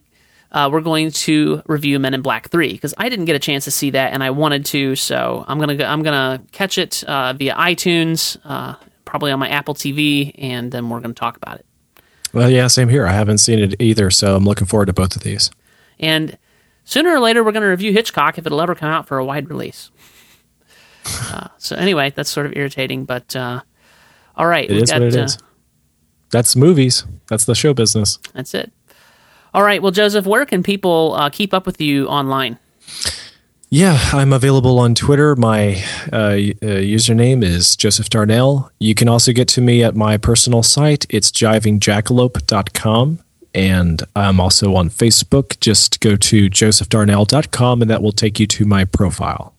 Uh, 0.52 0.68
we're 0.72 0.80
going 0.80 1.12
to 1.12 1.62
review 1.66 1.98
Men 1.98 2.12
in 2.14 2.22
Black 2.22 2.48
Three 2.48 2.72
because 2.72 2.94
I 2.98 3.08
didn't 3.08 3.26
get 3.26 3.36
a 3.36 3.40
chance 3.40 3.64
to 3.64 3.70
see 3.70 3.90
that 3.90 4.12
and 4.12 4.22
I 4.22 4.30
wanted 4.30 4.64
to, 4.66 4.96
so 4.96 5.44
I'm 5.46 5.58
gonna 5.60 5.76
go, 5.76 5.84
I'm 5.84 6.02
gonna 6.02 6.42
catch 6.52 6.76
it 6.76 7.04
uh, 7.04 7.32
via 7.34 7.54
iTunes, 7.54 8.36
uh, 8.44 8.74
probably 9.04 9.30
on 9.30 9.38
my 9.38 9.48
Apple 9.48 9.74
TV, 9.74 10.34
and 10.38 10.72
then 10.72 10.90
we're 10.90 11.00
gonna 11.00 11.14
talk 11.14 11.36
about 11.36 11.60
it. 11.60 11.66
Well, 12.32 12.50
yeah, 12.50 12.66
same 12.68 12.88
here. 12.88 13.06
I 13.06 13.12
haven't 13.12 13.38
seen 13.38 13.58
it 13.58 13.80
either, 13.80 14.10
so 14.10 14.36
I'm 14.36 14.44
looking 14.44 14.66
forward 14.66 14.86
to 14.86 14.92
both 14.92 15.16
of 15.16 15.22
these. 15.22 15.50
And 15.98 16.36
sooner 16.90 17.10
or 17.14 17.20
later, 17.20 17.44
we're 17.44 17.52
going 17.52 17.62
to 17.62 17.68
review 17.68 17.92
Hitchcock 17.92 18.36
if 18.36 18.46
it'll 18.46 18.60
ever 18.60 18.74
come 18.74 18.90
out 18.90 19.06
for 19.06 19.18
a 19.18 19.24
wide 19.24 19.48
release. 19.48 19.90
Uh, 21.06 21.48
so 21.56 21.76
anyway, 21.76 22.12
that's 22.14 22.28
sort 22.28 22.46
of 22.46 22.52
irritating, 22.56 23.04
but 23.04 23.34
uh, 23.36 23.60
all 24.36 24.46
right, 24.46 24.68
It 24.68 24.76
is 24.82 24.92
what 24.92 25.02
it 25.02 25.16
uh, 25.16 25.24
is. 25.24 25.38
That's 26.30 26.56
movies. 26.56 27.04
That's 27.28 27.44
the 27.44 27.54
show 27.54 27.74
business. 27.74 28.18
That's 28.34 28.54
it. 28.54 28.72
All 29.54 29.62
right, 29.62 29.80
well, 29.82 29.92
Joseph, 29.92 30.26
where 30.26 30.44
can 30.44 30.62
people 30.62 31.14
uh, 31.16 31.30
keep 31.30 31.54
up 31.54 31.64
with 31.64 31.80
you 31.80 32.06
online? 32.06 32.58
Yeah, 33.68 33.98
I'm 34.12 34.32
available 34.32 34.78
on 34.80 34.96
Twitter. 34.96 35.36
My 35.36 35.82
uh, 36.12 36.16
uh, 36.16 36.82
username 36.82 37.44
is 37.44 37.76
Joseph 37.76 38.10
Darnell. 38.10 38.70
You 38.80 38.96
can 38.96 39.08
also 39.08 39.32
get 39.32 39.46
to 39.48 39.60
me 39.60 39.84
at 39.84 39.94
my 39.94 40.16
personal 40.16 40.64
site. 40.64 41.06
It's 41.08 41.30
jivingjackalope.com. 41.30 43.20
And 43.54 44.02
I'm 44.14 44.40
also 44.40 44.74
on 44.76 44.90
Facebook. 44.90 45.58
Just 45.60 46.00
go 46.00 46.16
to 46.16 46.48
josephdarnell.com 46.48 47.82
and 47.82 47.90
that 47.90 48.02
will 48.02 48.12
take 48.12 48.38
you 48.38 48.46
to 48.46 48.64
my 48.64 48.84
profile. 48.84 49.54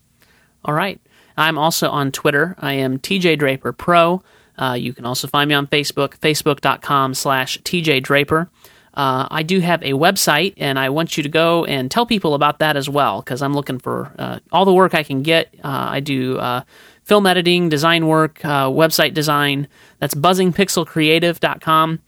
All 0.63 0.73
right. 0.73 0.99
I'm 1.37 1.57
also 1.57 1.89
on 1.89 2.11
Twitter. 2.11 2.55
I 2.59 2.73
am 2.73 2.99
TJ 2.99 3.39
Draper 3.39 3.73
Pro. 3.73 4.21
Uh, 4.57 4.73
you 4.73 4.93
can 4.93 5.05
also 5.05 5.27
find 5.27 5.47
me 5.49 5.55
on 5.55 5.67
Facebook, 5.67 6.17
facebook.com 6.19 7.13
slash 7.13 7.57
TJ 7.61 8.03
Draper. 8.03 8.49
Uh, 8.93 9.27
I 9.31 9.43
do 9.43 9.61
have 9.61 9.81
a 9.83 9.93
website, 9.93 10.53
and 10.57 10.77
I 10.77 10.89
want 10.89 11.15
you 11.15 11.23
to 11.23 11.29
go 11.29 11.63
and 11.65 11.89
tell 11.89 12.05
people 12.05 12.33
about 12.33 12.59
that 12.59 12.75
as 12.75 12.89
well, 12.89 13.21
because 13.21 13.41
I'm 13.41 13.53
looking 13.53 13.79
for 13.79 14.11
uh, 14.19 14.39
all 14.51 14.65
the 14.65 14.73
work 14.73 14.93
I 14.93 15.03
can 15.03 15.23
get. 15.23 15.53
Uh, 15.63 15.87
I 15.91 15.99
do 16.01 16.37
uh, 16.37 16.63
film 17.03 17.25
editing, 17.25 17.69
design 17.69 18.07
work, 18.07 18.43
uh, 18.43 18.67
website 18.67 19.13
design. 19.13 19.67
That's 19.99 20.13
buzzingpixelcreative.com. 20.13 21.99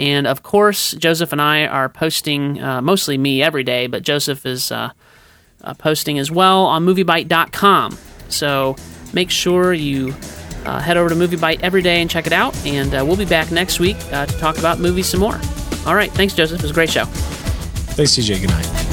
And 0.00 0.26
of 0.26 0.42
course, 0.42 0.92
Joseph 0.92 1.30
and 1.30 1.42
I 1.42 1.66
are 1.66 1.88
posting, 1.90 2.60
uh, 2.60 2.80
mostly 2.80 3.18
me 3.18 3.42
every 3.42 3.62
day, 3.62 3.86
but 3.86 4.02
Joseph 4.02 4.46
is 4.46 4.72
uh, 4.72 4.90
uh, 5.62 5.74
posting 5.74 6.18
as 6.18 6.30
well 6.30 6.64
on 6.64 6.86
moviebyte.com. 6.86 7.98
So 8.30 8.76
make 9.12 9.30
sure 9.30 9.74
you 9.74 10.14
uh, 10.64 10.80
head 10.80 10.96
over 10.96 11.08
to 11.08 11.14
MovieByte 11.14 11.60
every 11.62 11.82
day 11.82 12.00
and 12.00 12.10
check 12.10 12.26
it 12.26 12.32
out. 12.32 12.56
And 12.66 12.94
uh, 12.94 13.04
we'll 13.06 13.16
be 13.16 13.24
back 13.24 13.50
next 13.50 13.78
week 13.78 13.96
uh, 14.12 14.26
to 14.26 14.38
talk 14.38 14.58
about 14.58 14.78
movies 14.78 15.06
some 15.06 15.20
more. 15.20 15.38
All 15.86 15.94
right. 15.94 16.10
Thanks, 16.12 16.34
Joseph. 16.34 16.60
It 16.60 16.62
was 16.62 16.70
a 16.70 16.74
great 16.74 16.90
show. 16.90 17.04
Thanks, 17.04 18.16
TJ. 18.16 18.40
Good 18.40 18.50
night. 18.50 18.89